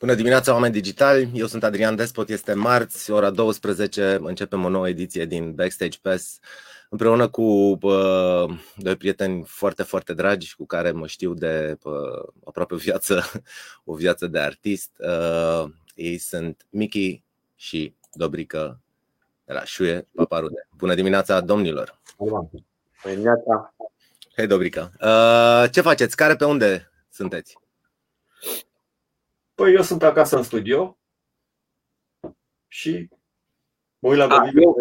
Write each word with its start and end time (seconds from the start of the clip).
Bună 0.00 0.14
dimineața, 0.14 0.52
oameni 0.52 0.72
digitali! 0.72 1.30
Eu 1.34 1.46
sunt 1.46 1.64
Adrian 1.64 1.96
Despot, 1.96 2.28
este 2.28 2.54
marți, 2.54 3.10
ora 3.10 3.30
12, 3.30 4.18
începem 4.22 4.64
o 4.64 4.68
nouă 4.68 4.88
ediție 4.88 5.24
din 5.24 5.54
Backstage 5.54 5.98
Pass 6.02 6.38
împreună 6.88 7.28
cu 7.28 7.42
uh, 7.42 8.58
doi 8.76 8.96
prieteni 8.96 9.44
foarte, 9.44 9.82
foarte 9.82 10.14
dragi 10.14 10.56
cu 10.56 10.66
care 10.66 10.90
mă 10.90 11.06
știu 11.06 11.34
de 11.34 11.78
uh, 11.82 12.28
aproape 12.44 12.74
o 12.74 12.76
viață, 12.76 13.22
o 13.84 13.94
viață 13.94 14.26
de 14.26 14.38
artist. 14.38 14.90
Uh, 14.98 15.70
ei 15.94 16.18
sunt 16.18 16.66
Miki 16.70 17.22
și 17.56 17.94
Dobrică 18.12 18.80
de 19.44 19.52
la 19.52 19.64
Șuie 19.64 20.08
Paparude. 20.14 20.68
Bună 20.76 20.94
dimineața, 20.94 21.40
domnilor! 21.40 22.00
Bună 22.18 22.50
dimineața! 23.04 23.74
Hei, 24.36 24.46
Dobrică! 24.46 24.92
Uh, 25.00 25.70
ce 25.70 25.80
faceți? 25.80 26.16
Care 26.16 26.36
pe 26.36 26.44
unde 26.44 26.90
sunteți? 27.10 27.58
Păi 29.60 29.74
eu 29.74 29.82
sunt 29.82 30.02
acasă 30.02 30.36
în 30.36 30.42
studio 30.42 30.98
și 32.68 33.08
mă 33.98 34.08
uit 34.08 34.18
la 34.18 34.26
A, 34.26 34.50
eu, 34.54 34.76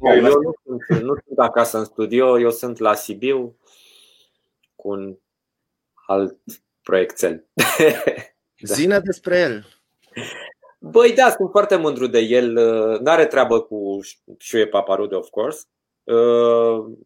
eu, 0.00 0.14
eu 0.14 0.22
nu, 0.22 0.54
sunt, 0.64 1.02
nu 1.02 1.16
sunt 1.26 1.38
acasă 1.38 1.78
în 1.78 1.84
studio, 1.84 2.40
eu 2.40 2.50
sunt 2.50 2.78
la 2.78 2.94
Sibiu 2.94 3.56
cu 4.76 4.88
un 4.88 5.16
alt 6.06 6.38
proiectel. 6.82 7.46
Zine 8.74 9.00
despre 9.00 9.38
el. 9.38 9.66
Băi, 10.78 11.14
da, 11.14 11.30
sunt 11.30 11.50
foarte 11.50 11.76
mândru 11.76 12.06
de 12.06 12.18
el. 12.18 12.52
Nu 13.00 13.10
are 13.10 13.26
treabă 13.26 13.60
cu 13.60 14.00
Șuie 14.38 14.66
Paparude, 14.66 15.14
of 15.14 15.28
course. 15.28 15.64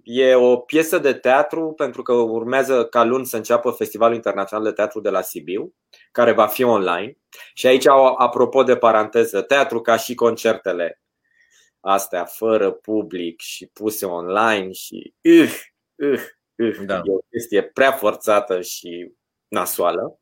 E 0.03 0.35
o 0.35 0.57
piesă 0.57 0.99
de 0.99 1.13
teatru 1.13 1.73
pentru 1.73 2.03
că 2.03 2.13
urmează 2.13 2.85
ca 2.85 3.05
luni 3.05 3.27
să 3.27 3.37
înceapă 3.37 3.71
Festivalul 3.71 4.15
Internațional 4.17 4.65
de 4.65 4.73
Teatru 4.73 5.01
de 5.01 5.11
la 5.11 5.21
Sibiu, 5.21 5.75
care 6.13 6.33
va 6.33 6.47
fi 6.47 6.63
online. 6.63 7.19
Și 7.55 7.67
aici, 7.67 7.87
apropo 8.17 8.63
de 8.63 8.77
paranteză, 8.77 9.43
teatru 9.43 9.81
ca 9.81 9.97
și 9.97 10.15
concertele 10.15 11.01
astea 11.81 12.25
fără 12.25 12.71
public 12.71 13.41
și 13.41 13.67
puse 13.67 14.07
online 14.07 14.73
și 14.73 15.15
uh, 15.23 15.53
uh, 15.95 16.21
uh, 16.57 16.77
da. 16.87 16.97
e 17.05 17.12
o 17.12 17.19
chestie 17.31 17.62
prea 17.62 17.93
forțată 17.93 18.61
și 18.61 19.12
nasoală. 19.49 20.19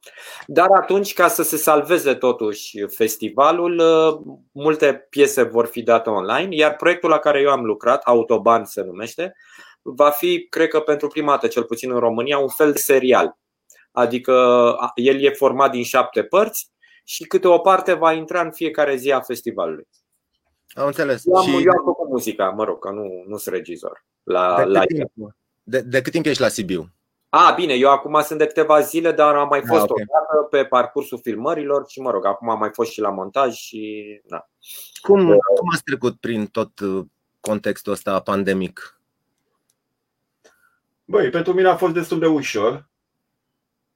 Dar 0.47 0.69
atunci, 0.71 1.13
ca 1.13 1.29
să 1.29 1.43
se 1.43 1.57
salveze 1.57 2.15
totuși 2.15 2.87
festivalul, 2.87 3.79
uh, 3.79 4.37
multe 4.53 5.07
piese 5.11 5.43
vor 5.43 5.67
fi 5.67 5.83
date 5.83 6.11
online, 6.11 6.57
iar 6.57 6.77
proiectul 6.77 7.11
la 7.11 7.19
care 7.19 7.41
eu 7.41 7.51
am 7.51 7.65
lucrat, 7.65 8.03
Autoban 8.03 8.65
se 8.65 8.83
numește, 8.83 9.35
va 9.83 10.11
fi, 10.11 10.47
cred 10.51 10.69
că 10.69 10.81
pentru 10.81 11.09
prima 11.09 11.31
dată, 11.31 11.47
cel 11.47 11.65
puțin 11.65 11.93
în 11.93 11.99
România, 11.99 12.39
un 12.39 12.49
fel 12.49 12.73
de 12.73 12.79
serial. 12.79 13.39
Adică 13.93 14.77
el 14.95 15.23
e 15.23 15.31
format 15.31 15.71
din 15.71 15.83
șapte 15.83 16.23
părți 16.23 16.71
și 17.05 17.25
câte 17.25 17.49
o 17.49 17.59
parte 17.59 17.93
va 17.93 18.13
intra 18.13 18.41
în 18.41 18.53
fiecare 18.53 18.97
zi 18.97 19.13
a 19.13 19.21
festivalului. 19.21 19.89
Am 20.75 20.87
înțeles. 20.87 21.23
Eu 21.27 21.35
am, 21.35 21.43
și... 21.43 21.51
eu 21.51 21.71
am 21.79 21.85
făcut 21.85 22.09
muzica, 22.09 22.49
mă 22.49 22.65
rog, 22.65 22.79
că 22.79 22.91
nu, 22.91 23.25
nu 23.27 23.37
sunt 23.37 23.55
regizor. 23.55 24.05
La, 24.23 24.57
de, 24.57 24.65
la 24.65 24.81
cât 24.81 24.97
timp, 24.97 25.37
de, 25.63 25.81
de 25.81 26.03
cât 26.03 26.13
timp 26.13 26.27
ești 26.27 26.41
la 26.41 26.49
Sibiu? 26.49 26.91
A, 27.39 27.53
bine, 27.53 27.75
eu 27.75 27.91
acum 27.91 28.21
sunt 28.23 28.39
de 28.39 28.47
câteva 28.47 28.81
zile, 28.81 29.13
dar 29.13 29.35
am 29.35 29.49
mai 29.49 29.61
fost 29.67 29.81
A, 29.81 29.83
okay. 29.83 30.05
o 30.07 30.13
dată 30.13 30.43
pe 30.51 30.65
parcursul 30.65 31.21
filmărilor 31.23 31.85
și, 31.89 32.01
mă 32.01 32.11
rog, 32.11 32.27
acum 32.27 32.51
am 32.51 32.59
mai 32.59 32.71
fost 32.73 32.91
și 32.91 33.01
la 33.01 33.11
montaj 33.11 33.55
și, 33.55 34.05
da. 34.25 34.49
Cum, 35.01 35.27
cum 35.27 35.69
ați 35.73 35.83
trecut 35.83 36.17
prin 36.21 36.47
tot 36.47 36.79
uh, 36.79 37.05
contextul 37.41 37.93
ăsta 37.93 38.21
pandemic? 38.21 39.01
Băi, 41.05 41.31
pentru 41.31 41.53
mine 41.53 41.69
a 41.69 41.77
fost 41.77 41.95
destul 41.95 42.19
de 42.19 42.27
ușor, 42.27 42.89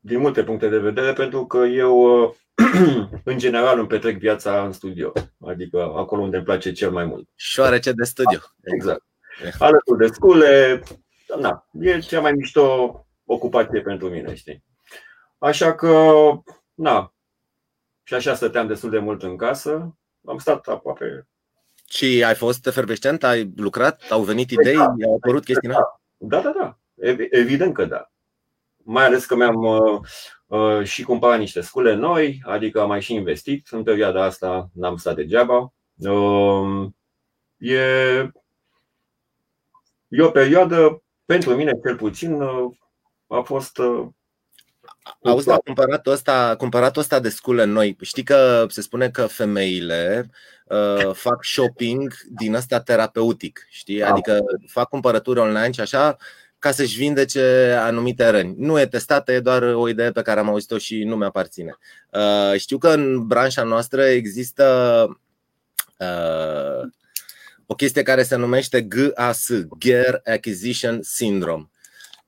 din 0.00 0.20
multe 0.20 0.44
puncte 0.44 0.68
de 0.68 0.78
vedere, 0.78 1.12
pentru 1.12 1.46
că 1.46 1.58
eu, 1.58 2.22
uh, 2.22 2.34
în 3.24 3.38
general, 3.38 3.78
îmi 3.78 3.88
petrec 3.88 4.18
viața 4.18 4.64
în 4.64 4.72
studio, 4.72 5.12
adică 5.46 5.82
acolo 5.82 6.22
unde 6.22 6.36
îmi 6.36 6.44
place 6.44 6.72
cel 6.72 6.90
mai 6.90 7.04
mult. 7.04 7.28
Șoarece 7.34 7.92
de 7.92 8.04
studio. 8.04 8.38
Exact. 8.62 9.04
Alături 9.58 9.98
de 9.98 10.06
scule, 10.06 10.82
na, 11.40 11.66
e 11.80 11.98
cea 11.98 12.20
mai 12.20 12.32
mișto 12.32 12.94
ocupație 13.32 13.80
pentru 13.80 14.08
mine, 14.08 14.34
știi? 14.34 14.64
Așa 15.38 15.74
că, 15.74 16.12
na, 16.74 17.14
și 18.02 18.14
așa 18.14 18.34
stăteam 18.34 18.66
destul 18.66 18.90
de 18.90 18.98
mult 18.98 19.22
în 19.22 19.36
casă. 19.36 19.96
Am 20.26 20.38
stat 20.38 20.66
aproape. 20.66 21.28
Și 21.88 22.24
ai 22.24 22.34
fost 22.34 22.66
efervescent? 22.66 23.24
Ai 23.24 23.52
lucrat? 23.56 24.02
Au 24.10 24.22
venit 24.22 24.54
păi 24.54 24.56
idei? 24.60 24.76
Da, 24.76 24.94
au 25.06 25.14
apărut 25.14 25.44
chestii 25.44 25.68
da, 25.68 26.00
da, 26.16 26.40
da, 26.40 26.52
da. 26.58 26.78
Evident 27.30 27.74
că 27.74 27.84
da. 27.84 28.10
Mai 28.76 29.04
ales 29.04 29.26
că 29.26 29.36
mi-am 29.36 29.56
uh, 29.56 30.00
uh, 30.46 30.84
și 30.84 31.02
cumpărat 31.02 31.38
niște 31.38 31.60
scule 31.60 31.94
noi, 31.94 32.42
adică 32.44 32.80
am 32.80 32.88
mai 32.88 33.00
și 33.00 33.14
investit. 33.14 33.68
În 33.70 33.82
perioada 33.82 34.24
asta 34.24 34.70
n-am 34.74 34.96
stat 34.96 35.14
degeaba. 35.14 35.72
Uh, 35.96 36.88
e, 37.56 37.82
e 40.08 40.22
o 40.22 40.30
perioadă, 40.30 41.02
pentru 41.24 41.54
mine 41.54 41.72
cel 41.84 41.96
puțin, 41.96 42.40
uh, 42.40 42.70
a 43.30 43.40
fost 43.40 43.78
uh, 43.78 44.06
Auzi, 45.22 45.46
dar 45.46 45.60
cumpăratul 45.64 46.12
ăsta, 46.12 46.54
cumpăratul 46.58 47.00
ăsta 47.00 47.20
de 47.20 47.28
scule 47.28 47.64
noi, 47.64 47.96
știi 48.00 48.22
că 48.22 48.66
se 48.68 48.80
spune 48.80 49.10
că 49.10 49.26
femeile 49.26 50.30
uh, 50.64 51.14
fac 51.24 51.44
shopping 51.44 52.14
din 52.28 52.54
ăsta 52.54 52.80
terapeutic, 52.80 53.66
știi? 53.68 53.98
Da. 53.98 54.08
Adică 54.08 54.38
fac 54.66 54.88
cumpărături 54.88 55.38
online 55.38 55.70
și 55.70 55.80
așa 55.80 56.16
ca 56.58 56.70
să-și 56.70 56.96
vindece 56.96 57.76
anumite 57.80 58.28
răni. 58.28 58.54
Nu 58.58 58.80
e 58.80 58.86
testată, 58.86 59.32
e 59.32 59.40
doar 59.40 59.62
o 59.62 59.88
idee 59.88 60.10
pe 60.10 60.22
care 60.22 60.40
am 60.40 60.48
auzit-o 60.48 60.78
și 60.78 61.04
nu 61.04 61.16
mi-aparține. 61.16 61.78
Uh, 62.10 62.58
știu 62.58 62.78
că 62.78 62.88
în 62.88 63.26
branșa 63.26 63.62
noastră 63.62 64.02
există 64.02 65.06
uh, 65.98 66.88
o 67.66 67.74
chestie 67.74 68.02
care 68.02 68.22
se 68.22 68.36
numește 68.36 68.82
GAS, 68.82 69.48
Gear 69.78 70.20
Acquisition 70.24 71.02
Syndrome 71.02 71.70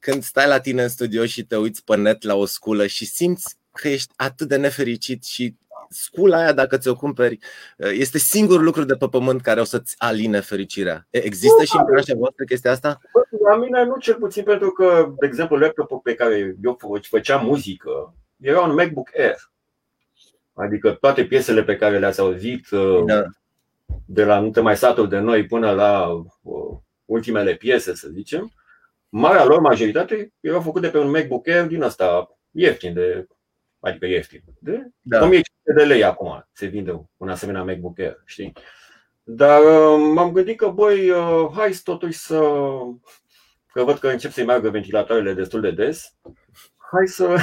când 0.02 0.22
stai 0.22 0.46
la 0.46 0.60
tine 0.60 0.82
în 0.82 0.88
studio 0.88 1.26
și 1.26 1.44
te 1.44 1.56
uiți 1.56 1.84
pe 1.84 1.96
net 1.96 2.22
la 2.22 2.34
o 2.34 2.44
sculă 2.44 2.86
și 2.86 3.06
simți 3.06 3.56
că 3.72 3.88
ești 3.88 4.12
atât 4.16 4.48
de 4.48 4.56
nefericit 4.56 5.24
și 5.24 5.56
scula 5.88 6.36
aia, 6.36 6.52
dacă 6.52 6.76
ți-o 6.76 6.96
cumperi, 6.96 7.38
este 7.76 8.18
singurul 8.18 8.64
lucru 8.64 8.84
de 8.84 8.94
pe 8.94 9.08
pământ 9.08 9.40
care 9.40 9.60
o 9.60 9.64
să-ți 9.64 9.94
aline 9.98 10.40
fericirea. 10.40 11.06
Există 11.10 11.58
nu, 11.58 11.64
și 11.64 11.76
în 11.76 11.84
branșa 11.84 12.14
voastră 12.16 12.44
chestia 12.44 12.70
asta? 12.70 13.00
La 13.48 13.56
mine 13.56 13.84
nu 13.84 13.96
cel 13.96 14.14
puțin 14.14 14.42
pentru 14.42 14.70
că, 14.70 15.14
de 15.18 15.26
exemplu, 15.26 15.56
laptopul 15.56 16.00
pe 16.02 16.14
care 16.14 16.56
eu 16.62 16.78
făceam 17.08 17.44
muzică 17.44 18.14
era 18.40 18.60
un 18.60 18.75
MacBook 18.75 19.10
Air. 19.16 19.50
Adică 20.52 20.90
toate 20.90 21.25
piesele 21.25 21.62
pe 21.62 21.76
care 21.76 21.98
le-ați 21.98 22.20
auzit 22.20 22.69
da. 23.06 23.25
de 24.06 24.25
la 24.25 24.40
Nu 24.40 24.50
te 24.50 24.60
mai 24.60 24.76
satul 24.76 25.08
de 25.08 25.19
noi 25.19 25.46
până 25.46 25.70
la 25.70 26.08
uh, 26.43 26.76
ultimele 27.05 27.55
piese, 27.55 27.94
să 27.94 28.08
zicem, 28.12 28.52
marea 29.14 29.44
lor 29.44 29.61
majoritate 29.61 30.32
erau 30.41 30.61
făcute 30.61 30.88
pe 30.88 30.99
un 30.99 31.11
MacBook 31.11 31.49
Air 31.49 31.67
din 31.67 31.82
asta 31.82 32.37
ieftin, 32.50 32.94
de, 32.94 33.26
adică 33.81 34.06
ieftin, 34.06 34.43
de 34.59 34.91
da. 35.00 35.23
1500 35.23 35.73
de 35.76 35.85
lei 35.85 36.05
acum 36.05 36.49
se 36.53 36.67
vinde 36.67 37.09
un 37.17 37.29
asemenea 37.29 37.62
MacBook 37.62 37.99
Air, 37.99 38.23
știi? 38.25 38.53
Dar 39.23 39.61
uh, 39.61 40.12
m-am 40.14 40.32
gândit 40.32 40.56
că, 40.56 40.69
băi, 40.69 41.11
uh, 41.11 41.50
hai 41.55 41.70
totuși 41.85 42.19
să, 42.19 42.38
că 43.73 43.85
văd 43.85 43.99
că 43.99 44.09
încep 44.09 44.31
să-i 44.31 44.44
meargă 44.44 44.70
ventilatoarele 44.70 45.35
destul 45.35 45.61
de 45.61 45.70
des, 45.70 46.17
hai 46.76 47.06
să, 47.06 47.37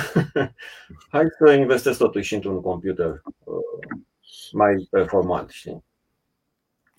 hai 1.13 1.25
să 1.38 1.51
investesc 1.51 1.98
totuși 1.98 2.36
într-un 2.36 2.62
computer 2.62 3.22
uh, 3.44 3.98
mai 4.51 4.88
performant, 4.92 5.50
știi? 5.50 5.83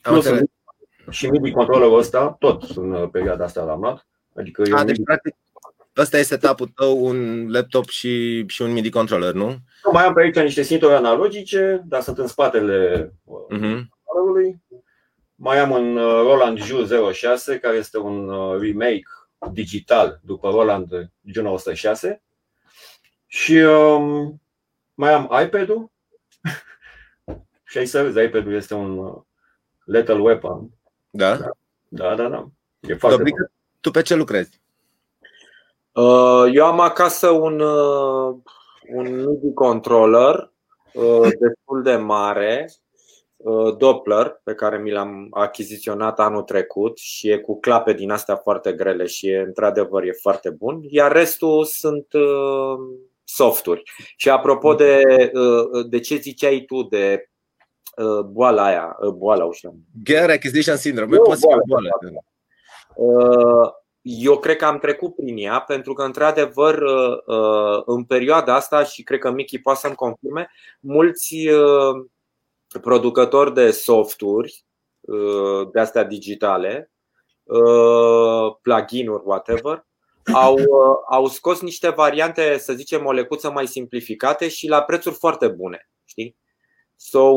Am 0.02 0.22
și 1.10 1.30
MIDI 1.30 1.50
controllerul 1.50 1.98
ăsta, 1.98 2.36
tot 2.38 2.62
în 2.62 3.08
perioada 3.08 3.44
asta 3.44 3.62
l-am 3.62 3.80
luat. 3.80 4.08
Adică 4.34 4.62
A, 4.70 4.84
deci, 4.84 5.02
practic, 5.04 5.34
ăsta 5.96 6.18
este 6.18 6.36
setup-ul 6.36 6.66
tău, 6.74 7.04
un 7.04 7.50
laptop 7.50 7.88
și, 7.88 8.44
și 8.46 8.62
un 8.62 8.72
MIDI 8.72 8.90
controller, 8.90 9.32
nu? 9.32 9.56
Mai 9.92 10.04
am 10.04 10.14
pe 10.14 10.20
aici 10.20 10.36
niște 10.36 10.62
sintori 10.62 10.94
analogice, 10.94 11.82
dar 11.84 12.02
sunt 12.02 12.18
în 12.18 12.26
spatele 12.26 13.10
uh-huh. 13.54 13.80
Mai 15.34 15.58
am 15.58 15.70
un 15.70 15.96
uh, 15.96 16.20
Roland 16.22 16.58
Ju 16.58 17.10
06, 17.12 17.58
care 17.58 17.76
este 17.76 17.98
un 17.98 18.28
uh, 18.28 18.60
remake 18.60 19.02
digital 19.52 20.20
după 20.22 20.50
Roland 20.50 21.10
Juno 21.24 21.52
106. 21.52 22.22
Și 23.26 23.54
um, 23.54 24.40
mai 24.94 25.12
am 25.12 25.42
iPad-ul. 25.44 25.90
și 27.70 27.78
ai 27.78 27.86
să 27.86 28.02
vezi, 28.02 28.26
iPad-ul 28.26 28.54
este 28.54 28.74
un 28.74 28.98
uh, 28.98 29.14
Lethal 29.84 30.20
Weapon. 30.20 30.70
Da? 31.10 31.38
Da, 31.88 32.14
da, 32.14 32.28
da. 32.28 32.48
E 32.80 32.94
foarte 32.94 33.16
Dobrică, 33.16 33.52
tu 33.80 33.90
pe 33.90 34.02
ce 34.02 34.14
lucrezi? 34.14 34.60
Uh, 35.92 36.50
eu 36.52 36.64
am 36.64 36.80
acasă 36.80 37.30
un, 37.30 37.60
uh, 37.60 38.36
un 38.94 39.14
MIDI 39.14 39.52
controller 39.54 40.52
uh, 40.94 41.28
destul 41.40 41.82
de 41.82 41.94
mare, 41.94 42.70
Doppler, 43.78 44.40
pe 44.44 44.54
care 44.54 44.78
mi 44.78 44.90
l-am 44.90 45.26
achiziționat 45.30 46.20
anul 46.20 46.42
trecut 46.42 46.98
și 46.98 47.30
e 47.30 47.38
cu 47.38 47.60
clape 47.60 47.92
din 47.92 48.10
astea 48.10 48.36
foarte 48.36 48.72
grele 48.72 49.06
și 49.06 49.28
e 49.28 49.38
într-adevăr 49.38 50.02
e 50.02 50.12
foarte 50.12 50.50
bun. 50.50 50.80
Iar 50.88 51.12
restul 51.12 51.64
sunt 51.64 52.06
softuri. 53.24 53.82
Și 54.16 54.30
apropo 54.30 54.74
de, 54.74 55.02
de 55.88 56.00
ce 56.00 56.16
ziceai 56.16 56.64
tu 56.66 56.82
de 56.82 57.30
boala 58.26 58.64
aia, 58.64 58.96
boala, 59.16 59.44
ușa. 59.44 59.74
Gear 60.04 60.30
Acquisition 60.30 60.76
Syndrome, 60.76 61.16
nu, 61.16 61.22
boala, 61.22 61.62
boala. 61.66 61.88
Eu 64.02 64.38
cred 64.38 64.56
că 64.56 64.64
am 64.64 64.78
trecut 64.78 65.14
prin 65.14 65.36
ea 65.36 65.60
pentru 65.60 65.92
că, 65.92 66.02
într-adevăr, 66.02 66.82
în 67.84 68.04
perioada 68.04 68.54
asta, 68.54 68.84
și 68.84 69.02
cred 69.02 69.18
că 69.18 69.30
Mickey 69.30 69.60
poate 69.60 69.78
să-mi 69.78 69.94
confirme, 69.94 70.50
mulți 70.80 71.36
producători 72.80 73.54
de 73.54 73.70
softuri 73.70 74.64
de 75.72 75.80
astea 75.80 76.04
digitale, 76.04 76.90
plugin-uri, 78.62 79.22
whatever, 79.24 79.86
au, 80.32 80.58
au 81.10 81.26
scos 81.26 81.60
niște 81.60 81.88
variante, 81.88 82.58
să 82.58 82.72
zicem, 82.72 83.06
o 83.06 83.12
lecuță 83.12 83.50
mai 83.50 83.66
simplificate 83.66 84.48
și 84.48 84.68
la 84.68 84.82
prețuri 84.82 85.14
foarte 85.14 85.48
bune. 85.48 85.90
Știi? 86.04 86.36
So, 86.96 87.34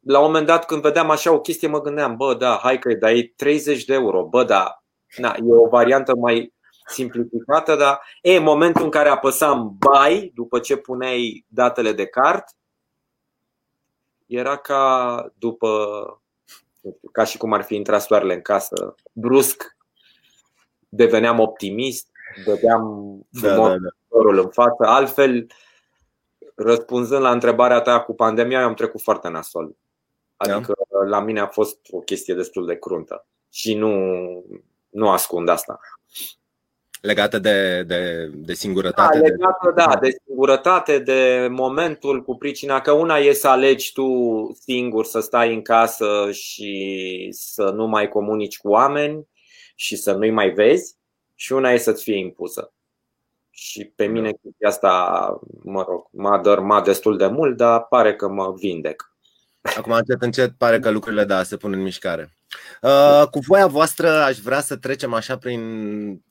la 0.00 0.18
un 0.18 0.24
moment 0.24 0.46
dat, 0.46 0.66
când 0.66 0.82
vedeam 0.82 1.10
așa 1.10 1.32
o 1.32 1.40
chestie, 1.40 1.68
mă 1.68 1.80
gândeam, 1.80 2.16
bă, 2.16 2.34
da, 2.34 2.58
hai 2.62 2.78
că 2.78 2.94
dar 2.94 3.10
e 3.10 3.32
30 3.36 3.84
de 3.84 3.94
euro, 3.94 4.24
bă, 4.24 4.44
da, 4.44 4.82
na, 5.16 5.34
e 5.38 5.42
o 5.44 5.68
variantă 5.68 6.14
mai 6.16 6.54
simplificată, 6.86 7.76
dar 7.76 8.00
e 8.22 8.38
momentul 8.38 8.84
în 8.84 8.90
care 8.90 9.08
apăsam 9.08 9.76
buy, 9.78 10.32
după 10.34 10.58
ce 10.58 10.76
puneai 10.76 11.44
datele 11.48 11.92
de 11.92 12.06
card, 12.06 12.44
era 14.26 14.56
ca 14.56 15.32
după, 15.38 15.68
ca 17.12 17.24
și 17.24 17.38
cum 17.38 17.52
ar 17.52 17.62
fi 17.62 17.74
intrat 17.74 18.02
soarele 18.02 18.34
în 18.34 18.42
casă, 18.42 18.94
brusc 19.12 19.76
deveneam 20.88 21.38
optimist, 21.38 22.08
vedeam 22.44 23.14
da, 23.28 23.54
da, 23.54 23.68
da. 23.68 24.40
în 24.40 24.50
față. 24.50 24.84
Altfel, 24.86 25.46
răspunzând 26.54 27.22
la 27.22 27.30
întrebarea 27.30 27.80
ta 27.80 28.00
cu 28.00 28.14
pandemia, 28.14 28.60
eu 28.60 28.66
am 28.66 28.74
trecut 28.74 29.02
foarte 29.02 29.28
nasol. 29.28 29.76
Adică 30.42 30.74
da. 30.90 31.08
la 31.08 31.20
mine 31.20 31.40
a 31.40 31.46
fost 31.46 31.78
o 31.90 31.98
chestie 31.98 32.34
destul 32.34 32.66
de 32.66 32.78
cruntă 32.78 33.26
și 33.50 33.74
nu, 33.74 33.94
nu 34.88 35.10
ascund 35.10 35.48
asta. 35.48 35.80
Legată 37.00 37.38
de, 37.38 37.82
de, 37.82 38.30
de 38.34 38.52
singurătate? 38.52 39.18
Da, 39.18 39.24
legată, 39.26 39.72
de... 39.74 39.82
da, 39.84 39.96
de 40.00 40.10
singurătate, 40.26 40.98
de 40.98 41.48
momentul 41.50 42.22
cu 42.22 42.36
pricina 42.36 42.80
că 42.80 42.92
una 42.92 43.16
e 43.16 43.32
să 43.32 43.48
alegi 43.48 43.92
tu 43.92 44.06
singur 44.60 45.04
să 45.04 45.20
stai 45.20 45.54
în 45.54 45.62
casă 45.62 46.28
și 46.32 47.28
să 47.32 47.70
nu 47.70 47.86
mai 47.86 48.08
comunici 48.08 48.58
cu 48.58 48.68
oameni 48.68 49.28
și 49.74 49.96
să 49.96 50.12
nu-i 50.12 50.30
mai 50.30 50.50
vezi 50.50 50.96
și 51.34 51.52
una 51.52 51.70
e 51.70 51.76
să-ți 51.76 52.02
fie 52.02 52.18
impusă. 52.18 52.72
Și 53.50 53.84
pe 53.84 54.04
da. 54.04 54.10
mine 54.10 54.30
chestia 54.42 54.68
asta, 54.68 55.40
mă 55.62 55.84
rog, 55.88 56.06
m-a 56.10 56.38
dărmat 56.38 56.84
destul 56.84 57.16
de 57.16 57.26
mult, 57.26 57.56
dar 57.56 57.86
pare 57.86 58.16
că 58.16 58.28
mă 58.28 58.54
vindec. 58.56 59.09
Acum 59.60 59.92
încet, 59.92 60.22
încet 60.22 60.52
pare 60.56 60.78
că 60.78 60.90
lucrurile 60.90 61.24
da, 61.24 61.42
se 61.42 61.56
pun 61.56 61.72
în 61.72 61.82
mișcare. 61.82 62.32
Uh, 62.82 63.26
cu 63.30 63.38
voia 63.38 63.66
voastră 63.66 64.22
aș 64.22 64.38
vrea 64.38 64.60
să 64.60 64.76
trecem 64.76 65.12
așa 65.12 65.38
prin 65.38 65.60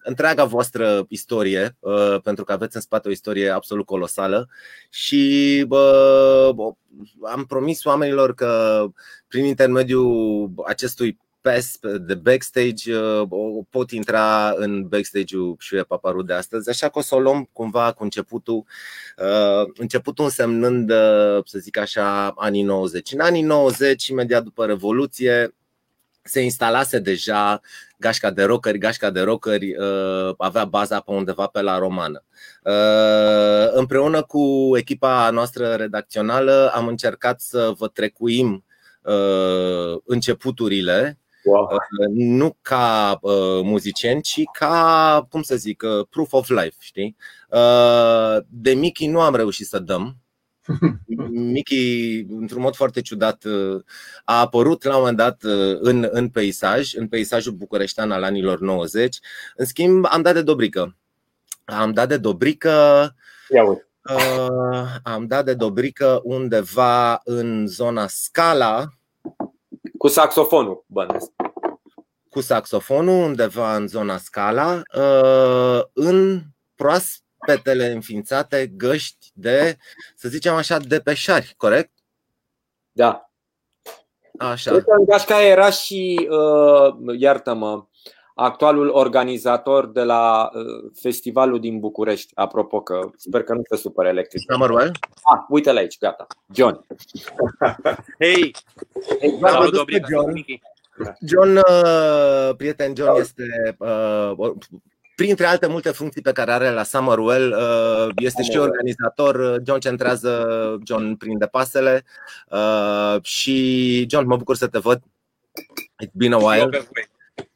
întreaga 0.04 0.44
voastră 0.44 1.06
istorie, 1.08 1.76
uh, 1.80 2.22
pentru 2.24 2.44
că 2.44 2.52
aveți 2.52 2.76
în 2.76 2.82
spate 2.82 3.08
o 3.08 3.12
istorie 3.12 3.50
absolut 3.50 3.86
colosală 3.86 4.50
și 4.90 5.66
uh, 5.70 6.50
am 7.32 7.46
promis 7.48 7.84
oamenilor 7.84 8.34
că 8.34 8.84
prin 9.28 9.46
intermediul 9.46 10.52
acestui 10.66 11.14
pass 11.14 11.29
de 12.02 12.16
backstage 12.16 12.94
pot 13.70 13.92
intra 13.92 14.54
în 14.56 14.88
backstage-ul 14.88 15.56
și 15.60 15.76
Paparu 15.76 16.22
de 16.22 16.34
astăzi, 16.34 16.70
așa 16.70 16.90
că 16.90 17.00
o 17.00 17.02
să 17.02 17.16
o 17.16 17.20
luăm 17.20 17.50
cumva 17.52 17.92
cu 17.92 18.04
începutul, 18.04 18.64
începutul 19.76 20.24
însemnând, 20.24 20.90
să 21.46 21.60
zic 21.60 21.78
așa, 21.78 22.34
anii 22.36 22.64
90. 22.64 23.12
În 23.12 23.20
anii 23.20 23.42
90, 23.42 24.08
imediat 24.08 24.44
după 24.44 24.66
Revoluție, 24.66 25.54
se 26.30 26.42
instalase 26.42 27.00
deja 27.00 27.62
gașca 27.98 28.32
de 28.32 28.44
rockeri, 28.44 28.78
gașca 28.78 29.10
de 29.10 29.22
rockeri 29.22 29.76
uh, 29.76 30.34
avea 30.38 30.66
baza 30.66 31.00
pe 31.00 31.12
undeva 31.12 31.48
pe 31.48 31.62
la 31.62 31.78
romană. 31.78 32.24
Uh, 32.64 33.72
împreună 33.72 34.22
cu 34.24 34.72
echipa 34.78 35.30
noastră 35.30 35.74
redacțională 35.74 36.72
am 36.76 36.88
încercat 36.88 37.42
să 37.42 37.74
vă 37.78 37.88
trecuim 37.88 38.66
uh, 39.02 39.98
începuturile 40.06 41.18
wow. 41.50 41.64
Uh, 41.64 42.08
nu 42.10 42.58
ca 42.62 43.18
uh, 43.22 43.62
muzicieni, 43.64 44.22
ci 44.22 44.42
ca, 44.58 45.28
cum 45.30 45.42
să 45.42 45.56
zic, 45.56 45.84
uh, 45.86 46.08
proof 46.10 46.34
of 46.34 46.50
life, 46.50 46.76
știi? 46.80 47.16
Uh, 47.50 48.38
de 48.48 48.74
Mickey 48.74 49.08
nu 49.08 49.22
am 49.22 49.36
reușit 49.36 49.68
să 49.68 49.80
dăm, 49.80 50.18
Mickey, 51.56 52.26
într-un 52.30 52.62
mod 52.62 52.76
foarte 52.76 53.02
ciudat, 53.02 53.44
uh, 53.44 53.82
a 54.24 54.40
apărut 54.40 54.84
la 54.84 54.94
un 54.94 55.00
moment 55.00 55.18
dat 55.18 55.44
uh, 55.44 55.78
în, 55.80 56.08
în 56.12 56.30
peisaj, 56.30 56.94
în 56.94 57.08
peisajul 57.08 57.54
bucureștean 57.54 58.12
al 58.12 58.24
anilor 58.24 58.60
90. 58.60 59.20
În 59.56 59.66
schimb, 59.66 60.06
am 60.10 60.22
dat 60.22 60.34
de 60.34 60.42
Dobrică. 60.42 60.98
Am 61.66 61.92
dat 61.92 62.08
de 62.08 62.18
Dobrică. 62.18 62.70
Ia 63.50 63.64
Uh, 64.16 64.86
am 65.04 65.28
dat 65.28 65.46
de 65.46 65.54
Dobrică 65.54 66.20
undeva 66.24 67.22
în 67.24 67.68
zona 67.68 68.08
Scala. 68.08 68.88
Cu 70.00 70.08
saxofonul, 70.08 70.84
bănesc. 70.88 71.32
Cu 72.30 72.42
saxofonul, 72.42 73.24
undeva 73.24 73.76
în 73.76 73.88
zona 73.88 74.18
Scala, 74.18 74.82
uh, 74.96 75.82
în 75.94 76.42
proas 76.76 77.24
petele 77.46 77.86
înființate 77.86 78.68
găști 78.68 79.32
de, 79.34 79.78
să 80.16 80.30
zicem 80.30 80.54
așa, 80.54 80.78
de 80.78 81.00
peșari, 81.00 81.54
corect? 81.58 81.92
Da. 82.92 83.32
Așa. 84.38 84.72
În 84.72 85.06
gașca 85.06 85.42
era 85.42 85.70
și, 85.70 86.30
uh, 86.30 87.18
iartă-mă, 87.18 87.86
actualul 88.40 88.90
organizator 88.90 89.88
de 89.88 90.04
la 90.04 90.50
uh, 90.54 90.92
festivalul 90.94 91.60
din 91.60 91.80
București. 91.80 92.32
Apropo 92.36 92.82
că 92.82 93.10
sper 93.18 93.44
că 93.44 93.54
nu 93.54 93.62
te 93.62 93.76
supăr 93.76 94.06
electric. 94.06 94.42
Samuel? 94.52 94.92
Ah, 95.14 95.46
uite-l 95.50 95.78
aici, 95.78 95.98
gata. 96.00 96.28
John. 96.54 96.86
Hei! 98.20 98.56
Hey, 99.20 99.38
Salut, 99.42 99.74
John. 100.10 100.46
John, 101.26 101.56
uh, 101.56 102.56
prieten 102.58 102.96
John, 102.96 103.20
este 103.20 103.76
uh, 103.78 104.52
printre 105.16 105.46
alte 105.46 105.68
multe 105.68 105.90
funcții 105.90 106.22
pe 106.22 106.32
care 106.32 106.52
are 106.52 106.72
la 106.72 106.84
Summerwell, 106.84 107.52
uh, 107.52 108.08
este 108.18 108.44
și 108.44 108.58
organizator. 108.58 109.62
John 109.66 109.80
centrează, 109.80 110.78
John 110.86 111.16
prinde 111.16 111.46
pasele 111.46 112.04
uh, 112.50 113.22
și 113.22 114.06
John, 114.10 114.28
mă 114.28 114.38
bucur 114.38 114.56
să 114.56 114.68
te 114.68 114.78
văd. 114.78 115.02
It's 116.06 116.12
been 116.14 116.34
a 116.34 116.38
while. 116.38 116.70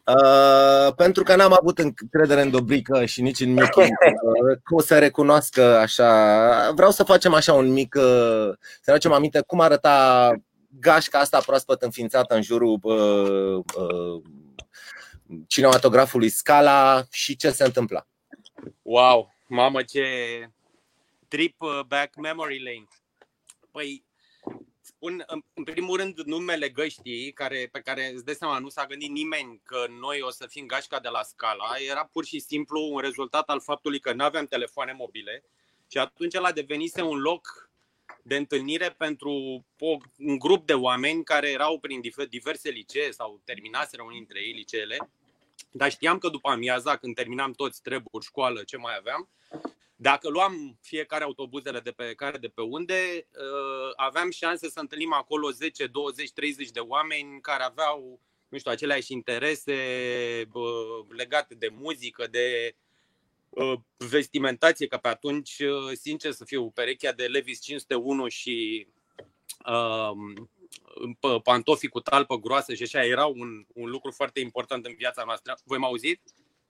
Uh, 0.05 0.93
pentru 0.95 1.24
că 1.24 1.36
n-am 1.36 1.57
avut 1.60 1.79
încredere 1.79 2.41
în 2.41 2.50
Dobrică 2.50 3.05
și 3.05 3.22
nici 3.22 3.39
în 3.39 3.53
Michi 3.53 3.79
uh, 3.79 4.57
Cum 4.63 4.79
să 4.79 5.00
recunoască 5.00 5.77
așa 5.77 6.72
Vreau 6.75 6.91
să 6.91 7.03
facem 7.03 7.33
așa 7.33 7.53
un 7.53 7.72
mic 7.72 7.95
uh, 7.95 8.03
Să 8.60 8.86
ne 8.86 8.93
facem 8.93 9.12
aminte 9.12 9.41
cum 9.48 9.60
arăta 9.60 10.31
gașca 10.79 11.19
asta 11.19 11.39
proaspăt 11.39 11.81
înființată 11.81 12.36
în 12.36 12.41
jurul 12.41 12.79
uh, 12.81 13.63
uh, 13.75 14.22
cinematografului 15.48 16.29
Scala 16.29 17.03
și 17.12 17.36
ce 17.36 17.51
se 17.51 17.63
întâmpla. 17.63 18.07
Wow, 18.81 19.33
mamă 19.48 19.83
ce 19.83 20.03
trip 21.27 21.62
uh, 21.62 21.79
back 21.88 22.15
memory 22.15 22.63
lane. 22.63 22.88
Păi, 23.72 24.02
spun 25.03 25.25
în 25.53 25.63
primul 25.63 25.98
rând 25.98 26.19
numele 26.19 26.69
găștii, 26.69 27.31
care, 27.31 27.69
pe 27.72 27.79
care 27.79 28.12
îți 28.13 28.25
dai 28.25 28.33
seama, 28.33 28.60
nu 28.60 28.69
s-a 28.69 28.86
gândit 28.86 29.10
nimeni 29.10 29.62
că 29.63 29.86
noi 30.00 30.22
o 30.22 30.29
să 30.29 30.48
fim 30.48 30.65
gașca 30.65 31.00
de 31.00 31.07
la 31.07 31.24
Scala, 31.24 31.65
era 31.89 32.10
pur 32.12 32.25
și 32.25 32.39
simplu 32.39 32.89
un 32.91 33.00
rezultat 33.00 33.50
al 33.50 33.60
faptului 33.60 34.00
că 34.00 34.13
nu 34.13 34.24
aveam 34.24 34.45
telefoane 34.45 34.91
mobile 34.91 35.43
și 35.91 35.98
atunci 35.98 36.33
el 36.33 36.43
a 36.43 36.51
devenise 36.51 37.01
un 37.01 37.19
loc 37.19 37.69
de 38.22 38.36
întâlnire 38.36 38.95
pentru 38.98 39.65
un 40.17 40.38
grup 40.38 40.65
de 40.65 40.74
oameni 40.74 41.24
care 41.24 41.50
erau 41.50 41.79
prin 41.79 42.01
diverse 42.29 42.69
licee 42.69 43.12
sau 43.12 43.41
terminaseră 43.43 44.03
unii 44.03 44.17
dintre 44.17 44.39
ei 44.39 44.51
liceele. 44.51 45.10
Dar 45.72 45.91
știam 45.91 46.17
că 46.17 46.29
după 46.29 46.50
amiaza, 46.50 46.95
când 46.98 47.15
terminam 47.15 47.51
toți 47.51 47.81
treburi, 47.81 48.25
școală, 48.25 48.63
ce 48.63 48.77
mai 48.77 48.95
aveam, 48.98 49.29
dacă 50.03 50.29
luam 50.29 50.77
fiecare 50.81 51.24
autobuzele 51.24 51.79
de 51.79 51.91
pe 51.91 52.13
care 52.13 52.38
de 52.38 52.48
pe 52.48 52.62
unde, 52.62 53.27
uh, 53.31 53.93
aveam 53.95 54.31
șanse 54.31 54.69
să 54.69 54.79
întâlnim 54.79 55.13
acolo 55.13 55.51
10, 55.51 55.88
20, 55.88 56.31
30 56.31 56.69
de 56.69 56.79
oameni 56.79 57.41
care 57.41 57.63
aveau, 57.63 58.19
nu 58.50 58.57
știu, 58.57 58.72
aceleași 58.72 59.13
interese 59.13 59.77
legate 61.10 61.55
de 61.55 61.69
muzică, 61.72 62.27
de 62.31 62.75
uh, 63.50 63.74
vestimentație, 63.98 64.88
că 64.88 64.98
pe 64.98 65.07
atunci, 65.07 65.60
uh, 65.60 65.91
sincer 65.93 66.31
să 66.31 66.45
fiu, 66.45 66.69
perechea 66.69 67.12
de 67.12 67.25
Levis 67.25 67.62
501 67.62 68.27
și 68.27 68.88
pantofii 71.43 71.88
cu 71.88 72.00
talpă 72.00 72.36
groasă 72.36 72.74
și 72.74 72.83
așa 72.83 73.05
era 73.05 73.25
un, 73.25 73.65
un 73.74 73.89
lucru 73.89 74.12
foarte 74.12 74.39
important 74.39 74.86
în 74.86 74.93
viața 74.98 75.24
noastră. 75.24 75.57
Voi 75.63 75.77
m-au 75.77 75.89
auzit? 75.89 76.22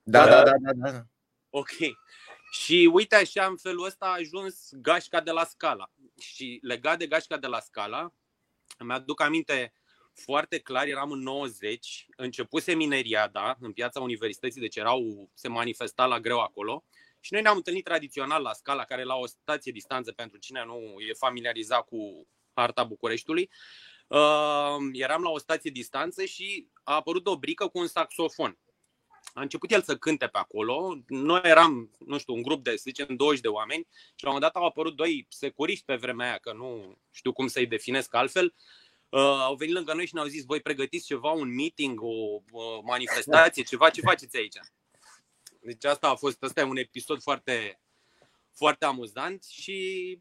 Da, 0.03 0.25
da, 0.25 0.43
da, 0.43 0.53
da, 0.61 0.91
da. 0.91 1.03
Ok. 1.49 1.69
Și 2.53 2.89
uite 2.93 3.15
așa, 3.15 3.45
în 3.45 3.57
felul 3.57 3.85
ăsta 3.85 4.05
a 4.05 4.17
ajuns 4.19 4.69
gașca 4.71 5.21
de 5.21 5.31
la 5.31 5.43
Scala. 5.43 5.91
Și 6.19 6.59
legat 6.61 6.97
de 6.97 7.07
gașca 7.07 7.37
de 7.37 7.47
la 7.47 7.59
Scala, 7.59 8.13
îmi 8.77 8.91
aduc 8.91 9.21
aminte 9.21 9.73
foarte 10.13 10.59
clar, 10.59 10.87
eram 10.87 11.11
în 11.11 11.19
90, 11.19 12.05
începuse 12.15 12.73
mineriada 12.73 13.57
în 13.59 13.71
piața 13.71 13.99
universității, 13.99 14.61
deci 14.61 14.75
erau, 14.75 15.29
se 15.33 15.47
manifesta 15.47 16.05
la 16.05 16.19
greu 16.19 16.39
acolo. 16.39 16.85
Și 17.19 17.33
noi 17.33 17.41
ne-am 17.41 17.55
întâlnit 17.55 17.83
tradițional 17.83 18.41
la 18.41 18.53
Scala, 18.53 18.83
care 18.83 19.03
la 19.03 19.15
o 19.15 19.25
stație 19.25 19.71
distanță 19.71 20.11
pentru 20.11 20.37
cine 20.37 20.63
nu 20.65 20.95
e 21.09 21.13
familiarizat 21.13 21.85
cu 21.85 22.27
harta 22.53 22.83
Bucureștiului. 22.83 23.49
Uh, 24.07 24.77
eram 24.91 25.21
la 25.21 25.29
o 25.29 25.37
stație 25.37 25.71
distanță 25.71 26.25
și 26.25 26.67
a 26.83 26.95
apărut 26.95 27.27
o 27.27 27.37
brică 27.37 27.67
cu 27.67 27.79
un 27.79 27.87
saxofon. 27.87 28.57
A 29.33 29.41
început 29.41 29.71
el 29.71 29.81
să 29.81 29.97
cânte 29.97 30.27
pe 30.27 30.37
acolo. 30.37 30.97
Noi 31.07 31.41
eram, 31.43 31.91
nu 32.05 32.17
știu, 32.17 32.33
un 32.33 32.41
grup 32.41 32.63
de, 32.63 32.69
să 32.69 32.83
zicem, 32.85 33.15
20 33.15 33.41
de 33.41 33.47
oameni 33.47 33.87
și 33.91 34.23
la 34.23 34.29
un 34.29 34.33
moment 34.33 34.53
dat 34.53 34.61
au 34.61 34.67
apărut 34.67 34.95
doi 34.95 35.25
securiști 35.29 35.85
pe 35.85 35.95
vremea 35.95 36.27
aia, 36.27 36.37
că 36.37 36.53
nu 36.53 36.97
știu 37.11 37.33
cum 37.33 37.47
să-i 37.47 37.67
definesc 37.67 38.13
altfel. 38.13 38.53
Uh, 39.09 39.19
au 39.19 39.55
venit 39.55 39.73
lângă 39.73 39.93
noi 39.93 40.05
și 40.05 40.13
ne-au 40.13 40.25
zis, 40.25 40.45
voi 40.45 40.61
pregătiți 40.61 41.05
ceva, 41.05 41.31
un 41.31 41.53
meeting, 41.55 42.01
o 42.01 42.41
uh, 42.51 42.79
manifestație, 42.83 43.63
ceva, 43.63 43.89
ce 43.89 44.01
faceți 44.01 44.37
aici? 44.37 44.57
Deci 45.61 45.85
asta 45.85 46.09
a 46.09 46.15
fost, 46.15 46.43
asta 46.43 46.59
e 46.59 46.63
un 46.63 46.77
episod 46.77 47.21
foarte, 47.21 47.81
foarte 48.51 48.85
amuzant 48.85 49.43
și 49.43 50.19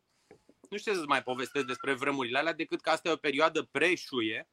nu 0.69 0.77
știu 0.77 0.93
să-ți 0.93 1.07
mai 1.07 1.23
povestesc 1.23 1.67
despre 1.67 1.95
vremurile 1.95 2.39
alea, 2.39 2.53
decât 2.53 2.81
că 2.81 2.91
asta 2.91 3.09
e 3.09 3.13
o 3.13 3.17
perioadă 3.17 3.69
preșuie. 3.71 4.49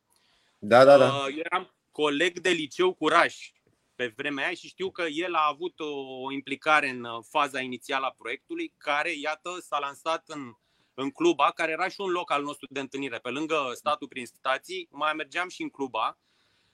Da, 0.58 0.84
da, 0.84 0.98
da. 0.98 1.26
Eu 1.30 1.38
eram 1.44 1.76
coleg 1.92 2.40
de 2.40 2.50
liceu 2.50 2.94
cu 2.94 3.08
Raș 3.08 3.52
pe 4.00 4.14
vremea 4.16 4.46
aia 4.46 4.54
și 4.54 4.68
știu 4.68 4.92
că 4.92 5.02
el 5.02 5.34
a 5.34 5.50
avut 5.52 5.80
o 5.80 6.32
implicare 6.32 6.90
în 6.90 7.06
faza 7.22 7.60
inițială 7.62 8.06
a 8.06 8.16
proiectului, 8.18 8.74
care, 8.78 9.12
iată, 9.22 9.50
s-a 9.60 9.80
lansat 9.80 10.24
în, 10.26 10.54
în 10.94 11.10
Cluba, 11.10 11.52
care 11.56 11.72
era 11.72 11.88
și 11.88 12.02
un 12.02 12.10
loc 12.10 12.32
al 12.32 12.44
nostru 12.44 12.68
de 12.70 12.80
întâlnire. 12.80 13.18
Pe 13.18 13.30
lângă 13.30 13.56
statul 13.74 14.08
prin 14.08 14.26
stații, 14.26 14.88
mai 14.92 15.14
mergeam 15.14 15.50
și 15.50 15.62
în 15.62 15.70
Cluba, 15.70 16.18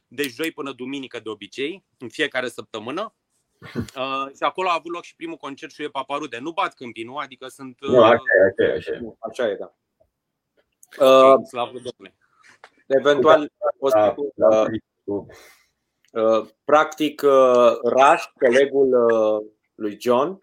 de 0.08 0.24
joi 0.24 0.52
până 0.52 0.72
duminică 0.72 1.20
de 1.20 1.30
obicei, 1.30 1.86
în 1.98 2.10
fiecare 2.10 2.48
săptămână. 2.48 3.14
Uh, 3.76 4.28
și 4.36 4.44
acolo 4.44 4.70
a 4.70 4.74
avut 4.74 4.92
loc 4.92 5.04
și 5.04 5.16
primul 5.16 5.38
concert 5.38 5.72
și 5.72 5.84
e 5.84 5.90
Paparude. 5.90 6.38
Nu 6.38 6.52
bat 6.52 6.74
câmpii, 6.74 7.04
nu? 7.04 7.18
Adică 7.18 7.48
sunt... 7.48 7.82
Uh, 7.82 7.90
Nu, 7.90 8.04
așa 8.04 8.14
e, 8.14 8.46
așa 8.48 8.72
e, 8.72 8.76
așa 8.76 8.92
e. 8.92 9.16
Așa 9.20 9.50
e, 9.50 9.56
da. 9.56 9.76
Uh, 11.06 11.44
Slavă 11.48 11.72
Domnului. 11.72 12.18
eventual, 12.88 13.52
o 13.80 13.90
să 13.90 13.96
Da, 13.98 14.12
spun, 14.12 14.32
da, 14.36 14.62
uh, 14.62 14.68
uh, 15.04 15.26
practic, 16.66 17.22
uh, 17.26 17.72
Raș, 17.84 18.24
colegul 18.40 19.12
uh, 19.12 19.52
lui 19.76 19.98
John, 20.02 20.42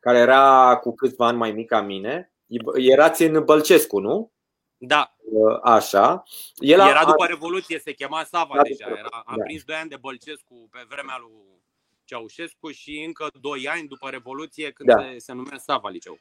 care 0.00 0.18
era 0.18 0.76
cu 0.82 0.94
câțiva 0.94 1.26
ani 1.26 1.36
mai 1.36 1.52
mic 1.52 1.68
ca 1.68 1.80
mine, 1.80 2.32
erați 2.74 3.22
în 3.22 3.44
Bălcescu, 3.44 3.98
nu? 4.00 4.32
Da, 4.76 5.10
Uh, 5.32 5.58
Așa. 5.62 6.22
El 6.56 6.78
era 6.78 7.00
a, 7.00 7.04
după 7.04 7.26
Revoluție, 7.26 7.78
se 7.78 7.92
chema 7.92 8.24
Sava 8.24 8.54
Da, 8.56 8.62
deja. 8.62 8.84
după- 8.88 8.98
Era, 8.98 9.22
am 9.26 9.36
da. 9.36 9.42
prins 9.44 9.62
2 9.64 9.76
ani 9.76 9.88
de 9.88 9.96
Bălcescu 9.96 10.68
pe 10.70 10.84
vremea 10.88 11.16
lui 11.20 11.62
Ceaușescu 12.04 12.70
și 12.70 13.02
încă 13.06 13.28
2 13.40 13.68
ani 13.68 13.88
după 13.88 14.08
Revoluție 14.08 14.70
când 14.72 14.88
Da. 14.88 14.98
se, 15.02 15.18
se 15.18 15.32
numea 15.32 15.58
Sava 15.58 15.88
liceu. 15.88 16.18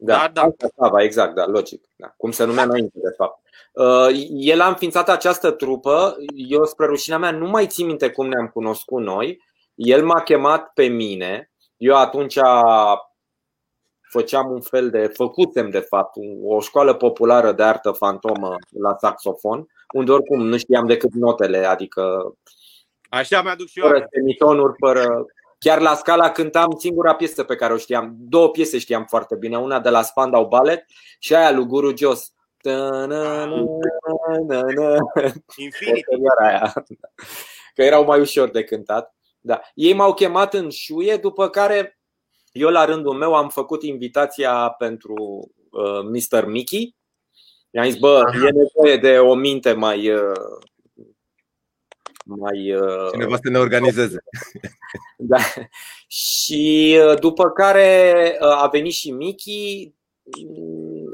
Da, 0.00 0.16
Da, 0.16 0.28
da. 0.32 0.40
Asta 0.42 0.68
Sava, 0.76 1.02
exact, 1.02 1.34
da, 1.34 1.46
logic. 1.46 1.84
Da. 1.96 2.14
Cum 2.16 2.30
se 2.30 2.44
numea 2.44 2.64
înainte, 2.64 2.98
de 3.02 3.14
fapt. 3.16 3.42
Uh, 3.72 4.28
El 4.30 4.60
a 4.60 4.68
înființat 4.68 5.08
această 5.08 5.50
trupă. 5.50 6.16
Eu, 6.34 6.64
spre 6.64 6.86
rușinea 6.86 7.18
mea, 7.18 7.30
nu 7.30 7.48
mai 7.48 7.66
țin 7.66 7.86
minte 7.86 8.10
cum 8.10 8.28
ne-am 8.28 8.46
cunoscut 8.46 9.02
noi. 9.02 9.42
El 9.74 10.04
m-a 10.04 10.22
chemat 10.22 10.72
pe 10.74 10.86
mine. 10.86 11.50
Eu 11.76 11.96
atunci 11.96 12.38
făceam 14.10 14.50
un 14.50 14.60
fel 14.60 14.90
de, 14.90 15.06
făcutem 15.06 15.70
de 15.70 15.78
fapt, 15.78 16.14
o 16.44 16.60
școală 16.60 16.94
populară 16.94 17.52
de 17.52 17.62
artă 17.62 17.90
fantomă 17.90 18.56
la 18.80 18.96
saxofon, 18.98 19.66
unde 19.94 20.12
oricum 20.12 20.46
nu 20.46 20.56
știam 20.56 20.86
decât 20.86 21.12
notele, 21.12 21.64
adică 21.64 22.34
Așa 23.08 23.42
mi-aduc 23.42 23.66
și 23.66 23.78
eu. 23.78 23.86
fără 23.86 24.06
semitonuri, 24.12 24.74
fără... 24.78 25.26
Chiar 25.58 25.80
la 25.80 25.94
scala 25.94 26.30
cântam 26.30 26.76
singura 26.78 27.14
piesă 27.14 27.44
pe 27.44 27.56
care 27.56 27.72
o 27.72 27.76
știam. 27.76 28.14
Două 28.18 28.50
piese 28.50 28.78
știam 28.78 29.04
foarte 29.04 29.36
bine. 29.36 29.58
Una 29.58 29.80
de 29.80 29.88
la 29.88 30.02
Spandau 30.02 30.46
Ballet 30.46 30.84
și 31.18 31.34
aia 31.34 31.52
lui 31.52 31.64
Guru 31.64 31.96
Jos. 31.96 32.32
Infinity. 35.56 35.90
Posterior 35.90 36.36
aia. 36.42 36.72
Că 37.74 37.82
erau 37.82 38.04
mai 38.04 38.20
ușor 38.20 38.50
de 38.50 38.64
cântat. 38.64 39.14
Da. 39.40 39.60
Ei 39.74 39.92
m-au 39.92 40.14
chemat 40.14 40.54
în 40.54 40.70
șuie, 40.70 41.16
după 41.16 41.48
care 41.48 41.98
eu 42.52 42.68
la 42.68 42.84
rândul 42.84 43.14
meu 43.14 43.34
am 43.34 43.48
făcut 43.48 43.82
invitația 43.82 44.68
pentru 44.68 45.14
uh, 45.70 46.00
Mr. 46.02 46.44
Mickey. 46.46 46.96
I-am 47.70 47.84
zis, 47.84 47.98
bă, 47.98 48.22
e 48.34 48.50
nevoie 48.50 48.96
de 48.96 49.18
o 49.18 49.34
minte 49.34 49.72
mai 49.72 50.10
uh, 50.10 50.20
mai 52.36 52.74
uh, 52.74 53.10
Cineva 53.12 53.36
să 53.36 53.50
ne 53.50 53.58
organizeze. 53.58 54.18
da. 55.16 55.36
Și 56.06 56.98
uh, 57.08 57.18
după 57.18 57.50
care 57.50 58.12
uh, 58.40 58.62
a 58.62 58.66
venit 58.72 58.92
și 58.92 59.10
Miki. 59.10 59.92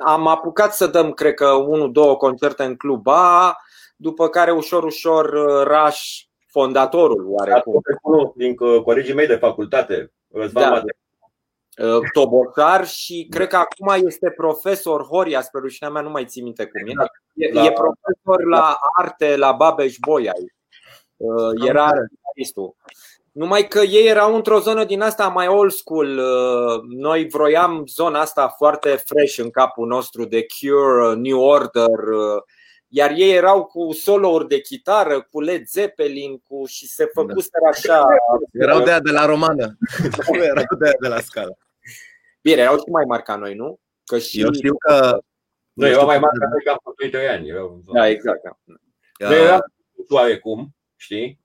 Am 0.04 0.26
apucat 0.26 0.75
să 0.75 0.87
dăm, 0.87 1.12
cred 1.12 1.35
că, 1.35 1.49
unul, 1.50 1.92
două 1.92 2.16
concerte 2.16 2.64
în 2.64 2.76
Club 2.76 3.06
A, 3.06 3.56
după 3.97 4.28
care 4.28 4.50
ușor, 4.52 4.85
ușor 4.85 5.25
uh, 5.33 5.62
Raș, 5.66 6.25
fondatorul 6.47 7.26
oarecum, 7.28 7.80
Unul 8.02 8.33
din 8.37 8.52
co- 8.54 8.83
colegii 8.85 9.14
mei 9.14 9.26
de 9.26 9.37
facultate, 9.37 10.12
Răzvan 10.33 10.62
Da. 10.62 10.71
Mate. 10.71 10.97
uh, 11.97 12.00
Tobocar 12.12 12.87
și 12.87 13.26
cred 13.30 13.49
că 13.49 13.56
acum 13.56 14.06
este 14.06 14.30
profesor 14.30 15.02
Horia, 15.04 15.40
spre 15.40 15.61
rușinea 15.61 15.92
mea, 15.92 16.02
nu 16.02 16.11
mai 16.11 16.25
țin 16.25 16.42
minte 16.44 16.64
cum 16.66 16.87
e. 16.87 16.92
E, 17.35 17.52
La- 17.52 17.64
e 17.64 17.73
profesor 17.73 18.44
la 18.49 18.78
arte 18.97 19.37
la 19.37 19.52
Babeș 19.52 19.97
Bolyai. 20.06 20.54
Uh, 21.16 21.68
Era 21.68 21.90
artistul. 22.28 22.76
Numai 23.33 23.68
că 23.68 23.78
ei 23.80 24.06
erau 24.06 24.35
într-o 24.35 24.59
zonă 24.61 24.85
din 24.85 25.00
asta 25.00 25.28
mai 25.28 25.47
old 25.47 25.71
school. 25.71 26.18
Uh, 26.18 26.83
Noi 26.88 27.28
vroiam 27.28 27.87
zona 27.87 28.21
asta 28.21 28.49
foarte 28.49 28.88
fresh 28.88 29.38
în 29.38 29.50
capul 29.50 29.87
nostru 29.87 30.25
de 30.25 30.47
Cure, 30.47 31.09
uh, 31.09 31.16
New 31.16 31.40
Order, 31.40 31.99
uh, 31.99 32.42
iar 32.88 33.12
ei 33.16 33.33
erau 33.33 33.64
cu 33.64 33.92
solo-uri 33.92 34.49
de 34.49 34.61
chitară, 34.61 35.23
cu 35.30 35.40
Led 35.40 35.66
Zeppelin 35.66 36.38
cu, 36.38 36.64
și 36.66 36.87
se 36.88 37.04
făcuseră 37.12 37.64
așa. 37.71 38.04
Erau 38.52 38.83
de 38.83 38.90
aia 38.90 39.00
de 39.00 39.11
la 39.11 39.26
romană. 39.26 39.76
Nu 40.33 40.44
erau 40.52 40.64
de 40.78 40.85
aia 40.85 40.97
de 41.00 41.09
la 41.09 41.21
scala. 41.21 41.52
Bine, 42.40 42.61
erau 42.61 42.76
și 42.76 42.90
mai 42.90 43.04
mari 43.04 43.23
ca 43.23 43.37
noi, 43.37 43.54
nu? 43.54 43.78
Că 44.04 44.18
și 44.18 44.40
Eu 44.40 44.52
știu 44.52 44.76
că 44.76 45.18
Nu, 45.73 45.87
eu 45.87 46.04
mai 46.04 46.18
mare 46.18 46.38
ca 46.38 46.49
noi, 46.50 46.62
că 46.64 46.71
am 46.71 46.78
făcut 46.83 47.11
2 47.11 47.28
ani. 47.28 47.49
Eu, 47.49 47.80
Da, 47.92 48.09
exact. 48.09 48.42
Da. 48.42 49.28
Noi 49.28 49.38
eram 49.38 49.61
oarecum, 50.09 50.74
știi? 51.05 51.41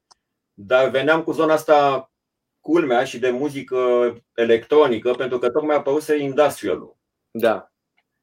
Dar 0.54 0.90
veneam 0.90 1.24
cu 1.24 1.32
zona 1.32 1.54
asta 1.54 2.12
culmea 2.60 3.04
și 3.04 3.20
de 3.20 3.30
muzică 3.30 3.78
electronică, 4.34 5.12
pentru 5.12 5.38
că 5.38 5.50
tocmai 5.50 5.76
a 5.76 5.78
apărut 5.78 6.08
industrial 6.08 6.98
da. 7.32 7.72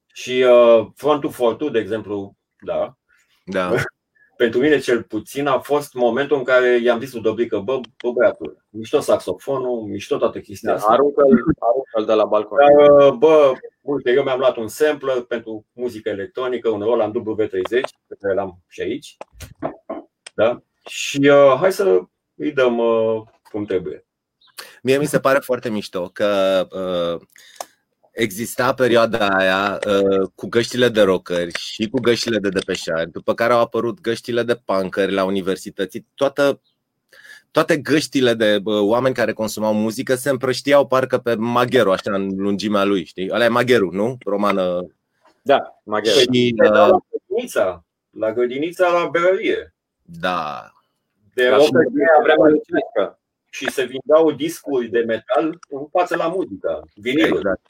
Și 0.07 0.43
uh, 0.43 0.87
Front 0.95 1.21
to 1.21 1.28
Fortu, 1.28 1.69
de 1.69 1.78
exemplu, 1.78 2.37
da, 2.61 2.97
Da. 3.45 3.75
pentru 4.37 4.61
mine 4.61 4.78
cel 4.78 5.02
puțin 5.02 5.47
a 5.47 5.59
fost 5.59 5.95
momentul 5.95 6.37
în 6.37 6.45
care 6.45 6.81
i-am 6.81 7.00
zis 7.00 7.12
lui 7.12 7.23
Dobrică, 7.23 7.59
bă, 7.59 7.81
bă 8.02 8.12
băiatul, 8.12 8.64
mișto 8.71 9.00
saxofonul, 9.00 9.81
mișto 9.81 10.16
toată 10.16 10.40
chestia 10.40 10.71
da. 10.71 10.76
asta. 10.76 10.93
Aruncă-l, 10.93 11.28
aruncă-l 11.59 12.05
de 12.07 12.12
la 12.12 12.25
balcon. 12.25 12.59
Dar, 12.59 12.90
uh, 12.90 13.12
bă, 13.12 13.52
uite, 13.81 14.11
eu 14.11 14.23
mi-am 14.23 14.38
luat 14.38 14.57
un 14.57 14.69
sampler 14.69 15.21
pentru 15.21 15.66
muzică 15.73 16.09
electronică, 16.09 16.69
un 16.69 16.81
Roland 16.81 17.14
W30, 17.16 17.81
pe 18.07 18.16
care 18.21 18.35
l-am 18.35 18.59
și 18.69 18.81
aici. 18.81 19.16
Da? 20.35 20.62
Și 20.87 21.19
uh, 21.19 21.57
hai 21.61 21.73
să 21.73 22.00
îi 22.35 22.52
dăm 22.52 22.78
uh, 22.78 23.23
cum 23.50 23.64
trebuie. 23.64 24.07
Mie 24.83 24.99
mi 24.99 25.07
se 25.07 25.21
pare 25.21 25.38
foarte 25.38 25.69
mișto 25.69 26.11
că 26.12 26.66
uh, 26.71 27.26
exista 28.11 28.75
perioada 28.75 29.28
aia 29.28 29.78
uh, 29.87 30.28
cu 30.35 30.47
găștile 30.47 30.88
de 30.88 31.02
rockeri 31.02 31.59
și 31.59 31.88
cu 31.88 32.00
găștile 32.00 32.38
de 32.38 32.49
depeșari, 32.49 33.11
după 33.11 33.35
care 33.35 33.52
au 33.52 33.61
apărut 33.61 34.00
găștile 34.00 34.43
de 34.43 34.61
punkeri 34.64 35.12
la 35.12 35.25
universități. 35.25 36.05
Toată, 36.14 36.61
toate 37.50 37.76
găștile 37.76 38.35
de 38.35 38.61
uh, 38.64 38.81
oameni 38.81 39.14
care 39.14 39.33
consumau 39.33 39.75
muzică 39.75 40.14
se 40.14 40.31
împrăștiau 40.31 40.87
parcă 40.87 41.19
pe 41.19 41.35
magheru, 41.35 41.93
așa 41.93 42.14
în 42.14 42.28
lungimea 42.37 42.85
lui, 42.85 43.05
știi? 43.05 43.28
Ăla 43.33 43.45
e 43.45 43.49
magheru, 43.49 43.90
nu? 43.93 44.16
Romană. 44.25 44.87
Da, 45.43 45.81
maghiar. 45.85 46.14
Și, 46.14 46.55
Era 46.57 46.85
uh, 46.85 46.90
la 46.90 46.99
grădinița, 47.11 47.85
la 48.11 48.33
grădinița 48.33 48.88
la 48.88 49.09
berărie. 49.09 49.75
da, 50.02 50.71
De 51.37 51.49
Ca 51.49 51.57
rock 51.57 51.64
și 51.64 51.73
în 51.75 52.23
vremea 52.23 52.49
lui 52.49 52.61
Ciucă. 52.61 53.19
și 53.50 53.71
se 53.71 53.85
vindeau 53.85 54.33
discuri 54.33 54.88
de 54.88 54.99
metal 54.99 55.59
în 55.69 55.87
față 55.90 56.16
la 56.16 56.28
muzică, 56.28 56.88
viniluri. 56.95 57.37
Exact. 57.37 57.66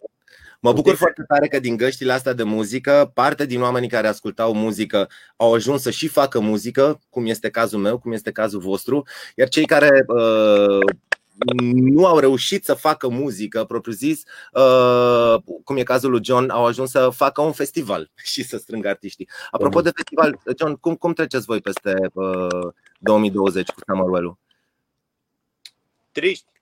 Mă 0.61 0.73
bucur 0.73 0.95
foarte 0.95 1.25
tare 1.29 1.49
că 1.49 1.59
din 1.59 1.77
găștile 1.77 2.13
astea 2.13 2.33
de 2.33 2.43
muzică, 2.43 3.11
parte 3.15 3.47
din 3.47 3.63
oamenii 3.63 3.89
care 3.89 4.07
ascultau 4.07 4.55
muzică 4.55 5.09
au 5.37 5.55
ajuns 5.55 5.83
să 5.83 5.91
și 5.91 6.09
facă 6.09 6.41
muzică, 6.41 7.01
cum 7.11 7.27
este 7.27 7.51
cazul 7.51 7.79
meu, 7.79 7.99
cum 7.99 8.13
este 8.13 8.33
cazul 8.33 8.61
vostru, 8.61 9.07
iar 9.35 9.49
cei 9.49 9.65
care 9.65 10.05
uh, 10.07 10.95
nu 11.73 12.07
au 12.07 12.19
reușit 12.19 12.65
să 12.65 12.75
facă 12.75 13.09
muzică 13.09 13.65
propriu-zis, 13.65 14.23
uh, 14.53 15.35
cum 15.65 15.77
e 15.77 15.83
cazul 15.83 16.11
lui 16.11 16.25
John, 16.25 16.49
au 16.51 16.65
ajuns 16.67 16.91
să 16.91 17.09
facă 17.13 17.41
un 17.41 17.53
festival 17.53 18.11
și 18.33 18.43
să 18.43 18.57
strângă 18.57 18.89
artiștii. 18.89 19.29
Apropo 19.51 19.81
de 19.81 19.91
festival, 19.95 20.41
John, 20.59 20.73
cum, 20.75 20.95
cum 20.95 21.13
treceți 21.13 21.45
voi 21.45 21.61
peste 21.61 21.95
2020 22.99 23.69
cu 23.71 23.81
Summerwell-ul? 23.87 24.39
Triști 26.13 26.57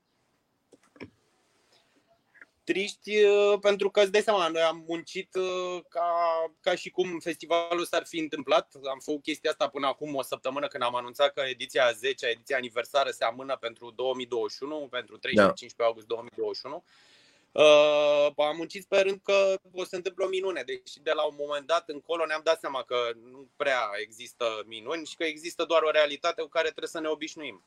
triști 2.64 3.24
uh, 3.24 3.58
pentru 3.60 3.90
că 3.90 4.00
îți 4.00 4.12
dai 4.12 4.20
seama, 4.20 4.48
noi 4.48 4.62
am 4.62 4.84
muncit 4.86 5.34
uh, 5.34 5.82
ca, 5.88 6.06
ca 6.60 6.74
și 6.74 6.90
cum 6.90 7.18
festivalul 7.18 7.84
s-ar 7.84 8.04
fi 8.06 8.18
întâmplat. 8.18 8.74
Am 8.90 8.98
făcut 8.98 9.22
chestia 9.22 9.50
asta 9.50 9.68
până 9.68 9.86
acum 9.86 10.14
o 10.14 10.22
săptămână 10.22 10.66
când 10.66 10.82
am 10.82 10.94
anunțat 10.94 11.32
că 11.32 11.40
ediția 11.40 11.92
10, 11.92 12.26
ediția 12.26 12.56
aniversară 12.56 13.10
se 13.10 13.24
amână 13.24 13.56
pentru 13.56 13.90
2021, 13.90 14.88
pentru 14.90 15.18
13-15 15.18 15.20
da. 15.76 15.84
august 15.84 16.06
2021. 16.06 16.84
Uh, 17.54 18.32
am 18.36 18.56
muncit 18.56 18.82
sperând 18.82 19.20
că 19.22 19.58
o 19.72 19.82
să 19.82 19.88
se 19.88 19.96
întâmple 19.96 20.24
o 20.24 20.28
minune, 20.28 20.62
deși 20.62 21.00
de 21.02 21.12
la 21.12 21.22
un 21.22 21.34
moment 21.38 21.66
dat 21.66 21.88
încolo 21.88 22.26
ne-am 22.26 22.40
dat 22.44 22.60
seama 22.60 22.82
că 22.82 23.10
nu 23.30 23.48
prea 23.56 23.90
există 24.00 24.62
minuni 24.66 25.06
și 25.06 25.16
că 25.16 25.24
există 25.24 25.64
doar 25.64 25.82
o 25.82 25.90
realitate 25.90 26.42
cu 26.42 26.48
care 26.48 26.68
trebuie 26.68 26.88
să 26.88 27.00
ne 27.00 27.08
obișnuim. 27.08 27.64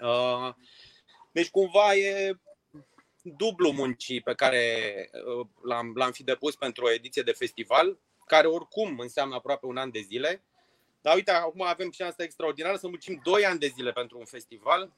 Uh, 0.00 0.54
deci 1.32 1.50
cumva 1.50 1.94
e 1.94 2.38
dublu 3.22 3.70
muncii 3.70 4.20
pe 4.20 4.34
care 4.34 4.64
uh, 5.12 5.46
l-am, 5.62 5.92
l-am 5.94 6.12
fi 6.12 6.22
depus 6.22 6.56
pentru 6.56 6.84
o 6.84 6.92
ediție 6.92 7.22
de 7.22 7.32
festival, 7.32 7.98
care 8.26 8.46
oricum 8.46 8.98
înseamnă 8.98 9.34
aproape 9.34 9.66
un 9.66 9.76
an 9.76 9.90
de 9.90 10.00
zile. 10.00 10.42
Dar 11.00 11.14
uite, 11.14 11.30
acum 11.30 11.62
avem 11.62 11.90
șansa 11.90 12.22
extraordinară 12.22 12.76
să 12.76 12.88
muncim 12.88 13.20
2 13.22 13.46
ani 13.46 13.58
de 13.58 13.66
zile 13.66 13.92
pentru 13.92 14.18
un 14.18 14.24
festival 14.24 14.92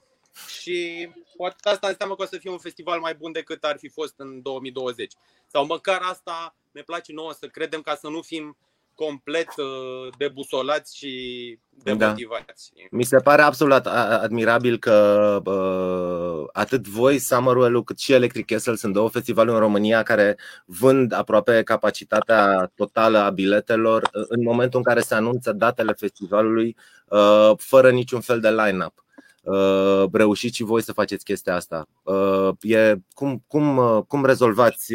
și 0.47 1.09
poate 1.37 1.69
asta 1.69 1.89
înseamnă 1.89 2.15
că 2.15 2.23
o 2.23 2.27
să 2.27 2.39
fie 2.39 2.51
un 2.51 2.59
festival 2.59 3.01
mai 3.01 3.15
bun 3.15 3.33
decât 3.33 3.65
ar 3.65 3.77
fi 3.79 3.89
fost 3.89 4.15
în 4.17 4.43
2020. 4.43 5.13
Sau 5.47 5.67
măcar 5.67 6.01
asta 6.03 6.57
ne 6.71 6.83
place 6.83 7.13
nouă 7.13 7.33
să 7.33 7.47
credem 7.47 7.81
ca 7.81 7.95
să 7.95 8.09
nu 8.09 8.23
fim 8.23 8.57
complet 8.95 9.49
uh, 9.57 10.13
debusolați 10.19 10.97
și 10.97 11.59
demotivați. 11.83 12.73
Da. 12.75 12.83
Mi 12.91 13.05
se 13.05 13.17
pare 13.17 13.43
absolut 13.43 13.87
admirabil 13.87 14.79
că 14.79 15.41
uh, 15.45 16.49
atât 16.53 16.89
voi, 16.89 17.19
Summerwell, 17.19 17.85
cât 17.85 17.99
și 17.99 18.13
Electric 18.13 18.47
Castle 18.47 18.75
sunt 18.75 18.93
două 18.93 19.09
festivaluri 19.09 19.55
în 19.55 19.63
România 19.63 20.03
care 20.03 20.39
vând 20.67 21.13
aproape 21.13 21.63
capacitatea 21.63 22.73
totală 22.75 23.19
a 23.19 23.31
biletelor 23.31 24.09
în 24.13 24.43
momentul 24.43 24.79
în 24.79 24.85
care 24.85 25.01
se 25.01 25.15
anunță 25.15 25.53
datele 25.53 25.93
festivalului 25.93 26.77
uh, 27.09 27.51
fără 27.57 27.91
niciun 27.91 28.21
fel 28.21 28.41
de 28.41 28.51
line-up. 28.51 29.05
Uh, 29.43 30.05
reușiți 30.13 30.57
și 30.57 30.63
voi 30.63 30.83
să 30.83 30.93
faceți 30.93 31.25
chestia 31.25 31.55
asta. 31.55 31.87
Uh, 32.03 32.49
e, 32.61 32.95
cum, 33.15 33.45
cum, 33.47 33.77
uh, 33.77 34.03
cum 34.09 34.25
rezolvați 34.25 34.95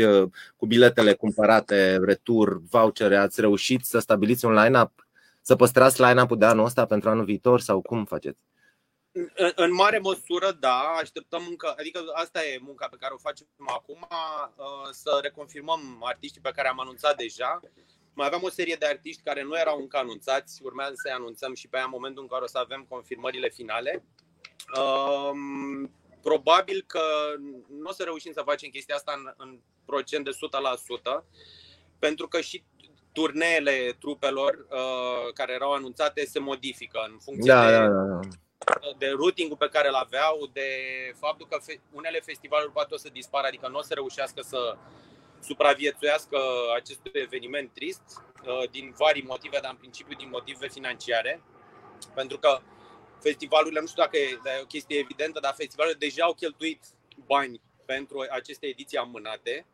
cu 0.56 0.66
biletele 0.66 1.14
cumpărate, 1.14 1.98
retur, 1.98 2.62
vouchere? 2.70 3.18
Ați 3.18 3.42
reușit 3.42 3.86
să 3.86 4.00
stabiliți 4.00 4.46
un 4.46 4.54
line-up? 4.54 5.08
Să 5.42 5.56
păstrați 5.56 6.02
line-up-ul 6.02 6.38
de 6.38 6.46
anul 6.46 6.66
ăsta 6.66 6.86
pentru 6.86 7.10
anul 7.10 7.26
viitor 7.26 7.60
sau 7.60 7.82
cum 7.82 8.06
faceți? 8.06 8.40
În, 9.12 9.52
în 9.56 9.74
mare 9.74 9.98
măsură, 9.98 10.58
da, 10.60 10.80
așteptăm 11.02 11.46
încă, 11.50 11.74
adică 11.78 12.00
asta 12.14 12.40
e 12.46 12.60
munca 12.62 12.88
pe 12.88 12.98
care 13.00 13.14
o 13.14 13.18
facem 13.18 13.48
acum, 13.68 14.08
să 14.92 15.20
reconfirmăm 15.22 15.80
artiștii 16.00 16.42
pe 16.42 16.52
care 16.56 16.68
am 16.68 16.80
anunțat 16.80 17.18
deja. 17.18 17.60
Mai 18.14 18.26
aveam 18.26 18.44
o 18.44 18.50
serie 18.50 18.76
de 18.80 18.86
artiști 18.86 19.22
care 19.24 19.44
nu 19.44 19.58
erau 19.58 19.80
încă 19.80 19.98
anunțați, 19.98 20.60
urmează 20.64 20.94
să-i 20.96 21.12
anunțăm 21.12 21.54
și 21.54 21.68
pe 21.68 21.76
aia 21.76 21.86
în 21.86 21.92
momentul 21.94 22.22
în 22.22 22.28
care 22.28 22.44
o 22.44 22.48
să 22.48 22.58
avem 22.58 22.86
confirmările 22.90 23.50
finale. 23.50 24.04
Um, 24.80 25.92
probabil 26.22 26.84
că 26.88 27.02
nu 27.68 27.90
o 27.90 27.92
să 27.92 28.04
reușim 28.04 28.32
să 28.34 28.42
facem 28.46 28.70
chestia 28.70 28.96
asta 28.96 29.14
în, 29.16 29.34
în 29.38 29.60
procent 29.86 30.26
de 30.26 30.32
100%, 31.22 31.24
pentru 32.00 32.28
că 32.28 32.42
și 32.42 32.64
turneele 33.12 33.96
trupelor 34.00 34.66
uh, 34.70 35.34
care 35.34 35.54
erau 35.54 35.74
anunțate 35.74 36.26
se 36.26 36.40
modifică 36.40 37.00
în 37.12 37.18
funcție 37.20 37.54
da, 37.54 37.66
de, 37.66 37.72
da, 37.72 37.88
da, 37.88 38.04
da. 38.04 38.20
de 38.98 39.10
routing 39.10 39.58
pe 39.58 39.70
care 39.70 39.88
îl 39.88 39.94
aveau, 39.94 40.50
de 40.54 40.70
faptul 41.20 41.48
că 41.50 41.58
fe- 41.62 41.82
unele 41.92 42.20
festivaluri 42.20 42.72
poate 42.72 42.94
o 42.94 42.98
să 42.98 43.10
dispară, 43.10 43.48
adică 43.48 43.68
nu 43.68 43.78
o 43.78 43.82
să 43.82 43.94
reușească 43.94 44.42
să 44.42 44.78
supraviețuiască 45.40 46.40
acestui 46.76 47.12
eveniment 47.14 47.74
trist 47.74 48.02
uh, 48.46 48.70
din 48.70 48.94
vari 48.98 49.24
motive, 49.28 49.60
dar 49.62 49.72
în 49.72 49.78
principiu 49.78 50.16
din 50.18 50.30
motive 50.32 50.68
financiare. 50.68 51.44
Pentru 52.14 52.38
că 52.38 52.60
festivalurile, 53.20 53.80
nu 53.80 53.88
știu 53.88 54.02
dacă 54.02 54.18
e, 54.18 54.40
e 54.58 54.62
o 54.62 54.66
chestie 54.66 54.98
evidentă, 54.98 55.40
dar 55.40 55.54
festivalurile 55.54 56.06
deja 56.08 56.24
au 56.24 56.34
cheltuit 56.34 56.84
bani 57.26 57.62
pentru 57.86 58.26
aceste 58.30 58.66
ediții 58.66 58.98
amânate. 58.98 59.66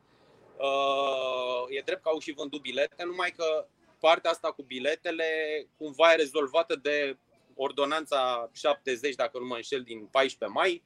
Uh, 0.58 1.78
e 1.78 1.82
drept 1.86 2.02
că 2.02 2.10
au 2.10 2.20
și 2.20 2.32
vândut 2.32 2.62
bilete, 2.62 3.04
numai 3.04 3.32
că 3.32 3.68
partea 4.00 4.32
asta 4.32 4.52
cu 4.52 4.64
biletele 4.64 5.26
cumva 5.78 6.12
e 6.12 6.16
rezolvată 6.16 6.76
de 6.76 7.18
ordonanța 7.56 8.50
70, 8.54 9.16
dacă 9.16 9.40
nu 9.40 9.46
mă 9.46 9.56
înșel, 9.56 9.82
din 9.82 10.06
14 10.12 10.60
mai, 10.60 10.84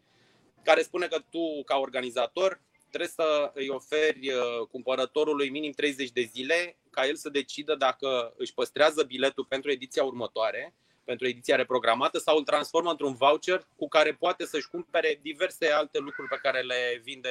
care 0.64 0.82
spune 0.82 1.08
că 1.08 1.20
tu, 1.30 1.64
ca 1.66 1.78
organizator, 1.78 2.62
trebuie 2.90 3.10
să 3.10 3.52
îi 3.54 3.70
oferi 3.70 4.30
uh, 4.30 4.68
cumpărătorului 4.72 5.50
minim 5.50 5.72
30 5.72 6.12
de 6.12 6.22
zile 6.22 6.78
ca 6.90 7.08
el 7.08 7.16
să 7.16 7.30
decidă 7.30 7.76
dacă 7.76 8.34
își 8.38 8.54
păstrează 8.54 9.04
biletul 9.04 9.46
pentru 9.46 9.72
ediția 9.72 10.04
următoare 10.04 10.74
pentru 11.08 11.28
ediția 11.28 11.56
reprogramată 11.56 12.18
sau 12.18 12.38
îl 12.38 12.44
transformă 12.44 12.90
într-un 12.90 13.14
voucher 13.14 13.68
cu 13.76 13.88
care 13.88 14.12
poate 14.14 14.46
să-și 14.46 14.68
cumpere 14.68 15.20
diverse 15.22 15.68
alte 15.68 16.00
lucruri 16.00 16.28
pe 16.28 16.40
care 16.42 16.62
le 16.62 17.02
vinde 17.04 17.30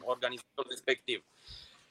organizatorul 0.00 0.70
respectiv. 0.70 1.24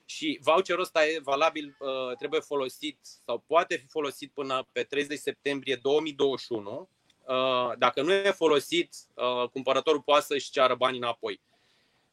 Și 0.05 0.39
voucherul 0.41 0.81
ăsta 0.81 1.05
e 1.05 1.19
valabil, 1.23 1.75
uh, 1.79 2.17
trebuie 2.17 2.39
folosit 2.39 2.97
sau 3.25 3.43
poate 3.47 3.75
fi 3.75 3.87
folosit 3.87 4.31
până 4.31 4.67
pe 4.71 4.83
30 4.83 5.19
septembrie 5.19 5.79
2021. 5.81 6.87
Uh, 7.27 7.71
dacă 7.77 8.01
nu 8.01 8.11
e 8.11 8.31
folosit, 8.31 8.93
uh, 9.13 9.49
cumpărătorul 9.49 10.01
poate 10.01 10.25
să-și 10.25 10.51
ceară 10.51 10.75
banii 10.75 10.99
înapoi. 10.99 11.39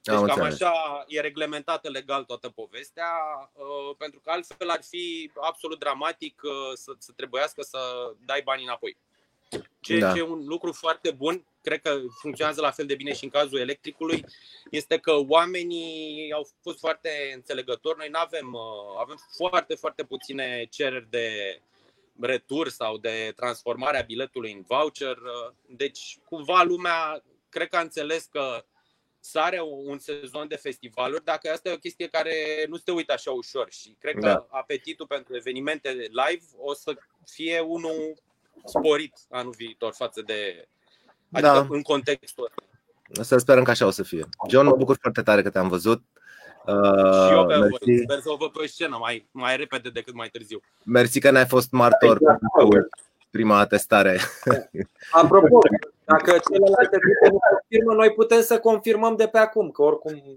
Deci 0.08 0.16
Am 0.16 0.26
cam 0.26 0.40
așa 0.40 1.04
e 1.06 1.20
reglementată 1.20 1.88
legal 1.90 2.24
toată 2.24 2.48
povestea, 2.48 3.10
uh, 3.52 3.96
pentru 3.98 4.20
că 4.20 4.30
altfel 4.30 4.70
ar 4.70 4.80
fi 4.82 5.30
absolut 5.40 5.78
dramatic 5.78 6.40
uh, 6.44 6.50
să, 6.74 6.92
să 6.98 7.12
trebuiască 7.16 7.62
să 7.62 7.78
dai 8.24 8.42
bani 8.44 8.62
înapoi. 8.62 8.96
Ceea 9.80 10.00
da. 10.00 10.12
ce 10.12 10.18
e 10.18 10.22
un 10.22 10.44
lucru 10.46 10.72
foarte 10.72 11.10
bun, 11.10 11.46
cred 11.62 11.80
că 11.80 11.98
funcționează 12.20 12.60
la 12.60 12.70
fel 12.70 12.86
de 12.86 12.94
bine 12.94 13.12
și 13.12 13.24
în 13.24 13.30
cazul 13.30 13.58
electricului, 13.58 14.24
este 14.70 14.98
că 14.98 15.12
oamenii 15.28 16.32
au 16.32 16.48
fost 16.62 16.78
foarte 16.78 17.32
înțelegători. 17.34 17.98
Noi 17.98 18.08
nu 18.08 18.18
avem, 18.18 18.52
uh, 18.52 19.00
avem 19.00 19.16
foarte, 19.36 19.74
foarte 19.74 20.04
puține 20.04 20.66
cereri 20.70 21.10
de 21.10 21.60
retur 22.20 22.68
sau 22.68 22.96
de 22.96 23.32
transformare 23.36 23.98
a 23.98 24.02
biletului 24.02 24.52
în 24.52 24.64
voucher. 24.66 25.18
Deci, 25.66 26.18
cumva 26.24 26.62
lumea, 26.62 27.22
cred 27.48 27.68
că 27.68 27.76
a 27.76 27.80
înțeles 27.80 28.24
că 28.24 28.64
sare 29.20 29.60
un 29.62 29.98
sezon 29.98 30.48
de 30.48 30.56
festivaluri, 30.56 31.24
dacă 31.24 31.50
asta 31.52 31.68
e 31.68 31.72
o 31.72 31.78
chestie 31.78 32.08
care 32.08 32.34
nu 32.68 32.76
se 32.76 32.90
uită 32.90 33.12
așa 33.12 33.30
ușor 33.30 33.66
și 33.70 33.96
cred 33.98 34.14
că 34.14 34.20
da. 34.20 34.46
apetitul 34.50 35.06
pentru 35.06 35.36
evenimente 35.36 35.88
live 35.90 36.44
o 36.56 36.74
să 36.74 36.96
fie 37.24 37.60
unul 37.60 38.14
sporit 38.64 39.14
anul 39.30 39.54
viitor 39.56 39.92
față 39.92 40.22
de 40.22 40.68
adică 41.32 41.52
da. 41.52 41.66
în 41.68 41.82
contextul 41.82 42.44
ăsta. 42.44 42.62
Să 43.22 43.38
sperăm 43.38 43.64
că 43.64 43.70
așa 43.70 43.86
o 43.86 43.90
să 43.90 44.02
fie. 44.02 44.28
John, 44.48 44.66
mă 44.66 44.76
bucur 44.76 44.96
foarte 45.00 45.22
tare 45.22 45.42
că 45.42 45.50
te-am 45.50 45.68
văzut. 45.68 46.02
Uh, 46.66 47.26
și 47.26 47.32
eu 47.32 47.46
pe 47.46 47.56
voi. 47.56 47.98
Sper 48.02 48.20
să 48.20 48.30
o 48.30 48.36
văd 48.36 48.50
pe 48.50 48.66
scenă 48.66 48.96
mai, 49.00 49.28
mai 49.30 49.56
repede 49.56 49.90
decât 49.90 50.14
mai 50.14 50.28
târziu. 50.28 50.60
Mersi 50.82 51.20
că 51.20 51.30
ne-ai 51.30 51.46
fost 51.46 51.70
martor 51.70 52.16
exact. 52.20 52.40
pentru 52.56 52.88
prima 53.30 53.58
atestare. 53.58 54.20
Apropo, 55.10 55.58
dacă 56.12 56.38
celelalte 56.50 56.98
grupe 57.04 57.28
nu 57.30 57.38
confirmă, 57.50 57.92
noi 57.92 58.12
putem 58.12 58.40
să 58.40 58.58
confirmăm 58.58 59.16
de 59.16 59.26
pe 59.26 59.38
acum, 59.38 59.70
că 59.70 59.82
oricum 59.82 60.12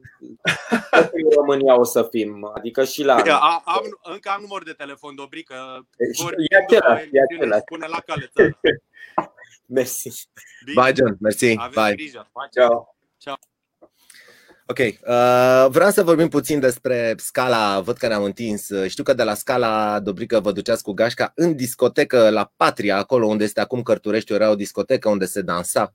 în 1.12 1.30
România 1.36 1.80
o 1.80 1.84
să 1.84 2.08
fim, 2.12 2.52
adică 2.56 2.84
și 2.84 3.04
la... 3.04 3.16
A, 3.16 3.62
am, 3.66 4.00
încă 4.02 4.30
am 4.30 4.42
număr 4.42 4.64
de 4.64 4.72
telefon, 4.72 5.16
Dobrică. 5.16 5.88
E 6.50 6.58
același, 6.58 7.10
e 7.12 7.22
același. 7.32 7.64
Pune 7.64 7.88
la 7.88 8.00
cale 8.06 8.32
Mersi. 9.76 10.30
Bye, 10.76 10.94
John. 10.96 11.18
Mersi. 11.20 11.56
Bye. 11.56 11.94
Grijă. 11.96 12.32
Ciao. 12.52 12.96
Ciao. 13.18 13.36
Ok, 14.72 14.80
uh, 14.80 15.68
vreau 15.70 15.90
să 15.90 16.04
vorbim 16.04 16.28
puțin 16.28 16.60
despre 16.60 17.14
scala, 17.18 17.80
văd 17.80 17.98
că 17.98 18.08
ne-am 18.08 18.24
întins. 18.24 18.70
Știu 18.88 19.04
că 19.04 19.14
de 19.14 19.24
la 19.24 19.34
scala 19.34 20.00
Dobrică 20.00 20.40
vă 20.40 20.52
duceați 20.52 20.84
cu 20.84 20.92
gașca 20.92 21.32
în 21.36 21.56
discotecă 21.56 22.30
la 22.30 22.52
Patria, 22.56 22.98
acolo 22.98 23.26
unde 23.26 23.44
este 23.44 23.60
acum 23.60 23.82
Cărturești, 23.82 24.34
era 24.34 24.50
o 24.50 24.56
discotecă 24.56 25.10
unde 25.10 25.26
se 25.26 25.42
dansa. 25.42 25.94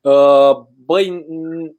Uh, 0.00 0.56
băi, 0.84 1.24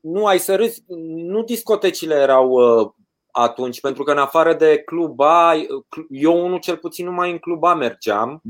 nu 0.01 0.25
ai 0.25 0.39
să 0.39 0.55
râzi, 0.55 0.83
nu 1.15 1.43
discotecile 1.43 2.15
erau 2.15 2.49
uh, 2.49 2.89
atunci, 3.31 3.81
pentru 3.81 4.03
că 4.03 4.11
în 4.11 4.17
afară 4.17 4.53
de 4.53 4.77
club 4.77 5.19
A, 5.19 5.53
eu 6.09 6.45
unul 6.45 6.59
cel 6.59 6.77
puțin 6.77 7.05
numai 7.05 7.31
în 7.31 7.37
club 7.37 7.63
A 7.63 7.73
mergeam. 7.73 8.41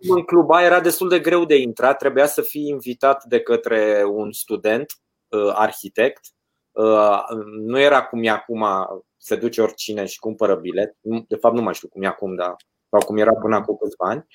În 0.00 0.22
club 0.22 0.50
A 0.50 0.62
era 0.62 0.80
destul 0.80 1.08
de 1.08 1.18
greu 1.18 1.44
de 1.44 1.56
intrat, 1.56 1.98
trebuia 1.98 2.26
să 2.26 2.42
fii 2.42 2.68
invitat 2.68 3.24
de 3.24 3.40
către 3.40 4.04
un 4.10 4.32
student 4.32 4.92
arhitect. 5.54 6.20
Nu 7.66 7.78
era 7.78 8.04
cum 8.04 8.22
e 8.22 8.28
acum, 8.28 8.66
se 9.16 9.36
duce 9.36 9.62
oricine 9.62 10.04
și 10.04 10.18
cumpără 10.18 10.54
bilet. 10.54 10.96
De 11.28 11.36
fapt, 11.36 11.54
nu 11.54 11.62
mai 11.62 11.74
știu 11.74 11.88
cum 11.88 12.02
e 12.02 12.06
acum, 12.06 12.34
dar 12.34 12.56
sau 12.90 13.00
cum 13.06 13.16
era 13.16 13.32
până 13.32 13.56
acum 13.56 13.78
câțiva 13.80 14.08
ani. 14.08 14.26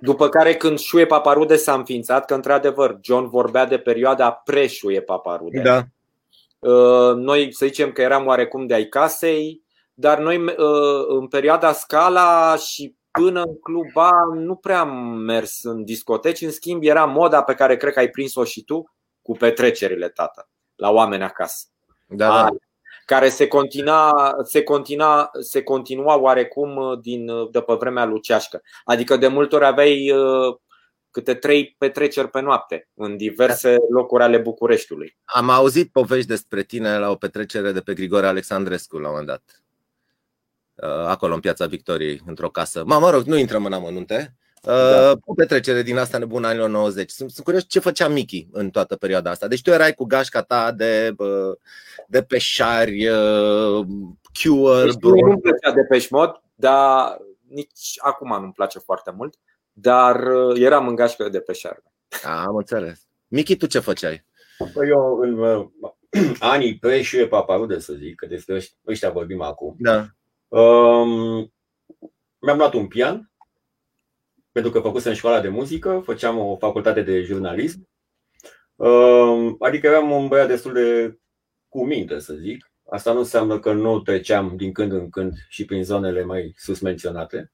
După 0.00 0.28
care 0.28 0.54
când 0.54 0.78
Șuie 0.78 1.06
Paparude 1.06 1.56
s-a 1.56 1.74
înființat, 1.74 2.24
că 2.24 2.34
într-adevăr 2.34 2.98
John 3.02 3.28
vorbea 3.28 3.64
de 3.64 3.78
perioada 3.78 4.32
pre-Șuie 4.32 5.00
Paparude. 5.00 5.60
Da. 5.60 5.82
Noi 7.14 7.54
să 7.54 7.66
zicem 7.66 7.92
că 7.92 8.02
eram 8.02 8.26
oarecum 8.26 8.66
de 8.66 8.74
ai 8.74 8.84
casei, 8.84 9.62
dar 9.94 10.18
noi 10.18 10.44
în 11.08 11.28
perioada 11.28 11.72
Scala 11.72 12.56
și 12.56 12.96
până 13.10 13.42
în 13.42 13.58
cluba 13.60 14.10
nu 14.34 14.56
prea 14.56 14.80
am 14.80 14.96
mers 15.18 15.62
în 15.62 15.84
discoteci, 15.84 16.40
în 16.40 16.50
schimb 16.50 16.82
era 16.84 17.04
moda 17.04 17.42
pe 17.42 17.54
care 17.54 17.76
cred 17.76 17.92
că 17.92 17.98
ai 17.98 18.08
prins-o 18.08 18.44
și 18.44 18.64
tu 18.64 18.94
cu 19.22 19.32
petrecerile, 19.32 20.08
tată, 20.08 20.48
la 20.76 20.90
oameni 20.90 21.22
acasă. 21.22 21.66
Da, 22.06 22.28
da 22.28 22.48
care 23.06 23.28
se 23.28 23.46
continua, 23.46 24.36
se 24.42 24.62
continua, 24.62 25.30
se 25.40 25.62
continua 25.62 26.16
oarecum 26.16 26.98
din, 27.02 27.26
de 27.50 27.60
pe 27.60 27.74
vremea 27.74 28.04
luceașcă. 28.04 28.62
Adică 28.84 29.16
de 29.16 29.26
multe 29.26 29.54
ori 29.54 29.64
aveai 29.64 30.10
uh, 30.10 30.56
câte 31.10 31.34
trei 31.34 31.74
petreceri 31.78 32.30
pe 32.30 32.40
noapte 32.40 32.88
în 32.94 33.16
diverse 33.16 33.76
locuri 33.90 34.22
ale 34.22 34.38
Bucureștiului. 34.38 35.16
Am 35.24 35.50
auzit 35.50 35.92
povești 35.92 36.28
despre 36.28 36.62
tine 36.62 36.98
la 36.98 37.10
o 37.10 37.14
petrecere 37.14 37.72
de 37.72 37.80
pe 37.80 37.94
Grigore 37.94 38.26
Alexandrescu 38.26 38.98
la 38.98 39.08
un 39.08 39.10
moment 39.10 39.26
dat. 39.26 39.62
Uh, 40.74 41.06
acolo 41.06 41.34
în 41.34 41.40
piața 41.40 41.66
Victoriei, 41.66 42.22
într-o 42.26 42.50
casă. 42.50 42.82
Mă, 42.86 42.98
mă 42.98 43.10
rog, 43.10 43.22
nu 43.22 43.36
intrăm 43.36 43.64
în 43.64 43.72
amănunte. 43.72 44.36
Da. 44.66 45.10
Uh, 45.10 45.18
o 45.24 45.34
petrecere 45.34 45.82
din 45.82 45.98
asta 45.98 46.18
nebună 46.18 46.46
anilor 46.46 46.68
90. 46.68 47.10
Sunt, 47.10 47.30
sunt 47.30 47.44
curios 47.44 47.64
ce 47.68 47.78
făcea 47.78 48.08
Mickey 48.08 48.48
în 48.52 48.70
toată 48.70 48.96
perioada 48.96 49.30
asta. 49.30 49.48
Deci 49.48 49.62
tu 49.62 49.70
erai 49.70 49.92
cu 49.92 50.04
gașca 50.04 50.42
ta 50.42 50.72
de, 50.72 51.14
de 52.06 52.22
peșari, 52.22 53.08
uh, 53.08 53.86
cure. 54.42 54.84
Deci 54.84 54.94
nu-mi 55.00 55.40
plăcea 55.40 55.72
de 55.74 55.82
peșmod, 55.88 56.40
dar 56.54 57.16
nici 57.48 57.94
acum 57.98 58.40
nu-mi 58.40 58.52
place 58.52 58.78
foarte 58.78 59.12
mult, 59.16 59.34
dar 59.72 60.26
uh, 60.26 60.60
eram 60.60 60.88
în 60.88 60.94
gașcă 60.94 61.28
de 61.28 61.40
peșari. 61.40 61.82
Am 62.24 62.56
înțeles. 62.56 63.06
Mickey, 63.28 63.56
tu 63.56 63.66
ce 63.66 63.78
făceai? 63.78 64.24
Păi 64.74 64.88
eu 64.88 65.18
în 65.20 65.70
anii 66.38 66.78
pre 66.78 67.02
și 67.02 67.16
paparude, 67.16 67.78
să 67.78 67.92
zic, 67.92 68.14
că 68.14 68.26
despre 68.26 68.62
ăștia 68.86 69.10
vorbim 69.10 69.42
acum. 69.42 69.76
Da. 69.78 70.06
Um, 70.48 71.52
mi-am 72.38 72.56
luat 72.56 72.74
un 72.74 72.86
pian 72.86 73.30
pentru 74.56 74.74
că 74.74 74.80
făcusem 74.80 75.12
școala 75.12 75.40
de 75.40 75.48
muzică, 75.48 76.02
făceam 76.04 76.38
o 76.38 76.56
facultate 76.56 77.02
de 77.02 77.22
jurnalism. 77.22 77.88
Ehm, 78.76 79.56
adică 79.58 79.86
eram 79.86 80.10
un 80.10 80.28
băiat 80.28 80.48
destul 80.48 80.72
de 80.72 81.18
cu 81.68 81.86
minte, 81.86 82.18
să 82.18 82.34
zic. 82.34 82.72
Asta 82.90 83.12
nu 83.12 83.18
înseamnă 83.18 83.58
că 83.58 83.72
nu 83.72 84.00
treceam 84.00 84.56
din 84.56 84.72
când 84.72 84.92
în 84.92 85.10
când 85.10 85.32
și 85.48 85.64
prin 85.64 85.84
zonele 85.84 86.24
mai 86.24 86.52
sus 86.56 86.80
menționate. 86.80 87.52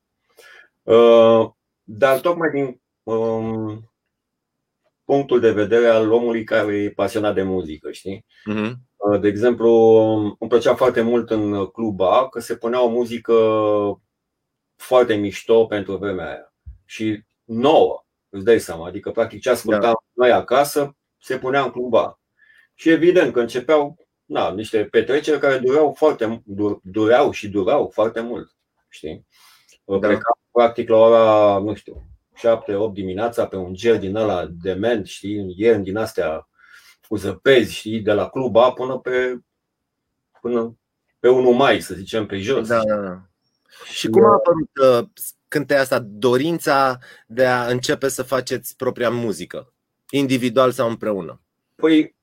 Ehm, 0.82 1.56
dar 1.82 2.20
tocmai 2.20 2.50
din 2.50 2.80
ehm, 3.02 3.92
punctul 5.04 5.40
de 5.40 5.52
vedere 5.52 5.86
al 5.86 6.12
omului 6.12 6.44
care 6.44 6.76
e 6.76 6.90
pasionat 6.90 7.34
de 7.34 7.42
muzică, 7.42 7.90
știi? 7.90 8.24
Uh-huh. 8.50 8.72
De 9.20 9.28
exemplu, 9.28 9.70
îmi 10.38 10.48
plăcea 10.48 10.74
foarte 10.74 11.00
mult 11.00 11.30
în 11.30 11.66
cluba 11.66 12.28
că 12.28 12.40
se 12.40 12.56
punea 12.56 12.82
o 12.82 12.88
muzică 12.88 13.34
foarte 14.76 15.14
mișto 15.14 15.66
pentru 15.66 15.96
vremea 15.96 16.26
aia 16.26 16.51
și 16.92 17.24
nouă, 17.44 18.04
îți 18.28 18.44
dai 18.44 18.58
seama. 18.60 18.86
Adică, 18.86 19.10
practic, 19.10 19.40
ce 19.40 19.50
ascultam 19.50 19.80
da. 19.80 19.92
noi 20.12 20.32
acasă 20.32 20.96
se 21.20 21.38
punea 21.38 21.62
în 21.62 21.70
cluba. 21.70 22.20
Și 22.74 22.90
evident 22.90 23.32
că 23.32 23.40
începeau 23.40 23.96
na, 24.24 24.50
niște 24.50 24.84
petreceri 24.84 25.40
care 25.40 25.58
dureau, 25.58 25.92
foarte, 25.92 26.42
dureau 26.82 27.30
și 27.30 27.48
durau 27.48 27.90
foarte 27.94 28.20
mult. 28.20 28.56
Știi? 28.88 29.26
Da. 29.84 29.98
Plecam, 29.98 30.38
practic, 30.50 30.88
la 30.88 30.96
ora, 30.96 31.58
nu 31.58 31.74
știu, 31.74 32.06
7-8 32.90 32.92
dimineața 32.92 33.46
pe 33.46 33.56
un 33.56 33.74
ger 33.74 33.98
din 33.98 34.16
ăla 34.16 34.46
dement, 34.46 35.06
știi, 35.06 35.54
ieri 35.56 35.82
din 35.82 35.96
astea 35.96 36.48
cu 37.08 37.16
zăpezi, 37.16 37.74
știi, 37.74 38.00
de 38.00 38.12
la 38.12 38.28
cluba 38.28 38.72
până 38.72 38.98
pe 38.98 39.38
până 40.40 40.76
pe 41.18 41.28
1 41.28 41.50
mai, 41.50 41.80
să 41.80 41.94
zicem, 41.94 42.26
pe 42.26 42.38
jos. 42.38 42.68
Da, 42.68 42.84
da, 42.84 42.96
da. 42.96 43.22
Și 43.84 44.08
cum 44.08 44.24
a 44.24 44.32
apărut 44.32 44.70
uh, 45.02 45.08
cânte 45.52 45.74
asta, 45.74 45.98
dorința 45.98 46.98
de 47.26 47.46
a 47.46 47.66
începe 47.66 48.08
să 48.08 48.22
faceți 48.22 48.76
propria 48.76 49.10
muzică, 49.10 49.72
individual 50.10 50.70
sau 50.70 50.88
împreună? 50.88 51.40
Păi, 51.74 52.16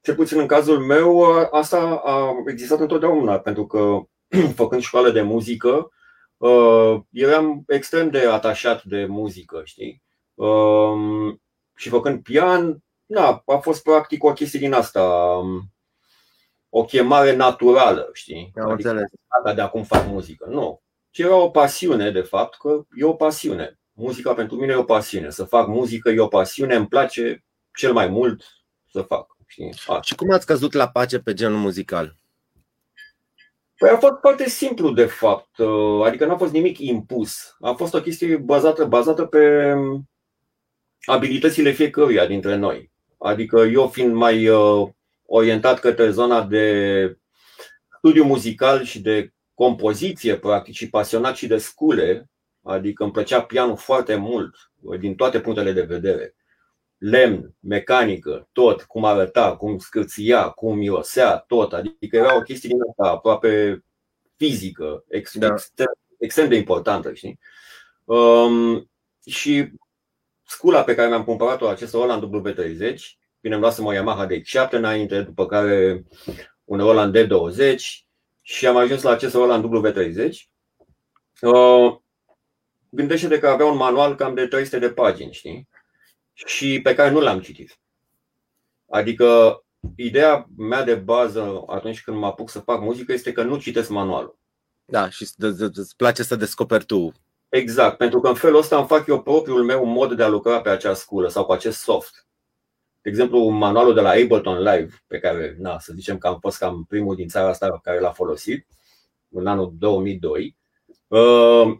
cel 0.00 0.14
puțin 0.14 0.38
în 0.38 0.46
cazul 0.46 0.78
meu, 0.78 1.22
asta 1.52 2.02
a 2.04 2.34
existat 2.46 2.80
întotdeauna, 2.80 3.38
pentru 3.38 3.66
că 3.66 4.00
făcând 4.60 4.82
școală 4.82 5.10
de 5.10 5.22
muzică, 5.22 5.90
uh, 6.36 7.00
eram 7.12 7.62
extrem 7.66 8.10
de 8.10 8.18
atașat 8.18 8.84
de 8.84 9.06
muzică, 9.06 9.62
știi? 9.64 10.02
Um, 10.34 11.42
și 11.76 11.88
făcând 11.88 12.22
pian, 12.22 12.82
na, 13.06 13.42
a 13.46 13.56
fost 13.56 13.82
practic 13.82 14.24
o 14.24 14.32
chestie 14.32 14.58
din 14.58 14.72
asta, 14.72 15.02
um, 15.42 15.72
o 16.68 16.84
chemare 16.84 17.36
naturală, 17.36 18.10
știi? 18.12 18.52
Am 18.54 18.70
adică 18.70 18.88
înțeles. 18.88 19.10
de 19.54 19.60
acum 19.60 19.82
fac 19.82 20.06
muzică. 20.06 20.46
Nu 20.48 20.80
ci 21.10 21.18
era 21.18 21.34
o 21.34 21.50
pasiune, 21.50 22.10
de 22.10 22.20
fapt, 22.20 22.56
că 22.58 22.86
e 22.96 23.04
o 23.04 23.14
pasiune. 23.14 23.78
Muzica 23.92 24.34
pentru 24.34 24.56
mine 24.56 24.72
e 24.72 24.76
o 24.76 24.84
pasiune. 24.84 25.30
Să 25.30 25.44
fac 25.44 25.66
muzică 25.66 26.10
e 26.10 26.20
o 26.20 26.26
pasiune, 26.26 26.74
îmi 26.74 26.88
place 26.88 27.44
cel 27.74 27.92
mai 27.92 28.08
mult 28.08 28.42
să 28.90 29.02
fac. 29.02 29.36
Știi? 29.46 29.72
Și 30.02 30.14
cum 30.14 30.30
ați 30.30 30.46
căzut 30.46 30.72
la 30.72 30.88
pace 30.88 31.18
pe 31.18 31.34
genul 31.34 31.58
muzical? 31.58 32.16
Păi 33.76 33.88
a 33.88 33.96
fost 33.96 34.20
foarte 34.20 34.48
simplu, 34.48 34.92
de 34.92 35.04
fapt. 35.04 35.58
Adică 36.04 36.26
nu 36.26 36.32
a 36.32 36.36
fost 36.36 36.52
nimic 36.52 36.78
impus. 36.78 37.56
A 37.60 37.72
fost 37.72 37.94
o 37.94 38.00
chestie 38.00 38.36
bazată, 38.36 38.84
bazată 38.84 39.24
pe 39.24 39.74
abilitățile 41.00 41.70
fiecăruia 41.70 42.26
dintre 42.26 42.56
noi. 42.56 42.90
Adică 43.18 43.58
eu 43.60 43.88
fiind 43.88 44.14
mai 44.14 44.48
uh, 44.48 44.88
orientat 45.26 45.80
către 45.80 46.10
zona 46.10 46.42
de 46.42 47.18
studiu 47.98 48.24
muzical 48.24 48.84
și 48.84 49.00
de 49.00 49.32
compoziție, 49.60 50.36
practic, 50.36 50.74
și 50.74 50.90
pasionat 50.90 51.36
și 51.36 51.46
de 51.46 51.58
scule, 51.58 52.30
adică 52.62 53.02
îmi 53.02 53.12
plăcea 53.12 53.42
pianul 53.42 53.76
foarte 53.76 54.14
mult, 54.14 54.56
din 55.00 55.14
toate 55.14 55.40
punctele 55.40 55.72
de 55.72 55.82
vedere. 55.82 56.34
Lemn, 56.98 57.54
mecanică, 57.58 58.48
tot, 58.52 58.82
cum 58.82 59.04
arăta, 59.04 59.56
cum 59.56 59.78
scârția, 59.78 60.48
cum 60.48 60.76
mirosea, 60.76 61.36
tot. 61.36 61.72
Adică 61.72 62.16
era 62.16 62.36
o 62.36 62.40
chestie 62.40 62.68
din 62.68 62.78
asta 62.88 63.10
aproape 63.10 63.84
fizică, 64.36 65.04
extrem, 65.08 65.56
da. 65.74 65.84
extrem 66.18 66.48
de 66.48 66.56
importantă, 66.56 67.12
știi? 67.12 67.38
Um, 68.04 68.90
și 69.26 69.72
scula 70.46 70.84
pe 70.84 70.94
care 70.94 71.08
mi-am 71.08 71.24
cumpărat-o, 71.24 71.68
acest 71.68 71.92
Roland 71.92 72.22
W30, 72.22 72.96
bine, 73.40 73.54
îmi 73.54 73.62
luasem 73.62 73.84
o 73.84 73.92
Yamaha 73.92 74.26
de 74.26 74.42
7 74.42 74.76
înainte, 74.76 75.22
după 75.22 75.46
care 75.46 76.04
un 76.64 76.78
Roland 76.78 77.18
D20, 77.18 78.09
și 78.50 78.66
am 78.66 78.76
ajuns 78.76 79.02
la 79.02 79.10
acest 79.10 79.34
Roland 79.34 79.64
W30. 79.64 80.32
Uh, 81.40 81.96
gândește-te 82.88 83.38
că 83.38 83.48
avea 83.48 83.66
un 83.66 83.76
manual 83.76 84.14
cam 84.14 84.34
de 84.34 84.46
300 84.46 84.78
de 84.78 84.90
pagini, 84.90 85.32
știi? 85.32 85.68
Și 86.32 86.80
pe 86.82 86.94
care 86.94 87.10
nu 87.10 87.20
l-am 87.20 87.40
citit. 87.40 87.80
Adică 88.88 89.60
ideea 89.96 90.46
mea 90.56 90.84
de 90.84 90.94
bază 90.94 91.64
atunci 91.66 92.02
când 92.02 92.16
mă 92.16 92.26
apuc 92.26 92.50
să 92.50 92.60
fac 92.60 92.80
muzică 92.80 93.12
este 93.12 93.32
că 93.32 93.42
nu 93.42 93.58
citesc 93.58 93.88
manualul. 93.88 94.38
Da, 94.84 95.10
și 95.10 95.26
îți 95.72 95.96
place 95.96 96.22
să 96.22 96.36
descoperi 96.36 96.84
tu. 96.84 97.12
Exact, 97.48 97.96
pentru 97.96 98.20
că 98.20 98.28
în 98.28 98.34
felul 98.34 98.58
ăsta 98.58 98.78
îmi 98.78 98.86
fac 98.86 99.06
eu 99.06 99.22
propriul 99.22 99.64
meu 99.64 99.84
mod 99.84 100.12
de 100.12 100.22
a 100.22 100.28
lucra 100.28 100.60
pe 100.60 100.68
acea 100.68 100.94
sculă 100.94 101.28
sau 101.28 101.44
cu 101.44 101.52
acest 101.52 101.78
soft. 101.78 102.26
De 103.02 103.10
exemplu, 103.10 103.48
manualul 103.48 103.94
de 103.94 104.00
la 104.00 104.10
Ableton 104.10 104.58
Live, 104.58 105.02
pe 105.06 105.18
care, 105.18 105.56
na, 105.58 105.78
să 105.78 105.92
zicem 105.94 106.18
că 106.18 106.26
am 106.26 106.38
fost 106.40 106.58
cam 106.58 106.84
primul 106.88 107.14
din 107.14 107.28
țara 107.28 107.48
asta 107.48 107.80
care 107.82 108.00
l-a 108.00 108.12
folosit, 108.12 108.66
în 109.28 109.46
anul 109.46 109.74
2002. 109.78 110.56
Uh, 111.06 111.78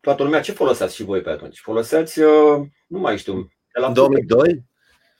toată 0.00 0.22
lumea, 0.22 0.40
ce 0.40 0.52
foloseați 0.52 0.94
și 0.94 1.04
voi 1.04 1.20
pe 1.20 1.30
atunci? 1.30 1.60
Foloseați, 1.60 2.20
uh, 2.20 2.66
nu 2.86 2.98
mai 2.98 3.18
știu, 3.18 3.34
de 3.72 3.80
la 3.80 3.90
2002? 3.90 4.64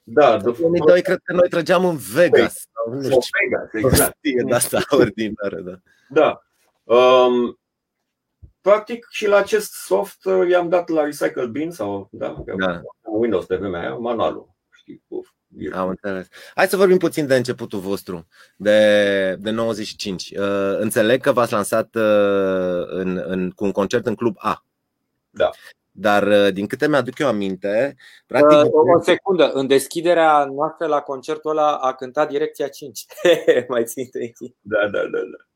Da, 0.02 0.36
de 0.36 0.42
2002 0.42 1.02
cred 1.02 1.18
că 1.24 1.32
noi 1.32 1.48
trăgeam 1.48 1.84
în 1.84 1.96
Vegas. 1.96 2.68
Sau, 2.72 2.94
nu 2.94 3.02
știu. 3.02 3.18
Vegas, 3.40 3.92
exact. 3.92 4.16
De 4.20 4.54
asta 4.54 4.82
ordinară, 4.90 5.60
da. 5.60 5.80
Da. 6.08 6.42
Um, 6.94 7.58
practic 8.68 9.06
și 9.10 9.26
la 9.26 9.36
acest 9.36 9.72
soft 9.72 10.24
uh, 10.24 10.48
i-am 10.48 10.68
dat 10.68 10.88
la 10.88 11.04
Recycle 11.04 11.46
Bin 11.46 11.70
sau 11.70 12.08
da, 12.10 12.44
da. 12.56 12.80
Windows 13.02 13.44
pe 13.44 13.56
vremea 13.56 13.80
aia, 13.80 13.94
manualul. 13.94 14.56
Știi, 14.70 15.02
uf, 15.08 15.28
am 15.72 15.88
înțeles. 15.88 16.28
Hai 16.54 16.66
să 16.66 16.76
vorbim 16.76 16.98
puțin 16.98 17.26
de 17.26 17.36
începutul 17.36 17.78
vostru, 17.78 18.26
de, 18.56 19.36
de 19.38 19.50
95. 19.50 20.30
Uh, 20.30 20.78
înțeleg 20.78 21.20
că 21.20 21.32
v-ați 21.32 21.52
lansat 21.52 21.94
uh, 21.94 22.86
în, 22.86 23.22
în, 23.26 23.50
cu 23.50 23.64
un 23.64 23.72
concert 23.72 24.06
în 24.06 24.14
Club 24.14 24.34
A. 24.38 24.64
Da. 25.30 25.50
Dar 25.90 26.26
uh, 26.26 26.52
din 26.52 26.66
câte 26.66 26.88
mi-aduc 26.88 27.18
eu 27.18 27.28
aminte, 27.28 27.96
practic... 28.26 28.58
Uh, 28.58 28.96
o 28.96 29.00
secundă, 29.00 29.50
în 29.52 29.66
deschiderea 29.66 30.44
noastră 30.44 30.86
la 30.86 31.00
concertul 31.00 31.50
ăla 31.50 31.76
a 31.76 31.94
cântat 31.94 32.28
Direcția 32.28 32.68
5. 32.68 33.04
Mai 33.68 33.84
ținte 33.84 34.32
Da, 34.60 34.80
da, 34.92 35.00
da, 35.00 35.18
da. 35.18 35.47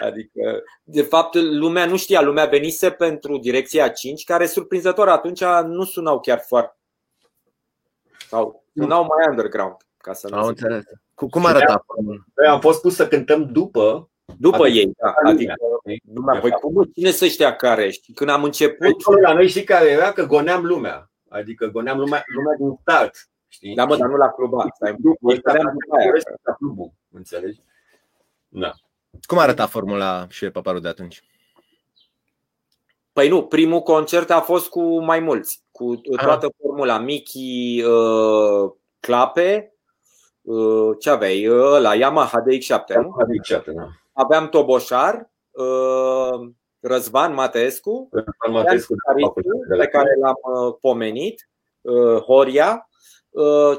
Adică, 0.00 0.62
de 0.82 1.02
fapt, 1.02 1.34
lumea 1.34 1.86
nu 1.86 1.96
știa, 1.96 2.20
lumea 2.20 2.46
venise 2.46 2.90
pentru 2.90 3.38
Direcția 3.38 3.88
5, 3.88 4.24
care 4.24 4.46
surprinzător 4.46 5.08
atunci 5.08 5.44
nu 5.64 5.84
sunau 5.84 6.20
chiar 6.20 6.38
foarte. 6.46 6.76
Sau 8.28 8.64
sunau 8.74 9.04
mai 9.04 9.26
underground, 9.28 9.76
ca 9.96 10.12
să 10.12 10.28
nu 10.28 10.36
Am 10.36 10.46
înțeles. 10.46 10.84
Cum 11.14 11.44
arăta? 11.44 11.84
Noi 12.34 12.48
am 12.48 12.60
fost 12.60 12.80
pus 12.80 12.94
să 12.94 13.08
cântăm 13.08 13.46
după 13.52 14.10
după 14.38 14.62
adică, 14.62 14.78
ei, 14.78 14.92
da. 14.96 15.14
Adică, 15.24 15.54
lumea, 16.14 16.40
păi 16.40 16.50
cum, 16.50 16.82
cine 16.94 17.10
să 17.10 17.26
știa 17.26 17.56
care? 17.56 17.90
Și 17.90 18.12
când 18.12 18.30
am 18.30 18.44
început... 18.44 19.02
Păi, 19.02 19.20
la 19.22 19.32
noi 19.32 19.48
știi 19.48 19.64
care 19.64 19.88
era? 19.88 20.12
Că 20.12 20.26
goneam 20.26 20.64
lumea. 20.64 21.10
Adică 21.28 21.66
goneam 21.66 21.98
lumea, 21.98 22.24
lumea 22.26 22.56
din 22.58 22.78
start. 22.80 23.28
Știi? 23.48 23.74
Da, 23.74 23.84
mă, 23.84 23.96
dar 23.96 24.08
nu 24.08 24.16
la 24.16 24.28
club. 24.28 24.52
Stai, 24.74 24.96
la 26.42 26.52
clubul, 26.52 26.92
înțelegi? 27.10 27.60
Da. 28.48 28.72
Cum 29.26 29.38
arăta 29.38 29.66
formula 29.66 30.26
și 30.28 30.50
paparul 30.50 30.80
de 30.80 30.88
atunci? 30.88 31.22
Păi 33.12 33.28
nu, 33.28 33.46
primul 33.46 33.80
concert 33.80 34.30
a 34.30 34.40
fost 34.40 34.68
cu 34.68 35.02
mai 35.02 35.20
mulți, 35.20 35.62
cu 35.70 35.96
toată 35.96 36.46
ah. 36.46 36.52
formula. 36.62 36.98
Mickey, 36.98 37.82
uh, 37.82 38.72
Clape, 39.00 39.74
uh, 40.42 40.96
ce 40.98 41.10
aveai? 41.10 41.46
La 41.80 41.94
Yamaha 41.94 42.38
DX7, 42.40 42.94
nu? 42.94 43.16
DX7, 43.16 43.64
da 43.64 43.88
aveam 44.20 44.48
Toboșar, 44.48 45.30
uh, 45.50 46.50
Răzvan 46.80 47.34
Matescu, 47.34 48.08
Răzvan 48.12 48.62
Matescu 48.62 48.94
pe 49.78 49.86
care 49.86 50.16
l-am 50.20 50.64
uh, 50.64 50.74
pomenit, 50.80 51.48
uh, 51.80 52.16
Horia. 52.16 52.84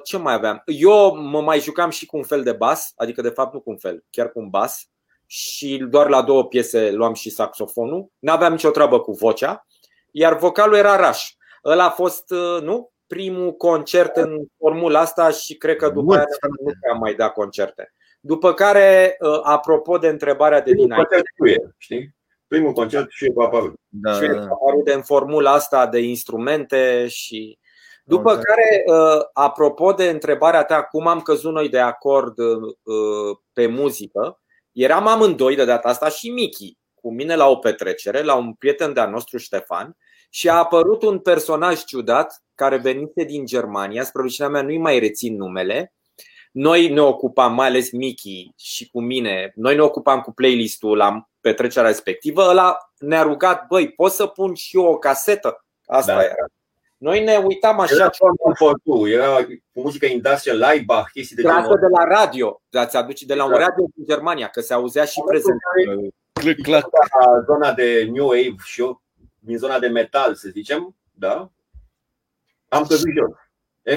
Ce 0.04 0.17
mai 0.17 0.34
aveam? 0.34 0.62
Eu 0.65 1.15
mă 1.15 1.41
mai 1.41 1.60
jucam 1.60 1.89
și 1.89 2.06
cu 2.06 2.17
un 2.17 2.24
fel 2.24 2.44
de 2.44 2.52
bas, 2.52 2.94
adică 2.96 3.22
de 3.22 3.30
fapt 3.30 3.54
nu 3.54 3.60
cu 3.60 3.70
un 3.70 3.78
fel, 3.78 4.04
chiar 4.10 4.32
cu 4.32 4.39
un 4.39 4.50
bas 4.50 4.89
și 5.34 5.78
doar 5.89 6.10
la 6.10 6.22
două 6.22 6.46
piese 6.46 6.91
luam 6.91 7.13
și 7.13 7.30
saxofonul. 7.30 8.12
N-aveam 8.20 8.52
nicio 8.52 8.70
treabă 8.70 9.00
cu 9.00 9.12
vocea, 9.12 9.67
iar 10.12 10.38
vocalul 10.38 10.76
era 10.76 10.96
Raș. 10.96 11.34
Ăla 11.65 11.86
a 11.86 11.89
fost, 11.89 12.30
nu? 12.62 12.91
Primul 13.08 13.52
concert 13.52 14.15
în 14.15 14.38
formula 14.58 15.00
asta 15.00 15.30
și 15.30 15.56
cred 15.56 15.76
că 15.76 15.89
după 15.89 16.13
aia 16.13 16.26
nu 16.63 16.72
am 16.91 16.98
mai 17.00 17.13
dat 17.13 17.34
concerte. 17.34 17.94
După 18.20 18.54
care, 18.54 19.17
uh, 19.20 19.39
apropo 19.44 19.98
de 19.98 20.08
întrebarea 20.08 20.62
de 20.62 20.74
dinainte. 20.74 21.22
știi? 21.78 22.15
Primul 22.48 22.74
concert 22.74 23.10
și 23.10 23.26
e 23.26 23.32
paparul. 23.32 23.74
Da, 23.88 24.13
și 24.13 24.28
da. 24.28 24.48
de 24.84 24.94
în 24.94 25.02
formula 25.02 25.52
asta 25.52 25.88
de 25.88 26.00
instrumente 26.00 27.08
și 27.08 27.60
după 28.04 28.32
okay. 28.32 28.41
care, 28.44 28.84
uh, 28.86 29.22
apropo 29.34 29.91
de 29.91 30.10
întrebarea 30.10 30.63
ta, 30.63 30.84
cum 30.84 31.08
am 31.08 31.22
căzut 31.22 31.54
noi 31.54 31.70
de 31.70 31.80
acord 31.80 32.38
uh, 32.38 33.38
pe 33.54 33.67
muzică, 33.67 34.40
eram 34.71 35.07
amândoi 35.07 35.55
de 35.55 35.65
data 35.65 35.89
asta 35.89 36.10
și 36.10 36.29
Miki 36.29 36.77
cu 36.93 37.13
mine 37.13 37.36
la 37.36 37.47
o 37.47 37.55
petrecere, 37.55 38.21
la 38.21 38.36
un 38.36 38.53
prieten 38.53 38.93
de-al 38.93 39.10
nostru 39.10 39.38
Ștefan, 39.38 39.97
și 40.29 40.49
a 40.49 40.55
apărut 40.55 41.03
un 41.03 41.19
personaj 41.19 41.84
ciudat 41.84 42.43
care 42.55 42.77
venise 42.77 43.23
din 43.23 43.45
Germania, 43.45 44.03
spre 44.03 44.21
rușinea 44.21 44.49
mea 44.49 44.62
nu-i 44.62 44.77
mai 44.77 44.99
rețin 44.99 45.36
numele, 45.36 45.93
noi 46.51 46.89
ne 46.89 47.01
ocupam, 47.01 47.53
mai 47.53 47.67
ales 47.67 47.91
Miki 47.91 48.51
și 48.57 48.89
cu 48.89 49.01
mine, 49.01 49.51
noi 49.55 49.75
ne 49.75 49.81
ocupam 49.81 50.21
cu 50.21 50.31
playlistul 50.31 50.97
la 50.97 51.29
petrecerea 51.41 51.89
respectivă. 51.89 52.41
Ăla 52.49 52.77
ne-a 52.99 53.21
rugat, 53.21 53.67
băi, 53.67 53.91
pot 53.91 54.12
să 54.12 54.25
pun 54.25 54.53
și 54.53 54.77
eu 54.77 54.86
o 54.86 54.97
casetă? 54.97 55.65
Asta 55.86 56.15
da. 56.15 56.23
era. 56.23 56.45
Noi 57.01 57.23
ne 57.23 57.37
uitam 57.37 57.79
așa. 57.79 57.93
Era 57.93 58.09
confortul, 58.39 59.09
era 59.09 59.35
cu 59.45 59.81
muzică 59.81 60.05
industrial, 60.05 60.57
Laibach, 60.57 61.09
chestii 61.11 61.35
de 61.35 61.41
genul. 61.41 61.79
de 61.79 61.87
la 61.87 62.03
radio, 62.03 62.61
ați 62.71 62.97
aduce 62.97 63.25
de 63.25 63.35
la 63.35 63.45
un 63.45 63.51
radio 63.51 63.85
din 63.95 64.05
Germania, 64.05 64.47
că 64.47 64.61
se 64.61 64.73
auzea 64.73 65.05
și 65.05 65.21
prezent. 65.25 65.57
Zona 67.45 67.73
de 67.73 68.09
New 68.11 68.27
Wave 68.27 68.55
și 68.63 68.81
eu, 68.81 69.01
din 69.39 69.57
zona 69.57 69.79
de 69.79 69.87
metal, 69.87 70.35
să 70.35 70.49
zicem, 70.49 70.95
da? 71.11 71.51
Am 72.67 72.85
căzut 72.85 73.09
jos. 73.17 73.31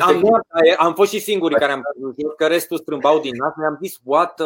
Am, 0.01 0.45
am 0.77 0.95
fost 0.95 1.13
și 1.13 1.19
singurii 1.19 1.57
care 1.57 1.73
am 1.73 1.83
crezut 1.83 2.37
că 2.37 2.47
restul 2.47 2.79
strâmbau 2.79 3.21
din 3.21 3.33
nas. 3.37 3.53
Mi-am 3.57 3.79
zis, 3.83 3.99
what 4.03 4.41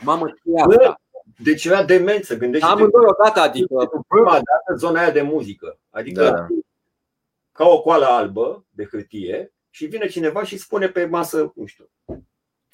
mamă, 0.00 0.26
ce 0.26 0.34
e 0.44 0.60
asta? 0.60 1.00
Deci 1.38 1.64
era 1.64 1.84
demență, 1.84 2.36
gândește 2.36 2.66
Amândoi 2.66 3.04
odată, 3.06 3.40
adică 3.40 3.90
Prima 4.08 4.30
dată 4.30 4.74
zona 4.76 5.00
aia 5.00 5.10
de 5.10 5.22
muzică 5.22 5.78
Adică 5.90 6.22
da. 6.22 6.46
Ca 7.54 7.66
o 7.66 7.80
coală 7.80 8.04
albă 8.04 8.66
de 8.70 8.86
hârtie 8.90 9.54
Și 9.70 9.86
vine 9.86 10.06
cineva 10.06 10.44
și 10.44 10.58
spune 10.58 10.88
pe 10.88 11.06
masă, 11.06 11.52
nu 11.54 11.66
știu. 11.66 11.90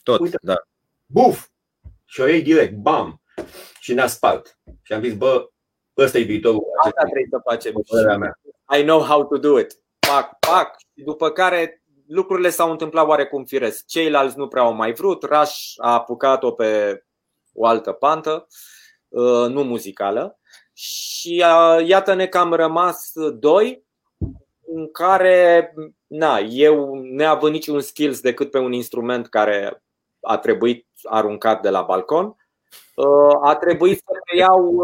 Tot, 0.03 0.21
Uite, 0.21 0.39
da. 0.43 0.55
Buf! 1.07 1.49
Și 2.05 2.21
o 2.21 2.27
iei 2.27 2.43
direct, 2.43 2.75
bam! 2.75 3.23
Și 3.81 3.95
ne-a 3.95 4.07
spart. 4.07 4.59
Și 4.83 4.93
am 4.93 5.03
zis, 5.03 5.15
bă, 5.15 5.51
ăsta 5.97 6.19
e 6.19 6.23
viitorul 6.23 6.63
Asta 6.83 7.01
trebuie 7.01 7.27
să 7.31 7.41
facem. 7.45 7.75
I 8.79 8.83
know 8.83 9.01
how 9.01 9.25
to 9.25 9.39
do 9.39 9.59
it. 9.59 9.73
Pac, 9.99 10.39
pac. 10.39 10.79
Și 10.79 11.05
după 11.05 11.31
care 11.31 11.83
lucrurile 12.07 12.51
s-au 12.51 12.71
întâmplat 12.71 13.07
oarecum 13.07 13.45
firesc. 13.45 13.87
Ceilalți 13.87 14.39
nu 14.39 14.49
prea 14.49 14.63
au 14.63 14.73
mai 14.73 14.93
vrut, 14.93 15.23
Raș 15.23 15.73
a 15.77 15.93
apucat-o 15.93 16.53
pe 16.53 17.03
o 17.53 17.67
altă 17.67 17.93
pantă, 17.93 18.47
uh, 19.09 19.47
nu 19.49 19.63
muzicală. 19.63 20.39
Și 20.73 21.45
uh, 21.47 21.87
iată-ne 21.87 22.27
că 22.27 22.39
am 22.39 22.53
rămas 22.53 23.13
doi 23.39 23.89
în 24.75 24.91
care 24.91 25.75
na, 26.07 26.39
eu 26.39 26.95
neavând 26.95 27.53
niciun 27.53 27.81
skills 27.81 28.21
decât 28.21 28.51
pe 28.51 28.59
un 28.59 28.73
instrument 28.73 29.29
care 29.29 29.83
a 30.21 30.39
trebuit 30.39 30.87
aruncat 31.03 31.63
de 31.63 31.71
la 31.71 31.83
balcon, 31.83 32.37
uh, 32.95 33.39
a 33.43 33.57
trebuit 33.57 33.99
să 33.99 34.37
iau 34.37 34.83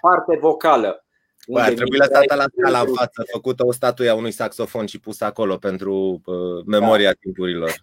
parte 0.00 0.38
vocală. 0.40 1.02
Bă, 1.50 1.60
ar 1.60 1.72
trebui 1.72 1.98
lăsată 1.98 2.34
la 2.34 2.44
scala 2.56 2.80
în 2.80 2.94
față, 2.94 3.22
făcută 3.32 3.66
o 3.66 3.72
statuie 3.72 4.08
a 4.08 4.14
unui 4.14 4.30
saxofon 4.30 4.86
și 4.86 5.00
pusă 5.00 5.24
acolo 5.24 5.56
pentru 5.56 6.20
uh, 6.24 6.64
memoria 6.66 7.08
da. 7.08 7.18
timpurilor. 7.20 7.72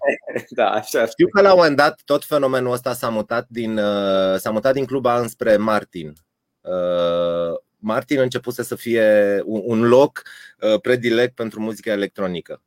Da, 0.50 0.70
așa. 0.70 1.06
Știu 1.06 1.28
că 1.28 1.42
la 1.42 1.52
un 1.52 1.58
moment 1.58 1.76
dat 1.76 2.02
tot 2.06 2.24
fenomenul 2.24 2.72
ăsta 2.72 2.94
s-a 2.94 3.10
mutat 3.10 3.46
din, 3.50 3.78
uh, 3.78 4.36
s-a 4.38 4.52
mutat 4.52 4.74
din 4.74 4.86
cluba 4.86 5.20
înspre 5.20 5.58
Martin. 5.58 6.14
Uh, 6.62 7.60
Martin 7.86 8.20
începuse 8.20 8.64
să 8.64 8.76
fie 8.76 9.42
un, 9.46 9.62
un 9.64 9.88
loc 9.88 10.24
uh, 10.60 10.82
predilect 10.82 11.36
pentru 11.36 11.60
muzica 11.60 11.92
electronică. 11.92 12.62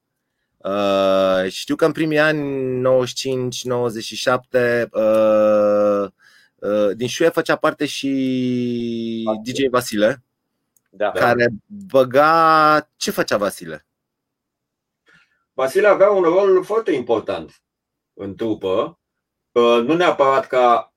Uh, 0.56 1.50
știu 1.50 1.76
că 1.76 1.84
în 1.84 1.92
primii 1.92 2.18
ani 2.18 2.82
95-97 2.82 4.88
uh, 4.90 6.06
uh, 6.54 6.96
din 6.96 7.08
Șuie 7.08 7.28
făcea 7.28 7.56
parte 7.56 7.86
și 7.86 9.24
DJ 9.42 9.68
Vasile 9.70 10.22
da. 10.90 11.10
care 11.10 11.48
băga. 11.66 12.90
Ce 12.96 13.10
făcea 13.10 13.36
Vasile? 13.36 13.86
Vasile 15.52 15.86
avea 15.86 16.10
un 16.10 16.22
rol 16.22 16.64
foarte 16.64 16.92
important 16.92 17.62
în 18.14 18.34
trupă, 18.34 18.98
nu 19.52 19.94
neapărat 19.94 20.46
ca 20.46 20.92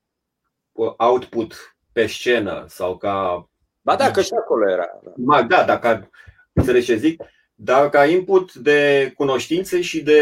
output 0.98 1.76
pe 1.92 2.08
scenă 2.08 2.66
sau 2.68 2.98
ca. 2.98 3.46
Ba 3.82 3.96
da, 3.96 4.12
că 4.12 4.22
și 4.22 4.34
acolo 4.34 4.70
era. 4.70 4.88
Da, 5.16 5.44
da 5.44 5.64
dacă 5.64 6.10
înțelegi 6.54 6.86
ce 6.86 6.96
zic, 6.96 7.24
dar 7.56 7.90
ca 7.90 8.06
input 8.06 8.54
de 8.54 9.12
cunoștințe 9.16 9.82
și 9.82 10.04
de 10.04 10.22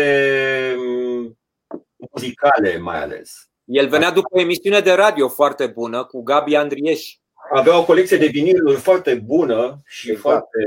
mm, 0.78 1.38
muzicale 2.12 2.78
mai 2.78 3.02
ales. 3.02 3.50
El 3.64 3.88
venea 3.88 4.12
după 4.12 4.28
o 4.32 4.40
emisiune 4.40 4.80
de 4.80 4.92
radio 4.92 5.28
foarte 5.28 5.68
bună 5.68 6.04
cu 6.04 6.24
Gabi 6.24 6.56
Andrieș 6.56 7.20
avea 7.50 7.78
o 7.78 7.86
colecție 7.86 8.18
de 8.18 8.26
viniluri 8.26 8.76
foarte 8.76 9.14
bună 9.16 9.82
și 9.86 10.10
exact. 10.10 10.22
foarte 10.22 10.60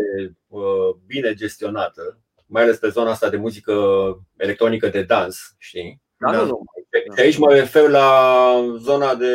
uh, 0.48 0.96
bine 1.06 1.34
gestionată, 1.34 2.18
mai 2.46 2.62
ales 2.62 2.78
pe 2.78 2.88
zona 2.88 3.10
asta 3.10 3.28
de 3.28 3.36
muzică 3.36 3.74
electronică 4.36 4.88
de 4.88 5.02
dans, 5.02 5.54
știi? 5.58 6.02
Da, 6.16 6.32
da. 6.32 6.42
Nu, 6.42 6.64
Și 7.16 7.20
aici 7.20 7.38
mă 7.38 7.52
refer 7.52 7.88
la 7.88 8.76
zona 8.78 9.14
de 9.14 9.26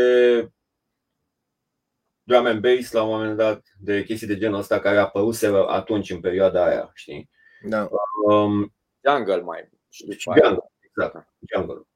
drum 2.28 2.46
and 2.46 2.62
bass 2.62 2.92
la 2.92 3.04
un 3.04 3.10
moment 3.10 3.38
dat, 3.38 3.62
de 3.80 4.04
chestii 4.04 4.28
de 4.28 4.38
genul 4.38 4.60
ăsta 4.60 4.80
care 4.80 4.98
apăruseră 4.98 5.68
atunci 5.68 6.10
în 6.10 6.20
perioada 6.20 6.66
aia, 6.66 6.92
știi? 6.94 7.30
Da. 7.62 7.90
Um, 8.26 8.74
jungle 9.08 9.42
mai. 9.42 9.70
Jungle, 9.90 10.58
exact. 10.80 11.28
Jungle. 11.54 11.88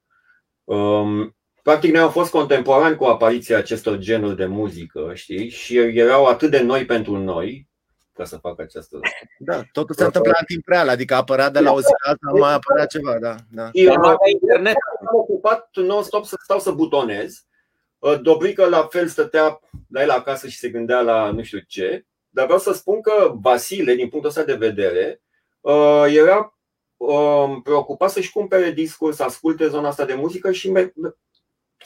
Um, 0.64 1.36
Practic 1.64 1.92
noi 1.92 2.02
am 2.02 2.12
fost 2.12 2.32
contemporani 2.32 2.96
cu 2.96 3.04
apariția 3.04 3.58
acestor 3.58 3.98
genuri 3.98 4.36
de 4.36 4.46
muzică, 4.46 5.12
știi? 5.14 5.50
Și 5.50 5.78
erau 5.78 6.26
atât 6.26 6.52
de 6.52 6.62
noi 6.62 6.86
pentru 6.86 7.18
noi, 7.18 7.70
ca 8.14 8.24
să 8.24 8.38
fac 8.38 8.60
această... 8.60 9.00
Da, 9.40 9.62
totul 9.72 9.96
se 9.96 10.04
întâmplă 10.04 10.32
în 10.40 10.46
timp 10.46 10.68
real, 10.68 10.90
adică 10.90 11.16
apărea 11.16 11.50
de 11.50 11.60
la 11.60 11.72
o 11.72 11.82
zi 11.82 11.90
la 12.04 12.10
alta, 12.10 12.30
nu 12.34 12.40
mai 12.40 12.54
apărea 12.54 12.86
ceva, 12.86 13.20
da. 13.20 13.36
da. 13.52 13.70
Și 13.74 13.88
am 13.88 14.18
internet. 14.32 14.76
Am 15.00 15.20
ocupat 15.20 15.70
non-stop 15.74 16.26
să 16.26 16.38
stau 16.44 16.60
să 16.60 16.72
butonez. 16.72 17.46
Uh, 18.02 18.22
Dobrică 18.22 18.66
la 18.66 18.88
fel 18.90 19.08
stătea 19.08 19.60
la 19.88 20.02
el 20.02 20.10
acasă 20.10 20.48
și 20.48 20.58
se 20.58 20.70
gândea 20.70 21.02
la 21.02 21.32
nu 21.32 21.44
știu 21.44 21.60
ce. 21.68 22.06
dar 22.30 22.46
vreau 22.46 22.60
să 22.60 22.74
spun 22.74 23.02
că 23.02 23.34
Vasile, 23.42 23.94
din 23.94 24.10
punctul 24.10 24.30
ăsta 24.30 24.44
de 24.44 24.54
vedere, 24.54 25.22
uh, 25.60 26.06
era 26.08 26.58
uh, 26.98 27.58
preocupat 27.64 28.10
să-și 28.10 28.32
cumpere 28.32 28.72
discuri, 28.72 29.16
să 29.16 29.24
asculte 29.24 29.68
zona 29.68 29.88
asta 29.88 30.06
de 30.06 30.14
muzică 30.14 30.52
și 30.52 30.72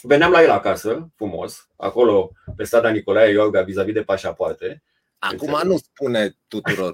veneam 0.02 0.32
la 0.32 0.44
el 0.44 0.50
acasă, 0.50 1.08
frumos, 1.16 1.68
acolo 1.76 2.32
pe 2.56 2.64
strada 2.64 2.90
Nicolae 2.90 3.32
Iorga, 3.32 3.62
vis-a-vis 3.62 3.94
de 3.94 4.04
pașapoarte. 4.04 4.84
Acum 5.20 5.60
nu 5.64 5.78
spune 5.78 6.36
tuturor. 6.48 6.94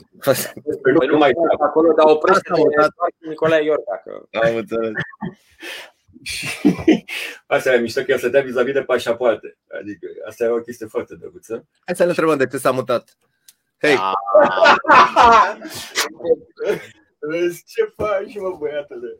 Păi 0.82 1.08
nu 1.08 1.18
mai 1.18 1.32
acolo, 1.60 1.94
dar 1.94 2.06
oprește 2.06 2.50
Nicolae 3.18 3.64
Iorga. 3.64 4.02
Că... 4.04 4.38
Am 4.38 4.56
înțeles. 4.56 4.92
Și 6.24 6.48
asta 7.56 7.74
e 7.74 7.80
mișto 7.80 8.02
că 8.02 8.12
el 8.12 8.18
stătea 8.18 8.42
vis-a-vis 8.42 8.74
de 8.74 8.84
pașapoarte. 8.84 9.58
Adică 9.80 10.08
asta 10.28 10.44
e 10.44 10.48
o 10.48 10.62
chestie 10.62 10.86
foarte 10.86 11.16
drăguță. 11.16 11.68
Hai 11.86 11.96
să 11.96 12.04
ne 12.04 12.10
întrebăm 12.10 12.38
de 12.38 12.48
ce 12.48 12.58
s-a 12.58 12.72
mutat. 12.72 13.18
Hei! 13.78 13.98
Vezi 17.20 17.64
ce 17.66 17.94
faci, 17.96 18.38
mă, 18.38 18.56
băiatele? 18.60 19.20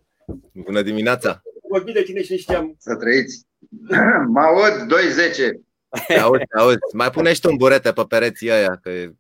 Bună 0.52 0.82
dimineața! 0.82 1.42
Vorbim 1.70 1.94
de 1.94 2.02
tine 2.02 2.22
și 2.24 2.38
știam. 2.38 2.76
Să 2.80 2.96
trăiți! 2.96 3.46
Mă 4.34 4.40
aud 4.40 4.74
2-10. 4.74 6.22
Auzi, 6.22 6.44
auzi. 6.58 6.78
Mai 6.94 7.10
pune 7.10 7.34
și 7.34 7.42
tu 7.42 7.50
un 7.50 7.58
burete 7.58 7.92
pe 7.92 8.04
pereții 8.08 8.52
ăia, 8.52 8.80
că 8.82 8.90
e... 8.90 9.16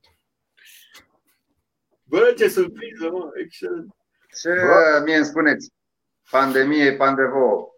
Bă, 2.03 2.33
ce 2.37 2.47
surpriză, 2.47 3.09
mă, 3.11 3.31
excelent. 3.43 3.95
Ce 4.41 4.49
Bă. 4.49 5.01
mie 5.05 5.15
îmi 5.15 5.25
spuneți? 5.25 5.71
Pandemie, 6.31 6.93
pandevo. 6.93 7.75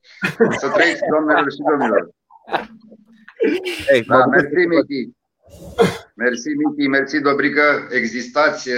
Să 0.58 0.70
trăiți, 0.70 1.02
doamnelor 1.10 1.52
și 1.52 1.58
domnilor. 1.70 2.10
Hey, 3.88 4.04
da, 4.04 4.26
mersi, 4.26 4.66
Miti. 4.66 5.10
Mersi, 6.16 6.50
Miti, 6.50 6.88
mersi, 6.88 7.20
Dobrică. 7.20 7.88
Existați 7.90 8.70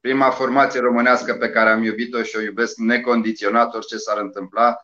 prima 0.00 0.30
formație 0.30 0.80
românească 0.80 1.34
pe 1.34 1.50
care 1.50 1.70
am 1.70 1.82
iubit-o 1.82 2.22
și 2.22 2.36
o 2.36 2.40
iubesc 2.40 2.76
necondiționat 2.76 3.74
orice 3.74 3.96
s-ar 3.96 4.18
întâmpla. 4.18 4.76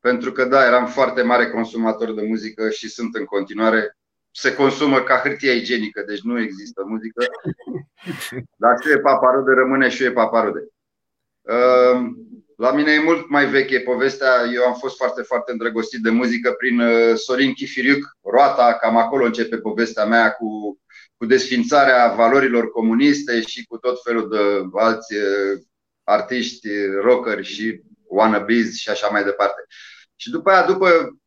Pentru 0.00 0.32
că, 0.32 0.44
da, 0.44 0.66
eram 0.66 0.86
foarte 0.86 1.22
mare 1.22 1.50
consumator 1.50 2.14
de 2.14 2.22
muzică 2.22 2.70
și 2.70 2.88
sunt 2.88 3.14
în 3.14 3.24
continuare. 3.24 3.96
Se 4.30 4.54
consumă 4.54 5.00
ca 5.00 5.16
hârtie 5.16 5.52
igienică, 5.52 6.02
deci 6.06 6.20
nu 6.20 6.40
există 6.40 6.82
muzică. 6.86 7.24
Dar 8.56 8.74
și 8.82 8.90
e 8.90 8.98
paparude 8.98 9.52
rămâne 9.52 9.88
și 9.88 10.04
e 10.04 10.12
paparude. 10.12 10.68
Ehm, 11.42 12.16
la 12.56 12.72
mine 12.72 12.92
e 12.92 13.02
mult 13.02 13.28
mai 13.28 13.46
veche 13.46 13.80
povestea. 13.80 14.32
Eu 14.54 14.64
am 14.64 14.74
fost 14.74 14.96
foarte, 14.96 15.22
foarte 15.22 15.52
îndrăgostit 15.52 16.02
de 16.02 16.10
muzică 16.10 16.52
prin 16.52 16.80
uh, 16.80 17.16
Sorin 17.16 17.52
Chifiriuc, 17.52 18.16
Roata, 18.22 18.74
cam 18.80 18.96
acolo 18.96 19.24
începe 19.24 19.56
povestea 19.58 20.04
mea 20.04 20.30
cu, 20.30 20.78
cu 21.16 21.26
desfințarea 21.26 22.14
valorilor 22.14 22.70
comuniste 22.70 23.40
și 23.40 23.64
cu 23.64 23.76
tot 23.76 24.02
felul 24.02 24.28
de 24.28 24.78
alți 24.80 25.14
uh, 25.14 25.60
artiști, 26.04 26.68
rockeri 27.02 27.44
și 27.44 27.80
wannabes 28.02 28.74
și 28.74 28.88
așa 28.88 29.08
mai 29.08 29.24
departe. 29.24 29.60
Și 30.16 30.30
după 30.30 30.50
aia, 30.50 30.66
după 30.66 31.18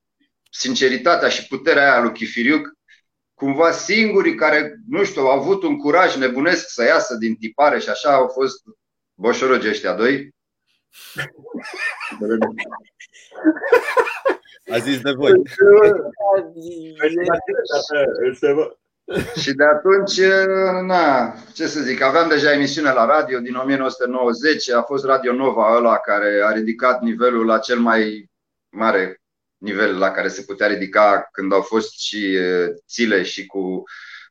sinceritatea 0.51 1.29
și 1.29 1.47
puterea 1.47 1.91
aia 1.91 2.01
lui 2.01 2.11
Chifiriuc, 2.11 2.75
cumva 3.33 3.71
singurii 3.71 4.35
care, 4.35 4.75
nu 4.87 5.03
știu, 5.03 5.21
au 5.21 5.39
avut 5.39 5.63
un 5.63 5.77
curaj 5.77 6.15
nebunesc 6.15 6.69
să 6.69 6.83
iasă 6.83 7.15
din 7.15 7.35
tipare 7.35 7.79
și 7.79 7.89
așa 7.89 8.13
au 8.13 8.27
fost 8.27 8.63
boșorogi 9.13 9.67
ăștia 9.67 9.93
doi, 9.93 10.35
a 14.71 14.77
zis 14.77 15.01
de 15.01 15.11
voi. 15.11 15.41
Și 19.39 19.53
de 19.53 19.63
atunci, 19.63 20.19
na, 20.85 21.33
ce 21.53 21.67
să 21.67 21.79
zic, 21.79 22.01
aveam 22.01 22.29
deja 22.29 22.53
emisiune 22.53 22.91
la 22.91 23.05
radio 23.05 23.39
din 23.39 23.55
1990, 23.55 24.69
a 24.69 24.81
fost 24.81 25.05
Radio 25.05 25.33
Nova 25.33 25.75
ăla 25.75 25.97
care 25.97 26.41
a 26.45 26.51
ridicat 26.51 27.01
nivelul 27.01 27.45
la 27.45 27.57
cel 27.57 27.79
mai 27.79 28.29
mare 28.69 29.21
nivel 29.57 29.97
la 29.97 30.11
care 30.11 30.27
se 30.27 30.41
putea 30.41 30.67
ridica 30.67 31.27
când 31.31 31.53
au 31.53 31.61
fost 31.61 31.99
și 31.99 32.37
Țile 32.87 33.23
și 33.23 33.45
cu 33.45 33.83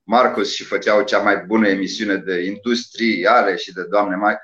Marcus 0.03 0.55
și 0.55 0.65
făceau 0.65 1.03
cea 1.03 1.19
mai 1.19 1.37
bună 1.37 1.69
emisiune 1.69 2.17
de 2.17 2.45
industriale 2.45 3.57
și 3.57 3.73
de 3.73 3.83
doamne 3.83 4.17
mai. 4.17 4.37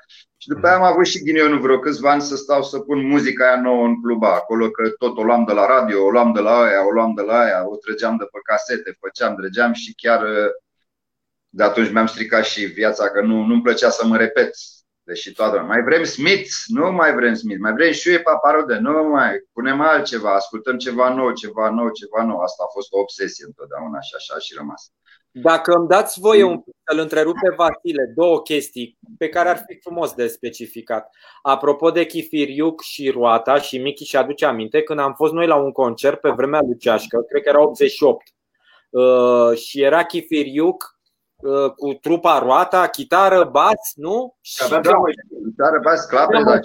Și 0.43 0.49
după 0.49 0.67
aia 0.67 0.75
am 0.75 0.83
avut 0.83 1.05
și 1.05 1.23
ghinionul 1.23 1.59
vreo 1.59 1.79
câțiva 1.79 2.11
ani 2.11 2.21
să 2.21 2.35
stau 2.35 2.63
să 2.63 2.79
pun 2.79 3.07
muzica 3.07 3.45
aia 3.45 3.61
nouă 3.61 3.85
în 3.85 4.01
cluba 4.01 4.33
acolo, 4.33 4.69
că 4.69 4.89
tot 4.89 5.17
o 5.17 5.23
luam 5.23 5.43
de 5.45 5.53
la 5.53 5.65
radio, 5.65 6.03
o 6.05 6.09
luam 6.09 6.33
de 6.33 6.39
la 6.39 6.61
aia, 6.61 6.85
o 6.85 6.89
luam 6.89 7.13
de 7.13 7.21
la 7.21 7.39
aia, 7.39 7.67
o 7.67 7.75
trăgeam 7.75 8.17
de 8.17 8.23
pe 8.23 8.39
casete, 8.43 8.97
făceam, 8.99 9.35
dregeam 9.35 9.73
și 9.73 9.93
chiar 9.95 10.25
de 11.49 11.63
atunci 11.63 11.91
mi-am 11.91 12.05
stricat 12.05 12.45
și 12.45 12.65
viața, 12.65 13.09
că 13.09 13.21
nu, 13.21 13.45
nu-mi 13.45 13.61
plăcea 13.61 13.89
să 13.89 14.05
mă 14.05 14.17
repet. 14.17 14.55
Deși 15.03 15.33
toată 15.33 15.59
mai 15.59 15.83
vrem 15.83 16.03
Smith, 16.03 16.51
nu 16.67 16.91
mai 16.91 17.13
vrem 17.13 17.33
Smith, 17.33 17.59
mai 17.59 17.73
vrem 17.73 17.91
și 17.91 18.19
Paparode, 18.19 18.75
nu 18.75 19.03
mai, 19.03 19.47
punem 19.53 19.81
altceva, 19.81 20.33
ascultăm 20.33 20.77
ceva 20.77 21.13
nou, 21.13 21.31
ceva 21.31 21.69
nou, 21.69 21.89
ceva 21.89 22.23
nou. 22.23 22.39
Asta 22.39 22.63
a 22.67 22.71
fost 22.73 22.91
o 22.91 22.99
obsesie 22.99 23.45
întotdeauna 23.47 23.99
și 23.99 24.13
așa 24.15 24.39
și 24.39 24.53
rămas. 24.57 24.91
Dacă 25.35 25.73
îmi 25.73 25.87
dați 25.87 26.19
voie 26.19 26.43
un 26.43 26.59
pic 26.59 26.75
să-l 26.83 26.99
întreb 26.99 27.25
pe 27.25 27.55
Vasile 27.55 28.11
două 28.15 28.41
chestii 28.41 28.97
pe 29.17 29.29
care 29.29 29.49
ar 29.49 29.63
fi 29.67 29.79
frumos 29.79 30.13
de 30.13 30.27
specificat. 30.27 31.15
Apropo 31.41 31.91
de 31.91 32.05
Chifiriuc 32.05 32.81
și 32.81 33.09
Roata 33.09 33.59
și 33.59 33.77
Michi 33.77 34.03
și 34.03 34.15
aduce 34.15 34.45
aminte, 34.45 34.83
când 34.83 34.99
am 34.99 35.13
fost 35.13 35.33
noi 35.33 35.47
la 35.47 35.55
un 35.55 35.71
concert 35.71 36.19
pe 36.19 36.29
vremea 36.29 36.59
lui 36.61 36.77
Ceașcă, 36.77 37.21
cred 37.21 37.41
că 37.41 37.49
era 37.49 37.61
88, 37.61 38.27
uh, 38.89 39.57
și 39.57 39.81
era 39.81 40.03
Chifiriuc 40.03 40.97
uh, 41.35 41.71
cu 41.71 41.93
trupa 41.93 42.39
Roata, 42.39 42.87
chitară, 42.87 43.43
bas, 43.43 43.93
nu? 43.95 44.37
Și 44.41 44.63
chitară, 44.63 45.79
bas, 45.83 46.05
clape, 46.05 46.43
da. 46.45 46.59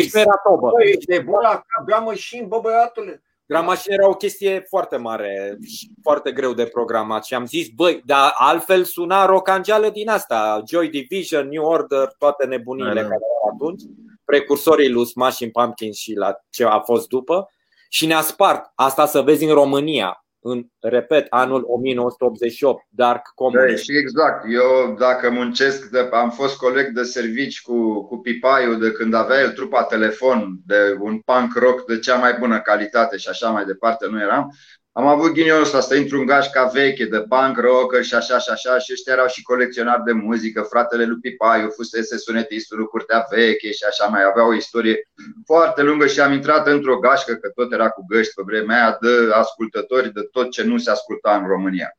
Și 0.00 0.10
era 0.18 0.40
tobă. 0.48 0.70
Băi, 0.70 0.96
de 1.06 1.18
bună, 1.18 1.64
bea 1.86 2.14
și 2.14 2.44
bă, 2.48 2.58
băiatule. 2.62 3.22
Gramașin 3.52 3.92
era 3.92 4.08
o 4.08 4.14
chestie 4.14 4.64
foarte 4.68 4.96
mare 4.96 5.58
și 5.66 5.90
foarte 6.02 6.32
greu 6.32 6.52
de 6.52 6.64
programat 6.64 7.24
și 7.24 7.34
am 7.34 7.46
zis, 7.46 7.68
băi, 7.68 8.02
dar 8.04 8.32
altfel 8.36 8.84
suna 8.84 9.26
rocangeală 9.26 9.88
din 9.88 10.08
asta, 10.08 10.62
Joy 10.66 10.88
Division, 10.88 11.48
New 11.48 11.64
Order, 11.64 12.14
toate 12.18 12.46
nebunile 12.46 12.92
care 12.92 13.04
erau 13.04 13.52
atunci, 13.54 13.82
precursorii 14.24 14.90
lui 14.90 15.06
Smashing 15.06 15.50
Pumpkins 15.50 15.96
și 15.96 16.14
la 16.14 16.36
ce 16.50 16.64
a 16.64 16.78
fost 16.80 17.08
după. 17.08 17.50
Și 17.88 18.06
ne-a 18.06 18.20
spart. 18.20 18.72
Asta 18.74 19.06
să 19.06 19.20
vezi 19.20 19.44
în 19.44 19.52
România 19.52 20.24
în, 20.42 20.66
repet, 20.80 21.26
anul 21.30 21.64
1988, 21.66 22.84
Dark 22.88 23.26
Comedy. 23.34 23.72
Da, 23.72 23.78
și 23.78 23.96
exact. 23.96 24.44
Eu, 24.48 24.96
dacă 24.98 25.30
muncesc, 25.30 25.90
de, 25.90 26.08
am 26.12 26.30
fost 26.30 26.56
coleg 26.56 26.88
de 26.88 27.02
servici 27.02 27.62
cu, 27.62 28.04
cu 28.04 28.18
Pipaiu 28.18 28.74
de 28.74 28.92
când 28.92 29.14
avea 29.14 29.40
el 29.40 29.50
trupa 29.52 29.82
telefon 29.82 30.58
de 30.66 30.96
un 31.00 31.18
punk 31.18 31.54
rock 31.54 31.86
de 31.86 31.98
cea 31.98 32.16
mai 32.16 32.36
bună 32.38 32.60
calitate 32.60 33.16
și 33.16 33.28
așa 33.28 33.50
mai 33.50 33.64
departe, 33.64 34.06
nu 34.10 34.20
eram. 34.20 34.54
Am 34.94 35.06
avut 35.06 35.32
ghinionul 35.32 35.62
ăsta 35.62 35.80
să 35.80 35.94
intru 35.94 36.18
în 36.18 36.26
gașca 36.26 36.64
veche 36.64 37.04
de 37.04 37.20
punk 37.20 37.58
rocker 37.58 38.04
și 38.04 38.14
așa 38.14 38.38
și 38.38 38.50
așa 38.50 38.78
și 38.78 38.92
ăștia 38.92 39.12
erau 39.12 39.26
și 39.26 39.42
colecționari 39.42 40.04
de 40.04 40.12
muzică, 40.12 40.62
fratele 40.62 41.04
lui 41.04 41.18
Pipaiu 41.20 41.70
fusese 41.70 42.16
sunetistul 42.18 42.78
lui 42.78 42.86
Curtea 42.86 43.26
Veche 43.30 43.72
și 43.72 43.84
așa 43.88 44.06
mai 44.06 44.22
avea 44.24 44.46
o 44.46 44.54
istorie 44.54 45.08
foarte 45.46 45.82
lungă 45.82 46.06
și 46.06 46.20
am 46.20 46.32
intrat 46.32 46.66
într-o 46.66 46.98
gașcă, 46.98 47.34
că 47.34 47.48
tot 47.48 47.72
era 47.72 47.88
cu 47.88 48.04
găști 48.08 48.34
pe 48.34 48.42
vremea 48.44 48.84
aia, 48.84 48.98
de 49.00 49.32
ascultători 49.32 50.12
de 50.12 50.22
tot 50.22 50.50
ce 50.50 50.62
nu 50.62 50.78
se 50.78 50.90
asculta 50.90 51.36
în 51.36 51.46
România. 51.46 51.96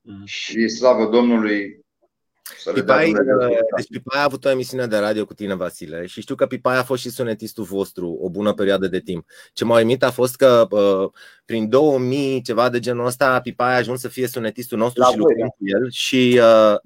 Mm. 0.00 0.24
Și 0.24 0.68
slavă 0.68 1.06
Domnului, 1.06 1.81
Pipai, 2.74 3.12
deci 3.76 3.88
Pipai 3.88 4.20
a 4.20 4.24
avut 4.24 4.44
o 4.44 4.50
emisiune 4.50 4.86
de 4.86 4.96
radio 4.96 5.24
cu 5.24 5.34
tine, 5.34 5.54
Vasile, 5.54 6.06
și 6.06 6.20
știu 6.20 6.34
că 6.34 6.46
Pipai 6.46 6.76
a 6.76 6.82
fost 6.82 7.02
și 7.02 7.10
sunetistul 7.10 7.64
vostru 7.64 8.18
o 8.20 8.30
bună 8.30 8.52
perioadă 8.52 8.88
de 8.88 9.00
timp. 9.00 9.26
Ce 9.52 9.64
m-a 9.64 9.76
uimit 9.76 10.02
a 10.02 10.10
fost 10.10 10.36
că 10.36 10.66
uh, 10.70 11.10
prin 11.44 11.68
2000, 11.68 12.42
ceva 12.42 12.68
de 12.68 12.78
genul 12.78 13.06
ăsta, 13.06 13.40
Pipai 13.40 13.72
a 13.72 13.76
ajuns 13.76 14.00
să 14.00 14.08
fie 14.08 14.26
sunetistul 14.26 14.78
nostru 14.78 15.02
La 15.02 15.08
și 15.08 15.16
lucrăm 15.16 15.48
cu 15.48 15.62
el. 15.64 15.90
Și 15.90 16.40
uh, 16.40 16.76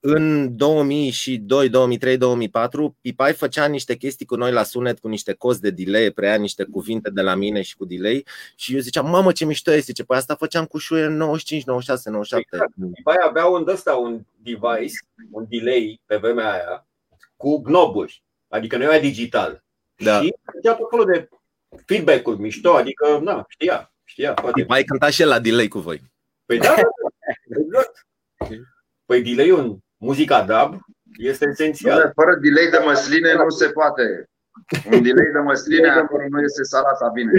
în 0.00 0.56
2002, 0.56 1.68
2003, 1.68 2.16
2004, 2.16 2.96
Pipai 3.00 3.32
făcea 3.32 3.66
niște 3.66 3.96
chestii 3.96 4.26
cu 4.26 4.36
noi 4.36 4.52
la 4.52 4.62
sunet, 4.62 4.98
cu 4.98 5.08
niște 5.08 5.32
cozi 5.32 5.60
de 5.60 5.70
delay, 5.70 6.10
preia 6.10 6.34
niște 6.34 6.64
cuvinte 6.64 7.10
de 7.10 7.20
la 7.20 7.34
mine 7.34 7.62
și 7.62 7.76
cu 7.76 7.84
delay 7.84 8.24
și 8.56 8.74
eu 8.74 8.80
ziceam, 8.80 9.10
mamă 9.10 9.32
ce 9.32 9.44
mișto 9.44 9.70
este, 9.70 9.82
zice, 9.82 10.04
păi 10.04 10.16
asta 10.16 10.34
făceam 10.34 10.64
cu 10.64 10.78
șuie 10.78 11.06
95, 11.06 11.64
96, 11.64 12.10
97. 12.10 12.56
Exact. 12.56 12.94
Pipai 12.94 13.16
avea 13.28 13.46
un 13.46 13.68
ăsta, 13.68 13.94
un 13.94 14.20
device, 14.42 14.98
un 15.30 15.46
delay 15.48 16.00
pe 16.06 16.16
vremea 16.16 16.52
aia, 16.52 16.86
cu 17.36 17.58
gnoburi, 17.58 18.22
adică 18.48 18.76
nu 18.76 18.82
era 18.82 18.98
digital. 18.98 19.64
Da. 19.96 20.20
Și 20.20 20.34
făcea 20.52 20.74
tot 20.74 20.90
felul 20.90 21.06
de 21.06 21.28
feedback-uri 21.86 22.40
mișto, 22.40 22.74
adică, 22.74 23.18
na, 23.22 23.44
știa, 23.48 23.92
știa. 24.04 24.34
Pipai 24.52 24.84
cânta 24.84 25.10
și 25.10 25.22
el 25.22 25.28
la 25.28 25.38
delay 25.38 25.68
cu 25.68 25.78
voi. 25.78 26.02
Păi 26.46 26.58
da, 26.58 26.74
da, 26.76 26.82
da 27.46 27.60
exact. 27.60 28.06
Păi 29.06 29.22
delay-ul 29.22 29.78
muzica 29.98 30.42
dub 30.42 30.80
este 31.18 31.46
esențială. 31.50 32.12
Fără 32.14 32.38
delay 32.42 32.70
de 32.70 32.80
măsline 32.84 33.34
nu 33.34 33.48
se 33.48 33.68
poate. 33.68 34.28
Un 34.92 35.02
delay 35.02 35.30
de 35.32 35.38
măsline, 35.38 35.88
acolo 35.88 36.22
nu 36.28 36.40
este 36.42 36.62
salata 36.62 37.10
bine. 37.14 37.32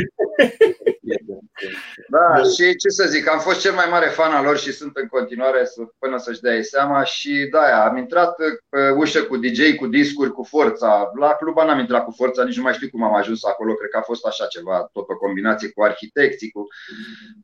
Da, 2.08 2.44
și 2.44 2.76
ce 2.76 2.90
să 2.90 3.06
zic, 3.08 3.30
am 3.30 3.40
fost 3.40 3.60
cel 3.60 3.74
mai 3.74 3.86
mare 3.90 4.06
fan 4.06 4.32
al 4.32 4.44
lor 4.46 4.58
și 4.58 4.72
sunt 4.72 4.98
în 4.98 5.08
continuare 5.08 5.62
până 6.00 6.18
să-și 6.18 6.42
dea 6.42 6.62
seama 6.62 7.04
și 7.04 7.48
da, 7.52 7.86
am 7.86 7.98
intrat 7.98 8.36
pe 8.70 8.90
ușă 8.98 9.24
cu 9.24 9.38
DJ, 9.38 9.76
cu 9.76 9.88
discuri, 9.88 10.32
cu 10.32 10.44
forța. 10.44 11.12
La 11.20 11.28
club 11.28 11.58
n-am 11.58 11.80
intrat 11.80 12.04
cu 12.04 12.14
forța, 12.16 12.44
nici 12.44 12.58
nu 12.58 12.64
mai 12.64 12.74
știu 12.74 12.90
cum 12.90 13.04
am 13.04 13.16
ajuns 13.16 13.44
acolo, 13.44 13.74
cred 13.74 13.90
că 13.90 13.98
a 13.98 14.02
fost 14.02 14.26
așa 14.26 14.46
ceva, 14.46 14.90
tot 14.94 15.10
o 15.10 15.16
combinație 15.18 15.70
cu 15.70 15.84
arhitecții, 15.84 16.52
cu... 16.52 16.68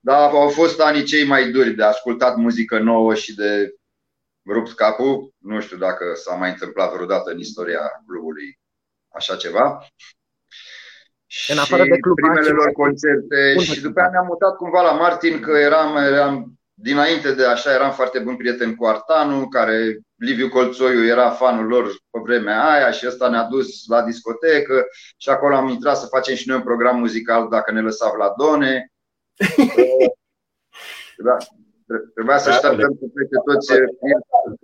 Dar 0.02 0.30
au 0.30 0.48
fost 0.50 0.82
anii 0.82 1.04
cei 1.04 1.26
mai 1.26 1.50
duri 1.52 1.72
de 1.72 1.84
ascultat 1.84 2.36
muzică 2.36 2.80
nouă 2.80 3.14
și 3.14 3.36
de 3.36 3.74
rupt 4.54 4.74
capul. 4.74 5.34
Nu 5.38 5.62
știu 5.62 5.78
dacă 5.78 6.14
s-a 6.14 6.36
mai 6.36 6.50
întâmplat 6.50 6.94
vreodată 6.94 7.32
în 7.32 7.40
istoria 7.40 8.04
clubului 8.08 8.60
așa 9.08 9.36
ceva. 9.36 9.86
În 11.48 11.58
afară 11.58 11.84
de 11.84 11.98
club, 11.98 12.16
primele 12.16 12.50
lor 12.50 12.72
concerte 12.72 13.56
și 13.60 13.82
după 13.82 14.00
aia 14.00 14.10
ne-am 14.10 14.26
mutat 14.26 14.56
cumva 14.56 14.82
la 14.82 14.92
Martin 14.92 15.40
că 15.40 15.52
eram, 15.52 15.96
eram 15.96 16.60
dinainte 16.74 17.34
de 17.34 17.46
așa 17.46 17.74
eram 17.74 17.92
foarte 17.92 18.20
bun 18.20 18.36
prieten 18.36 18.76
cu 18.76 18.86
Artanu, 18.86 19.48
care 19.48 20.00
Liviu 20.16 20.50
Colțoiu 20.50 21.06
era 21.06 21.30
fanul 21.30 21.68
lor 21.68 21.86
pe 21.86 22.20
vremea 22.24 22.70
aia 22.70 22.92
și 22.92 23.08
ăsta 23.08 23.30
ne-a 23.30 23.44
dus 23.44 23.86
la 23.88 24.04
discotecă 24.04 24.86
și 25.18 25.30
acolo 25.30 25.56
am 25.56 25.68
intrat 25.68 25.98
să 25.98 26.06
facem 26.06 26.36
și 26.36 26.48
noi 26.48 26.58
un 26.58 26.64
program 26.64 27.00
muzical 27.00 27.48
dacă 27.50 27.72
ne 27.72 27.82
lăsa 27.82 28.12
Vladone. 28.16 28.92
da. 31.28 31.38
Trebuia 32.14 32.38
să 32.38 32.50
așteptăm 32.50 32.94
cu 32.94 33.12
toate 33.14 33.44
toți 33.46 33.68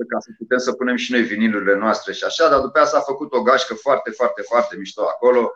ca 0.07 0.19
să 0.19 0.29
putem 0.37 0.57
să 0.57 0.71
punem 0.71 0.95
și 0.95 1.11
noi 1.11 1.21
vinilurile 1.21 1.75
noastre 1.75 2.13
și 2.13 2.23
așa, 2.23 2.49
dar 2.49 2.59
după 2.59 2.79
aceea 2.79 2.85
s-a 2.85 2.99
făcut 2.99 3.33
o 3.33 3.41
gașcă 3.41 3.73
foarte, 3.73 4.11
foarte, 4.11 4.41
foarte 4.41 4.75
mișto 4.75 5.01
acolo, 5.01 5.51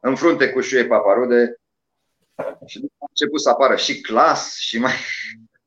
în 0.00 0.16
frunte 0.16 0.50
cu 0.50 0.60
Șuie 0.60 0.86
Paparude 0.86 1.56
și 2.66 2.90
a 2.98 3.06
început 3.08 3.40
să 3.40 3.48
apară 3.48 3.76
și 3.76 4.00
clas 4.00 4.56
și 4.58 4.78
mai... 4.78 4.92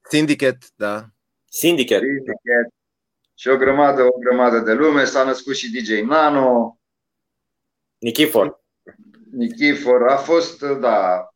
Syndicate, 0.09 0.65
da. 0.75 1.05
Syndicate. 1.49 2.05
Syndicate. 2.05 2.73
Și 3.33 3.47
o 3.47 3.57
grămadă, 3.57 4.03
o 4.03 4.17
grămadă 4.19 4.59
de 4.59 4.73
lume. 4.73 5.03
S-a 5.03 5.23
născut 5.23 5.55
și 5.55 5.71
DJ 5.71 6.01
Nano. 6.01 6.79
Nichifor. 7.97 8.63
Nichifor. 9.31 10.07
A 10.07 10.17
fost, 10.17 10.61
da. 10.61 11.29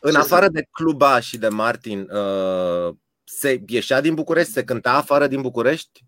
În 0.00 0.14
afară 0.14 0.48
de 0.48 0.66
Cluba 0.70 1.20
și 1.20 1.38
de 1.38 1.48
Martin, 1.48 2.00
uh, 2.00 2.94
se 3.38 3.62
ieșea 3.66 4.00
din 4.00 4.14
București? 4.14 4.52
Se 4.52 4.64
cânta 4.64 4.92
afară 4.92 5.26
din 5.26 5.40
București? 5.40 6.04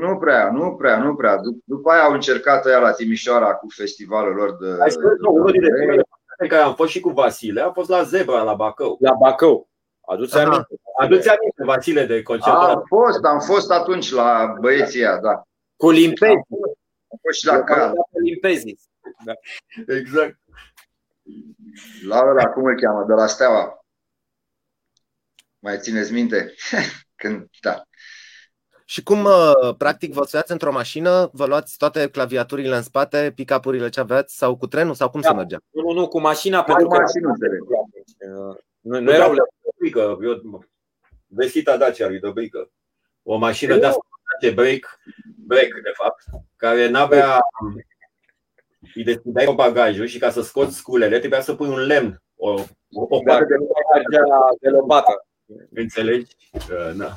Nu 0.00 0.16
prea, 0.16 0.50
nu 0.50 0.74
prea, 0.74 1.02
nu 1.02 1.14
prea. 1.14 1.40
După 1.64 1.90
aia 1.90 2.02
au 2.02 2.12
încercat 2.12 2.64
ăia 2.64 2.78
la 2.78 2.92
Timișoara 2.92 3.54
cu 3.54 3.66
festivalul 3.68 4.34
lor 4.34 4.56
de... 4.56 4.82
Ai 4.82 4.90
spus, 4.90 5.02
nu, 5.18 5.32
unul 5.32 5.50
dintre 5.50 6.06
care 6.48 6.62
am 6.62 6.74
fost 6.74 6.90
și 6.90 7.00
cu 7.00 7.10
Vasile 7.10 7.60
a 7.60 7.70
fost 7.70 7.88
la 7.88 8.02
Zebra, 8.02 8.42
la 8.42 8.54
Bacău. 8.54 8.96
La 9.00 9.12
Bacău. 9.12 9.68
Aduți 10.00 10.38
aminte. 10.38 10.80
Aduți 11.00 11.28
aminte, 11.28 11.64
Vasile, 11.64 12.04
de 12.04 12.22
concert. 12.22 12.56
Am 12.56 12.82
fost, 12.86 13.24
am 13.24 13.40
fost 13.40 13.70
atunci 13.70 14.12
la 14.12 14.54
băieții 14.60 15.02
da. 15.02 15.42
Cu 15.76 15.90
Limpezi. 15.90 16.32
Am 17.10 17.18
fost 17.22 17.38
și 17.38 17.46
la 17.46 17.62
Cal. 17.62 17.92
Limpezi. 18.24 18.74
Da. 19.24 19.32
Exact. 19.94 20.38
La 22.08 22.24
ăla, 22.30 22.44
cum 22.44 22.64
îl 22.64 22.80
cheamă, 22.80 23.04
de 23.08 23.12
la 23.12 23.26
Steaua. 23.26 23.77
Mai 25.58 25.78
țineți 25.78 26.12
minte? 26.12 26.54
Când, 27.20 27.46
da. 27.60 27.82
Și 28.84 29.02
cum, 29.02 29.24
uh, 29.24 29.74
practic, 29.78 30.12
vă 30.12 30.24
suiați 30.24 30.52
într-o 30.52 30.72
mașină, 30.72 31.30
vă 31.32 31.46
luați 31.46 31.76
toate 31.76 32.08
claviaturile 32.08 32.76
în 32.76 32.82
spate, 32.82 33.32
pick-up-urile 33.34 33.88
ce 33.88 34.00
aveați, 34.00 34.36
sau 34.36 34.56
cu 34.56 34.66
trenul, 34.66 34.94
sau 34.94 35.10
cum 35.10 35.20
da. 35.20 35.28
se 35.28 35.34
mergea? 35.34 35.58
Nu, 35.70 35.92
nu, 35.92 36.08
cu 36.08 36.20
mașina, 36.20 36.62
pentru 36.62 36.86
că... 36.86 36.98
Mașină, 36.98 37.32
nu, 38.80 39.00
nu 39.00 39.12
erau 39.12 39.34
Dobrică, 39.64 40.18
eu, 40.22 40.64
vestita 41.26 41.76
Dacia 41.76 42.08
lui 42.08 42.20
Dobrică. 42.20 42.70
O 43.22 43.36
mașină 43.36 43.76
de 43.76 43.86
asta 43.86 44.00
de 44.40 44.50
break, 44.50 45.00
break, 45.46 45.68
de 45.68 45.92
fapt, 45.94 46.24
care 46.56 46.88
n-avea 46.88 47.40
îi 48.94 49.04
deschideai 49.04 49.46
o 49.46 49.54
bagajul 49.54 50.06
și 50.06 50.18
ca 50.18 50.30
să 50.30 50.42
scoți 50.42 50.76
sculele 50.76 51.18
trebuia 51.18 51.40
să 51.40 51.54
pui 51.54 51.68
un 51.68 51.78
lemn, 51.78 52.22
o, 52.36 52.50
o, 52.92 53.06
o 53.08 53.20
parte 53.22 53.54
de, 54.10 54.18
de 54.60 54.68
lopată. 54.68 55.27
Înțelegi? 55.74 56.36
Uh, 56.52 56.94
na. 56.94 57.12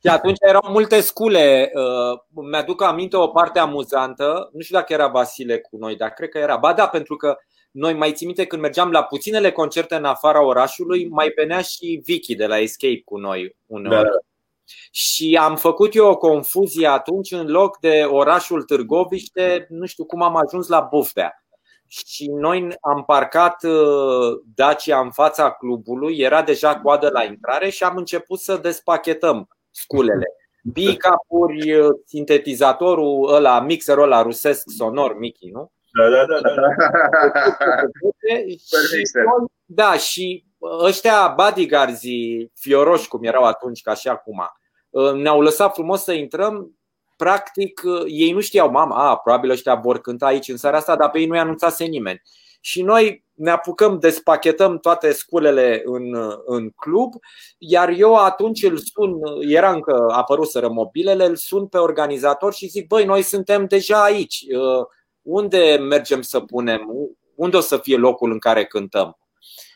Și 0.00 0.08
atunci 0.08 0.38
erau 0.40 0.64
multe 0.68 1.00
scule. 1.00 1.72
Uh, 1.74 2.44
mi-aduc 2.50 2.82
aminte 2.82 3.16
o 3.16 3.28
parte 3.28 3.58
amuzantă. 3.58 4.50
Nu 4.52 4.60
știu 4.60 4.76
dacă 4.76 4.92
era 4.92 5.06
Vasile 5.06 5.58
cu 5.58 5.76
noi, 5.76 5.96
dar 5.96 6.10
cred 6.10 6.28
că 6.28 6.38
era. 6.38 6.56
Ba 6.56 6.72
da, 6.72 6.88
pentru 6.88 7.16
că 7.16 7.36
noi 7.70 7.94
mai 7.94 8.12
țin 8.12 8.26
minte 8.26 8.46
când 8.46 8.62
mergeam 8.62 8.90
la 8.90 9.02
puținele 9.02 9.52
concerte 9.52 9.94
în 9.94 10.04
afara 10.04 10.42
orașului, 10.42 11.08
mai 11.08 11.32
venea 11.36 11.60
și 11.60 12.00
Vicky 12.04 12.34
de 12.34 12.46
la 12.46 12.58
Escape 12.58 13.02
cu 13.04 13.16
noi 13.16 13.56
uneori. 13.66 14.02
Da. 14.02 14.18
Și 14.90 15.38
am 15.40 15.56
făcut 15.56 15.94
eu 15.94 16.06
o 16.06 16.16
confuzie 16.16 16.86
atunci 16.86 17.32
în 17.32 17.46
loc 17.46 17.78
de 17.78 18.04
orașul 18.10 18.62
Târgoviște, 18.62 19.66
nu 19.68 19.86
știu 19.86 20.04
cum 20.04 20.22
am 20.22 20.36
ajuns 20.36 20.68
la 20.68 20.80
Buftea. 20.80 21.44
Și 21.88 22.30
noi 22.30 22.76
am 22.80 23.04
parcat 23.04 23.62
uh, 23.62 24.40
Dacia 24.54 25.00
în 25.00 25.10
fața 25.10 25.50
clubului, 25.50 26.18
era 26.18 26.42
deja 26.42 26.80
coadă 26.80 27.08
la 27.12 27.24
intrare 27.24 27.68
și 27.68 27.84
am 27.84 27.96
început 27.96 28.38
să 28.38 28.56
despachetăm 28.56 29.48
sculele. 29.70 30.26
Pick-up-uri, 30.72 31.72
uh, 31.74 31.88
sintetizatorul 32.06 33.34
ăla, 33.34 33.60
mixerul 33.60 34.02
ăla 34.02 34.22
rusesc 34.22 34.64
sonor, 34.76 35.18
Mickey, 35.18 35.50
nu? 35.50 35.72
Da, 35.92 36.08
da, 36.08 36.24
da. 36.26 36.40
da. 36.40 36.68
și, 38.48 39.02
da, 39.64 39.92
și 39.92 40.44
ăștia 40.80 41.34
bodyguards 41.36 42.00
fioroși 42.54 43.08
cum 43.08 43.24
erau 43.24 43.44
atunci, 43.44 43.82
ca 43.82 43.94
și 43.94 44.08
acum, 44.08 44.50
uh, 44.90 45.12
ne-au 45.12 45.40
lăsat 45.40 45.74
frumos 45.74 46.02
să 46.02 46.12
intrăm. 46.12 46.77
Practic, 47.18 47.82
uh, 47.84 48.02
ei 48.06 48.32
nu 48.32 48.40
știau, 48.40 48.70
mama, 48.70 49.10
a, 49.10 49.16
probabil 49.16 49.50
ăștia 49.50 49.74
vor 49.74 50.00
cânta 50.00 50.26
aici 50.26 50.48
în 50.48 50.56
seara 50.56 50.76
asta, 50.76 50.96
dar 50.96 51.10
pe 51.10 51.18
ei 51.18 51.26
nu-i 51.26 51.38
anunțase 51.38 51.84
nimeni. 51.84 52.22
Și 52.60 52.82
noi 52.82 53.24
ne 53.34 53.50
apucăm, 53.50 53.98
despachetăm 53.98 54.78
toate 54.78 55.12
sculele 55.12 55.82
în, 55.84 56.16
în 56.44 56.70
club, 56.70 57.12
iar 57.58 57.88
eu 57.88 58.14
atunci 58.14 58.62
îl 58.62 58.76
sun, 58.76 59.20
era 59.40 59.72
încă 59.72 60.06
apăruseră 60.10 60.68
mobilele, 60.68 61.24
îl 61.24 61.36
sun 61.36 61.66
pe 61.66 61.78
organizator 61.78 62.54
și 62.54 62.66
zic, 62.66 62.86
băi, 62.86 63.04
noi 63.04 63.22
suntem 63.22 63.66
deja 63.66 64.02
aici, 64.02 64.44
uh, 64.50 64.86
unde 65.22 65.78
mergem 65.88 66.22
să 66.22 66.40
punem, 66.40 66.90
unde 67.34 67.56
o 67.56 67.60
să 67.60 67.76
fie 67.76 67.96
locul 67.96 68.32
în 68.32 68.38
care 68.38 68.66
cântăm? 68.66 69.18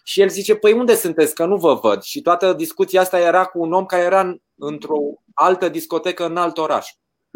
Și 0.05 0.21
el 0.21 0.29
zice, 0.29 0.55
păi 0.55 0.73
unde 0.73 0.95
sunteți, 0.95 1.35
că 1.35 1.45
nu 1.45 1.57
vă 1.57 1.75
văd. 1.75 2.03
Și 2.03 2.23
toată 2.23 2.53
discuția 2.53 3.01
asta 3.01 3.21
era 3.21 3.45
cu 3.45 3.61
un 3.61 3.73
om 3.73 3.87
care 3.87 4.03
era 4.03 4.37
într-o 4.59 4.99
altă 5.35 5.69
discotecă 5.69 6.27
în 6.27 6.37
alt 6.37 6.59
oraș. 6.59 6.91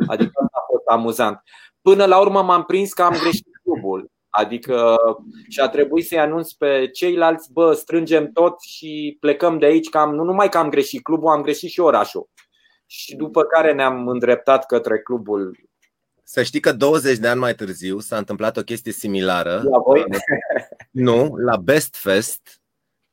Adică 0.07 0.49
a 0.53 0.61
fost 0.70 0.86
amuzant. 0.86 1.42
Până 1.80 2.05
la 2.05 2.20
urmă 2.20 2.42
m-am 2.42 2.64
prins 2.64 2.92
că 2.92 3.03
am 3.03 3.18
greșit 3.20 3.47
clubul. 3.62 4.11
Adică 4.28 4.97
și 5.49 5.61
a 5.61 5.68
trebuit 5.68 6.07
să-i 6.07 6.18
anunț 6.18 6.53
pe 6.53 6.90
ceilalți, 6.92 7.53
bă, 7.53 7.72
strângem 7.72 8.30
tot 8.32 8.61
și 8.61 9.16
plecăm 9.20 9.59
de 9.59 9.66
aici, 9.66 9.88
că 9.88 9.99
am, 9.99 10.14
nu 10.14 10.24
numai 10.24 10.49
că 10.49 10.59
am 10.59 10.70
greșit 10.70 11.03
clubul, 11.03 11.28
am 11.28 11.42
greșit 11.42 11.70
și 11.70 11.80
orașul. 11.80 12.28
Și 12.86 13.16
după 13.16 13.42
care 13.42 13.72
ne-am 13.72 14.09
îndreptat 14.09 14.66
către 14.66 14.99
clubul 14.99 15.66
să 16.28 16.42
știi 16.42 16.61
că 16.61 16.72
20 16.72 17.18
de 17.18 17.28
ani 17.28 17.40
mai 17.40 17.55
târziu 17.55 17.99
s-a 17.99 18.16
întâmplat 18.16 18.57
o 18.57 18.62
chestie 18.62 18.92
similară. 18.92 19.62
La 19.70 19.78
voi? 19.78 20.05
Nu, 20.90 21.36
la 21.36 21.57
Best 21.57 21.94
Fest 21.97 22.61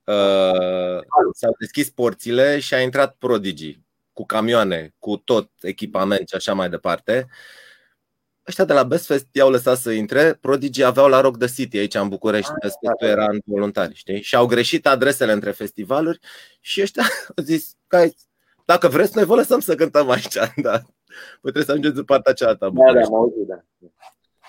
uh, 0.03 1.01
s-au 1.33 1.55
deschis 1.59 1.89
porțile 1.89 2.59
și 2.59 2.73
a 2.73 2.81
intrat 2.81 3.15
Prodigy 3.19 3.79
cu 4.13 4.25
camioane, 4.25 4.93
cu 4.99 5.17
tot 5.17 5.49
echipament 5.61 6.27
și 6.27 6.35
așa 6.35 6.53
mai 6.53 6.69
departe. 6.69 7.27
Ăștia 8.47 8.65
de 8.65 8.73
la 8.73 8.83
Best 8.83 9.05
Fest 9.05 9.27
i-au 9.31 9.49
lăsat 9.49 9.77
să 9.77 9.91
intre, 9.91 10.33
Prodigy 10.33 10.83
aveau 10.83 11.07
la 11.07 11.21
Rock 11.21 11.37
the 11.37 11.47
City 11.47 11.77
aici 11.77 11.95
în 11.95 12.09
București, 12.09 12.51
ah, 12.51 12.57
Best 12.61 12.77
Fest 12.81 13.11
era 13.11 13.25
în 13.25 13.39
voluntari, 13.45 13.95
știi? 13.95 14.21
Și 14.21 14.35
au 14.35 14.45
greșit 14.45 14.87
adresele 14.87 15.31
între 15.31 15.51
festivaluri 15.51 16.19
și 16.59 16.81
ăștia 16.81 17.03
au 17.35 17.43
zis, 17.43 17.75
dacă 18.65 18.87
vreți, 18.87 19.15
noi 19.15 19.25
vă 19.25 19.35
lăsăm 19.35 19.59
să 19.59 19.75
cântăm 19.75 20.09
aici, 20.09 20.33
da. 20.67 20.81
Păi 21.41 21.51
trebuie 21.51 21.63
să 21.63 21.71
ajungeți 21.71 21.97
în 21.97 22.03
partea 22.03 22.33
cealaltă. 22.33 22.69
Da, 22.73 22.93
da, 22.93 22.99
am 22.99 23.15
auzit, 23.15 23.47
da. 23.47 23.63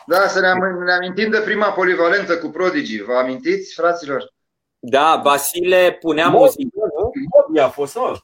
Da, 0.07 0.29
să 0.29 0.41
ne, 0.41 0.47
am, 0.47 0.83
ne 0.85 0.93
amintim 0.93 1.31
de 1.31 1.41
prima 1.45 1.73
polivalentă 1.73 2.39
cu 2.39 2.49
Prodigy. 2.49 3.03
Vă 3.03 3.13
amintiți, 3.13 3.75
fraților? 3.75 4.33
Da, 4.79 5.21
Vasile 5.25 5.97
punea 6.01 6.29
Mod, 6.29 6.41
muzică, 6.41 6.79
nu? 6.97 7.13
Mobi 7.31 7.59
a 7.59 7.69
fost, 7.69 7.95
mă. 7.95 8.19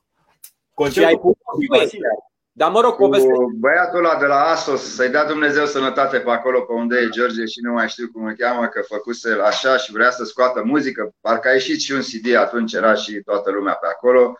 Concertul 0.82 1.18
cu 1.18 1.38
Vasile. 1.68 2.08
Dar 2.52 2.70
mă 2.70 2.80
rog, 2.80 2.94
cu 2.94 3.08
băiatul 3.58 3.98
ăla 4.04 4.18
de 4.18 4.26
la 4.26 4.40
Asos, 4.40 4.94
să-i 4.94 5.08
dea 5.08 5.24
Dumnezeu 5.24 5.66
sănătate 5.66 6.18
pe 6.18 6.30
acolo 6.30 6.60
pe 6.60 6.72
unde 6.72 6.96
e 6.98 7.08
George 7.08 7.44
și 7.44 7.60
nu 7.62 7.72
mai 7.72 7.88
știu 7.88 8.10
cum 8.12 8.24
îl 8.24 8.34
cheamă, 8.34 8.66
că 8.66 8.80
făcuse 8.80 9.30
așa 9.44 9.76
și 9.76 9.92
vrea 9.92 10.10
să 10.10 10.24
scoată 10.24 10.62
muzică. 10.64 11.10
Parcă 11.20 11.48
a 11.48 11.52
ieșit 11.52 11.80
și 11.80 11.92
un 11.92 12.00
CD 12.00 12.34
atunci, 12.34 12.72
era 12.72 12.94
și 12.94 13.20
toată 13.24 13.50
lumea 13.50 13.74
pe 13.74 13.86
acolo. 13.86 14.38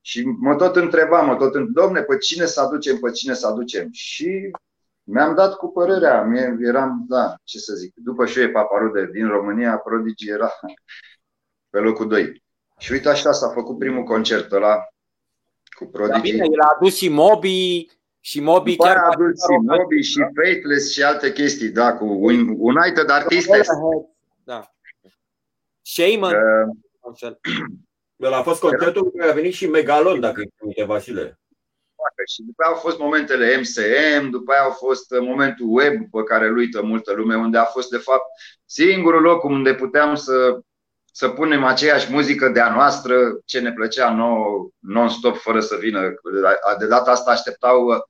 Și 0.00 0.22
mă 0.40 0.54
tot 0.54 0.76
întrebam, 0.76 1.26
mă 1.26 1.36
tot 1.36 1.54
întrebam, 1.54 1.72
domne, 1.72 2.02
pe 2.02 2.16
cine 2.16 2.46
să 2.46 2.60
aducem, 2.60 2.98
pe 2.98 3.10
cine 3.10 3.34
să 3.34 3.46
aducem? 3.46 3.88
Și 3.90 4.50
mi-am 5.02 5.34
dat 5.34 5.54
cu 5.54 5.68
părerea. 5.72 6.22
Mie 6.22 6.56
eram, 6.60 7.04
da, 7.08 7.34
ce 7.44 7.58
să 7.58 7.74
zic, 7.74 7.92
după 7.94 8.26
și 8.26 8.48
Paparude 8.48 9.08
din 9.12 9.28
România, 9.28 9.76
Prodigy 9.76 10.30
era 10.30 10.50
pe 11.70 11.78
locul 11.78 12.08
2. 12.08 12.42
Și 12.78 12.92
uite 12.92 13.08
așa 13.08 13.32
s-a 13.32 13.48
făcut 13.48 13.78
primul 13.78 14.02
concert 14.02 14.52
ăla 14.52 14.86
cu 15.72 15.86
Prodigy. 15.86 16.12
Da, 16.12 16.18
bine, 16.18 16.44
el 16.52 16.60
a 16.60 16.74
adus 16.76 16.96
și 16.96 17.08
Moby, 17.08 17.90
și 18.20 18.40
Moby 18.40 18.70
După 18.70 18.84
chiar 18.84 18.96
a 18.96 19.08
adus 19.10 19.28
și 19.28 19.56
Moby 19.62 20.00
și 20.02 20.20
Faithless 20.34 20.92
și 20.92 21.02
alte 21.02 21.32
chestii, 21.32 21.68
da, 21.68 21.96
cu 21.96 22.04
United 22.58 23.10
Artists. 23.10 23.50
Da. 24.44 24.74
Shaman. 25.82 26.34
Uh, 27.12 27.32
El 28.16 28.32
a 28.32 28.42
fost 28.42 28.60
concertul 28.60 29.12
care 29.16 29.30
a 29.30 29.34
venit 29.34 29.52
și 29.52 29.66
Megalon, 29.66 30.20
dacă 30.20 30.40
îi 30.40 30.52
trimite 30.56 30.84
Vasile. 30.84 31.38
Și 32.26 32.42
după 32.42 32.62
aia 32.62 32.74
au 32.74 32.80
fost 32.80 32.98
momentele 32.98 33.56
MCM, 33.56 34.30
după 34.30 34.52
aia 34.52 34.62
au 34.62 34.70
fost 34.70 35.10
momentul 35.20 35.66
web 35.68 36.10
pe 36.10 36.22
care 36.24 36.46
îl 36.46 36.56
uită 36.56 36.82
multă 36.82 37.12
lume, 37.12 37.36
unde 37.36 37.58
a 37.58 37.64
fost 37.64 37.90
de 37.90 37.96
fapt 37.96 38.24
singurul 38.64 39.22
loc 39.22 39.44
unde 39.44 39.74
puteam 39.74 40.14
să, 40.14 40.60
să 41.12 41.28
punem 41.28 41.64
aceeași 41.64 42.12
muzică 42.12 42.48
de-a 42.48 42.74
noastră, 42.74 43.16
ce 43.44 43.60
ne 43.60 43.72
plăcea 43.72 44.14
nouă, 44.14 44.68
non-stop, 44.78 45.36
fără 45.36 45.60
să 45.60 45.76
vină. 45.76 46.00
De 46.78 46.86
data 46.86 47.10
asta 47.10 47.30
așteptau 47.30 48.04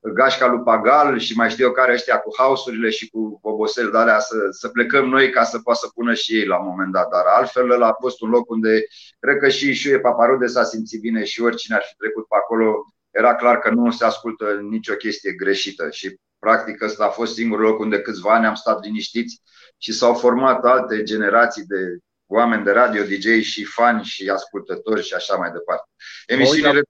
gașca 0.00 0.46
lui 0.46 0.62
Pagal 0.62 1.18
și 1.18 1.36
mai 1.36 1.50
știu 1.50 1.64
eu 1.64 1.72
care 1.72 1.92
ăștia 1.92 2.18
cu 2.18 2.34
hausurile 2.36 2.90
și 2.90 3.08
cu 3.08 3.38
obosel 3.42 3.90
de 3.90 3.98
alea 3.98 4.18
să, 4.18 4.36
să 4.50 4.68
plecăm 4.68 5.08
noi 5.08 5.30
ca 5.30 5.44
să 5.44 5.58
poată 5.58 5.78
să 5.82 5.90
pună 5.94 6.14
și 6.14 6.34
ei 6.34 6.46
la 6.46 6.58
un 6.60 6.66
moment 6.66 6.92
dat. 6.92 7.08
Dar 7.08 7.24
altfel 7.26 7.70
ăla 7.70 7.86
a 7.86 7.96
fost 8.00 8.20
un 8.20 8.30
loc 8.30 8.50
unde 8.50 8.84
cred 9.20 9.36
că 9.36 9.48
și 9.48 9.72
Șuie 9.72 10.00
Paparude 10.00 10.46
s-a 10.46 10.64
simțit 10.64 11.00
bine 11.00 11.24
și 11.24 11.42
oricine 11.42 11.76
ar 11.76 11.82
fi 11.88 11.94
trecut 11.96 12.26
pe 12.26 12.34
acolo 12.36 12.84
era 13.10 13.34
clar 13.34 13.58
că 13.58 13.70
nu 13.70 13.90
se 13.90 14.04
ascultă 14.04 14.58
nicio 14.68 14.94
chestie 14.94 15.32
greșită 15.32 15.90
și 15.90 16.16
practic 16.38 16.82
ăsta 16.82 17.04
a 17.04 17.08
fost 17.08 17.34
singurul 17.34 17.64
loc 17.64 17.78
unde 17.78 18.00
câțiva 18.00 18.34
ani 18.34 18.46
am 18.46 18.54
stat 18.54 18.84
liniștiți 18.84 19.42
și 19.78 19.92
s-au 19.92 20.14
format 20.14 20.64
alte 20.64 21.02
generații 21.02 21.64
de 21.64 21.98
oameni 22.28 22.64
de 22.64 22.70
radio, 22.70 23.02
DJ 23.02 23.42
și 23.42 23.64
fani 23.64 24.04
și 24.04 24.28
ascultători 24.28 25.02
și 25.02 25.14
așa 25.14 25.36
mai 25.36 25.50
departe. 25.50 25.88
Emisiunile 26.26 26.82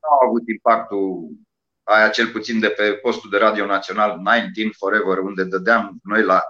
nu 0.00 0.08
au 0.20 0.28
avut 0.28 0.48
impactul 0.48 1.28
aia 1.82 2.08
cel 2.08 2.26
puțin 2.26 2.60
de 2.60 2.68
pe 2.68 2.92
postul 2.92 3.30
de 3.30 3.36
radio 3.36 3.66
național 3.66 4.18
19 4.22 4.76
Forever, 4.78 5.18
unde 5.18 5.44
dădeam 5.44 5.98
noi 6.02 6.22
la 6.22 6.42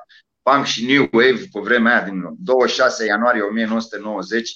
punk 0.43 0.65
și 0.65 0.87
new 0.87 1.09
wave 1.13 1.49
pe 1.53 1.61
vremea 1.61 1.93
aia 1.93 2.05
din 2.05 2.23
26 2.39 3.07
ianuarie 3.07 3.43
1990 3.43 4.51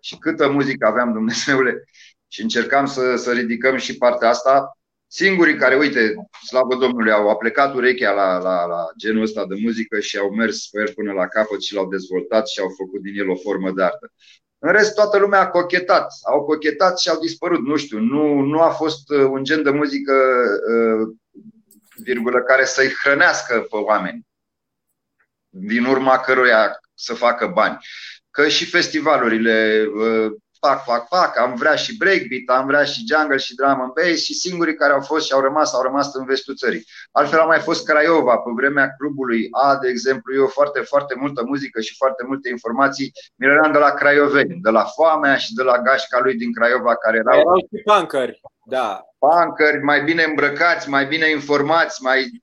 și 0.00 0.16
câtă 0.18 0.48
muzică 0.50 0.86
aveam 0.86 1.12
Dumnezeule 1.12 1.84
și 2.28 2.42
încercam 2.42 2.86
să, 2.86 3.16
să 3.16 3.32
ridicăm 3.32 3.76
și 3.76 3.96
partea 3.96 4.28
asta. 4.28 4.77
Singurii 5.10 5.56
care, 5.56 5.76
uite, 5.76 6.14
slavă 6.46 6.74
Domnului, 6.74 7.12
au 7.12 7.28
aplecat 7.28 7.74
urechea 7.74 8.12
la, 8.12 8.38
la, 8.38 8.66
la 8.66 8.86
genul 8.98 9.22
ăsta 9.22 9.46
de 9.46 9.54
muzică 9.62 10.00
și 10.00 10.18
au 10.18 10.30
mers 10.30 10.66
pe 10.66 10.80
el 10.80 10.92
până 10.92 11.12
la 11.12 11.26
capăt 11.26 11.62
și 11.62 11.74
l-au 11.74 11.88
dezvoltat 11.88 12.48
și 12.48 12.60
au 12.60 12.68
făcut 12.76 13.00
din 13.00 13.18
el 13.18 13.28
o 13.28 13.36
formă 13.36 13.70
de 13.70 13.82
artă. 13.82 14.12
În 14.58 14.72
rest, 14.72 14.94
toată 14.94 15.18
lumea 15.18 15.40
a 15.40 15.50
cochetat. 15.50 16.12
Au 16.22 16.44
cochetat 16.44 16.98
și 16.98 17.08
au 17.08 17.18
dispărut. 17.20 17.66
Nu 17.66 17.76
știu, 17.76 17.98
nu, 17.98 18.40
nu 18.40 18.60
a 18.60 18.70
fost 18.70 19.10
uh, 19.10 19.18
un 19.18 19.44
gen 19.44 19.62
de 19.62 19.70
muzică, 19.70 20.14
uh, 20.72 21.16
virgulă, 22.02 22.42
care 22.42 22.64
să-i 22.64 22.92
hrănească 23.02 23.66
pe 23.70 23.76
oameni, 23.76 24.26
din 25.48 25.84
urma 25.84 26.18
căruia 26.18 26.80
să 26.94 27.14
facă 27.14 27.46
bani. 27.46 27.78
Că 28.30 28.48
și 28.48 28.64
festivalurile 28.64 29.86
uh, 29.94 30.32
fac, 30.60 30.84
fac, 30.84 31.08
fac, 31.08 31.38
am 31.38 31.54
vrea 31.54 31.74
și 31.74 31.96
breakbeat, 31.96 32.58
am 32.58 32.66
vrea 32.66 32.84
și 32.84 33.04
jungle 33.10 33.36
și 33.36 33.54
drum 33.54 33.80
and 33.80 33.92
bass 33.92 34.24
și 34.24 34.34
singurii 34.34 34.74
care 34.74 34.92
au 34.92 35.00
fost 35.00 35.26
și 35.26 35.32
au 35.32 35.40
rămas, 35.40 35.74
au 35.74 35.82
rămas 35.82 36.14
în 36.14 36.24
vestul 36.24 36.56
țării. 36.56 36.84
Altfel 37.12 37.38
a 37.38 37.44
mai 37.44 37.58
fost 37.58 37.84
Craiova, 37.86 38.36
pe 38.36 38.50
vremea 38.54 38.94
clubului 38.98 39.48
A, 39.50 39.78
de 39.82 39.88
exemplu, 39.88 40.34
eu 40.34 40.46
foarte, 40.46 40.80
foarte 40.80 41.14
multă 41.16 41.42
muzică 41.44 41.80
și 41.80 41.96
foarte 41.96 42.24
multe 42.26 42.48
informații 42.48 43.12
mi 43.36 43.46
le 43.46 43.68
de 43.72 43.78
la 43.78 43.90
craioveni, 43.90 44.60
de 44.62 44.70
la 44.70 44.84
foamea 44.84 45.36
și 45.36 45.54
de 45.54 45.62
la 45.62 45.78
gașca 45.78 46.18
lui 46.22 46.34
din 46.34 46.52
Craiova, 46.52 46.96
care 46.96 47.16
erau... 47.16 47.38
Erau 47.38 47.58
și 47.58 47.82
pancări, 47.84 48.40
da. 48.66 49.02
Pancări, 49.18 49.82
mai 49.82 50.02
bine 50.04 50.22
îmbrăcați, 50.22 50.88
mai 50.88 51.06
bine 51.06 51.30
informați, 51.30 52.02
mai 52.02 52.42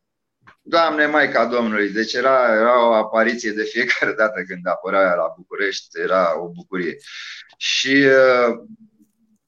Doamne 0.68 1.06
Maica 1.06 1.46
Domnului, 1.46 1.90
deci 1.90 2.14
era, 2.14 2.56
era 2.56 2.88
o 2.88 2.94
apariție 2.94 3.52
de 3.52 3.64
fiecare 3.64 4.14
dată 4.14 4.42
când 4.48 4.68
apărea 4.68 5.14
la 5.14 5.34
București, 5.38 6.00
era 6.00 6.42
o 6.42 6.48
bucurie. 6.48 6.98
Și 7.58 8.06
uh, 8.06 8.60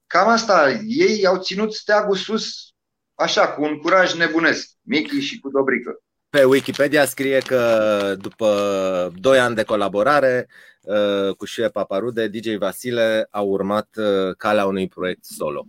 cam 0.08 0.28
asta, 0.28 0.82
ei 0.88 1.26
au 1.26 1.42
ținut 1.42 1.74
steagul 1.74 2.16
sus, 2.16 2.74
așa, 3.16 3.48
cu 3.48 3.64
un 3.64 3.78
curaj 3.78 4.14
nebunesc, 4.14 4.70
Michi 4.82 5.20
și 5.20 5.40
cu 5.40 5.50
Dobrică. 5.50 6.02
Pe 6.30 6.44
Wikipedia 6.44 7.06
scrie 7.06 7.40
că 7.40 8.16
după 8.20 9.12
2 9.16 9.40
ani 9.40 9.56
de 9.56 9.64
colaborare 9.64 10.50
uh, 10.82 11.36
cu 11.36 11.46
Șue 11.46 11.70
Paparude, 11.70 12.28
DJ 12.28 12.56
Vasile 12.56 13.28
a 13.30 13.42
urmat 13.42 13.90
uh, 13.96 14.36
calea 14.38 14.66
unui 14.66 14.88
proiect 14.88 15.26
solo. 15.26 15.66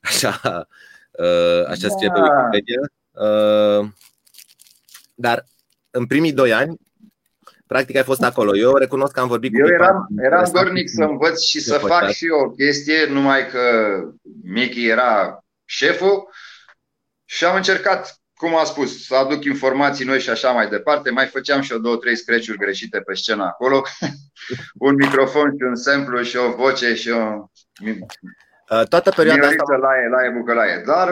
Așa, 0.00 0.30
așa 1.68 1.88
scrie 1.88 2.08
da. 2.08 2.12
pe 2.12 2.20
Wikipedia. 2.20 2.80
Dar 5.14 5.44
în 5.90 6.06
primii 6.06 6.32
doi 6.32 6.52
ani, 6.52 6.78
practic 7.68 7.96
ai 7.96 8.02
fost 8.02 8.22
acolo. 8.22 8.56
Eu 8.56 8.74
recunosc 8.74 9.12
că 9.12 9.20
am 9.20 9.28
vorbit 9.28 9.52
Eu 9.54 9.64
cu 9.64 9.72
eram, 9.72 10.06
eram 10.22 10.50
dornic 10.52 10.88
să 10.88 11.02
învăț 11.02 11.40
și 11.40 11.60
să 11.60 11.78
fac 11.78 12.10
și 12.10 12.26
eu 12.26 12.38
o 12.38 12.50
chestie, 12.50 13.06
numai 13.08 13.46
că 13.46 13.60
Mickey 14.42 14.86
era 14.86 15.44
șeful 15.64 16.28
și 17.24 17.44
am 17.44 17.56
încercat, 17.56 18.20
cum 18.34 18.56
a 18.56 18.64
spus, 18.64 19.06
să 19.06 19.14
aduc 19.14 19.44
informații 19.44 20.04
noi 20.04 20.20
și 20.20 20.30
așa 20.30 20.50
mai 20.50 20.68
departe. 20.68 21.10
Mai 21.10 21.26
făceam 21.26 21.60
și 21.60 21.72
o 21.72 21.78
două, 21.78 21.96
trei 21.96 22.16
scratch 22.16 22.50
greșite 22.50 23.00
pe 23.00 23.14
scenă 23.14 23.44
acolo. 23.44 23.82
un 24.86 24.94
microfon 24.94 25.50
și 25.50 25.66
un 25.66 25.76
samplu 25.76 26.22
și 26.22 26.36
o 26.36 26.50
voce 26.50 26.94
și 26.94 27.10
o... 27.10 27.44
Toată 28.88 29.10
perioada 29.10 29.46
asta... 29.46 29.76
Laie, 29.76 30.08
laie, 30.08 30.30
bucălaie. 30.38 30.82
Dar 30.86 31.08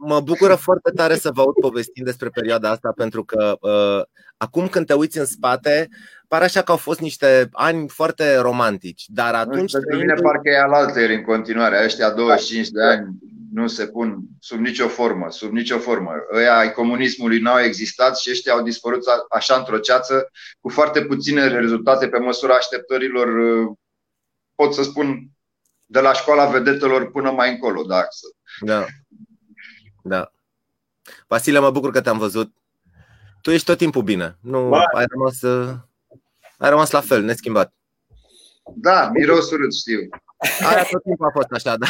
mă 0.00 0.20
bucură 0.20 0.54
foarte 0.54 0.90
tare 0.90 1.14
să 1.14 1.30
vă 1.34 1.40
aud 1.40 1.54
povestind 1.60 2.06
despre 2.06 2.28
perioada 2.28 2.70
asta, 2.70 2.92
pentru 2.96 3.24
că 3.24 3.56
uh, 3.60 4.02
acum 4.36 4.68
când 4.68 4.86
te 4.86 4.94
uiți 4.94 5.18
în 5.18 5.24
spate, 5.24 5.88
pare 6.28 6.44
așa 6.44 6.62
că 6.62 6.70
au 6.70 6.76
fost 6.76 7.00
niște 7.00 7.48
ani 7.52 7.88
foarte 7.88 8.36
romantici. 8.36 9.04
Dar 9.06 9.34
atunci. 9.34 9.72
Pentru 9.72 9.96
mine 9.96 10.14
parcă 10.14 10.48
e 10.48 10.60
al 10.60 10.92
în 10.94 11.22
continuare. 11.22 11.84
Ăștia 11.84 12.10
25 12.10 12.68
de 12.68 12.82
ani 12.82 13.08
nu 13.52 13.66
se 13.66 13.86
pun 13.86 14.18
sub 14.40 14.58
nicio 14.58 14.88
formă, 14.88 15.30
sub 15.30 15.52
nicio 15.52 15.78
formă. 15.78 16.12
Ăia 16.34 16.58
ai 16.58 16.72
comunismului 16.72 17.40
n-au 17.40 17.58
existat 17.58 18.18
și 18.18 18.30
ăștia 18.30 18.52
au 18.52 18.62
dispărut 18.62 19.04
așa 19.30 19.54
într-o 19.54 19.78
ceață 19.78 20.30
cu 20.60 20.68
foarte 20.68 21.04
puține 21.04 21.48
rezultate 21.48 22.08
pe 22.08 22.18
măsura 22.18 22.54
așteptărilor, 22.54 23.26
uh, 23.26 23.76
pot 24.54 24.74
să 24.74 24.82
spun, 24.82 25.30
de 25.86 26.00
la 26.00 26.12
școala 26.12 26.44
vedetelor 26.44 27.10
până 27.10 27.30
mai 27.30 27.50
încolo. 27.50 27.82
Da. 27.82 28.06
da. 28.60 28.86
Da. 30.02 30.32
Vasile, 31.26 31.58
mă 31.58 31.70
bucur 31.70 31.90
că 31.90 32.00
te-am 32.00 32.18
văzut. 32.18 32.52
Tu 33.42 33.50
ești 33.50 33.66
tot 33.66 33.78
timpul 33.78 34.02
bine. 34.02 34.36
Nu 34.40 34.72
ai 34.72 35.04
rămas, 35.08 35.42
uh, 35.42 35.74
ai 36.58 36.70
rămas 36.70 36.90
la 36.90 37.00
fel, 37.00 37.22
neschimbat. 37.22 37.74
Da, 38.74 39.10
miros 39.12 39.50
urât, 39.50 39.74
știu. 39.74 40.08
Aia 40.68 40.82
tot 40.90 41.02
timpul 41.02 41.26
a 41.26 41.30
fost 41.30 41.50
așa, 41.50 41.76
da. 41.84 41.86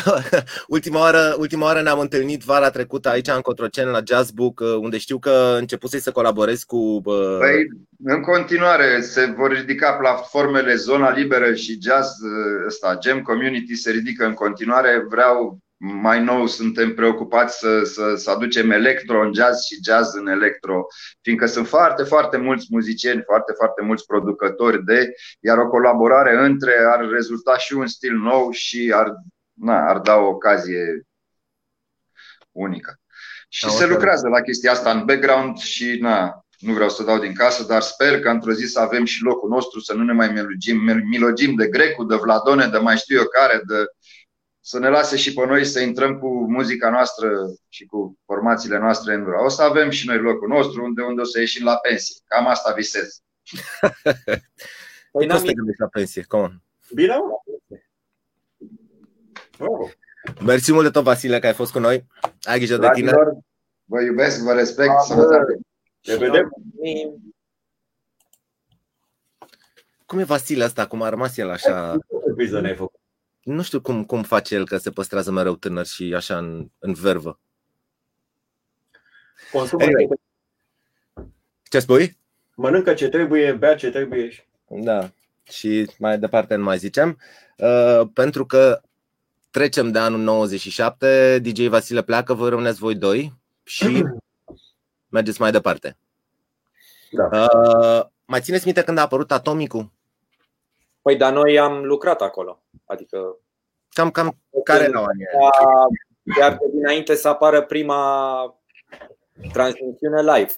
Ultima 0.66 0.98
oară, 0.98 1.36
ultima 1.38 1.64
oară 1.64 1.82
ne-am 1.82 1.98
întâlnit 1.98 2.42
vara 2.42 2.70
trecută 2.70 3.08
aici 3.08 3.28
în 3.28 3.40
Cotroceni 3.40 3.90
la 3.90 4.00
Jazzbook, 4.06 4.60
uh, 4.60 4.74
unde 4.74 4.98
știu 4.98 5.18
că 5.18 5.56
începusei 5.58 6.00
să 6.00 6.12
colaborezi 6.12 6.66
cu... 6.66 6.76
Uh... 7.04 7.38
Păi, 7.38 7.68
în 8.04 8.20
continuare 8.20 9.00
se 9.00 9.34
vor 9.36 9.52
ridica 9.52 9.92
platformele 9.92 10.74
Zona 10.74 11.10
Liberă 11.10 11.54
și 11.54 11.78
Jazz, 11.82 12.08
uh, 12.08 12.64
ăsta, 12.66 12.96
Gem 13.00 13.22
Community 13.22 13.74
se 13.74 13.90
ridică 13.90 14.24
în 14.24 14.34
continuare. 14.34 15.04
Vreau 15.08 15.58
mai 15.82 16.24
nou 16.24 16.46
suntem 16.46 16.94
preocupați 16.94 17.58
să, 17.58 17.84
să, 17.84 18.14
să 18.14 18.30
aducem 18.30 18.70
electro 18.70 19.20
în 19.20 19.34
jazz 19.34 19.64
și 19.64 19.78
jazz 19.84 20.14
în 20.14 20.26
electro, 20.26 20.86
fiindcă 21.20 21.46
sunt 21.46 21.68
foarte, 21.68 22.02
foarte 22.02 22.36
mulți 22.36 22.66
muzicieni, 22.70 23.22
foarte, 23.26 23.52
foarte 23.56 23.82
mulți 23.82 24.06
producători 24.06 24.84
de, 24.84 25.12
iar 25.40 25.58
o 25.58 25.68
colaborare 25.68 26.36
între 26.44 26.72
ar 26.92 27.08
rezulta 27.08 27.56
și 27.56 27.74
un 27.74 27.86
stil 27.86 28.14
nou 28.14 28.50
și 28.50 28.92
ar, 28.94 29.14
na, 29.52 29.88
ar 29.88 29.98
da 29.98 30.16
o 30.16 30.26
ocazie 30.26 31.06
unică. 32.52 33.00
Și 33.48 33.64
da, 33.64 33.70
se 33.70 33.86
lucrează 33.86 34.28
la 34.28 34.40
chestia 34.40 34.72
asta 34.72 34.90
în 34.90 35.04
background 35.04 35.58
și 35.58 35.98
na, 36.00 36.44
nu 36.58 36.72
vreau 36.72 36.88
să 36.88 37.02
dau 37.02 37.18
din 37.18 37.34
casă, 37.34 37.64
dar 37.64 37.82
sper 37.82 38.20
că 38.20 38.28
într-o 38.28 38.52
zi 38.52 38.66
să 38.66 38.80
avem 38.80 39.04
și 39.04 39.22
locul 39.22 39.48
nostru, 39.48 39.80
să 39.80 39.94
nu 39.94 40.02
ne 40.02 40.12
mai 40.12 40.28
milogim, 40.28 40.78
milogim 41.08 41.54
de 41.54 41.68
Grecu, 41.68 42.04
de 42.04 42.16
Vladone, 42.16 42.66
de 42.66 42.78
mai 42.78 42.96
știu 42.96 43.18
eu 43.18 43.24
care, 43.24 43.60
de 43.66 43.84
să 44.60 44.78
ne 44.78 44.88
lase 44.88 45.16
și 45.16 45.34
pe 45.34 45.46
noi 45.46 45.64
să 45.64 45.80
intrăm 45.80 46.18
cu 46.18 46.50
muzica 46.50 46.90
noastră 46.90 47.28
și 47.68 47.86
cu 47.86 48.18
formațiile 48.24 48.78
noastre 48.78 49.14
în 49.14 49.26
O 49.44 49.48
să 49.48 49.62
avem 49.62 49.90
și 49.90 50.06
noi 50.06 50.18
locul 50.18 50.48
nostru 50.48 50.84
unde, 50.84 51.02
unde 51.02 51.20
o 51.20 51.24
să 51.24 51.38
ieșim 51.38 51.64
la 51.64 51.76
pensie. 51.76 52.16
Cam 52.24 52.46
asta 52.46 52.72
visez. 52.72 53.22
păi 55.12 55.26
nu 55.26 55.38
te 55.38 55.52
gândești 55.52 55.80
la 55.80 55.86
pensie? 55.86 56.24
Come 56.28 56.42
on. 56.42 56.62
Bine, 56.94 57.14
Mersi 60.44 60.72
mult 60.72 60.84
de 60.84 60.90
tot, 60.90 61.04
Vasile, 61.04 61.38
că 61.38 61.46
ai 61.46 61.52
fost 61.52 61.72
cu 61.72 61.78
noi. 61.78 62.06
Ai 62.42 62.58
grijă 62.58 62.76
de 62.76 62.88
tine. 62.92 63.12
Vă 63.84 64.02
iubesc, 64.02 64.42
vă 64.42 64.52
respect, 64.52 65.00
sănătate. 65.06 65.58
Ne 66.02 66.16
vedem. 66.16 66.52
Cum 70.06 70.18
e 70.18 70.24
Vasile 70.24 70.64
asta? 70.64 70.86
Cum 70.86 71.02
a 71.02 71.08
rămas 71.08 71.36
el 71.36 71.50
așa? 71.50 71.98
Surpriză 72.24 72.60
ne-ai 72.60 72.76
făcut. 72.76 72.99
Nu 73.42 73.62
știu 73.62 73.80
cum, 73.80 74.04
cum 74.04 74.22
face 74.22 74.54
el 74.54 74.66
că 74.66 74.76
se 74.76 74.90
păstrează 74.90 75.30
mereu 75.30 75.54
tânăr 75.54 75.86
și 75.86 76.14
așa 76.14 76.38
în, 76.38 76.70
în 76.78 76.92
vervă. 76.92 77.38
Consumă 79.52 79.82
Anyway. 79.82 80.08
Ce 81.62 81.78
spui? 81.78 82.18
Mănâncă 82.54 82.94
ce 82.94 83.08
trebuie, 83.08 83.52
bea 83.52 83.74
ce 83.74 83.90
trebuie. 83.90 84.48
Da. 84.68 85.10
Și 85.42 85.90
mai 85.98 86.18
departe 86.18 86.54
nu 86.54 86.64
mai 86.64 86.78
zicem. 86.78 87.18
Uh, 87.56 88.08
pentru 88.12 88.46
că 88.46 88.80
trecem 89.50 89.90
de 89.90 89.98
anul 89.98 90.20
97, 90.20 91.38
DJ 91.42 91.66
Vasile 91.66 92.02
pleacă, 92.02 92.34
voi 92.34 92.48
rămâneți 92.48 92.78
voi 92.78 92.94
doi 92.94 93.34
și 93.62 94.04
mergeți 95.08 95.40
mai 95.40 95.50
departe. 95.50 95.96
Da. 97.10 97.24
Uh, 97.24 98.06
mai 98.24 98.40
țineți 98.40 98.64
minte 98.64 98.82
când 98.82 98.98
a 98.98 99.02
apărut 99.02 99.32
Atomicul? 99.32 99.92
Păi, 101.02 101.16
dar 101.16 101.32
noi 101.32 101.58
am 101.58 101.84
lucrat 101.84 102.22
acolo. 102.22 102.62
Adică 102.84 103.36
Cam, 103.92 104.10
cam 104.10 104.36
care 104.64 104.84
erau 104.84 105.04
anii 105.04 105.26
aia? 105.26 105.86
chiar 106.34 106.52
de 106.52 106.66
dinainte 106.72 107.14
să 107.14 107.28
apară 107.28 107.62
prima 107.62 108.60
transmisiune 109.52 110.20
live. 110.20 110.52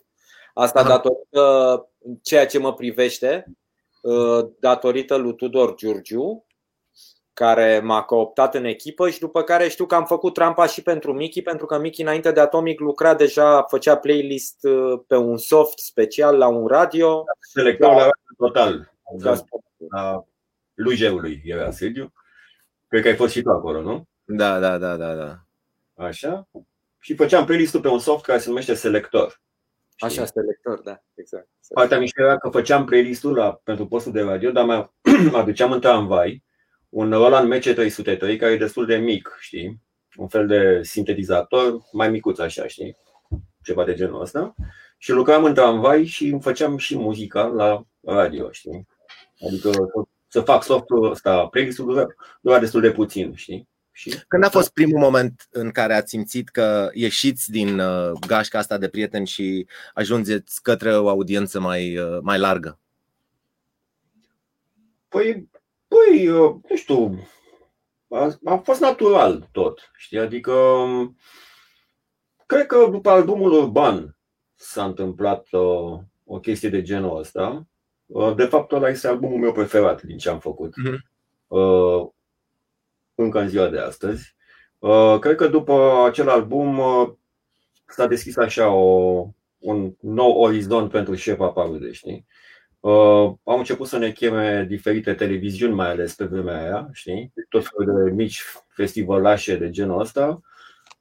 Asta 0.54 0.78
Aha. 0.80 0.88
datorită 0.88 1.88
ceea 2.22 2.46
ce 2.46 2.58
mă 2.58 2.74
privește, 2.74 3.44
uh, 4.02 4.46
datorită 4.60 5.16
lui 5.16 5.34
Tudor 5.34 5.74
Giurgiu, 5.74 6.46
care 7.32 7.80
m-a 7.80 8.02
cooptat 8.02 8.54
în 8.54 8.64
echipă 8.64 9.10
și 9.10 9.18
după 9.18 9.42
care 9.42 9.68
știu 9.68 9.86
că 9.86 9.94
am 9.94 10.04
făcut 10.04 10.34
trampa 10.34 10.66
și 10.66 10.82
pentru 10.82 11.12
Miki, 11.12 11.42
pentru 11.42 11.66
că 11.66 11.78
Miki 11.78 12.02
înainte 12.02 12.32
de 12.32 12.40
Atomic 12.40 12.80
lucra 12.80 13.14
deja, 13.14 13.62
făcea 13.62 13.96
playlist 13.96 14.64
uh, 14.64 15.00
pe 15.06 15.16
un 15.16 15.36
soft 15.36 15.78
special 15.78 16.36
la 16.36 16.48
un 16.48 16.66
radio. 16.66 17.24
Selectorul 17.40 17.98
era 17.98 18.10
total. 18.36 18.92
Da. 19.18 20.24
La 20.82 20.88
Lujeului 20.88 21.42
era 21.44 21.70
sediu. 21.70 22.12
Cred 22.88 23.02
că 23.02 23.08
ai 23.08 23.16
fost 23.16 23.32
și 23.32 23.42
tu 23.42 23.50
acolo, 23.50 23.80
nu? 23.80 24.08
Da, 24.24 24.58
da, 24.58 24.78
da, 24.78 24.96
da, 24.96 25.14
da. 25.14 25.44
Așa. 25.94 26.48
Și 26.98 27.14
făceam 27.14 27.44
playlist-ul 27.44 27.80
pe 27.80 27.88
un 27.88 27.98
soft 27.98 28.24
care 28.24 28.38
se 28.38 28.48
numește 28.48 28.74
Selector. 28.74 29.40
Știi? 29.96 30.06
Așa, 30.06 30.24
selector, 30.24 30.80
da, 30.80 31.02
exact. 31.14 31.48
Partea 31.74 31.98
mișto 31.98 32.22
era 32.22 32.38
că 32.38 32.48
făceam 32.48 32.84
playlist-ul 32.84 33.34
la, 33.34 33.60
pentru 33.64 33.86
postul 33.86 34.12
de 34.12 34.20
radio, 34.20 34.50
dar 34.50 34.64
mai 34.64 34.90
aduceam 35.40 35.72
în 35.72 35.80
tramvai 35.80 36.42
un 36.88 37.10
Roland 37.10 37.54
MC303 37.54 38.38
care 38.38 38.52
e 38.52 38.56
destul 38.56 38.86
de 38.86 38.96
mic, 38.96 39.36
știi? 39.40 39.80
Un 40.16 40.28
fel 40.28 40.46
de 40.46 40.82
sintetizator 40.82 41.80
mai 41.92 42.10
micuț 42.10 42.38
așa, 42.38 42.66
știi? 42.66 42.96
Ceva 43.62 43.84
de 43.84 43.94
genul 43.94 44.20
ăsta. 44.20 44.54
Și 44.98 45.10
lucram 45.10 45.44
în 45.44 45.54
tramvai 45.54 46.04
și 46.04 46.26
îmi 46.26 46.40
făceam 46.40 46.76
și 46.76 46.98
muzica 46.98 47.42
la 47.46 47.84
radio, 48.00 48.50
știi? 48.50 48.86
Adică 49.46 49.70
să 50.32 50.40
fac 50.40 50.62
softul 50.62 51.10
ăsta, 51.10 51.46
playlist-ul 51.46 51.86
dura, 51.86 52.06
dura 52.40 52.58
destul 52.58 52.80
de 52.80 52.90
puțin, 52.90 53.34
știi? 53.34 53.68
Și 53.90 54.14
Când 54.28 54.44
a 54.44 54.48
fost 54.48 54.72
primul 54.72 54.98
moment 54.98 55.48
în 55.50 55.70
care 55.70 55.94
ați 55.94 56.08
simțit 56.08 56.48
că 56.48 56.90
ieșiți 56.92 57.50
din 57.50 57.78
uh, 57.78 58.12
gașca 58.26 58.58
asta 58.58 58.78
de 58.78 58.88
prieteni 58.88 59.26
și 59.26 59.66
ajungeți 59.94 60.62
către 60.62 60.96
o 60.96 61.08
audiență 61.08 61.60
mai, 61.60 61.98
uh, 61.98 62.18
mai 62.22 62.38
largă? 62.38 62.78
Păi, 65.08 65.48
păi, 65.88 66.28
uh, 66.28 66.54
nu 66.68 66.76
știu, 66.76 67.28
a, 68.08 68.38
a 68.44 68.56
fost 68.56 68.80
natural 68.80 69.48
tot, 69.52 69.90
știi? 69.96 70.18
Adică, 70.18 70.52
um, 70.52 71.16
cred 72.46 72.66
că 72.66 72.88
după 72.90 73.10
albumul 73.10 73.52
Urban 73.52 74.16
s-a 74.54 74.84
întâmplat 74.84 75.46
uh, 75.50 75.98
o 76.24 76.38
chestie 76.40 76.68
de 76.68 76.82
genul 76.82 77.18
ăsta. 77.18 77.66
Uh, 78.12 78.34
de 78.34 78.44
fapt, 78.44 78.72
ăla 78.72 78.88
este 78.88 79.08
albumul 79.08 79.38
meu 79.38 79.52
preferat 79.52 80.02
din 80.02 80.18
ce 80.18 80.28
am 80.28 80.38
făcut. 80.38 80.72
Mhm. 80.76 81.04
Uh, 81.46 82.08
încă 83.14 83.40
în 83.40 83.48
ziua 83.48 83.68
de 83.68 83.78
astăzi. 83.78 84.34
Uh, 84.78 85.18
cred 85.20 85.36
că 85.36 85.46
după 85.46 86.04
acel 86.06 86.28
album 86.28 86.78
uh, 86.78 87.08
s-a 87.86 88.06
deschis 88.06 88.36
așa 88.36 88.68
o, 88.68 89.26
un 89.58 89.92
nou 90.00 90.32
orizont 90.32 90.90
pentru 90.90 91.14
șefa 91.14 91.48
Parude, 91.48 91.92
știi? 91.92 92.26
Uh, 92.80 93.32
au 93.44 93.58
început 93.58 93.86
să 93.86 93.98
ne 93.98 94.10
cheme 94.10 94.64
diferite 94.68 95.14
televiziuni, 95.14 95.74
mai 95.74 95.90
ales 95.90 96.14
pe 96.14 96.24
vremea 96.24 96.62
aia, 96.62 96.88
știi? 96.92 97.32
Tot 97.48 97.66
felul 97.66 98.04
de 98.04 98.10
mici 98.10 98.42
festivalașe 98.68 99.56
de 99.56 99.70
genul 99.70 100.00
ăsta. 100.00 100.40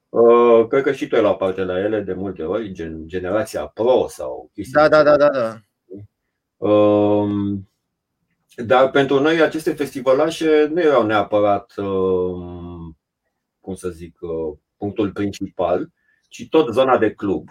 Uh, 0.09 0.67
cred 0.67 0.83
că 0.83 0.91
și 0.91 1.07
tu 1.07 1.15
ai 1.15 1.21
luat 1.21 1.37
parte 1.37 1.63
la 1.63 1.79
ele 1.79 2.01
de 2.01 2.13
multe 2.13 2.43
ori, 2.43 2.71
gen 2.71 3.07
Generația 3.07 3.65
Pro 3.65 4.05
sau 4.07 4.49
chestii 4.53 4.73
Da, 4.73 4.89
de 4.89 4.89
da, 4.89 5.03
genul 5.03 5.17
da, 5.17 5.27
da, 5.27 5.39
da. 5.39 5.59
Um, 6.61 7.69
Dar 8.55 8.89
pentru 8.91 9.19
noi 9.19 9.41
aceste 9.41 9.73
festivalașe 9.73 10.67
nu 10.73 10.79
erau 10.81 11.05
neapărat, 11.05 11.73
um, 11.77 12.97
cum 13.59 13.75
să 13.75 13.89
zic, 13.89 14.17
uh, 14.21 14.57
punctul 14.77 15.11
principal, 15.11 15.89
ci 16.29 16.47
tot 16.49 16.73
zona 16.73 16.97
de 16.97 17.11
club. 17.13 17.49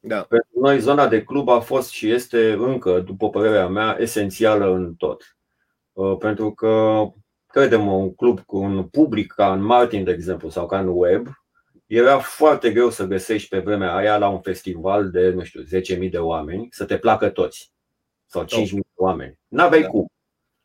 da. 0.00 0.22
Pentru 0.22 0.48
noi 0.60 0.80
zona 0.80 1.08
de 1.08 1.22
club 1.24 1.48
a 1.48 1.60
fost 1.60 1.90
și 1.90 2.10
este 2.10 2.52
încă, 2.52 3.00
după 3.00 3.30
părerea 3.30 3.68
mea, 3.68 3.96
esențială 4.00 4.74
în 4.74 4.94
tot. 4.94 5.36
Uh, 5.92 6.16
Pentru 6.18 6.52
că, 6.54 7.02
credem, 7.46 7.86
un 7.86 8.14
club 8.14 8.40
cu 8.40 8.58
un 8.58 8.84
public 8.88 9.32
ca 9.32 9.52
în 9.52 9.62
Martin, 9.62 10.04
de 10.04 10.10
exemplu, 10.12 10.48
sau 10.48 10.66
ca 10.66 10.78
în 10.80 10.88
Web, 10.88 11.28
era 11.86 12.18
foarte 12.18 12.72
greu 12.72 12.90
să 12.90 13.06
găsești 13.06 13.48
pe 13.48 13.58
vremea 13.58 13.94
aia 13.94 14.18
la 14.18 14.28
un 14.28 14.40
festival 14.40 15.10
de, 15.10 15.30
nu 15.30 15.42
știu, 15.44 15.62
10.000 15.62 16.10
de 16.10 16.18
oameni 16.18 16.68
să 16.70 16.84
te 16.84 16.98
placă 16.98 17.28
toți. 17.30 17.73
Sau 18.34 18.44
5.000 18.44 18.70
de 18.70 18.80
oameni. 18.94 19.38
N-aveai 19.48 19.82
Da. 19.82 19.88
cum. 19.88 20.06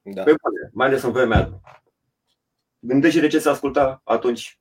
da. 0.01 0.23
Pe 0.23 0.33
bune, 0.41 0.69
mai 0.73 0.87
ales 0.87 1.01
în 1.01 1.11
vremea. 1.11 1.61
Gândește 2.79 3.19
de 3.19 3.27
ce 3.27 3.39
se 3.39 3.49
asculta 3.49 4.01
atunci 4.03 4.59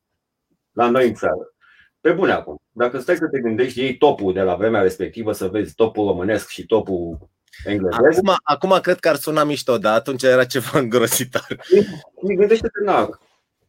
la 0.73 0.91
noi 0.91 1.09
în 1.09 1.15
țară. 1.15 1.55
Pe 2.01 2.13
bune 2.13 2.33
acum. 2.33 2.61
Dacă 2.71 2.99
stai 2.99 3.17
să 3.17 3.29
te 3.29 3.41
gândești, 3.41 3.81
iei 3.81 3.97
topul 3.97 4.33
de 4.33 4.41
la 4.41 4.55
vremea 4.55 4.81
respectivă, 4.83 5.33
să 5.33 5.49
vezi 5.49 5.75
topul 5.75 6.07
românesc 6.07 6.49
și 6.49 6.67
topul 6.67 7.31
englezesc, 7.65 8.19
Acum, 8.19 8.35
acum 8.43 8.81
cred 8.81 8.99
că 8.99 9.09
ar 9.09 9.17
suna 9.17 9.45
mișto, 9.45 9.79
dar 9.79 9.95
atunci 9.95 10.23
era 10.23 10.45
ceva 10.45 10.79
îngrozitor. 10.79 11.47
Mi 12.23 12.35
gândește-te 12.37 12.85
la, 12.85 13.09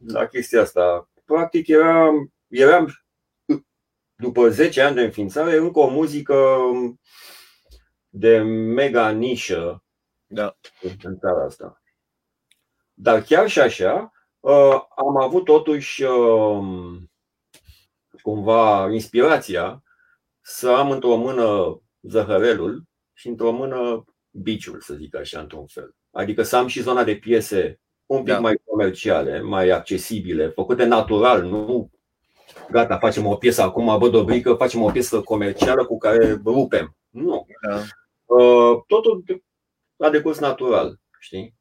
la 0.06 0.26
chestia 0.26 0.60
asta. 0.60 1.10
Practic 1.24 1.68
eram, 1.68 2.32
eram 2.48 2.94
după 4.14 4.48
10 4.48 4.80
ani 4.80 4.94
de 4.94 5.02
înființare 5.02 5.56
încă 5.56 5.78
o 5.78 5.88
muzică 5.88 6.56
de 8.10 8.38
mega 8.38 9.10
nișă 9.10 9.84
Da. 10.26 10.56
în 11.02 11.18
țara 11.18 11.44
asta. 11.44 11.82
Dar 12.94 13.22
chiar 13.22 13.48
și 13.48 13.60
așa, 13.60 14.12
uh, 14.40 14.80
am 14.96 15.16
avut 15.20 15.44
totuși 15.44 16.02
um, 16.02 17.10
cumva 18.22 18.88
inspirația 18.92 19.82
să 20.40 20.70
am 20.70 20.90
într-o 20.90 21.16
mână 21.16 21.80
zăhărelul 22.00 22.82
și 23.12 23.28
într-o 23.28 23.50
mână 23.50 24.04
biciul, 24.30 24.80
să 24.80 24.94
zic 24.94 25.14
așa, 25.16 25.40
într-un 25.40 25.66
fel. 25.66 25.94
Adică 26.10 26.42
să 26.42 26.56
am 26.56 26.66
și 26.66 26.82
zona 26.82 27.04
de 27.04 27.16
piese 27.16 27.80
un 28.06 28.22
pic 28.22 28.32
Da. 28.32 28.40
mai 28.40 28.60
comerciale, 28.64 29.40
mai 29.40 29.68
accesibile, 29.70 30.48
făcute 30.48 30.84
natural, 30.84 31.42
nu 31.42 31.90
gata, 32.70 32.98
facem 32.98 33.26
o 33.26 33.36
piesă 33.36 33.62
acum, 33.62 33.98
bă, 33.98 34.08
dobrică, 34.08 34.54
facem 34.54 34.82
o 34.82 34.90
piesă 34.90 35.20
comercială 35.20 35.84
cu 35.84 35.98
care 35.98 36.40
rupem. 36.44 36.96
Nu. 37.08 37.46
Da. 37.68 37.82
Uh, 38.30 38.82
Totul 38.86 39.24
a 39.98 40.10
decurs 40.10 40.38
natural, 40.38 41.00
știi? 41.20 41.54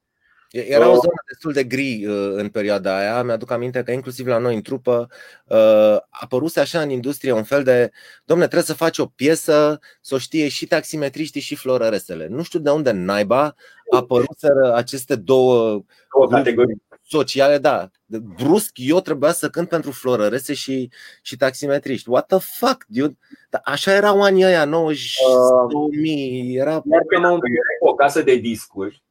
Era 0.52 0.88
o 0.88 0.89
Oh. 0.91 0.95
zonă 0.95 1.24
destul 1.28 1.52
de 1.54 1.64
gri 1.64 2.06
uh, 2.06 2.32
în 2.36 2.50
perioada 2.50 2.97
aia. 2.97 3.24
Mi-aduc 3.24 3.52
aminte 3.52 3.84
că 3.84 3.91
inclusiv 3.91 4.28
la 4.28 4.38
noi 4.38 4.56
în 4.56 4.62
trupă 4.62 5.08
uh, 5.45 5.97
apăruse 6.10 6.60
așa 6.60 6.82
în 6.82 6.89
industrie 6.89 7.32
un 7.32 7.43
fel 7.43 7.64
de 7.64 7.91
Domne, 8.26 8.43
trebuie 8.43 8.64
să 8.68 8.74
faci 8.74 8.97
o 8.97 9.06
piesă 9.06 9.80
să 10.02 10.16
o 10.16 10.18
știe 10.18 10.47
și 10.47 10.66
taximetriștii 10.68 11.41
și 11.41 11.56
florăresele. 11.56 12.28
Nu 12.28 12.43
știu 12.43 12.60
de 12.60 12.70
unde 12.70 12.91
naiba 12.91 13.56
apăruseră 13.91 14.74
aceste 14.76 15.16
două 15.16 15.84
Două 16.16 16.28
categorii. 16.30 16.82
sociale, 17.08 17.58
da. 17.58 17.89
De- 18.06 18.20
Brusc 18.20 18.72
eu 18.74 19.00
trebuia 19.02 19.32
să 19.32 19.50
cânt 19.50 19.70
pentru 19.70 19.91
florărese 19.91 20.54
și, 20.54 20.89
și 21.22 21.36
taximetriști. 21.38 22.10
What 22.10 22.26
the 22.26 22.38
fuck, 22.39 22.86
dude? 22.88 23.18
Dar 23.50 23.62
așa 23.64 23.91
erau 23.93 24.22
anii 24.22 24.45
ăia, 24.45 24.66
90, 24.66 25.16
Uh. 25.28 25.72
2000, 25.72 26.56
era... 26.56 26.72
Iar 26.72 27.04
că 27.08 27.20
mă 27.20 27.38
o 27.80 27.93
casă 27.93 28.22
de 28.22 28.36
discuri, 28.36 29.04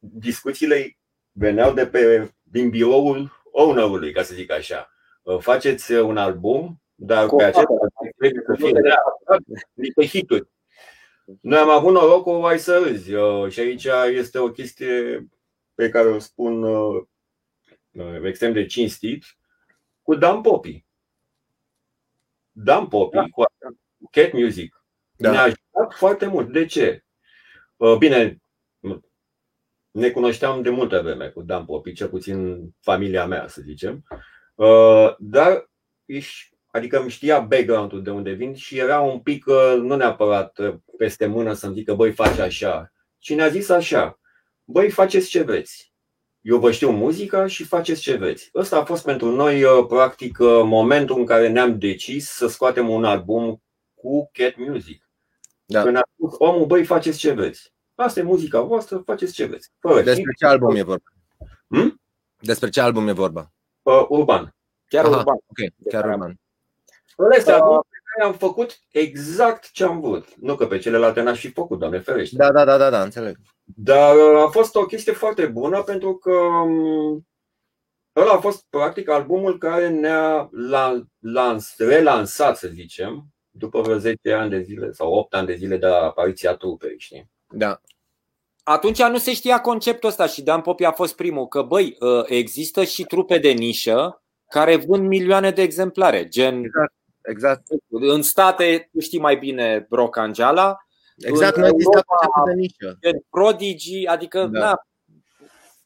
discuțiile 0.00 0.96
veneau 1.32 1.72
de 1.72 1.86
pe, 1.86 2.32
din 2.42 2.70
biroul 2.70 3.42
ownerului, 3.52 4.12
ca 4.12 4.22
să 4.22 4.34
zic 4.34 4.50
așa. 4.52 4.90
Faceți 5.38 5.92
un 5.92 6.16
album, 6.16 6.82
dar 6.94 7.26
Cu 7.26 7.36
pe 7.36 7.42
acest 7.44 7.66
fata. 7.66 7.72
album 7.72 8.10
trebuie 8.18 8.42
să 8.46 8.54
fie 8.56 8.70
neapărat 8.70 9.40
niște 9.72 10.06
hituri. 10.06 10.48
Noi 11.40 11.58
am 11.58 11.68
avut 11.68 11.92
norocul, 11.92 12.44
ai 12.44 12.58
să 12.58 12.78
râzi. 12.78 13.14
Uh, 13.14 13.50
Și 13.50 13.60
aici 13.60 13.86
este 14.16 14.38
o 14.38 14.50
chestie 14.50 15.26
pe 15.74 15.88
care 15.88 16.08
o 16.08 16.18
spun 16.18 16.62
uh, 16.62 17.02
uh, 17.90 18.20
extrem 18.24 18.52
de 18.52 18.66
cinstit, 18.66 19.24
cu 20.02 20.14
Dan 20.14 20.40
Popi. 20.40 20.84
Dan 22.52 22.86
Popi 22.88 23.16
da. 23.16 23.26
cu 23.30 23.44
Cat 24.10 24.32
Music 24.32 24.84
da. 25.16 25.30
ne-a 25.30 25.42
ajutat 25.42 25.94
foarte 25.98 26.26
mult. 26.26 26.52
De 26.52 26.66
ce? 26.66 27.04
Uh, 27.76 27.96
bine, 27.96 28.40
ne 29.90 30.10
cunoșteam 30.10 30.62
de 30.62 30.70
multă 30.70 31.00
vreme 31.02 31.28
cu 31.28 31.42
Dan 31.42 31.64
Popi, 31.64 31.92
cel 31.92 32.08
puțin 32.08 32.68
familia 32.80 33.26
mea, 33.26 33.48
să 33.48 33.60
zicem. 33.64 34.04
Uh, 34.54 35.14
dar 35.18 35.70
adică 36.66 37.00
îmi 37.00 37.10
știa 37.10 37.40
background-ul 37.40 38.02
de 38.02 38.10
unde 38.10 38.30
vin 38.30 38.54
și 38.54 38.78
era 38.78 39.00
un 39.00 39.18
pic, 39.18 39.44
nu 39.76 39.96
neapărat 39.96 40.58
peste 40.96 41.26
mână 41.26 41.52
să-mi 41.52 41.74
zică, 41.74 41.94
băi, 41.94 42.12
faci 42.12 42.38
așa. 42.38 42.92
Și 43.18 43.34
ne-a 43.34 43.48
zis 43.48 43.68
așa, 43.68 44.20
băi, 44.64 44.90
faceți 44.90 45.28
ce 45.28 45.42
vreți 45.42 45.90
eu 46.40 46.58
vă 46.58 46.70
știu 46.70 46.90
muzica 46.90 47.46
și 47.46 47.64
faceți 47.64 48.00
ce 48.00 48.16
vreți. 48.16 48.50
Ăsta 48.54 48.76
a 48.76 48.84
fost 48.84 49.04
pentru 49.04 49.30
noi, 49.30 49.62
uh, 49.62 49.86
practic, 49.88 50.38
uh, 50.38 50.62
momentul 50.64 51.18
în 51.18 51.26
care 51.26 51.48
ne-am 51.48 51.78
decis 51.78 52.28
să 52.28 52.46
scoatem 52.46 52.88
un 52.88 53.04
album 53.04 53.62
cu 53.94 54.30
Cat 54.32 54.56
Music. 54.56 55.10
Da. 55.64 55.82
Când 55.82 55.96
a 55.96 56.02
spus 56.14 56.34
omul, 56.38 56.66
băi, 56.66 56.84
faceți 56.84 57.18
ce 57.18 57.32
vreți. 57.32 57.72
Asta 58.00 58.20
e 58.20 58.22
muzica 58.22 58.60
voastră, 58.60 59.02
faceți 59.04 59.32
ce 59.32 59.44
vreți. 59.44 59.70
Fără 59.78 60.02
Despre 60.02 60.32
ce 60.38 60.46
album 60.46 60.74
e 60.74 60.82
vorba? 60.82 61.10
Hmm? 61.66 62.00
Despre 62.38 62.68
ce 62.68 62.80
album 62.80 63.08
e 63.08 63.12
vorba? 63.12 63.52
Uh, 63.82 64.06
urban. 64.08 64.54
Chiar 64.88 65.04
Aha, 65.04 65.16
urban. 65.16 65.34
Ok, 65.34 65.88
chiar 65.90 66.04
urban. 66.04 66.40
Ăla 67.18 67.36
este 67.36 67.52
albumul 67.52 67.86
am 68.22 68.34
făcut 68.34 68.80
exact 68.90 69.70
ce 69.70 69.84
am 69.84 70.00
vrut. 70.00 70.34
Nu 70.36 70.56
că 70.56 70.66
pe 70.66 70.78
celelalte 70.78 71.20
n-aș 71.20 71.40
fi 71.40 71.50
făcut, 71.50 71.78
doamne 71.78 71.98
ferește. 71.98 72.36
Da, 72.36 72.52
da, 72.52 72.64
da, 72.64 72.76
da, 72.76 72.90
da, 72.90 73.02
înțeleg. 73.02 73.36
Dar 73.64 74.16
uh, 74.16 74.42
a 74.42 74.48
fost 74.48 74.74
o 74.74 74.86
chestie 74.86 75.12
foarte 75.12 75.46
bună 75.46 75.82
pentru 75.82 76.16
că 76.16 76.32
um, 76.32 77.26
ăla 78.16 78.32
a 78.32 78.40
fost 78.40 78.66
practic 78.68 79.08
albumul 79.08 79.58
care 79.58 79.88
ne-a 79.88 80.50
lans, 81.20 81.74
relansat, 81.76 82.56
să 82.56 82.68
zicem, 82.68 83.26
după 83.50 83.80
vreo 83.80 83.96
10 83.96 84.32
ani 84.32 84.50
de 84.50 84.60
zile 84.60 84.92
sau 84.92 85.12
8 85.12 85.34
ani 85.34 85.46
de 85.46 85.54
zile 85.54 85.76
de 85.76 85.86
apariția 85.86 86.56
trupei, 86.56 86.94
știi? 86.98 87.30
Da. 87.50 87.80
Atunci 88.62 89.02
nu 89.02 89.18
se 89.18 89.32
știa 89.32 89.60
conceptul 89.60 90.08
ăsta 90.08 90.26
și 90.26 90.42
Dan 90.42 90.60
Popi 90.60 90.84
a 90.84 90.92
fost 90.92 91.16
primul, 91.16 91.46
că 91.46 91.62
băi, 91.62 91.96
uh, 92.00 92.22
există 92.26 92.84
și 92.84 93.04
trupe 93.04 93.38
de 93.38 93.50
nișă 93.50 94.22
care 94.48 94.76
vând 94.76 95.06
milioane 95.06 95.50
de 95.50 95.62
exemplare, 95.62 96.28
gen 96.28 96.64
exact. 96.64 96.92
Exact. 97.22 97.62
În 97.88 98.22
state, 98.22 98.88
tu 98.92 99.00
știi 99.00 99.18
mai 99.18 99.36
bine 99.36 99.86
Broc 99.88 100.16
Angela. 100.16 100.76
Exact, 101.16 101.56
nu 101.56 101.66
există 101.66 102.04
de 102.46 102.52
nișă. 102.52 102.98
Prodigy, 103.30 104.06
adică 104.06 104.46
da. 104.46 104.58
na, 104.58 104.86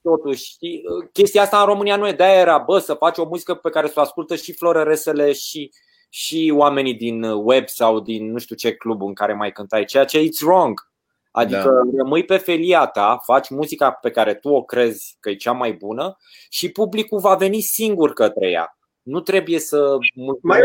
totuși, 0.02 0.44
știi? 0.44 0.82
chestia 1.12 1.42
asta 1.42 1.60
în 1.60 1.66
România 1.66 1.96
nu 1.96 2.08
e, 2.08 2.12
de 2.12 2.24
era, 2.24 2.58
bă, 2.58 2.78
să 2.78 2.94
faci 2.94 3.18
o 3.18 3.24
muzică 3.24 3.54
pe 3.54 3.70
care 3.70 3.86
să 3.86 3.94
o 3.96 4.00
ascultă 4.00 4.36
și 4.36 4.52
florăresele 4.52 5.32
și, 5.32 5.70
și 6.08 6.52
oamenii 6.56 6.94
din 6.94 7.22
web 7.22 7.68
sau 7.68 8.00
din 8.00 8.30
nu 8.30 8.38
știu 8.38 8.56
ce 8.56 8.74
club 8.74 9.02
în 9.02 9.14
care 9.14 9.34
mai 9.34 9.52
cântai, 9.52 9.84
ceea 9.84 10.04
ce 10.04 10.20
it's 10.20 10.42
wrong. 10.42 10.92
Adică 11.36 11.68
da. 11.68 11.96
rămâi 11.96 12.24
pe 12.24 12.36
felia 12.36 12.86
ta, 12.86 13.18
faci 13.24 13.48
muzica 13.48 13.90
pe 13.90 14.10
care 14.10 14.34
tu 14.34 14.48
o 14.48 14.62
crezi 14.62 15.16
că 15.20 15.30
e 15.30 15.34
cea 15.34 15.52
mai 15.52 15.72
bună 15.72 16.16
și 16.48 16.70
publicul 16.70 17.18
va 17.18 17.34
veni 17.34 17.60
singur 17.60 18.12
către 18.12 18.50
ea. 18.50 18.78
Nu 19.02 19.20
trebuie 19.20 19.58
să 19.58 19.96
mai 20.42 20.60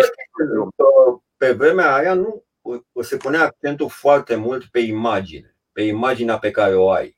pe 1.38 1.52
vremea 1.52 1.96
aia 1.96 2.14
nu 2.14 2.44
o 2.92 3.02
se 3.02 3.18
punea 3.18 3.44
accentul 3.44 3.90
foarte 3.90 4.36
mult 4.36 4.66
pe 4.66 4.80
imagine, 4.80 5.56
pe 5.72 5.82
imaginea 5.82 6.38
pe 6.38 6.52
care 6.52 6.76
o 6.76 6.90
ai. 6.90 7.18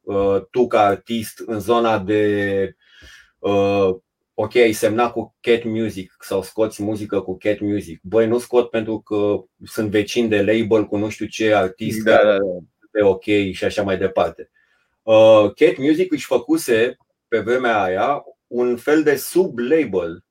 Uh, 0.00 0.42
tu 0.50 0.66
ca 0.66 0.80
artist 0.80 1.42
în 1.46 1.60
zona 1.60 1.98
de 1.98 2.74
uh, 3.38 3.96
ok, 4.34 4.54
ai 4.54 4.72
semnat 4.72 5.12
cu 5.12 5.36
Cat 5.40 5.64
Music 5.64 6.16
sau 6.20 6.42
scoți 6.42 6.82
muzică 6.82 7.20
cu 7.20 7.36
Cat 7.36 7.60
Music. 7.60 8.00
Băi, 8.02 8.26
nu 8.26 8.38
scot 8.38 8.70
pentru 8.70 9.00
că 9.00 9.42
sunt 9.64 9.90
vecin 9.90 10.28
de 10.28 10.42
label 10.42 10.86
cu 10.86 10.96
nu 10.96 11.08
știu 11.08 11.26
ce 11.26 11.54
artist 11.54 12.04
da, 12.04 12.16
da, 12.16 12.36
da. 12.36 12.38
Pe 12.92 13.02
ok 13.02 13.24
și 13.52 13.64
așa 13.64 13.82
mai 13.82 13.98
departe. 13.98 14.50
Uh, 15.02 15.52
Cat 15.54 15.76
Music 15.76 16.12
își 16.12 16.26
făcuse 16.26 16.96
pe 17.28 17.38
vremea 17.38 17.82
aia 17.82 18.24
un 18.46 18.76
fel 18.76 19.02
de 19.02 19.16
sub-label 19.16 20.24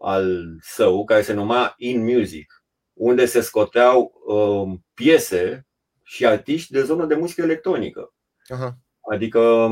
al 0.00 0.56
său, 0.60 1.04
care 1.04 1.22
se 1.22 1.32
numea 1.32 1.74
In 1.76 2.04
Music, 2.04 2.64
unde 2.92 3.26
se 3.26 3.40
scoteau 3.40 4.12
uh, 4.26 4.78
piese 4.94 5.66
și 6.02 6.26
artiști 6.26 6.72
de 6.72 6.82
zonă 6.82 7.06
de 7.06 7.14
muzică 7.14 7.42
electronică. 7.42 8.14
Aha. 8.48 8.78
Adică 9.10 9.68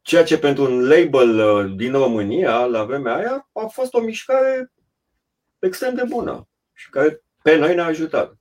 ceea 0.00 0.24
ce 0.24 0.38
pentru 0.38 0.64
un 0.64 0.88
label 0.88 1.38
uh, 1.38 1.72
din 1.76 1.92
România, 1.92 2.64
la 2.64 2.84
vremea 2.84 3.14
aia, 3.14 3.48
a 3.52 3.66
fost 3.66 3.94
o 3.94 4.00
mișcare 4.00 4.72
extrem 5.58 5.94
de 5.94 6.04
bună 6.08 6.48
și 6.72 6.90
care 6.90 7.24
pe 7.42 7.56
noi 7.56 7.74
ne-a 7.74 7.84
ajutat. 7.84 8.36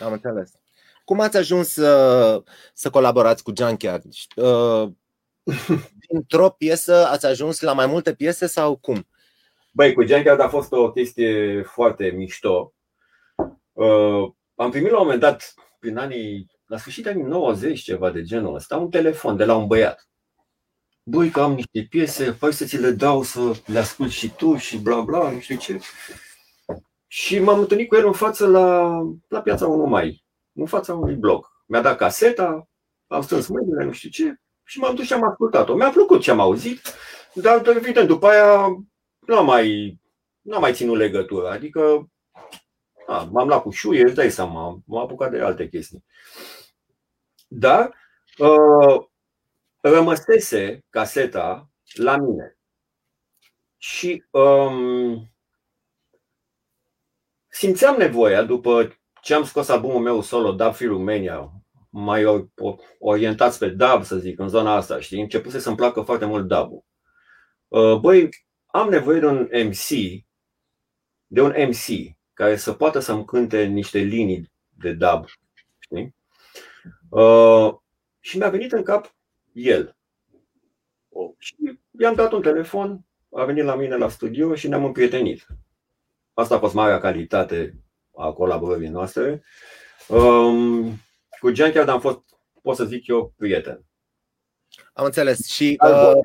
Am 0.00 0.12
înțeles. 0.12 0.52
Cum 1.04 1.20
ați 1.20 1.36
ajuns 1.36 1.68
să, 1.68 2.42
să 2.74 2.90
colaborați 2.90 3.42
cu 3.42 3.52
Junkyard? 3.56 4.04
Uh, 4.36 4.88
dintr-o 6.08 6.48
piesă 6.48 7.06
ați 7.06 7.26
ajuns 7.26 7.60
la 7.60 7.72
mai 7.72 7.86
multe 7.86 8.14
piese 8.14 8.46
sau 8.46 8.76
cum? 8.76 9.06
Băi, 9.72 9.92
cu 9.92 10.06
Junkyard 10.06 10.40
a 10.40 10.48
fost 10.48 10.72
o 10.72 10.90
chestie 10.90 11.62
foarte 11.62 12.10
mișto. 12.10 12.74
Uh, 13.72 14.30
am 14.54 14.70
primit 14.70 14.90
la 14.90 14.98
un 14.98 15.04
moment 15.04 15.20
dat, 15.20 15.54
prin 15.78 15.96
anii, 15.96 16.50
la 16.66 16.76
sfârșit 16.76 17.06
anii 17.06 17.22
90, 17.22 17.80
ceva 17.80 18.10
de 18.10 18.22
genul 18.22 18.54
ăsta, 18.54 18.76
un 18.76 18.90
telefon 18.90 19.36
de 19.36 19.44
la 19.44 19.56
un 19.56 19.66
băiat. 19.66 20.08
Băi, 21.02 21.30
că 21.30 21.40
am 21.40 21.52
niște 21.52 21.86
piese, 21.90 22.30
fai 22.30 22.52
să 22.52 22.64
ți 22.64 22.80
le 22.80 22.90
dau 22.90 23.22
să 23.22 23.52
le 23.66 23.78
ascult 23.78 24.10
și 24.10 24.30
tu 24.30 24.56
și 24.56 24.78
bla 24.78 25.00
bla, 25.00 25.30
nu 25.30 25.40
știu 25.40 25.56
ce. 25.56 25.80
Și 27.06 27.38
m-am 27.38 27.58
întâlnit 27.58 27.88
cu 27.88 27.96
el 27.96 28.06
în 28.06 28.12
față 28.12 28.46
la, 28.46 28.98
la 29.28 29.40
piața 29.40 29.66
1 29.66 29.84
mai, 29.84 30.21
în 30.52 30.66
fața 30.66 30.94
unui 30.94 31.14
blog. 31.14 31.46
Mi-a 31.66 31.80
dat 31.80 31.96
caseta, 31.96 32.68
am 33.06 33.22
strâns 33.22 33.46
mâinile, 33.46 33.84
nu 33.84 33.92
știu 33.92 34.08
ce, 34.08 34.40
și 34.64 34.78
m-am 34.78 34.94
dus 34.94 35.04
și 35.06 35.12
am 35.12 35.24
ascultat-o. 35.24 35.74
Mi-a 35.74 35.90
plăcut 35.90 36.20
ce 36.20 36.30
am 36.30 36.40
auzit, 36.40 36.80
dar 37.34 37.66
evident, 37.66 38.08
după 38.08 38.26
aia 38.26 38.66
nu 39.18 39.36
am 39.36 39.44
mai, 39.44 39.98
n-am 40.40 40.60
mai 40.60 40.74
ținut 40.74 40.96
legătură. 40.96 41.50
Adică 41.50 42.10
a, 43.06 43.22
m-am 43.22 43.48
luat 43.48 43.62
cu 43.62 43.70
șuie, 43.70 44.02
îți 44.02 44.14
dai 44.14 44.30
seama, 44.30 44.82
m-am 44.86 45.02
apucat 45.02 45.30
de 45.30 45.40
alte 45.40 45.68
chestii. 45.68 46.04
Dar 47.48 47.94
uh, 48.38 49.06
rămăsese 49.80 50.84
caseta 50.88 51.70
la 51.92 52.16
mine. 52.16 52.56
Și 53.76 54.24
um, 54.30 55.30
simțeam 57.48 57.96
nevoia, 57.96 58.42
după 58.42 59.01
ce 59.22 59.34
am 59.34 59.44
scos 59.44 59.68
albumul 59.68 60.00
meu 60.00 60.20
solo, 60.20 60.52
Dub 60.52 60.74
Free 60.74 60.88
Romania, 60.88 61.52
mai 61.90 62.48
orientat 62.98 63.52
spre 63.52 63.68
dub, 63.68 64.02
să 64.02 64.16
zic, 64.16 64.38
în 64.38 64.48
zona 64.48 64.74
asta, 64.74 65.00
știi, 65.00 65.20
începuse 65.20 65.58
să-mi 65.58 65.76
placă 65.76 66.00
foarte 66.00 66.24
mult 66.24 66.48
dub 66.48 66.84
uh, 67.68 67.98
Băi, 68.00 68.28
am 68.66 68.88
nevoie 68.88 69.20
de 69.20 69.26
un 69.26 69.48
MC, 69.66 69.88
de 71.26 71.40
un 71.40 71.54
MC 71.68 72.16
care 72.32 72.56
să 72.56 72.72
poată 72.72 72.98
să-mi 72.98 73.24
cânte 73.24 73.64
niște 73.64 73.98
linii 73.98 74.52
de 74.68 74.92
dub. 74.92 75.24
Știi? 75.78 76.14
Uh, 77.08 77.74
și 78.20 78.38
mi-a 78.38 78.48
venit 78.48 78.72
în 78.72 78.82
cap 78.82 79.14
el. 79.52 79.96
Oh. 81.08 81.30
Și 81.38 81.54
i-am 81.98 82.14
dat 82.14 82.32
un 82.32 82.42
telefon, 82.42 83.04
a 83.32 83.44
venit 83.44 83.64
la 83.64 83.74
mine 83.74 83.96
la 83.96 84.08
studio 84.08 84.54
și 84.54 84.68
ne-am 84.68 84.84
împrietenit. 84.84 85.46
Asta 86.34 86.54
a 86.54 86.58
fost 86.58 86.74
marea 86.74 86.98
calitate 86.98 87.81
a 88.16 88.32
colaborării 88.32 88.88
noastre. 88.88 89.42
Um, 90.08 90.90
cu 91.40 91.54
Junkyard 91.54 91.88
am 91.88 92.00
fost, 92.00 92.20
pot 92.62 92.76
să 92.76 92.84
zic 92.84 93.06
eu, 93.06 93.32
prieten. 93.36 93.84
Am 94.92 95.04
înțeles. 95.04 95.46
Și 95.46 95.78
uh... 95.84 96.20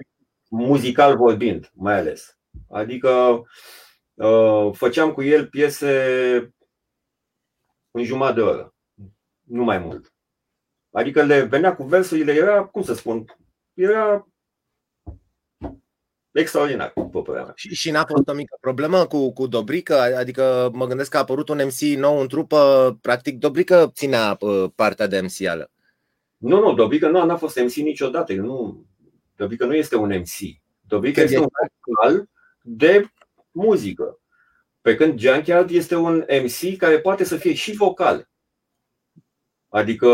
muzical 0.50 1.18
vorbind, 1.18 1.72
mai 1.74 1.98
ales. 1.98 2.38
Adică 2.70 3.42
uh, 4.14 4.70
făceam 4.74 5.14
cu 5.14 5.24
el 5.24 5.48
piese 5.48 6.54
în 7.92 8.04
jumătate 8.04 8.40
de 8.40 8.46
oră, 8.46 8.76
nu 9.42 9.64
mai 9.64 9.78
mult. 9.78 10.14
Adică 10.92 11.24
le 11.24 11.42
venea 11.42 11.76
cu 11.76 11.84
versurile, 11.84 12.34
era, 12.34 12.66
cum 12.66 12.84
să 12.84 12.94
spun, 12.94 13.26
era 13.74 14.28
extraordinar, 16.32 16.92
după 16.96 17.22
părerea 17.22 17.46
mea. 17.46 17.54
Și, 17.56 17.76
și 17.76 17.92
n-a 17.92 18.06
fost 18.06 18.28
o 18.28 18.34
mică 18.34 18.58
problemă 18.62 19.06
cu, 19.06 19.34
cu 19.34 19.48
Dobrică? 19.48 20.00
Adică 20.00 20.70
mă 20.74 20.86
gândesc 20.88 21.10
că 21.10 21.18
a 21.18 21.20
apărut 21.20 21.50
un 21.50 21.62
MC 21.66 21.80
nou 21.80 22.20
în 22.20 22.28
trupă, 22.28 22.98
practic 23.02 23.38
Dobrică 23.38 23.92
ținea 23.94 24.38
uh, 24.40 24.66
partea 24.76 25.08
de 25.08 25.22
MC-ală. 25.22 25.72
Nu, 26.38 26.60
nu, 26.60 26.74
Dobrică 26.74 27.08
nu 27.10 27.20
a 27.20 27.36
fost 27.36 27.60
MC 27.60 27.74
niciodată. 27.74 28.34
Nu, 28.34 28.86
Dobrică 29.36 29.66
nu 29.66 29.76
este 29.76 29.96
un 29.96 30.10
MC. 30.10 30.58
Dobrică 30.82 31.22
este 31.22 31.40
un 31.40 31.48
vocal 31.86 32.30
de 32.62 33.12
muzică. 33.52 34.20
Pe 34.82 34.96
când 34.96 35.20
Junkyard 35.20 35.70
este 35.70 35.96
un 35.96 36.26
MC 36.44 36.78
care 36.78 37.00
poate 37.00 37.24
să 37.24 37.36
fie 37.36 37.54
și 37.54 37.76
vocal. 37.76 38.30
Adică 39.70 40.08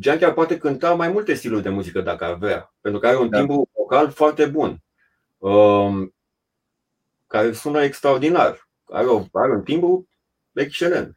Junkyard 0.00 0.34
poate 0.34 0.58
cânta 0.58 0.94
mai 0.94 1.08
multe 1.08 1.34
stiluri 1.34 1.62
de 1.62 1.68
muzică 1.68 2.00
dacă 2.00 2.24
ar 2.24 2.34
vrea, 2.34 2.74
pentru 2.80 3.00
că 3.00 3.06
are 3.06 3.16
un 3.16 3.30
da. 3.30 3.38
timbru 3.38 3.70
vocal 3.76 4.10
foarte 4.10 4.46
bun, 4.46 4.68
um, 4.68 4.85
care 7.26 7.52
sună 7.52 7.82
extraordinar. 7.82 8.68
Are, 8.84 9.06
o, 9.06 9.24
are 9.32 9.52
un 9.52 9.62
timbru 9.62 10.08
excelent. 10.52 11.16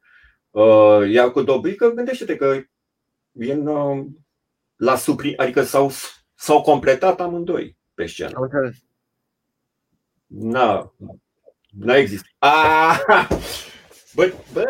Uh, 0.49 1.09
iar 1.09 1.31
cu 1.31 1.41
Dobrică, 1.41 1.89
gândește-te 1.89 2.35
că 2.35 2.61
e 3.31 3.53
în, 3.53 3.67
uh, 3.67 4.05
la 4.75 4.95
supri, 4.95 5.37
adică 5.37 5.63
s-au, 5.63 5.91
s-au 6.35 6.61
completat 6.61 7.19
amândoi 7.19 7.77
pe 7.93 8.05
scenă. 8.05 8.31
Am 8.35 8.41
înțeles. 8.41 8.75
Na, 10.27 10.93
n-a 11.69 11.95
existat. 11.95 12.31
Ah! 12.37 13.27
Bă, 14.15 14.31
bă, 14.53 14.65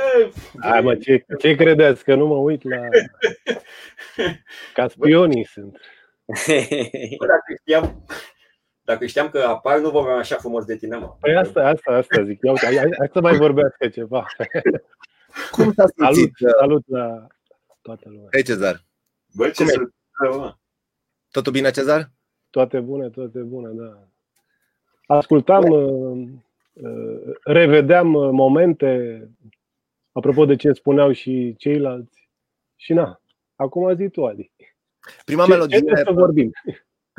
Hai 0.59 0.81
mă, 0.81 0.95
ce, 0.95 1.25
ce 1.39 1.55
credeți? 1.55 2.03
Că 2.03 2.15
nu 2.15 2.27
mă 2.27 2.35
uit 2.35 2.63
la... 2.63 2.77
Ca 4.73 4.87
spionii 4.87 5.45
sunt. 5.45 5.77
bă, 7.17 7.25
dacă 7.25 7.53
știam, 7.59 8.05
dacă 8.89 9.05
știam 9.05 9.29
că 9.29 9.39
apar, 9.39 9.79
nu 9.79 9.89
vorbeam 9.89 10.17
așa 10.17 10.35
frumos 10.35 10.65
de 10.65 10.75
tine, 10.77 10.97
mă. 10.97 11.15
Păi 11.19 11.35
asta, 11.35 11.67
asta, 11.67 11.91
asta 11.91 12.23
zic. 12.23 12.41
Ia 12.41 12.51
uite, 12.51 12.65
hai, 12.65 12.77
hai, 12.77 12.89
hai 12.97 13.09
să 13.13 13.21
mai 13.21 13.37
vorbească 13.37 13.87
ceva. 13.87 14.25
Cum 15.51 15.73
s-a 15.73 15.85
Salut, 15.95 16.15
simțit? 16.15 16.47
salut 16.57 16.83
la 16.87 17.27
toată 17.81 18.09
lumea. 18.09 18.27
Hei, 18.31 18.43
Cezar. 18.43 18.83
Bă, 19.35 19.49
ce 19.49 19.63
Cum 19.63 19.65
e? 19.65 19.69
să... 19.71 20.37
mă. 20.37 20.55
Totul 21.31 21.51
bine, 21.51 21.71
Cezar? 21.71 22.11
Toate 22.49 22.79
bune, 22.79 23.09
toate 23.09 23.39
bune, 23.39 23.69
da. 23.73 24.07
Ascultam, 25.15 25.63
uh, 25.69 26.27
uh, 26.73 27.35
revedeam 27.43 28.13
uh, 28.13 28.29
momente, 28.31 29.21
apropo 30.11 30.45
de 30.45 30.55
ce 30.55 30.71
spuneau 30.71 31.11
și 31.11 31.55
ceilalți. 31.57 32.29
Și 32.75 32.93
na, 32.93 33.21
acum 33.55 33.95
zi 33.95 34.09
tu, 34.09 34.25
Adi. 34.25 34.51
Prima 35.25 35.43
Ce, 35.43 35.49
ce 35.49 35.55
melodie, 35.55 35.77
trebuie 35.79 36.03
să 36.05 36.11
vorbim? 36.11 36.51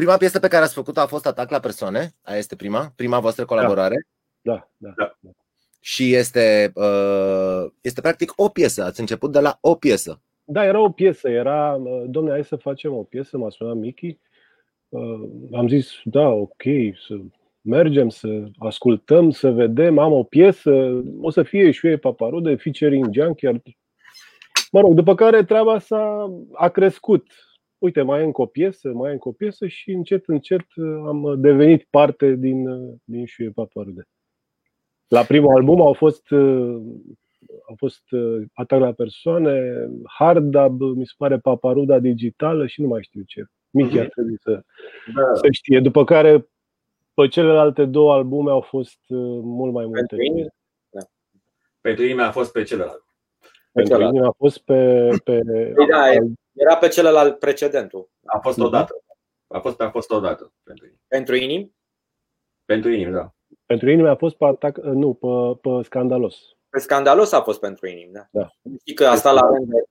Prima 0.00 0.16
piesă 0.16 0.38
pe 0.38 0.48
care 0.48 0.64
ați 0.64 0.74
făcut-o 0.74 1.00
a 1.00 1.06
fost 1.06 1.26
Atac 1.26 1.50
la 1.50 1.60
persoane. 1.60 2.12
Aia 2.22 2.38
este 2.38 2.56
prima, 2.56 2.92
prima 2.96 3.20
voastră 3.20 3.44
colaborare. 3.44 4.06
Da, 4.40 4.68
da. 4.76 4.92
Da. 4.96 5.12
Și 5.80 6.14
este, 6.14 6.72
uh, 6.74 7.70
este 7.80 8.00
practic 8.00 8.32
o 8.36 8.48
piesă. 8.48 8.84
Ați 8.84 9.00
început 9.00 9.32
de 9.32 9.40
la 9.40 9.58
o 9.60 9.74
piesă. 9.74 10.20
Da, 10.44 10.64
era 10.64 10.80
o 10.80 10.90
piesă, 10.90 11.28
era, 11.28 11.74
uh, 11.74 12.02
domne, 12.06 12.30
hai 12.30 12.44
să 12.44 12.56
facem 12.56 12.92
o 12.92 13.02
piesă, 13.02 13.38
m-a 13.38 13.50
sunat 13.50 13.76
Mickey. 13.76 14.20
Uh, 14.88 15.20
Am 15.52 15.68
zis, 15.68 15.90
da, 16.04 16.28
ok, 16.28 16.62
să 17.06 17.14
mergem, 17.60 18.08
să 18.08 18.28
ascultăm, 18.58 19.30
să 19.30 19.50
vedem, 19.50 19.98
am 19.98 20.12
o 20.12 20.22
piesă, 20.22 21.02
o 21.20 21.30
să 21.30 21.42
fie 21.42 21.70
și 21.70 21.86
eu 21.86 21.98
paparude, 21.98 22.56
featuring 22.56 23.14
Junkyard. 23.14 23.62
Mă 24.72 24.80
rog, 24.80 24.94
după 24.94 25.14
care 25.14 25.44
treaba 25.44 25.78
s-a 25.78 26.32
a 26.52 26.68
crescut. 26.68 27.26
Uite, 27.80 28.02
mai 28.02 28.20
e 28.20 28.24
încă 28.24 28.40
o 28.42 28.46
piesă, 28.46 28.88
mai 28.92 29.10
e 29.10 29.12
încă 29.12 29.28
o 29.28 29.32
piesă 29.32 29.66
și 29.66 29.90
încet, 29.90 30.28
încet 30.28 30.64
uh, 30.76 31.02
am 31.06 31.34
devenit 31.40 31.86
parte 31.90 32.34
din, 32.34 32.68
uh, 32.68 32.94
din 33.04 33.24
Șuie 33.26 33.50
Paparude. 33.50 34.08
La 35.08 35.22
primul 35.22 35.54
album 35.56 35.80
au 35.80 35.92
fost 35.92 36.30
uh, 36.30 36.80
au 37.68 37.74
fost 37.76 38.10
uh, 38.10 38.42
atac 38.54 38.80
la 38.80 38.92
persoane, 38.92 39.72
Hardab, 40.18 40.80
mi 40.80 41.06
se 41.06 41.12
pare 41.16 41.38
Paparuda 41.38 41.98
digitală 41.98 42.66
și 42.66 42.80
nu 42.80 42.88
mai 42.88 43.02
știu 43.02 43.22
ce. 43.26 43.44
Michi 43.70 43.98
ar 43.98 44.04
Mhm. 44.04 44.12
trebui 44.12 44.36
să, 44.40 44.50
Da. 45.14 45.34
să 45.34 45.46
știe. 45.50 45.80
După 45.80 46.04
care 46.04 46.48
pe 47.14 47.28
celelalte 47.28 47.84
două 47.84 48.12
albume 48.12 48.50
au 48.50 48.60
fost 48.60 48.98
uh, 49.08 49.40
mult 49.42 49.72
mai 49.72 49.84
multe. 49.84 50.00
Pentru 50.16 50.22
inimi? 50.22 50.48
Pentru 51.80 52.04
mine 52.04 52.22
a 52.22 52.30
fost 52.30 52.52
pe 52.52 52.62
celălalt. 52.62 53.04
Pentru 53.72 53.92
celălalt. 53.92 54.14
mine 54.14 54.26
a 54.26 54.30
fost 54.36 54.58
pe, 54.64 55.08
pe 55.24 55.40
Păi 55.74 55.86
da, 55.90 56.04
Era 56.52 56.76
pe 56.76 56.88
celălalt 56.88 57.38
precedentul. 57.38 58.10
A 58.24 58.38
fost 58.38 58.56
Mhm. 58.56 58.66
odată. 58.66 58.94
A 59.46 59.58
fost, 59.58 59.80
a 59.80 59.90
fost 59.90 60.10
odată 60.10 60.52
pentru 60.62 60.84
inimi. 60.86 61.00
Pentru 61.08 61.34
inimi? 61.34 61.74
Pentru 62.64 62.90
inimi, 62.90 63.12
da. 63.12 63.32
pentru 63.66 63.90
inimi 63.90 64.08
a 64.08 64.16
fost 64.16 64.36
pe 64.36 64.44
atac, 64.44 64.76
uh, 64.76 64.84
nu, 64.84 65.14
pe, 65.14 65.26
pe 65.68 65.82
scandalos. 65.84 66.36
Pe 66.68 66.78
scandalos 66.78 67.32
a 67.32 67.40
fost 67.42 67.60
pentru 67.60 67.86
inimi, 67.86 68.12
da. 68.12 68.26
Da. 68.30 68.50
Știi 68.78 68.94
că 68.94 69.06
a 69.06 69.14
stat 69.14 69.34
la 69.34 69.40
rând 69.40 69.66
de 69.68 69.84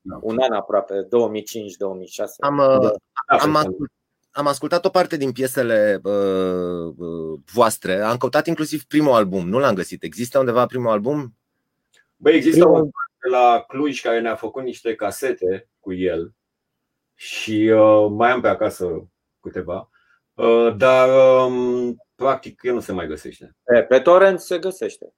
Da. 0.00 0.18
un 0.22 0.38
an 0.40 0.52
aproape, 0.52 1.02
2005-2006. 1.02 2.36
Am, 2.40 2.56
Da. 2.56 2.62
uh, 2.78 2.80
Da, 2.80 2.88
am, 3.36 3.38
pentru- 3.38 3.58
ascult, 3.58 3.90
am 4.30 4.46
ascultat 4.46 4.84
o 4.84 4.88
parte 4.88 5.16
din 5.16 5.32
piesele 5.32 6.00
uh, 6.02 6.94
uh, 6.96 7.38
voastre. 7.52 8.00
Am 8.00 8.16
căutat 8.16 8.46
inclusiv 8.46 8.84
primul 8.84 9.12
album. 9.12 9.48
Nu 9.48 9.58
l-am 9.58 9.74
găsit. 9.74 10.02
Există 10.02 10.38
undeva 10.38 10.66
primul 10.66 10.90
album? 10.90 11.36
Băi, 12.16 12.34
există 12.34 12.64
Primul- 12.64 12.80
un 12.82 12.90
de 13.22 13.28
la 13.28 13.64
Cluj 13.68 14.00
care 14.00 14.20
ne-a 14.20 14.34
făcut 14.34 14.62
niște 14.62 14.94
casete 14.94 15.68
cu 15.80 15.92
el 15.92 16.34
și 17.14 17.70
uh, 17.74 18.06
mai 18.10 18.30
am 18.30 18.40
pe 18.40 18.48
acasă 18.48 19.08
câteva, 19.40 19.90
uh, 20.34 20.74
dar 20.76 21.08
um, 21.46 21.96
practic 22.14 22.60
el 22.62 22.74
nu 22.74 22.80
se 22.80 22.92
mai 22.92 23.06
găsește. 23.06 23.56
Pe, 23.62 23.82
pe 23.82 23.98
torrent 23.98 24.40
se 24.40 24.58
găsește. 24.58 25.14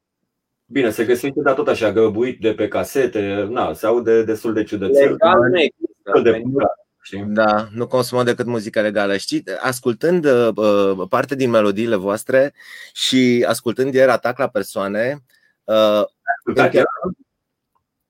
Bine, 0.66 0.90
se 0.90 1.04
găsește, 1.04 1.40
dar 1.40 1.54
tot 1.54 1.68
așa, 1.68 1.92
grăbuit 1.92 2.40
de 2.40 2.54
pe 2.54 2.68
casete, 2.68 3.46
na, 3.50 3.72
se 3.72 3.86
aude 3.86 4.24
destul 4.24 4.52
de 4.52 4.62
ciudățel. 4.62 5.10
Legal 5.10 5.38
nu 5.38 5.60
există. 5.60 5.92
Destul 6.04 6.22
de 6.22 6.40
pucat, 6.42 6.72
știi? 7.02 7.24
Da, 7.26 7.68
nu 7.72 7.86
consumăm 7.86 8.24
decât 8.24 8.46
muzică 8.46 8.80
legală. 8.80 9.16
Știi, 9.16 9.42
ascultând 9.60 10.24
uh, 10.24 10.48
uh, 10.56 11.08
parte 11.08 11.34
din 11.34 11.50
melodiile 11.50 11.96
voastre 11.96 12.54
și 12.92 13.44
ascultând 13.48 13.94
ieri 13.94 14.10
Atac 14.10 14.38
la 14.38 14.48
persoane, 14.48 15.24
uh, 15.64 16.02
încercam, 16.44 17.16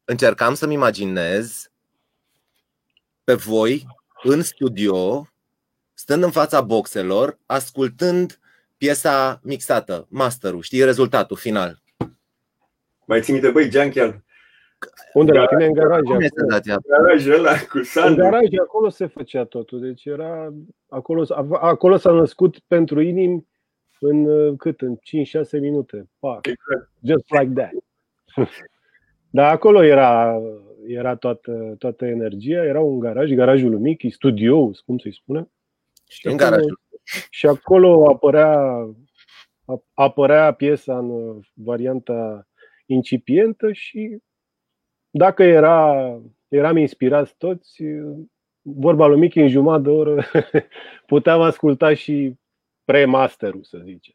încercam 0.05 0.55
să-mi 0.55 0.75
imaginez 0.75 1.71
pe 3.25 3.35
voi 3.35 3.87
în 4.23 4.43
studio, 4.43 5.27
stând 5.95 6.23
în 6.23 6.31
fața 6.31 6.61
boxelor, 6.61 7.39
ascultând 7.47 8.39
piesa 8.77 9.41
mixată, 9.43 10.07
masterul, 10.11 10.63
știi, 10.63 10.85
rezultatul 10.85 11.37
final. 11.37 11.83
Mai 13.07 13.21
ții 13.23 13.33
minte, 13.33 13.51
băi, 13.51 13.71
Junkyard, 13.71 14.25
Unde 15.13 15.33
la 15.33 15.47
tine 15.47 15.65
în 15.67 15.73
garaj? 15.73 16.01
Cum 16.01 16.21
e 16.21 16.27
acolo. 16.27 16.29
senzația? 16.37 16.79
garajul 16.89 17.33
ăla 17.33 17.59
cu 17.59 17.77
În 17.79 17.85
Sandu. 17.85 18.21
garaj, 18.23 18.49
acolo 18.63 18.89
se 18.89 19.07
făcea 19.07 19.45
totul. 19.45 19.81
Deci 19.81 20.05
era 20.05 20.53
acolo, 20.89 21.27
acolo 21.61 21.97
s-a 21.97 22.11
născut 22.13 22.59
pentru 22.67 23.01
inimi 23.01 23.47
în 24.01 24.25
uh, 24.25 24.55
cât? 24.59 24.81
În 24.81 24.97
5-6 24.97 24.99
minute. 25.61 26.09
Pac. 26.19 26.47
Exact. 26.47 26.91
Just 27.03 27.25
like 27.41 27.53
that. 27.61 27.73
Dar 29.35 29.51
acolo 29.51 29.83
era, 29.83 30.41
era 30.87 31.17
toată, 31.17 31.75
toată 31.79 32.05
energia, 32.07 32.65
era 32.65 32.81
un 32.81 32.99
garaj, 32.99 33.33
garajul 33.33 33.71
lui 33.71 33.81
Mickey, 33.81 34.11
studio, 34.11 34.71
cum 34.87 34.99
să-i 34.99 35.15
spunem. 35.15 35.53
Și 36.09 36.27
În 36.27 36.33
acolo- 36.33 36.49
garajul. 36.51 36.81
Și 37.31 37.47
acolo 37.47 38.09
apărea, 38.11 38.59
ap- 39.73 39.93
apărea 39.93 40.53
piesa 40.53 40.99
în 40.99 41.11
uh, 41.11 41.47
varianta 41.55 42.49
incipientă 42.87 43.73
și 43.73 44.19
dacă 45.11 45.43
era, 45.43 45.95
eram 46.49 46.77
inspirați 46.77 47.35
toți, 47.37 47.83
uh, 47.83 48.17
vorba 48.63 49.07
lui 49.07 49.19
Mickey 49.19 49.43
în 49.43 49.49
jumătate 49.49 49.83
de 49.83 49.91
oră, 49.91 50.23
puteam 51.07 51.41
asculta 51.41 51.95
și 51.95 52.35
pre-masterul, 52.85 53.63
să 53.63 53.79
zicem. 53.85 54.15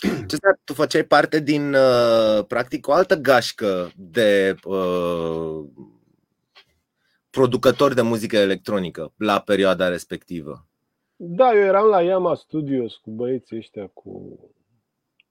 Cezar, 0.28 0.60
tu 0.64 0.72
făceai 0.72 1.04
parte 1.04 1.40
din, 1.40 1.74
uh, 1.74 2.44
practic, 2.46 2.88
o 2.88 2.92
altă 2.92 3.14
gașcă 3.14 3.90
de 3.96 4.56
uh, 4.64 5.64
producători 7.30 7.94
de 7.94 8.02
muzică 8.02 8.36
electronică 8.36 9.12
la 9.16 9.40
perioada 9.40 9.88
respectivă. 9.88 10.66
Da, 11.16 11.54
eu 11.54 11.62
eram 11.62 11.86
la 11.86 12.02
Yama 12.02 12.34
Studios 12.34 12.96
cu 12.96 13.10
băieții 13.10 13.56
ăștia, 13.56 13.86
cu 13.86 14.38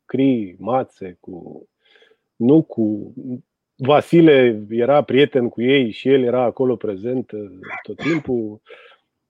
Cri, 0.06 0.56
Mațe, 0.60 1.18
cu 1.20 1.68
nu 2.36 2.62
cu 2.62 3.14
Vasile 3.76 4.66
era 4.70 5.04
prieten 5.04 5.50
cu 5.50 5.62
ei 5.62 5.92
și 5.92 6.10
el 6.10 6.24
era 6.24 6.42
acolo 6.44 6.76
prezent 6.76 7.32
uh, 7.32 7.50
tot 7.84 7.98
timpul. 7.98 8.62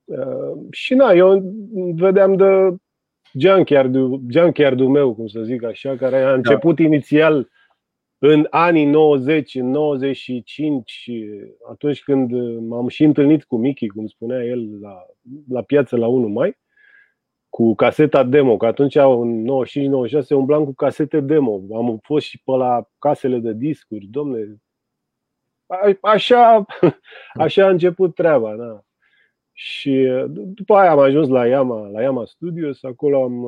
Uh, 0.04 0.66
Și 0.70 0.94
na, 0.94 1.12
eu 1.12 1.54
vedeam 1.94 2.36
de 2.36 2.76
junkyard-ul, 3.38 4.20
junkyard-ul 4.30 4.88
meu, 4.88 5.14
cum 5.14 5.26
să 5.26 5.42
zic 5.42 5.62
așa, 5.64 5.96
care 5.96 6.16
a 6.22 6.32
început 6.32 6.78
inițial 6.78 7.48
în 8.18 8.46
anii 8.50 8.84
90, 8.84 9.54
în 9.54 9.70
95, 9.70 11.10
atunci 11.70 12.02
când 12.02 12.30
m-am 12.60 12.88
și 12.88 13.04
întâlnit 13.04 13.44
cu 13.44 13.56
Mickey, 13.56 13.88
cum 13.88 14.06
spunea 14.06 14.44
el, 14.44 14.80
la, 14.80 15.06
la 15.48 15.62
piață 15.62 15.96
la 15.96 16.06
1 16.06 16.28
mai, 16.28 16.60
cu 17.48 17.74
caseta 17.74 18.24
demo, 18.24 18.56
că 18.56 18.66
atunci 18.66 18.94
în 18.94 19.46
95-96 20.24 20.28
umblam 20.30 20.64
cu 20.64 20.74
casete 20.74 21.20
demo. 21.20 21.60
Am 21.74 21.98
fost 22.02 22.26
și 22.26 22.42
pe 22.44 22.52
la 22.52 22.88
casele 22.98 23.38
de 23.38 23.52
discuri, 23.52 24.06
domne. 24.06 24.56
A- 25.66 25.98
Așa, 26.00 26.66
așa 27.44 27.64
a 27.66 27.70
început 27.70 28.14
treaba, 28.14 28.56
da. 28.56 28.82
Și 29.62 30.08
după 30.28 30.74
aia 30.74 30.90
am 30.90 30.98
ajuns 30.98 31.28
la 31.28 31.46
Yama, 31.46 31.88
la 31.88 32.02
Yama 32.02 32.24
Studios, 32.24 32.82
acolo 32.82 33.22
am, 33.22 33.44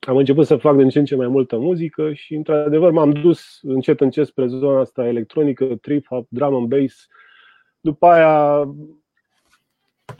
am 0.00 0.16
început 0.16 0.46
să 0.46 0.56
fac 0.56 0.76
din 0.76 0.88
ce 0.88 0.98
în 0.98 1.04
ce 1.04 1.16
mai 1.16 1.26
multă 1.26 1.58
muzică 1.58 2.12
și 2.12 2.34
într-adevăr 2.34 2.90
m-am 2.90 3.10
dus 3.10 3.58
încet 3.62 4.00
încet 4.00 4.26
spre 4.26 4.46
zona 4.46 4.80
asta 4.80 5.06
electronică, 5.06 5.64
trip 5.64 6.06
hop, 6.06 6.26
drum 6.28 6.54
and 6.54 6.68
bass. 6.68 7.06
După 7.80 8.06
aia 8.06 8.68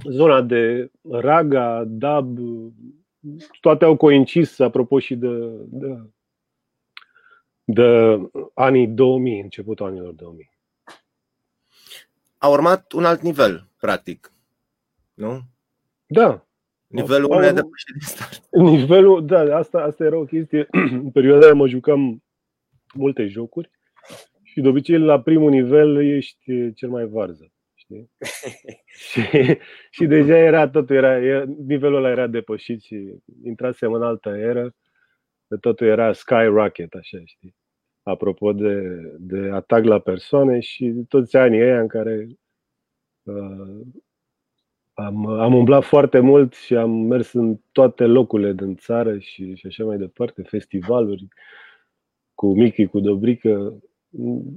zona 0.04 0.42
de 0.42 0.90
raga, 1.10 1.84
dub, 1.86 2.38
toate 3.60 3.84
au 3.84 3.96
coincis 3.96 4.58
apropo 4.58 4.98
și 4.98 5.14
de, 5.14 5.28
de 5.66 5.96
de 7.64 8.18
anii 8.54 8.86
2000, 8.86 9.40
începutul 9.40 9.86
anilor 9.86 10.12
2000. 10.12 10.50
A 12.38 12.48
urmat 12.48 12.92
un 12.92 13.04
alt 13.04 13.20
nivel, 13.20 13.68
practic. 13.76 14.32
Nu? 15.20 15.40
Da. 16.06 16.46
Nivelul 16.86 17.30
unu 17.30 17.44
e 17.44 17.52
depășit 17.52 17.92
din 17.92 18.00
start. 18.00 18.46
Nivelul, 18.50 19.26
da, 19.26 19.56
asta, 19.56 19.78
asta 19.78 20.04
era 20.04 20.16
o 20.16 20.24
chestie. 20.24 20.66
În 20.70 21.10
perioada 21.16 21.44
aia 21.44 21.54
mă 21.54 21.68
jucam 21.68 22.24
multe 22.94 23.26
jocuri 23.26 23.70
și 24.42 24.60
de 24.60 24.68
obicei 24.68 24.98
la 24.98 25.20
primul 25.20 25.50
nivel 25.50 26.04
ești 26.04 26.72
cel 26.72 26.88
mai 26.88 27.06
varză. 27.06 27.52
Știi? 27.74 28.10
și, 29.10 29.20
și 29.90 30.06
deja 30.06 30.36
era 30.36 30.68
totul, 30.68 30.96
era, 30.96 31.16
era, 31.18 31.44
nivelul 31.44 31.96
ăla 31.96 32.10
era 32.10 32.26
depășit 32.26 32.82
și 32.82 33.14
intrasem 33.44 33.92
în 33.92 34.02
altă 34.02 34.28
eră. 34.28 34.74
De 35.46 35.56
totul 35.56 35.86
era 35.86 36.12
skyrocket, 36.12 36.94
așa, 36.94 37.18
știi? 37.24 37.56
Apropo 38.02 38.52
de, 38.52 38.82
de 39.18 39.50
atac 39.50 39.84
la 39.84 39.98
persoane 39.98 40.60
și 40.60 41.04
toți 41.08 41.36
anii 41.36 41.60
ăia 41.60 41.80
în 41.80 41.88
care 41.88 42.26
uh, 43.22 43.80
am, 45.04 45.26
am 45.26 45.54
umblat 45.54 45.84
foarte 45.84 46.18
mult 46.18 46.54
și 46.54 46.74
am 46.74 46.90
mers 46.90 47.32
în 47.32 47.56
toate 47.72 48.04
locurile 48.04 48.52
din 48.52 48.76
țară 48.76 49.18
și, 49.18 49.54
și 49.54 49.66
așa 49.66 49.84
mai 49.84 49.96
departe, 49.96 50.42
festivaluri 50.42 51.28
cu 52.34 52.54
Michi, 52.54 52.86
cu 52.86 53.00
Dobrică. 53.00 53.82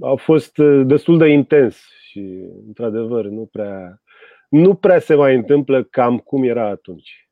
A 0.01 0.13
fost 0.15 0.57
uh, 0.57 0.85
destul 0.85 1.17
de 1.17 1.27
intens 1.27 1.77
și, 2.09 2.19
într-adevăr, 2.65 3.25
nu 3.25 3.45
prea, 3.45 4.01
nu 4.49 4.75
prea 4.75 4.99
se 4.99 5.15
mai 5.15 5.35
întâmplă 5.35 5.83
cam 5.83 6.17
cum 6.17 6.43
era 6.43 6.67
atunci. 6.67 7.29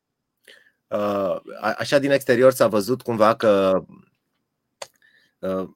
Uh, 0.86 1.36
așa 1.78 1.98
din 1.98 2.10
exterior 2.10 2.52
s-a 2.52 2.66
văzut 2.66 3.02
cumva 3.02 3.34
că 3.34 3.84
uh, 5.38 5.68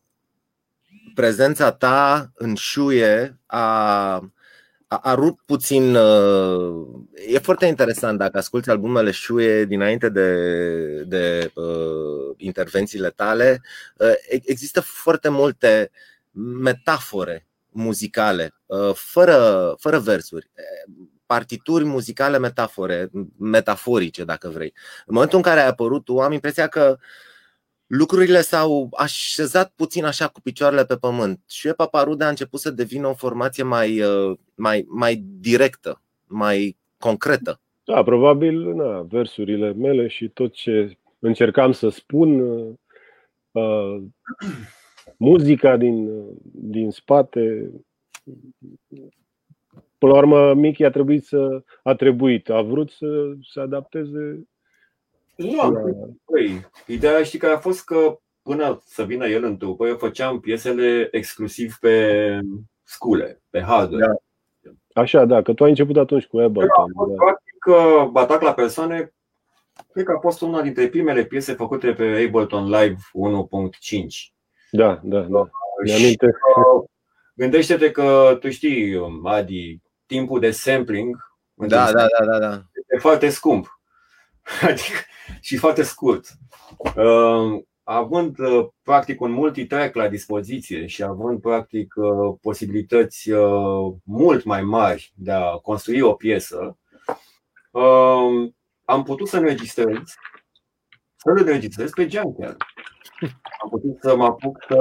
prezența 1.14 1.72
ta 1.72 2.30
în 2.34 2.54
șuie 2.54 3.40
a 3.46 4.30
a, 4.86 4.96
a 4.96 5.14
rupt 5.14 5.44
puțin. 5.46 5.94
Uh, 5.94 6.86
e 7.28 7.38
foarte 7.38 7.66
interesant 7.66 8.18
dacă 8.18 8.38
asculti 8.38 8.70
albumele 8.70 9.10
Șuie 9.10 9.64
dinainte 9.64 10.08
de, 10.08 11.02
de 11.02 11.50
uh, 11.54 12.34
intervențiile 12.36 13.10
tale. 13.10 13.62
Uh, 13.96 14.12
există 14.28 14.80
foarte 14.80 15.28
multe 15.28 15.90
metafore 16.60 17.46
muzicale, 17.70 18.54
uh, 18.66 18.94
fără, 18.94 19.74
fără 19.78 19.98
versuri 19.98 20.50
partituri 21.26 21.84
muzicale 21.84 22.38
metafore, 22.38 23.10
metaforice, 23.38 24.24
dacă 24.24 24.48
vrei. 24.48 24.72
În 25.06 25.14
momentul 25.14 25.38
în 25.38 25.44
care 25.44 25.60
ai 25.60 25.66
apărut 25.66 26.04
tu, 26.04 26.18
am 26.18 26.32
impresia 26.32 26.66
că 26.66 26.96
uh, 26.98 27.06
lucrurile 27.86 28.40
s-au 28.40 28.88
așezat 28.96 29.72
puțin 29.76 30.04
așa 30.04 30.28
cu 30.28 30.40
picioarele 30.40 30.84
pe 30.84 30.96
pământ 30.96 31.40
și 31.48 31.68
Paparude 31.68 32.24
a 32.24 32.28
început 32.28 32.60
să 32.60 32.70
devină 32.70 33.06
o 33.06 33.14
formație 33.14 33.62
mai, 33.62 34.00
uh, 34.00 34.38
mai, 34.54 34.84
mai 34.88 35.24
directă, 35.40 36.02
mai 36.26 36.76
concretă. 36.98 37.60
Da, 37.84 38.02
probabil 38.02 38.74
na, 38.74 39.00
versurile 39.00 39.72
mele 39.72 40.06
și 40.08 40.28
tot 40.28 40.52
ce 40.52 40.96
încercam 41.18 41.72
să 41.72 41.88
spun, 41.88 42.40
uh, 43.50 44.02
muzica 45.16 45.76
din, 45.76 46.24
din 46.52 46.90
spate. 46.90 47.70
Până 49.98 50.12
la 50.12 50.18
urmă, 50.18 50.54
Mickey 50.54 50.86
a 50.86 50.90
trebuit 50.90 51.24
să 51.24 51.62
a 51.82 51.94
trebuit, 51.94 52.50
a 52.50 52.62
vrut 52.62 52.90
să 52.90 53.32
se 53.52 53.60
adapteze 53.60 54.46
nu 55.36 55.60
am 55.60 55.74
păi, 56.24 56.66
Ideea 56.86 57.22
știi 57.22 57.38
că 57.38 57.46
a 57.46 57.58
fost 57.58 57.84
că 57.84 58.18
până 58.42 58.82
să 58.84 59.04
vină 59.04 59.26
el 59.26 59.44
în 59.44 59.56
trupă, 59.56 59.86
eu 59.86 59.96
făceam 59.96 60.40
piesele 60.40 61.08
exclusiv 61.10 61.76
pe 61.80 62.38
scule, 62.82 63.42
pe 63.50 63.60
hardware. 63.60 64.06
Da. 64.60 64.70
Așa, 65.00 65.24
da, 65.24 65.42
că 65.42 65.52
tu 65.52 65.64
ai 65.64 65.70
început 65.70 65.96
atunci 65.96 66.26
cu 66.26 66.38
Ableton. 66.38 66.92
Da, 66.96 67.04
da. 67.08 67.14
Practic, 67.14 67.54
Atac 68.14 68.40
la 68.40 68.54
persoane, 68.54 69.14
cred 69.92 70.04
că 70.04 70.12
a 70.12 70.20
fost 70.20 70.40
una 70.40 70.62
dintre 70.62 70.88
primele 70.88 71.24
piese 71.24 71.52
făcute 71.52 71.92
pe 71.92 72.24
Ableton 72.26 72.64
Live 72.64 72.96
1.5. 72.96 74.32
Da, 74.70 75.00
da, 75.02 75.20
da. 75.20 75.48
aminte. 75.96 76.30
Gândește-te 77.34 77.90
că 77.90 78.36
tu 78.40 78.50
știi, 78.50 79.00
Adi, 79.24 79.80
timpul 80.06 80.40
de 80.40 80.50
sampling 80.50 81.26
da, 81.56 81.92
da, 81.92 82.06
da, 82.18 82.24
da, 82.24 82.38
da. 82.38 82.62
e 82.88 82.98
foarte 82.98 83.28
scump. 83.28 83.75
Adică, 84.68 84.98
și 85.40 85.56
foarte 85.56 85.82
scurt. 85.82 86.26
Uh, 86.78 87.62
având 87.82 88.38
uh, 88.38 88.66
practic 88.82 89.20
un 89.20 89.30
multitrack 89.30 89.94
la 89.94 90.08
dispoziție 90.08 90.86
și 90.86 91.02
având 91.02 91.40
practic 91.40 91.94
uh, 91.96 92.34
posibilități 92.40 93.30
mult 94.04 94.44
mai 94.44 94.62
mari 94.62 95.12
de 95.14 95.32
a 95.32 95.56
construi 95.56 96.00
o 96.00 96.12
piesă, 96.12 96.78
am 98.84 99.02
putut 99.04 99.28
să 99.28 99.36
înregistrez, 99.36 100.04
să 101.16 101.30
înregistrez 101.30 101.90
pe 101.90 102.08
Junker. 102.08 102.56
Am 103.62 103.68
putut 103.70 103.98
să 104.00 104.16
mă 104.16 104.24
apuc 104.24 104.64
să 104.68 104.76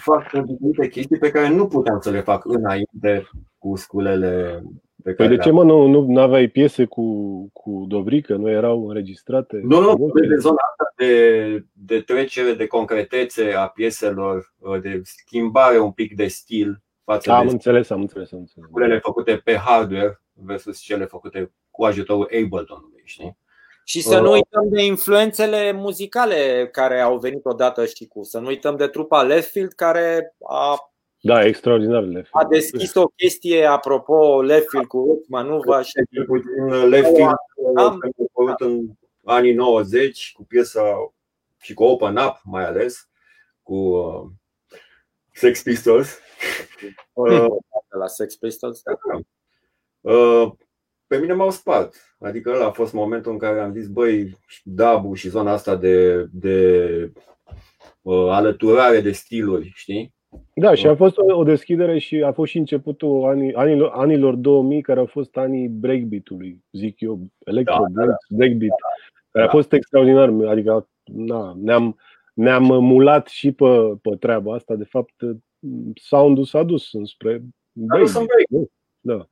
fac 0.00 0.30
diferite 0.30 0.88
chestii 0.88 1.18
pe 1.18 1.30
care 1.30 1.48
nu 1.48 1.66
puteam 1.66 2.00
să 2.00 2.10
le 2.10 2.20
fac 2.20 2.44
înainte 2.44 3.28
cu 3.58 3.76
sculele 3.76 4.62
pe 5.02 5.12
păi 5.12 5.28
de 5.28 5.36
ce 5.36 5.50
mă 5.50 5.64
nu, 5.64 5.86
nu 5.86 6.20
aveai 6.20 6.48
piese 6.48 6.84
cu, 6.84 7.02
cu 7.52 7.84
Dobrică? 7.88 8.34
Nu 8.34 8.50
erau 8.50 8.88
înregistrate? 8.88 9.60
Nu, 9.62 9.80
nu, 9.80 10.10
de 10.28 10.36
zona 10.36 10.56
asta 10.70 10.92
de, 10.96 11.64
de 11.72 12.00
trecere, 12.00 12.52
de 12.52 12.66
concretețe 12.66 13.52
a 13.52 13.68
pieselor, 13.68 14.54
de 14.82 15.00
schimbare 15.04 15.78
un 15.78 15.92
pic 15.92 16.16
de 16.16 16.26
stil 16.26 16.82
față 17.04 17.30
am 17.30 17.46
de 17.46 17.52
înțeles, 17.52 17.90
am 17.90 18.00
înțeles, 18.00 18.32
am 18.32 18.38
înțeles. 18.38 18.68
Cele 18.78 18.98
făcute 18.98 19.36
pe 19.44 19.56
hardware 19.56 20.20
versus 20.32 20.78
cele 20.78 21.04
făcute 21.04 21.52
cu 21.70 21.84
ajutorul 21.84 22.30
Ableton-ului, 22.42 23.02
știi? 23.04 23.38
Și 23.84 24.02
să 24.02 24.20
nu 24.20 24.30
uităm 24.30 24.68
de 24.68 24.84
influențele 24.84 25.72
muzicale 25.72 26.68
care 26.72 27.00
au 27.00 27.18
venit 27.18 27.44
odată 27.44 27.86
și 27.86 28.06
cu. 28.06 28.22
Să 28.22 28.38
nu 28.38 28.46
uităm 28.46 28.76
de 28.76 28.86
trupa 28.86 29.22
Leftfield 29.22 29.72
care 29.72 30.36
a 30.48 30.92
da, 31.20 31.44
extraordinar 31.44 32.02
Leftfield. 32.02 32.46
A 32.46 32.48
deschis 32.48 32.94
o 32.94 33.06
chestie 33.06 33.64
apropo 33.64 34.42
Leftfield 34.42 34.86
cu 34.86 35.24
Manuva 35.28 35.82
și 35.82 35.92
Leftfield 36.88 37.34
am 37.76 38.00
apărut 38.32 38.60
în 38.60 38.86
anii 39.24 39.54
90 39.54 40.32
cu 40.32 40.44
piesa 40.44 41.12
și 41.60 41.74
cu 41.74 41.84
Open 41.84 42.16
Up 42.16 42.40
mai 42.44 42.66
ales 42.66 43.08
cu 43.62 43.74
uh, 43.74 44.26
Sex 45.32 45.62
Pistols. 45.62 46.18
La 47.98 48.06
Sex 48.06 48.36
Pistols, 48.36 48.82
da. 48.82 49.20
Uh, 50.12 50.52
pe 51.06 51.18
mine 51.18 51.32
m-au 51.32 51.50
spart. 51.50 52.16
Adică 52.18 52.50
ăla 52.50 52.66
a 52.66 52.70
fost 52.70 52.92
momentul 52.92 53.32
în 53.32 53.38
care 53.38 53.60
am 53.60 53.72
zis, 53.72 53.88
băi, 53.88 54.38
Dabu 54.64 55.14
și 55.14 55.28
zona 55.28 55.52
asta 55.52 55.76
de, 55.76 56.26
de 56.32 57.12
uh, 58.02 58.28
alăturare 58.30 59.00
de 59.00 59.12
stiluri, 59.12 59.72
știi? 59.74 60.16
Da, 60.54 60.74
și 60.74 60.86
a 60.86 60.96
fost 60.96 61.16
o, 61.16 61.36
o 61.36 61.42
deschidere 61.42 61.98
și 61.98 62.22
a 62.22 62.32
fost 62.32 62.50
și 62.50 62.58
începutul 62.58 63.24
anii, 63.24 63.54
anilor, 63.54 63.90
anilor 63.94 64.34
2000, 64.34 64.82
care 64.82 64.98
au 64.98 65.06
fost 65.06 65.36
anii 65.36 65.68
breakbeat-ului, 65.68 66.64
zic 66.72 67.00
eu, 67.00 67.20
electro 67.38 67.84
da, 67.90 68.04
da, 68.04 68.16
breakbeat, 68.28 68.76
care 69.30 69.44
a 69.44 69.48
fost 69.48 69.72
extraordinar. 69.72 70.28
Adică 70.48 70.88
na, 71.04 71.54
ne-am, 71.56 71.98
ne-am 72.34 72.64
mulat 72.64 73.26
și 73.26 73.52
pe, 73.52 73.98
pe 74.02 74.16
treaba 74.16 74.54
asta. 74.54 74.74
De 74.74 74.84
fapt, 74.84 75.14
sound-ul 75.94 76.44
s-a 76.44 76.62
dus 76.62 76.92
înspre 76.92 77.42
breakbeat. 77.72 78.26
Da. 79.00 79.28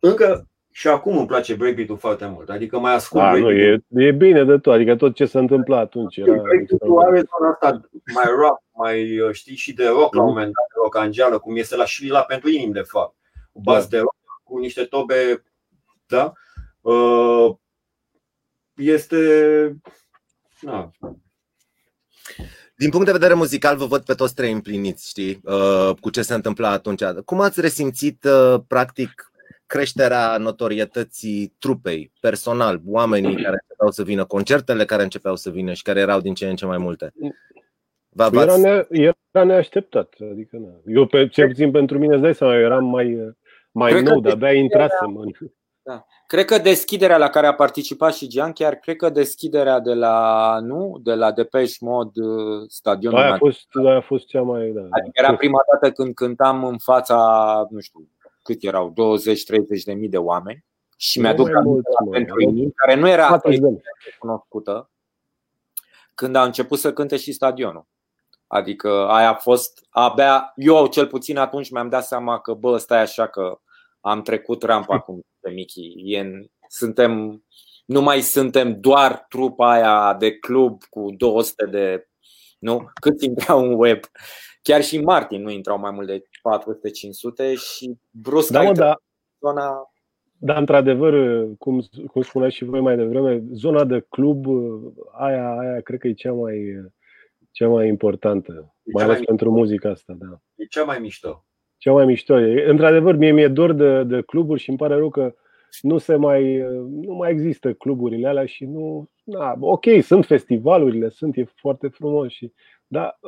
Încă 0.00 0.48
și 0.78 0.88
acum 0.88 1.18
îmi 1.18 1.26
place 1.26 1.54
breakbeat-ul 1.54 1.96
foarte 1.96 2.26
mult. 2.26 2.48
Adică 2.48 2.78
mai 2.78 2.94
ascult 2.94 3.22
A, 3.22 3.36
nu, 3.36 3.50
e, 3.50 3.84
e 3.88 4.10
bine 4.10 4.44
de 4.44 4.58
tot. 4.58 4.74
Adică 4.74 4.96
tot 4.96 5.14
ce 5.14 5.26
s-a 5.26 5.38
întâmplat 5.38 5.80
atunci 5.80 6.16
era 6.16 6.32
Breakbeat-ul 6.32 6.98
are 6.98 7.16
zona 7.16 7.50
asta 7.50 7.88
mai 8.14 8.24
rock, 8.36 8.62
mai 8.72 9.20
uh, 9.20 9.32
știi 9.32 9.56
și 9.56 9.72
de 9.72 9.86
rock 9.86 10.14
la 10.14 10.22
un 10.22 10.28
moment 10.28 10.52
dat, 10.52 10.82
rock 10.82 10.96
angeală, 10.96 11.38
cum 11.38 11.56
este 11.56 11.76
la 11.76 11.84
și 11.84 12.06
la 12.06 12.22
pentru 12.22 12.48
inim 12.48 12.72
de 12.72 12.80
fapt. 12.80 13.16
Cu 13.52 13.60
bas 13.60 13.82
da. 13.82 13.96
de 13.96 13.98
rock, 13.98 14.16
cu 14.42 14.58
niște 14.58 14.84
tobe, 14.84 15.44
da? 16.06 16.32
Uh, 16.80 17.54
este 18.74 19.18
na, 20.60 20.90
din 22.76 22.90
punct 22.90 23.06
de 23.06 23.12
vedere 23.12 23.34
muzical, 23.34 23.76
vă 23.76 23.86
văd 23.86 24.02
pe 24.04 24.14
toți 24.14 24.34
trei 24.34 24.52
împliniți, 24.52 25.08
știi, 25.08 25.40
uh, 25.44 25.90
cu 26.00 26.10
ce 26.10 26.22
se 26.22 26.34
întâmpla 26.34 26.70
atunci. 26.70 27.02
Cum 27.24 27.40
ați 27.40 27.60
resimțit, 27.60 28.26
practic, 28.66 29.28
creșterea 29.68 30.36
notorietății 30.38 31.54
trupei, 31.58 32.12
personal, 32.20 32.80
oamenii 32.86 33.34
care 33.44 33.58
începeau 33.62 33.90
să 33.90 34.02
vină, 34.02 34.24
concertele 34.24 34.84
care 34.84 35.02
începeau 35.02 35.36
să 35.36 35.50
vină 35.50 35.72
și 35.72 35.82
care 35.82 36.00
erau 36.00 36.20
din 36.20 36.34
ce 36.34 36.48
în 36.48 36.56
ce 36.56 36.66
mai 36.66 36.78
multe. 36.78 37.12
Era, 38.32 38.56
ne, 38.56 38.86
era 38.90 39.44
neașteptat. 39.44 40.14
Adică, 40.30 40.56
na. 40.56 40.68
Eu, 40.86 41.06
pe, 41.06 41.28
cel 41.28 41.46
puțin 41.46 41.70
pentru 41.70 41.98
mine, 41.98 42.12
îți 42.12 42.22
dai 42.22 42.34
seama, 42.34 42.54
eu 42.54 42.60
eram 42.60 42.84
mai, 42.84 43.34
mai 43.70 44.02
nou, 44.02 44.20
de-abia 44.20 44.52
intrasem 44.52 45.16
în. 45.16 45.30
Da. 45.82 46.04
Cred 46.26 46.44
că 46.44 46.58
deschiderea 46.58 47.18
la 47.18 47.28
care 47.28 47.46
a 47.46 47.54
participat 47.54 48.14
și 48.14 48.28
Gian, 48.28 48.52
chiar 48.52 48.74
cred 48.74 48.96
că 48.96 49.10
deschiderea 49.10 49.80
de 49.80 49.94
la, 49.94 50.58
nu, 50.62 51.00
de 51.02 51.14
la 51.14 51.32
Depeche 51.32 51.76
Mode 51.80 52.20
uh, 52.20 52.64
stadionul. 52.66 53.18
Aia 53.18 53.32
a 53.32 53.36
fost, 53.36 53.66
aia 53.84 53.96
a 53.96 54.00
fost 54.00 54.26
cea 54.26 54.42
mai, 54.42 54.68
da. 54.68 54.80
Adică 54.80 55.10
era 55.12 55.36
prima 55.36 55.60
dată 55.72 55.92
când 55.92 56.14
cântam 56.14 56.64
în 56.64 56.78
fața, 56.78 57.16
nu 57.70 57.80
știu, 57.80 58.08
cât 58.48 58.62
erau, 58.62 58.92
20-30 58.92 58.94
de 59.84 59.92
mii 59.92 60.08
de 60.08 60.18
oameni. 60.18 60.64
Și 60.96 61.20
mi-aduc 61.20 61.54
aminte 61.54 61.88
pentru 62.10 62.42
ei, 62.42 62.72
care 62.74 62.94
nu 62.94 63.08
era 63.08 63.40
cunoscută, 64.18 64.90
când 66.14 66.34
a 66.34 66.44
început 66.44 66.78
să 66.78 66.92
cânte 66.92 67.16
și 67.16 67.32
stadionul. 67.32 67.86
Adică 68.46 68.88
aia 68.88 69.28
a 69.28 69.34
fost 69.34 69.86
abia, 69.90 70.52
eu 70.56 70.86
cel 70.86 71.06
puțin 71.06 71.36
atunci 71.36 71.70
mi-am 71.70 71.88
dat 71.88 72.04
seama 72.06 72.40
că 72.40 72.54
bă, 72.54 72.76
stai 72.76 73.00
așa 73.00 73.28
că 73.28 73.60
am 74.00 74.22
trecut 74.22 74.62
rampa 74.62 74.98
cu 75.06 75.20
pe 75.40 75.50
Michi. 75.50 76.14
E, 76.14 76.50
suntem, 76.68 77.44
nu 77.84 78.00
mai 78.00 78.20
suntem 78.20 78.80
doar 78.80 79.26
trupa 79.28 79.70
aia 79.70 80.14
de 80.14 80.38
club 80.38 80.82
cu 80.84 81.10
200 81.16 81.66
de, 81.66 82.08
nu? 82.58 82.90
Cât 83.00 83.22
intrau 83.22 83.64
în 83.64 83.74
web. 83.78 84.00
Chiar 84.62 84.82
și 84.82 85.00
Martin 85.00 85.42
nu 85.42 85.50
intrau 85.50 85.78
mai 85.78 85.90
mult 85.90 86.06
de 86.06 86.22
400-500 86.48 87.56
și 87.56 87.94
brusc 88.10 88.50
da, 88.50 88.72
da. 88.72 88.96
zona 89.40 89.90
da, 90.40 90.58
într-adevăr, 90.58 91.44
cum, 91.58 91.82
cum 92.12 92.22
spuneați 92.22 92.54
și 92.54 92.64
voi 92.64 92.80
mai 92.80 92.96
devreme, 92.96 93.42
zona 93.52 93.84
de 93.84 94.06
club, 94.08 94.46
aia, 95.12 95.58
aia 95.58 95.80
cred 95.80 95.98
că 95.98 96.08
e 96.08 96.12
cea 96.12 96.32
mai, 96.32 96.58
cea 97.50 97.68
mai 97.68 97.88
importantă, 97.88 98.74
e 98.82 98.90
mai 98.92 99.04
ales 99.04 99.16
mai 99.16 99.24
pentru 99.24 99.50
muzica 99.50 99.90
asta. 99.90 100.16
Da. 100.18 100.40
E 100.54 100.64
cea 100.64 100.84
mai 100.84 100.98
mișto. 100.98 101.44
Cea 101.76 101.92
mai 101.92 102.06
mișto. 102.06 102.34
Într-adevăr, 102.66 103.16
mie 103.16 103.32
mi-e 103.32 103.48
dor 103.48 103.72
de, 103.72 104.04
de 104.04 104.22
cluburi 104.22 104.60
și 104.60 104.68
îmi 104.68 104.78
pare 104.78 104.94
rău 104.94 105.10
că 105.10 105.34
nu 105.80 105.98
se 105.98 106.14
mai, 106.14 106.56
nu 106.90 107.14
mai 107.14 107.30
există 107.30 107.72
cluburile 107.72 108.28
alea 108.28 108.46
și 108.46 108.64
nu. 108.64 109.10
Na, 109.24 109.56
ok, 109.60 109.84
sunt 110.02 110.24
festivalurile, 110.24 111.08
sunt, 111.08 111.36
e 111.36 111.44
foarte 111.54 111.88
frumos 111.88 112.32
și. 112.32 112.52
Dar 112.86 113.18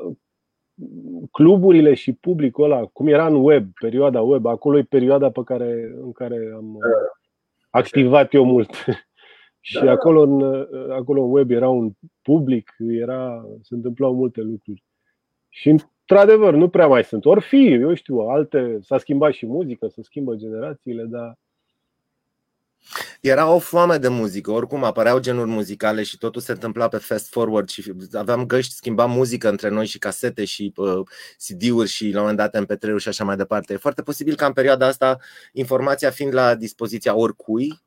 cluburile 1.31 1.95
și 1.95 2.13
publicul 2.13 2.65
ăla, 2.65 2.85
cum 2.85 3.07
era 3.07 3.27
în 3.27 3.45
web, 3.45 3.67
perioada 3.81 4.21
web, 4.21 4.47
acolo 4.47 4.79
e 4.79 4.83
perioada 4.83 5.31
pe 5.31 5.41
care, 5.45 5.95
în 6.03 6.13
care 6.13 6.53
am 6.55 6.77
da. 6.81 6.89
activat 7.71 8.35
eu 8.35 8.45
mult. 8.45 8.71
și 9.61 9.85
da. 9.85 9.91
acolo, 9.91 10.23
în, 10.23 10.67
acolo 10.91 11.23
în 11.23 11.33
web 11.33 11.51
era 11.51 11.69
un 11.69 11.91
public, 12.23 12.75
era, 12.79 13.45
se 13.63 13.75
întâmplau 13.75 14.15
multe 14.15 14.41
lucruri. 14.41 14.85
Și 15.49 15.69
într-adevăr, 15.69 16.55
nu 16.55 16.69
prea 16.69 16.87
mai 16.87 17.05
sunt. 17.05 17.25
Or 17.25 17.41
fi, 17.41 17.73
eu 17.73 17.95
știu, 17.95 18.19
alte, 18.19 18.79
s-a 18.81 18.99
schimbat 18.99 19.33
și 19.33 19.47
muzica, 19.47 19.89
se 19.89 20.03
schimbă 20.03 20.35
generațiile, 20.35 21.05
dar 21.05 21.39
era 23.21 23.53
o 23.53 23.59
foame 23.59 23.97
de 23.97 24.09
muzică, 24.09 24.51
oricum 24.51 24.85
apăreau 24.85 25.19
genuri 25.19 25.49
muzicale 25.49 26.03
și 26.03 26.19
totul 26.19 26.41
se 26.41 26.53
întâmpla 26.53 26.89
pe 26.89 26.97
fast 26.97 27.29
forward 27.29 27.69
și 27.69 27.93
aveam 28.13 28.47
găști, 28.47 28.75
schimbam 28.75 29.11
muzică 29.11 29.49
între 29.49 29.69
noi 29.69 29.87
și 29.87 29.99
casete 29.99 30.45
și 30.45 30.73
uh, 30.77 31.01
CD-uri 31.37 31.89
și 31.89 32.05
la 32.11 32.21
un 32.21 32.27
moment 32.27 32.37
dat 32.37 32.61
mp 32.61 32.73
3 32.73 32.99
și 32.99 33.09
așa 33.09 33.25
mai 33.25 33.37
departe. 33.37 33.73
E 33.73 33.77
foarte 33.77 34.03
posibil 34.03 34.35
ca 34.35 34.47
în 34.47 34.53
perioada 34.53 34.87
asta, 34.87 35.19
informația 35.53 36.11
fiind 36.11 36.35
la 36.35 36.55
dispoziția 36.55 37.17
oricui, 37.17 37.81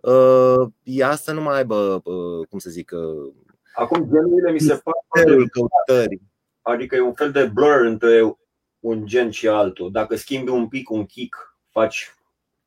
uh, 0.00 0.68
ea 0.82 1.14
să 1.14 1.32
nu 1.32 1.40
mai 1.40 1.56
aibă, 1.56 2.00
uh, 2.04 2.46
cum 2.48 2.58
să 2.58 2.70
zic, 2.70 2.90
uh, 2.94 3.32
Acum 3.74 4.08
genurile 4.12 4.52
mi 4.52 4.60
se 4.60 4.80
par 4.84 5.24
căutării. 5.52 6.20
Adică 6.62 6.96
e 6.96 7.00
un 7.00 7.14
fel 7.14 7.30
de 7.30 7.50
blur 7.54 7.80
între 7.84 8.36
un 8.80 9.06
gen 9.06 9.30
și 9.30 9.48
altul. 9.48 9.90
Dacă 9.90 10.16
schimbi 10.16 10.50
un 10.50 10.68
pic 10.68 10.90
un 10.90 11.06
kick, 11.06 11.56
faci 11.70 12.14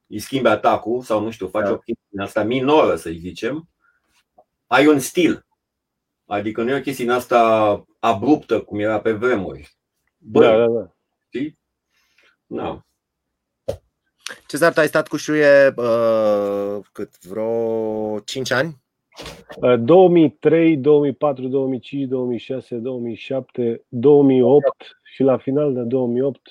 îi 0.08 0.20
schimbi 0.20 0.48
atacul 0.48 1.02
sau 1.02 1.22
nu 1.22 1.30
știu, 1.30 1.48
faci 1.48 1.64
da. 1.64 1.72
o 1.72 1.78
chestie 1.78 2.22
asta 2.22 2.44
minoră, 2.44 2.96
să 2.96 3.10
zicem, 3.10 3.70
ai 4.68 4.88
un 4.88 5.00
stil. 5.00 5.46
Adică 6.26 6.64
nu 6.64 6.70
e 6.70 6.78
o 6.78 6.82
chestie 6.82 7.12
asta 7.12 7.84
abruptă, 8.00 8.62
cum 8.62 8.80
era 8.80 9.00
pe 9.00 9.12
vremuri. 9.12 9.78
Bă, 10.18 10.42
da, 10.42 10.58
da, 10.58 10.68
da. 10.68 10.94
Știi? 11.28 11.60
Da. 12.46 12.86
Cezar, 14.48 14.74
tu 14.74 14.80
ai 14.80 14.88
stat 14.88 15.08
cu 15.08 15.16
șuie 15.16 15.74
uh, 15.76 16.78
cât, 16.92 17.26
vreo 17.26 18.20
5 18.20 18.52
ani? 18.52 18.82
2003, 19.80 20.78
2004, 20.78 21.48
2005, 21.48 22.08
2006, 22.08 22.76
2007, 22.76 23.86
2008 23.88 25.00
și 25.04 25.24
la 25.24 25.38
final 25.38 25.74
de 25.74 25.82
2008 25.82 26.42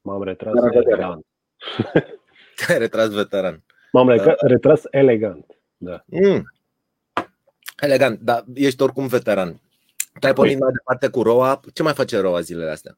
m-am 0.00 0.22
retras 0.22 0.54
elegant. 0.72 1.26
Te-ai 2.66 2.78
retras 2.78 3.14
veteran. 3.14 3.62
M-am 3.92 4.16
da. 4.16 4.34
retras 4.40 4.82
elegant. 4.90 5.58
Da. 5.76 6.04
Mm. 6.06 6.42
Elegant, 7.80 8.20
dar 8.20 8.44
ești 8.54 8.82
oricum 8.82 9.06
veteran. 9.06 9.60
Tu 10.20 10.26
ai 10.26 10.32
pornit 10.32 10.58
mai 10.58 10.72
departe 10.72 11.08
cu 11.08 11.22
Roa. 11.22 11.60
Ce 11.72 11.82
mai 11.82 11.92
face 11.92 12.20
Roa 12.20 12.40
zilele 12.40 12.70
astea? 12.70 12.96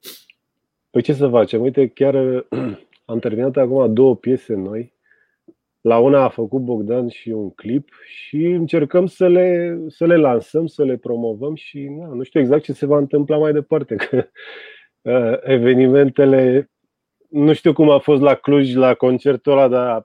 Păi 0.90 1.02
ce 1.02 1.12
să 1.12 1.28
facem? 1.28 1.60
Uite, 1.60 1.88
chiar 1.88 2.44
am 3.04 3.18
terminat 3.18 3.56
acum 3.56 3.94
două 3.94 4.16
piese 4.16 4.54
noi. 4.54 4.92
La 5.80 5.98
una 5.98 6.22
a 6.22 6.28
făcut 6.28 6.60
Bogdan 6.60 7.08
și 7.08 7.28
un 7.28 7.50
clip 7.50 7.88
și 8.06 8.44
încercăm 8.44 9.06
să 9.06 9.28
le, 9.28 9.78
să 9.88 10.06
le 10.06 10.16
lansăm, 10.16 10.66
să 10.66 10.84
le 10.84 10.96
promovăm 10.96 11.54
și 11.54 11.82
na, 11.82 12.06
nu 12.06 12.22
știu 12.22 12.40
exact 12.40 12.62
ce 12.62 12.72
se 12.72 12.86
va 12.86 12.96
întâmpla 12.96 13.36
mai 13.36 13.52
departe. 13.52 13.94
Că 14.04 14.28
uh, 15.00 15.38
evenimentele 15.42 16.70
nu 17.30 17.52
știu 17.52 17.72
cum 17.72 17.90
a 17.90 17.98
fost 17.98 18.22
la 18.22 18.34
Cluj, 18.34 18.74
la 18.74 18.94
concertul 18.94 19.52
ăla, 19.52 19.68
dar 19.68 20.02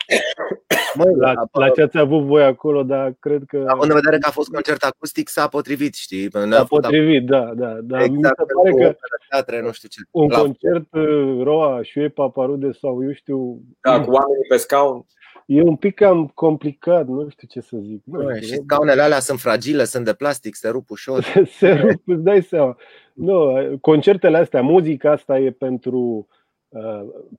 Măi, 0.95 1.15
la, 1.15 1.33
la 1.51 1.69
ce 1.69 1.81
ați 1.81 1.97
avut 1.97 2.23
voi 2.23 2.43
acolo, 2.43 2.83
dar 2.83 3.15
cred 3.19 3.43
că... 3.47 3.63
Având 3.67 3.91
în 3.91 3.95
vedere 3.95 4.17
că 4.17 4.27
a 4.27 4.31
fost 4.31 4.49
concert 4.49 4.83
acustic, 4.83 5.29
s-a 5.29 5.47
potrivit, 5.47 5.93
știi? 5.93 6.29
S-a 6.31 6.63
potrivit, 6.63 7.25
da, 7.25 7.51
da. 7.55 7.77
Dar 7.81 8.01
exact, 8.01 8.39
mi 8.39 8.45
se 8.47 8.53
pare 8.63 8.91
că 8.91 8.97
teatre, 9.29 9.61
nu 9.61 9.71
știu 9.71 9.87
ce. 9.87 9.99
un 10.11 10.27
la... 10.27 10.37
concert 10.37 10.93
uh, 10.93 11.43
Roa, 11.43 11.83
Șuie, 11.83 12.09
Paparude 12.09 12.71
sau 12.71 13.03
eu 13.03 13.13
știu... 13.13 13.61
Da, 13.81 14.01
cu 14.01 14.11
oamenii 14.11 14.45
pe 14.49 14.57
scaun. 14.57 15.05
E 15.45 15.61
un 15.61 15.75
pic 15.75 15.95
cam 15.95 16.31
complicat, 16.33 17.07
nu 17.07 17.29
știu 17.29 17.47
ce 17.47 17.61
să 17.61 17.77
zic. 17.81 18.01
Nu, 18.03 18.35
și 18.35 18.55
scaunele 18.55 19.01
alea 19.01 19.19
sunt 19.19 19.39
fragile, 19.39 19.83
sunt 19.83 20.05
de 20.05 20.13
plastic, 20.13 20.55
se 20.55 20.69
rup 20.69 20.89
ușor. 20.89 21.23
se 21.59 21.69
rup, 21.69 22.01
îți 22.05 22.23
dai 22.23 22.43
seama. 22.43 22.77
Nu, 23.13 23.53
concertele 23.81 24.37
astea, 24.37 24.61
muzica 24.61 25.11
asta 25.11 25.39
e 25.39 25.51
pentru 25.51 26.27
Uh, 26.29 26.44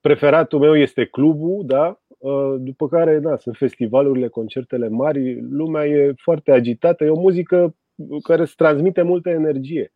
preferatul 0.01 0.59
meu 0.59 0.77
este 0.77 1.05
clubul, 1.05 1.67
da? 1.67 2.01
Uh, 2.19 2.55
după 2.59 2.89
care, 2.89 3.19
da, 3.19 3.37
sunt 3.37 3.57
festivalurile, 3.57 4.29
concertele 4.29 4.89
mari, 4.89 5.41
lumea 5.41 5.87
e 5.87 6.13
foarte 6.17 6.53
agitată, 6.53 7.05
e 7.05 7.09
o 7.09 7.21
muzică 7.21 7.77
care 8.23 8.43
îți 8.43 8.55
transmite 8.55 9.03
multă 9.03 9.29
energie. 9.29 9.93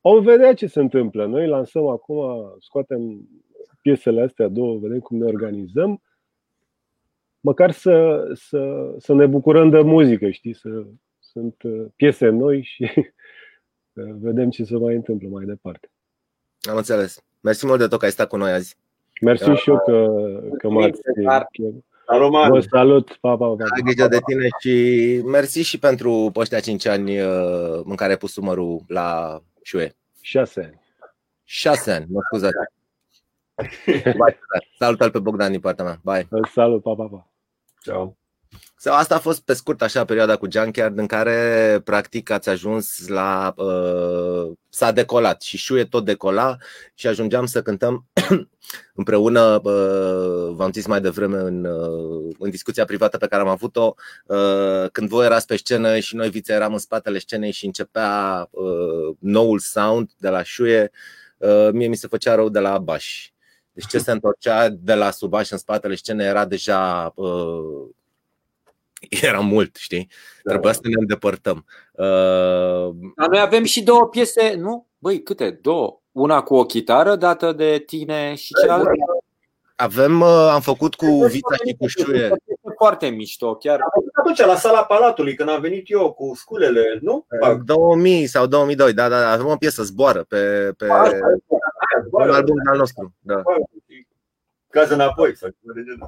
Vom 0.00 0.22
vedea 0.22 0.54
ce 0.54 0.66
se 0.66 0.80
întâmplă. 0.80 1.26
Noi 1.26 1.46
lansăm 1.46 1.86
acum, 1.86 2.18
scoatem 2.58 3.28
piesele 3.82 4.22
astea 4.22 4.48
două, 4.48 4.78
vedem 4.78 4.98
cum 4.98 5.18
ne 5.18 5.24
organizăm. 5.24 6.02
Măcar 7.40 7.70
să, 7.70 8.26
să, 8.34 8.94
să 8.98 9.14
ne 9.14 9.26
bucurăm 9.26 9.70
de 9.70 9.80
muzică, 9.80 10.30
știi? 10.30 10.54
Să, 10.54 10.86
sunt 11.18 11.62
uh, 11.62 11.86
piese 11.96 12.28
noi 12.28 12.62
și 12.62 12.90
vedem 14.26 14.50
ce 14.50 14.64
se 14.64 14.76
mai 14.76 14.94
întâmplă 14.94 15.28
mai 15.28 15.44
departe. 15.44 15.90
Am 16.60 16.76
înțeles. 16.76 17.25
Mersi 17.46 17.66
mult 17.66 17.78
de 17.78 17.86
tot 17.86 17.98
că 17.98 18.04
ai 18.04 18.10
stat 18.10 18.28
cu 18.28 18.36
noi 18.36 18.50
azi. 18.50 18.76
Mersi 19.20 19.44
da. 19.44 19.54
și 19.54 19.70
eu 19.70 19.78
că, 19.78 20.08
că 20.58 20.68
m-ați... 20.68 21.00
Vă 22.48 22.60
salut, 22.60 23.18
pa, 23.20 23.36
pa, 23.36 23.46
pa. 23.46 23.64
Ai 23.74 23.82
grijă 23.84 24.08
de 24.08 24.18
tine 24.26 24.48
și 24.60 24.74
mersi 25.24 25.60
și 25.60 25.78
pentru 25.78 26.32
ăștia 26.36 26.60
5 26.60 26.86
ani 26.86 27.20
uh, 27.20 27.80
în 27.84 27.94
care 27.94 28.10
ai 28.10 28.16
pus 28.16 28.36
numărul 28.36 28.80
la 28.86 29.40
șue. 29.62 29.96
6 30.20 30.60
ani. 30.60 30.80
6 31.44 31.92
ani, 31.92 32.06
mă 32.08 32.20
scuzați. 32.24 32.56
Salut 34.78 35.12
pe 35.12 35.18
Bogdan 35.18 35.50
din 35.50 35.60
partea 35.60 35.84
mea. 35.84 36.00
Bye. 36.02 36.28
Salut, 36.52 36.82
pa, 36.82 36.94
pa, 36.94 37.04
pa. 37.04 37.30
Ciao. 37.82 38.16
Sau 38.78 38.94
asta 38.94 39.14
a 39.14 39.18
fost 39.18 39.44
pe 39.44 39.52
scurt 39.52 39.82
așa 39.82 40.04
perioada 40.04 40.36
cu 40.36 40.46
Junkyard 40.50 40.98
în 40.98 41.06
care 41.06 41.80
practic 41.84 42.30
ați 42.30 42.48
ajuns 42.48 43.08
la 43.08 43.54
uh, 43.56 44.52
s-a 44.68 44.92
decolat 44.92 45.42
și 45.42 45.56
șuie 45.56 45.84
tot 45.84 46.04
decola 46.04 46.56
și 46.94 47.06
ajungeam 47.06 47.46
să 47.46 47.62
cântăm 47.62 48.06
împreună, 48.94 49.60
uh, 49.62 50.54
v-am 50.54 50.72
zis 50.72 50.86
mai 50.86 51.00
devreme 51.00 51.38
în, 51.38 51.64
uh, 51.64 52.34
în 52.38 52.50
discuția 52.50 52.84
privată 52.84 53.16
pe 53.16 53.26
care 53.26 53.42
am 53.42 53.48
avut-o, 53.48 53.94
uh, 54.26 54.90
când 54.92 55.08
voi 55.08 55.24
erați 55.24 55.46
pe 55.46 55.56
scenă 55.56 55.98
și 55.98 56.16
noi 56.16 56.30
vițe 56.30 56.52
eram 56.52 56.72
în 56.72 56.78
spatele 56.78 57.18
scenei 57.18 57.52
și 57.52 57.66
începea 57.66 58.48
uh, 58.50 59.16
noul 59.18 59.58
sound 59.58 60.10
de 60.18 60.28
la 60.28 60.42
șuie, 60.42 60.90
uh, 61.38 61.68
mie 61.72 61.86
mi 61.86 61.96
se 61.96 62.06
făcea 62.06 62.34
rău 62.34 62.48
de 62.48 62.58
la 62.58 62.78
baș. 62.78 63.30
Deci 63.72 63.86
ce 63.86 63.98
se 63.98 64.10
întorcea 64.16 64.68
de 64.68 64.94
la 64.94 65.10
subaș 65.10 65.50
în 65.50 65.58
spatele 65.58 65.94
scenei 65.94 66.26
era 66.26 66.44
deja 66.44 67.12
uh, 67.14 67.88
era 69.28 69.38
mult, 69.38 69.76
știi? 69.76 70.08
Da. 70.42 70.50
Trebuia 70.50 70.72
să 70.72 70.80
ne 70.82 70.94
îndepărtăm. 70.98 71.64
Uh... 71.92 72.94
Dar 73.16 73.28
noi 73.30 73.40
avem 73.40 73.64
și 73.64 73.82
două 73.82 74.06
piese, 74.08 74.54
nu? 74.58 74.86
Băi, 74.98 75.22
câte? 75.22 75.58
Două. 75.62 76.00
Una 76.12 76.42
cu 76.42 76.54
o 76.54 76.64
chitară 76.64 77.16
dată 77.16 77.52
de 77.52 77.82
tine 77.86 78.34
și 78.34 78.54
cealaltă. 78.62 78.90
Avem, 79.76 80.20
uh, 80.20 80.48
am 80.52 80.60
făcut 80.60 80.94
cu 80.94 81.06
Vita 81.06 81.54
și 81.66 81.76
cu 81.78 81.86
Șuie. 81.86 82.32
foarte 82.76 83.06
mișto, 83.06 83.54
chiar. 83.54 83.80
Atunci, 84.12 84.38
la 84.38 84.56
sala 84.56 84.84
Palatului, 84.84 85.34
când 85.34 85.48
am 85.48 85.60
venit 85.60 85.90
eu 85.90 86.12
cu 86.12 86.32
sculele, 86.34 86.98
nu? 87.00 87.26
2000 87.64 88.26
sau 88.26 88.46
2002, 88.46 88.92
da, 88.92 89.08
da, 89.08 89.20
da, 89.20 89.30
avem 89.30 89.46
o 89.46 89.56
piesă, 89.56 89.82
zboară 89.82 90.24
pe, 90.28 90.72
pe 90.76 90.86
un 92.10 92.30
album 92.30 92.56
al 92.70 92.76
nostru. 92.76 93.14
Da. 93.20 93.42
Caz 94.76 94.90
înapoi. 94.90 95.36
Sau 95.36 95.48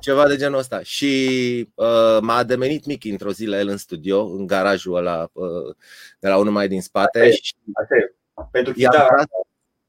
Ceva 0.00 0.26
de 0.28 0.36
genul 0.36 0.58
ăsta. 0.58 0.80
Și 0.82 1.72
uh, 1.74 2.18
m-a 2.20 2.36
ademenit 2.36 2.86
Mickey 2.86 3.10
într-o 3.10 3.32
zi 3.32 3.44
la 3.46 3.58
el 3.58 3.68
în 3.68 3.76
studio, 3.76 4.24
în 4.24 4.46
garajul 4.46 4.96
ăla 4.96 5.28
uh, 5.32 5.74
de 6.18 6.28
la 6.28 6.36
unul 6.38 6.52
mai 6.52 6.68
din 6.68 6.82
spate. 6.82 7.18
Așa 7.18 7.28
e. 7.28 7.32
și 7.32 7.54
Asta 7.72 7.94
e. 7.96 8.14
Pentru 8.50 8.72
i-am 8.76 8.92
chitară, 8.92 9.08
tras, 9.14 9.26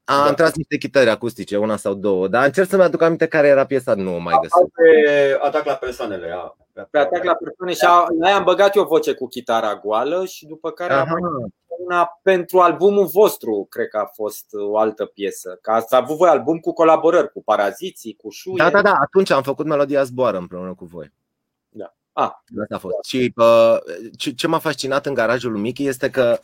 am 0.04 0.26
Da. 0.26 0.34
tras 0.34 0.54
niște 0.54 0.76
chitări 0.76 1.10
acustice, 1.10 1.56
una 1.56 1.76
sau 1.76 1.94
două, 1.94 2.28
dar 2.28 2.44
încerc 2.44 2.68
să-mi 2.68 2.82
aduc 2.82 3.02
aminte 3.02 3.26
care 3.26 3.48
era 3.48 3.66
piesa, 3.66 3.94
nu 3.94 4.14
o 4.14 4.18
mai 4.18 4.34
găsesc. 4.42 4.70
pe 4.74 5.38
atac 5.40 5.64
la 5.64 5.74
persoanele. 5.74 6.30
A, 6.30 6.56
Pe 6.90 6.98
atac 6.98 7.24
la 7.24 7.34
persoane 7.34 7.72
și 7.72 7.84
a- 7.84 8.06
la 8.18 8.26
aia 8.26 8.36
am 8.36 8.44
băgat 8.44 8.76
eu 8.76 8.84
voce 8.84 9.12
cu 9.14 9.26
chitara 9.28 9.76
goală 9.76 10.24
și 10.24 10.46
după 10.46 10.70
care 10.70 10.92
am 10.92 11.06
Aha. 11.06 11.16
una 11.84 12.20
pentru 12.22 12.58
albumul 12.60 13.06
vostru, 13.06 13.66
cred 13.70 13.88
că 13.88 13.98
a 13.98 14.04
fost 14.14 14.44
o 14.52 14.78
altă 14.78 15.04
piesă. 15.04 15.58
Că 15.62 15.70
ați 15.70 15.94
avut 15.94 16.16
voi 16.16 16.28
album 16.28 16.58
cu 16.58 16.72
colaborări, 16.72 17.32
cu 17.32 17.42
Paraziții, 17.42 18.14
cu 18.14 18.30
Șuie. 18.30 18.56
Da, 18.56 18.70
da, 18.70 18.82
da, 18.82 18.94
atunci 19.00 19.30
am 19.30 19.42
făcut 19.42 19.66
melodia 19.66 20.02
Zboară 20.02 20.36
împreună 20.36 20.74
cu 20.74 20.84
voi. 20.84 21.12
Da. 21.68 21.94
Ah. 22.12 22.30
Asta 22.62 22.74
a 22.74 22.78
fost. 22.78 22.94
Și 23.06 23.32
uh, 23.36 23.76
ce, 24.16 24.30
ce 24.30 24.46
m-a 24.46 24.58
fascinat 24.58 25.06
în 25.06 25.14
garajul 25.14 25.52
lui 25.52 25.60
Mickey 25.60 25.86
este 25.86 26.10
că 26.10 26.38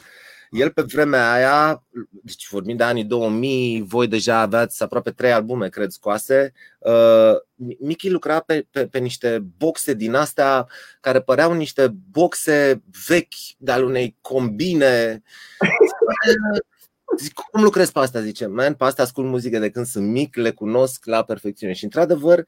el 0.51 0.71
pe 0.71 0.83
vremea 0.83 1.33
aia, 1.33 1.83
deci 2.11 2.49
vorbim 2.51 2.77
de 2.77 2.83
anii 2.83 3.05
2000, 3.05 3.83
voi 3.83 4.07
deja 4.09 4.39
aveați 4.39 4.83
aproape 4.83 5.11
trei 5.11 5.33
albume, 5.33 5.69
cred, 5.69 5.91
scoase. 5.91 6.53
Uh, 6.79 7.33
Mickey 7.79 8.11
lucra 8.11 8.41
pe, 8.41 8.67
pe, 8.71 8.87
pe 8.87 8.99
niște 8.99 9.45
boxe 9.57 9.95
din 9.95 10.15
astea 10.15 10.67
care 11.01 11.21
păreau 11.21 11.53
niște 11.53 11.95
boxe 12.11 12.83
vechi 13.07 13.35
de 13.59 13.73
al 13.73 13.85
unei 13.85 14.17
combine. 14.21 15.23
Zic, 17.19 17.33
cum 17.33 17.63
lucrezi 17.63 17.93
pe 17.93 17.99
asta? 17.99 18.21
Zice, 18.21 18.47
man, 18.47 18.75
pe 18.75 18.85
asta 18.85 19.03
ascult 19.03 19.27
muzică 19.27 19.59
de 19.59 19.71
când 19.71 19.87
sunt 19.87 20.07
mic, 20.07 20.37
le 20.37 20.51
cunosc 20.51 21.05
la 21.05 21.23
perfecțiune. 21.25 21.73
Și 21.73 21.85
într-adevăr, 21.85 22.45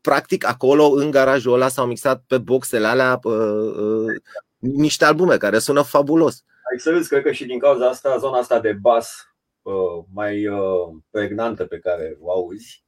practic 0.00 0.46
acolo, 0.46 0.84
în 0.84 1.10
garajul 1.10 1.52
ăla, 1.52 1.68
s-au 1.68 1.86
mixat 1.86 2.22
pe 2.26 2.38
boxele 2.38 2.86
alea 2.86 3.20
uh, 3.22 3.34
uh, 3.76 4.20
niște 4.58 5.04
albume 5.04 5.36
care 5.36 5.58
sună 5.58 5.82
fabulos. 5.82 6.44
Ai 6.70 6.78
să 6.78 6.90
râzi, 6.90 7.08
cred 7.08 7.22
că 7.22 7.32
și 7.32 7.44
din 7.44 7.58
cauza 7.58 7.88
asta, 7.88 8.16
zona 8.16 8.38
asta 8.38 8.60
de 8.60 8.72
bas 8.72 9.34
uh, 9.62 10.04
mai 10.12 10.46
uh, 10.46 10.96
pregnantă 11.10 11.66
pe 11.66 11.78
care 11.78 12.16
o 12.20 12.30
auzi, 12.30 12.84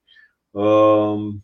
uh, 0.50 1.34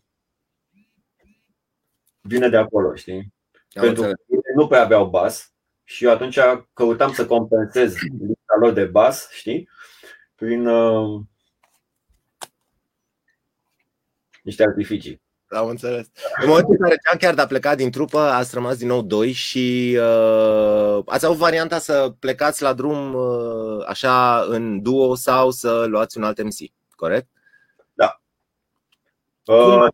vine 2.20 2.48
de 2.48 2.56
acolo, 2.56 2.94
știi? 2.94 3.34
Am 3.74 3.82
Pentru 3.82 4.02
că 4.02 4.08
înțeles. 4.08 4.28
ei 4.28 4.54
nu 4.54 4.66
prea 4.66 4.82
aveau 4.82 5.08
bas 5.08 5.54
și 5.84 6.04
eu 6.04 6.10
atunci 6.10 6.38
căutam 6.72 7.12
să 7.12 7.26
compensez 7.26 7.94
lipsa 8.02 8.56
lor 8.60 8.72
de 8.72 8.84
bas, 8.84 9.30
știi? 9.30 9.68
Prin 10.34 10.66
uh, 10.66 11.22
niște 14.42 14.62
artificii. 14.62 15.23
Am 15.54 15.68
înțeles. 15.68 16.06
În 16.42 16.48
momentul 16.48 16.72
în 16.78 16.78
care 16.78 17.00
Jean 17.06 17.18
chiar 17.18 17.44
a 17.44 17.46
plecat 17.46 17.76
din 17.76 17.90
trupă, 17.90 18.18
ați 18.18 18.54
rămas 18.54 18.76
din 18.76 18.88
nou 18.88 19.02
doi 19.02 19.32
și 19.32 19.96
uh, 19.98 21.02
ați 21.06 21.24
avut 21.24 21.36
varianta 21.36 21.78
să 21.78 22.14
plecați 22.18 22.62
la 22.62 22.72
drum 22.72 23.14
uh, 23.14 23.84
așa 23.86 24.40
în 24.48 24.82
duo 24.82 25.14
sau 25.14 25.50
să 25.50 25.84
luați 25.88 26.16
un 26.16 26.24
alt 26.24 26.42
MC, 26.42 26.56
corect? 26.96 27.28
Uh, 29.46 29.88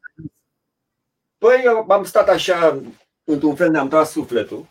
Păi 1.39 1.63
eu 1.65 1.91
am 1.91 2.05
stat 2.05 2.29
așa, 2.29 2.81
într-un 3.25 3.55
fel 3.55 3.71
ne-am 3.71 3.89
tras 3.89 4.11
sufletul, 4.11 4.67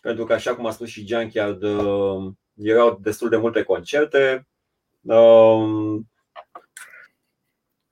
pentru 0.00 0.24
că 0.24 0.32
așa 0.32 0.54
cum 0.54 0.66
a 0.66 0.70
spus 0.70 0.88
și 0.88 1.06
Junkyard, 1.06 1.62
uh, 1.62 2.32
erau 2.54 2.98
destul 3.02 3.28
de 3.28 3.36
multe 3.36 3.62
concerte, 3.62 4.48
uh, 5.00 6.00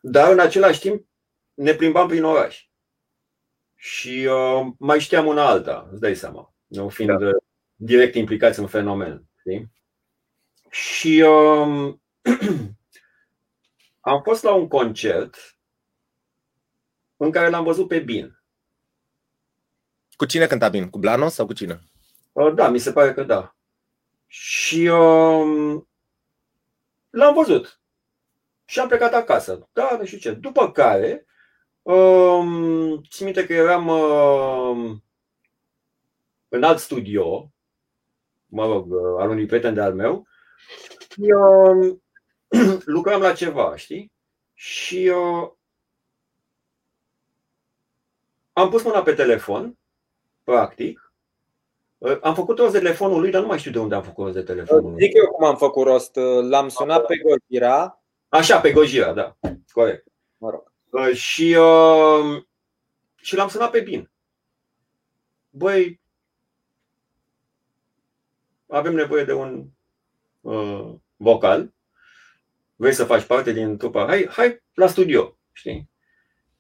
dar 0.01 0.33
în 0.33 0.39
același 0.39 0.81
timp 0.81 1.07
ne 1.55 1.75
plimbam 1.75 2.09
prin 2.09 2.25
oraș. 2.25 2.67
Și 3.75 4.29
uh, 4.31 4.67
mai 4.79 5.01
știam 5.01 5.27
una 5.27 5.47
alta, 5.47 5.89
îți 5.91 6.01
dai 6.01 6.15
seama, 6.15 6.55
nu 6.67 6.89
fiind 6.89 7.19
da. 7.19 7.31
direct 7.75 8.15
implicați 8.15 8.59
în 8.59 8.67
fenomen. 8.67 9.25
Știi? 9.39 9.73
Și 10.71 11.21
uh, 11.21 11.95
am 14.01 14.23
fost 14.23 14.43
la 14.43 14.55
un 14.55 14.69
concert 14.69 15.37
în 17.17 17.31
care 17.31 17.49
l-am 17.49 17.65
văzut 17.65 17.89
pe 17.89 17.99
Bin. 17.99 18.43
Cu 20.17 20.25
cine 20.25 20.47
cânta 20.47 20.69
bine? 20.69 20.87
Cu 20.87 20.99
Blano 20.99 21.29
sau 21.29 21.47
cu 21.47 21.53
cine? 21.53 21.81
Uh, 22.33 22.55
Da, 22.55 22.69
mi 22.69 22.79
se 22.79 22.93
pare 22.93 23.15
că 23.15 23.23
da. 23.23 23.57
Și 24.27 24.87
um, 24.87 25.89
l-am 27.11 27.35
văzut. 27.35 27.81
Și 28.65 28.81
am 28.81 28.89
plecat 28.89 29.13
acasă. 29.13 29.69
Da, 29.73 29.97
nu 29.99 30.05
știu 30.05 30.19
ce. 30.19 30.33
După 30.33 30.73
care, 30.73 31.27
um, 31.93 33.03
țin 33.03 33.25
minte 33.25 33.47
că 33.47 33.53
eram 33.53 33.89
um, 33.89 35.05
în 36.49 36.63
alt 36.63 36.79
studio, 36.79 37.53
mă 38.47 38.67
rog, 38.67 38.93
uh, 38.93 39.21
al 39.21 39.31
unui 39.31 39.47
prieten 39.47 39.75
de-al 39.75 39.95
meu, 39.95 40.27
și 41.11 41.21
um, 41.21 42.03
lucram 42.95 43.21
la 43.21 43.33
ceva, 43.33 43.77
știi? 43.77 44.13
Și 44.55 45.13
uh, 45.15 45.51
am 48.53 48.71
pus 48.71 48.83
mâna 48.83 49.03
pe 49.03 49.15
telefon, 49.15 49.79
practic, 50.45 51.05
Uh, 52.05 52.19
am 52.21 52.35
făcut 52.35 52.59
rost 52.59 52.73
de 52.73 52.79
telefonul 52.79 53.21
lui, 53.21 53.31
dar 53.31 53.41
nu 53.41 53.47
mai 53.47 53.59
știu 53.59 53.71
de 53.71 53.79
unde 53.79 53.95
am 53.95 54.03
făcut 54.03 54.25
rost 54.25 54.37
de 54.37 54.43
telefonul 54.43 54.91
lui. 54.91 55.05
Zic 55.05 55.15
eu 55.15 55.27
cum 55.27 55.47
am 55.47 55.57
făcut 55.57 55.87
rost. 55.87 56.19
L-am 56.49 56.69
sunat 56.69 57.07
pe 57.07 57.15
Gojira. 57.17 58.03
Așa, 58.29 58.61
pe 58.61 58.73
Gojira, 58.73 59.13
da. 59.13 59.37
Corect. 59.73 60.07
Mă 60.37 60.51
rog. 60.51 60.73
Uh, 60.95 61.15
Și, 61.15 61.55
uh, 61.59 62.43
și 63.17 63.35
l-am 63.37 63.49
sunat 63.49 63.71
pe 63.71 63.81
Bin. 63.81 64.11
Băi, 65.51 66.01
avem 68.69 68.95
nevoie 68.95 69.25
de 69.25 69.33
un 69.33 69.67
uh, 70.41 70.95
vocal. 71.17 71.73
Vrei 72.77 72.93
să 72.93 73.05
faci 73.05 73.25
parte 73.25 73.53
din 73.53 73.77
trupa? 73.77 74.07
Hai, 74.07 74.29
hai 74.31 74.63
la 74.75 74.87
studio, 74.87 75.39
știi? 75.53 75.91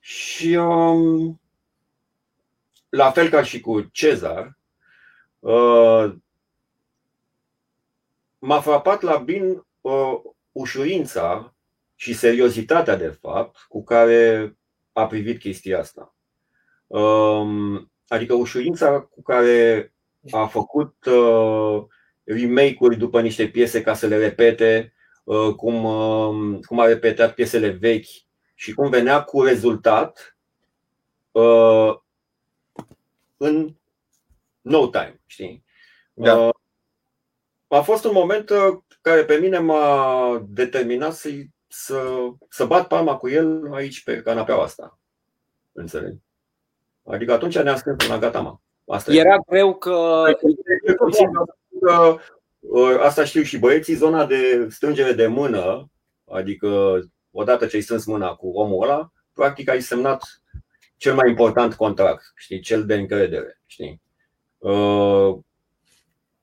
Și 0.00 0.54
um, 0.54 1.40
la 2.88 3.10
fel 3.10 3.28
ca 3.28 3.42
și 3.42 3.60
cu 3.60 3.80
Cezar, 3.80 4.58
uh, 5.38 6.14
m-a 8.38 8.60
frapat 8.60 9.00
la 9.00 9.16
Bin 9.16 9.66
uh, 9.80 10.20
ușurința 10.52 11.53
și 11.94 12.14
seriozitatea, 12.14 12.96
de 12.96 13.18
fapt, 13.20 13.56
cu 13.68 13.84
care 13.84 14.56
a 14.92 15.06
privit 15.06 15.38
chestia 15.38 15.78
asta. 15.78 16.14
Um, 16.86 17.88
Adică 18.08 18.34
ușurința 18.34 19.00
cu 19.00 19.22
care 19.22 19.92
a 20.30 20.46
făcut 20.46 21.04
uh, 21.04 21.84
remake-uri 22.24 22.96
după 22.96 23.20
niște 23.20 23.48
piese 23.48 23.82
ca 23.82 23.94
să 23.94 24.06
le 24.06 24.16
repete, 24.16 24.92
uh, 25.24 25.54
cum, 25.54 25.84
uh, 25.84 26.58
cum 26.66 26.80
a 26.80 26.86
repetat 26.86 27.34
piesele 27.34 27.68
vechi 27.68 28.06
și 28.54 28.72
cum 28.72 28.90
venea 28.90 29.22
cu 29.22 29.42
rezultat 29.42 30.36
uh, 31.30 31.94
în 33.36 33.74
no 34.60 34.86
time, 34.86 35.20
știi? 35.26 35.64
Da. 36.14 36.38
Uh, 36.38 36.54
a 37.68 37.80
fost 37.80 38.04
un 38.04 38.12
moment 38.14 38.50
uh, 38.50 38.78
care 39.00 39.24
pe 39.24 39.36
mine 39.36 39.58
m-a 39.58 40.44
determinat 40.48 41.14
să, 41.14 41.28
să, 41.76 42.30
să 42.48 42.64
bat 42.64 42.86
palma 42.86 43.16
cu 43.16 43.28
el 43.28 43.72
aici 43.72 44.02
pe 44.02 44.22
canapeaua 44.22 44.62
asta. 44.62 44.98
Înțeleg? 45.72 46.16
Adică 47.04 47.32
atunci 47.32 47.58
ne-am 47.58 47.76
scris 47.76 48.08
la 48.08 48.18
gata, 48.18 48.40
mă. 48.40 48.56
Asta 48.86 49.12
e. 49.12 49.18
Era 49.18 49.36
greu 49.46 49.74
că 49.74 50.22
Cel 50.84 50.94
puțin, 50.96 51.28
că, 51.80 52.16
uh, 52.60 52.98
Asta 53.00 53.24
știu 53.24 53.42
și 53.42 53.58
băieții, 53.58 53.94
zona 53.94 54.26
de 54.26 54.66
strângere 54.70 55.12
de 55.12 55.26
mână, 55.26 55.90
adică 56.24 57.00
odată 57.30 57.66
ce 57.66 57.76
ai 57.76 57.82
strâns 57.82 58.04
mâna 58.04 58.34
cu 58.34 58.48
omul 58.48 58.82
ăla, 58.82 59.12
practic 59.32 59.68
ai 59.68 59.80
semnat 59.80 60.42
cel 60.96 61.14
mai 61.14 61.30
important 61.30 61.74
contract, 61.74 62.32
știi, 62.36 62.60
cel 62.60 62.86
de 62.86 62.94
încredere, 62.94 63.62
știi. 63.66 64.00
Uh, 64.58 65.38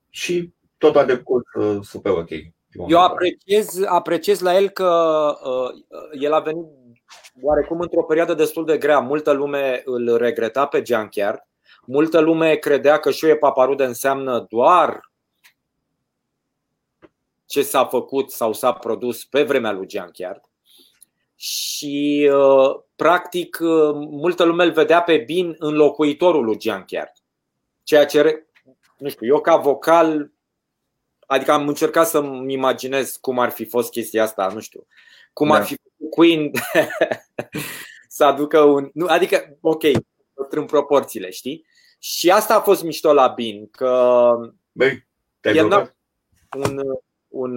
și 0.08 0.52
tot 0.78 0.96
a 0.96 1.04
decurs 1.04 1.52
uh, 1.52 1.78
super 1.82 2.12
ok. 2.12 2.30
Eu 2.88 3.00
apreciez, 3.00 3.82
apreciez 3.86 4.40
la 4.40 4.56
el 4.56 4.68
că 4.68 4.90
uh, 5.44 6.20
el 6.20 6.32
a 6.32 6.40
venit 6.40 6.66
oarecum 7.42 7.80
într-o 7.80 8.02
perioadă 8.02 8.34
destul 8.34 8.64
de 8.64 8.78
grea. 8.78 8.98
Multă 8.98 9.32
lume 9.32 9.82
îl 9.84 10.16
regreta 10.16 10.66
pe 10.66 10.82
Junkyard. 10.86 11.38
Multă 11.86 12.20
lume 12.20 12.54
credea 12.54 12.98
că 12.98 13.10
Șoie 13.10 13.36
Paparude 13.36 13.84
înseamnă 13.84 14.46
doar 14.48 15.10
ce 17.46 17.62
s-a 17.62 17.84
făcut 17.84 18.30
sau 18.30 18.52
s-a 18.52 18.72
produs 18.72 19.24
pe 19.24 19.42
vremea 19.42 19.72
lui 19.72 19.86
Junkyard. 19.90 20.40
și 21.44 22.30
uh, 22.32 22.80
practic 22.96 23.58
uh, 23.60 23.94
multă 23.94 24.44
lume 24.44 24.64
îl 24.64 24.72
vedea 24.72 25.02
pe 25.02 25.16
Bin 25.16 25.54
înlocuitorul 25.58 26.44
lui 26.44 26.60
Junkyard. 26.60 27.12
Ceea 27.82 28.06
ce, 28.06 28.46
nu 28.96 29.08
știu, 29.08 29.26
eu 29.26 29.40
ca 29.40 29.56
vocal, 29.56 30.32
adică 31.32 31.52
am 31.52 31.68
încercat 31.68 32.06
să-mi 32.06 32.52
imaginez 32.52 33.16
cum 33.16 33.38
ar 33.38 33.50
fi 33.50 33.64
fost 33.64 33.90
chestia 33.90 34.22
asta, 34.22 34.50
nu 34.54 34.60
știu, 34.60 34.86
cum 35.32 35.48
da. 35.48 35.54
ar 35.54 35.64
fi 35.64 35.76
Queen 36.10 36.50
să 38.08 38.24
aducă 38.24 38.60
un. 38.60 38.90
Nu, 38.94 39.06
adică, 39.06 39.58
ok, 39.60 39.82
în 40.34 40.66
proporțiile, 40.66 41.30
știi? 41.30 41.66
Și 41.98 42.30
asta 42.30 42.54
a 42.54 42.60
fost 42.60 42.82
mișto 42.82 43.12
la 43.12 43.28
Bin, 43.28 43.68
că 43.70 44.30
Băi, 44.72 45.08
el 45.40 45.68
n-a, 45.68 45.94
un, 46.56 46.80
un, 47.28 47.56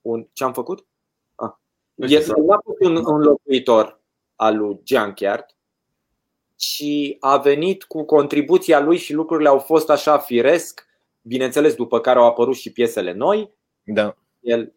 un, 0.00 0.28
ce 0.32 0.44
am 0.44 0.52
făcut? 0.52 0.86
Ah. 1.34 1.52
El 1.94 2.24
n-a 2.46 2.60
fost 2.64 2.80
un 2.80 2.96
înlocuitor 3.04 4.00
al 4.34 4.56
lui 4.56 4.80
Junkyard, 4.84 5.46
ci 6.56 7.16
a 7.20 7.36
venit 7.36 7.84
cu 7.84 8.04
contribuția 8.04 8.80
lui 8.80 8.96
și 8.96 9.12
lucrurile 9.12 9.48
au 9.48 9.58
fost 9.58 9.90
așa 9.90 10.18
firesc, 10.18 10.86
bineînțeles 11.26 11.74
după 11.74 12.00
care 12.00 12.18
au 12.18 12.26
apărut 12.26 12.56
și 12.56 12.72
piesele 12.72 13.12
noi. 13.12 13.50
Da. 13.84 14.16
El 14.40 14.72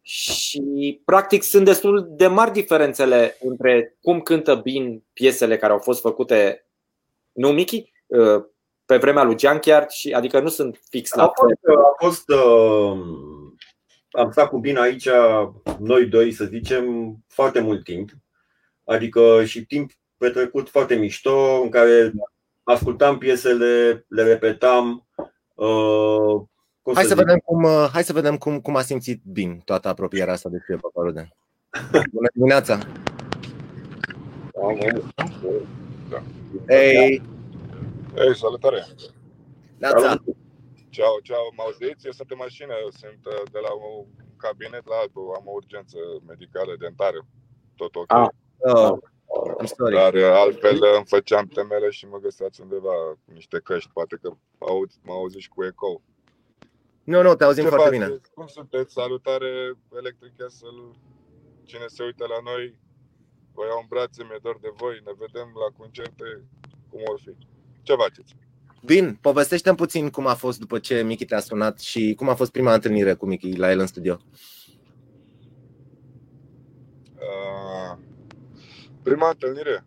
și 0.00 1.00
practic 1.04 1.42
sunt 1.42 1.64
destul 1.64 2.06
de 2.10 2.26
mari 2.26 2.52
diferențele 2.52 3.36
între 3.40 3.96
cum 4.00 4.20
cântă 4.20 4.54
Bin 4.54 5.04
piesele 5.12 5.56
care 5.56 5.72
au 5.72 5.78
fost 5.78 6.00
făcute, 6.00 6.66
nu 7.32 7.48
Mickey, 7.52 7.92
uh, 8.06 8.44
pe 8.86 8.96
vremea 8.96 9.22
lui 9.22 9.38
Junkyard 9.38 9.88
și 9.88 10.12
adică 10.12 10.40
nu 10.40 10.48
sunt 10.48 10.80
fix 10.88 11.14
la 11.14 11.22
a 11.22 11.32
fost, 11.34 11.58
a 11.66 12.04
fost 12.04 12.28
uh, 12.28 12.98
am 14.10 14.30
stat 14.30 14.48
cu 14.48 14.58
Bin 14.58 14.76
aici 14.76 15.08
noi 15.78 16.06
doi 16.06 16.32
să 16.32 16.44
zicem 16.44 17.16
foarte 17.26 17.60
mult 17.60 17.84
timp. 17.84 18.10
Adică 18.84 19.44
și 19.44 19.64
timp 19.64 19.90
petrecut 20.16 20.68
foarte 20.68 20.94
mișto 20.94 21.60
în 21.62 21.68
care 21.68 22.12
ascultam 22.62 23.18
piesele, 23.18 24.04
le 24.08 24.22
repetam 24.22 25.06
uh, 25.66 26.42
cum 26.82 26.94
hai, 26.94 27.02
să, 27.02 27.08
să 27.08 27.14
vedem 27.14 27.38
cum, 27.38 27.62
uh, 27.62 27.88
hai 27.92 28.04
să 28.04 28.12
vedem 28.12 28.36
cum, 28.36 28.60
cum 28.60 28.76
a 28.76 28.82
simțit 28.82 29.22
Bin 29.24 29.60
toată 29.64 29.88
apropierea 29.88 30.32
asta 30.32 30.48
de 30.48 30.58
Fie 30.66 30.76
Paparude. 30.76 31.28
Bună 32.14 32.28
dimineața! 32.32 32.78
Da. 36.08 36.22
Ei! 36.74 37.22
Ei, 38.16 38.36
salutare! 38.36 38.86
Neața! 39.78 40.22
Ciao, 40.90 41.14
ciao, 41.22 41.52
mă 41.56 41.62
auziți? 41.66 42.06
Eu 42.06 42.12
sunt 42.12 42.30
în 42.30 42.36
mașină, 42.40 42.74
sunt 43.00 43.22
uh, 43.26 43.42
de 43.52 43.58
la 43.66 43.72
un 43.72 44.06
cabinet 44.36 44.84
la 44.86 44.96
altul, 45.02 45.34
am 45.38 45.46
o 45.46 45.58
urgență 45.60 45.98
medicală 46.26 46.72
dentară, 46.78 47.20
tot 47.76 47.94
ok. 47.94 48.12
Ah. 48.12 48.28
Oh. 48.58 48.98
I'm 49.60 49.66
sorry. 49.66 49.94
Dar 49.94 50.14
uh, 50.14 50.22
altfel 50.22 50.78
îmi 50.96 51.06
făceam 51.06 51.46
temele 51.46 51.90
și 51.90 52.06
mă 52.06 52.18
găseați 52.18 52.60
undeva 52.60 52.94
cu 53.24 53.32
niște 53.32 53.60
căști, 53.60 53.90
poate 53.92 54.18
că 54.22 54.30
aud, 54.58 54.90
mă 55.02 55.12
auzi 55.12 55.38
și 55.38 55.48
cu 55.48 55.64
eco. 55.64 56.02
Nu, 57.04 57.22
nu, 57.22 57.34
te 57.34 57.44
auzim 57.44 57.62
Ce 57.62 57.68
foarte 57.68 57.96
faceți? 57.96 58.04
bine. 58.04 58.20
Cum 58.34 58.46
sunteți? 58.46 58.92
Salutare, 58.92 59.76
Electric 59.98 60.36
Castle. 60.36 60.90
Cine 61.64 61.84
se 61.86 62.02
uită 62.02 62.26
la 62.28 62.50
noi, 62.50 62.78
vă 63.54 63.62
iau 63.64 63.78
în 63.80 63.86
brațe, 63.88 64.22
mi-e 64.22 64.38
dor 64.42 64.58
de 64.60 64.72
voi, 64.76 65.00
ne 65.04 65.12
vedem 65.18 65.48
la 65.62 65.78
concerte, 65.78 66.44
cum 66.90 67.00
or 67.04 67.20
fi. 67.24 67.36
Ce 67.82 67.94
faceți? 67.94 68.36
Bine, 68.84 69.18
povestește-mi 69.20 69.76
puțin 69.76 70.10
cum 70.10 70.26
a 70.26 70.34
fost 70.34 70.58
după 70.58 70.78
ce 70.78 71.02
Miki 71.02 71.24
te-a 71.24 71.40
sunat 71.40 71.80
și 71.80 72.14
cum 72.16 72.28
a 72.28 72.34
fost 72.34 72.50
prima 72.50 72.74
întâlnire 72.74 73.14
cu 73.14 73.26
Miki 73.26 73.56
la 73.56 73.70
el 73.70 73.78
în 73.78 73.86
studio. 73.86 74.18
Uh, 74.20 74.57
prima 79.02 79.28
întâlnire? 79.28 79.86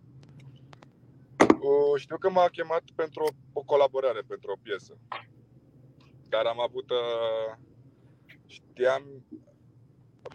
Uh, 1.40 2.00
știu 2.00 2.18
că 2.18 2.30
m-a 2.30 2.48
chemat 2.48 2.84
pentru 2.96 3.24
o, 3.24 3.60
o 3.60 3.62
colaborare, 3.62 4.22
pentru 4.28 4.52
o 4.52 4.60
piesă 4.62 4.98
dar 6.32 6.46
am 6.46 6.60
avut, 6.60 6.90
uh, 6.90 7.50
știam, 8.46 9.04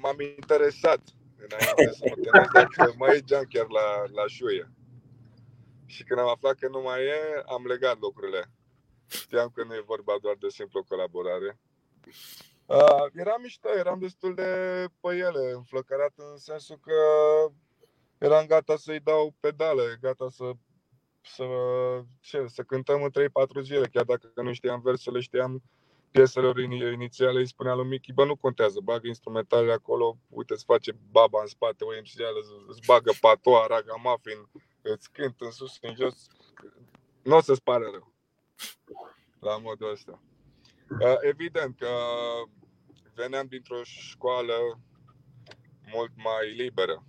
m-am 0.00 0.20
interesat 0.20 1.00
înainte 1.36 1.92
să 1.92 2.04
mă 2.08 2.14
întâlnesc 2.16 2.52
dacă 2.52 2.94
mai 2.98 3.16
e 3.16 3.24
junker 3.28 3.66
la, 3.68 3.86
la 4.18 4.26
șuie. 4.26 4.70
Și 5.86 6.04
când 6.04 6.20
am 6.20 6.28
aflat 6.28 6.54
că 6.58 6.68
nu 6.68 6.80
mai 6.80 7.00
e, 7.04 7.42
am 7.46 7.66
legat 7.66 7.98
lucrurile. 7.98 8.50
Știam 9.06 9.48
că 9.54 9.64
nu 9.64 9.74
e 9.74 9.92
vorba 9.92 10.14
doar 10.20 10.36
de 10.38 10.48
simplu 10.48 10.84
colaborare. 10.84 11.58
Uh, 12.66 13.06
eram 13.14 13.40
mișto, 13.42 13.68
eram 13.68 13.98
destul 13.98 14.34
de 14.34 14.50
pe 15.00 15.16
ele, 15.16 15.52
înflăcărat 15.54 16.12
în 16.16 16.36
sensul 16.36 16.78
că 16.82 16.98
eram 18.18 18.46
gata 18.46 18.76
să-i 18.76 19.00
dau 19.00 19.34
pedale, 19.40 19.98
gata 20.00 20.28
să 20.30 20.52
să, 21.26 21.44
ce, 22.20 22.46
să 22.46 22.62
cântăm 22.62 23.02
în 23.02 23.10
3-4 23.10 23.62
zile, 23.62 23.86
chiar 23.86 24.04
dacă 24.04 24.42
nu 24.42 24.52
știam 24.52 24.80
versele, 24.80 25.20
știam 25.20 25.62
pieselor 26.10 26.58
inițiale 26.58 27.38
îi 27.38 27.46
spunea 27.46 27.74
lui 27.74 27.86
Mickey, 27.86 28.14
bă, 28.14 28.24
nu 28.24 28.36
contează, 28.36 28.80
bagă 28.82 29.06
instrumentalele 29.06 29.72
acolo, 29.72 30.18
uite, 30.28 30.52
îți 30.52 30.64
face 30.64 30.92
baba 31.10 31.40
în 31.40 31.46
spate, 31.46 31.84
OMCL, 31.84 32.38
îți 32.68 32.80
bagă 32.86 33.12
patoa, 33.20 33.66
raga 33.66 33.94
muffin, 34.02 34.48
îți 34.82 35.10
cânt 35.12 35.40
în 35.40 35.50
sus, 35.50 35.78
în 35.80 35.94
jos, 35.94 36.26
nu 37.22 37.36
o 37.36 37.40
să-ți 37.40 37.62
pare 37.62 37.84
rău. 37.90 38.12
La 39.40 39.56
modul 39.56 39.90
ăsta. 39.90 40.22
Uh, 41.00 41.16
evident 41.20 41.76
că 41.78 41.88
veneam 43.14 43.46
dintr-o 43.46 43.82
școală 43.82 44.54
mult 45.92 46.12
mai 46.16 46.54
liberă, 46.56 47.04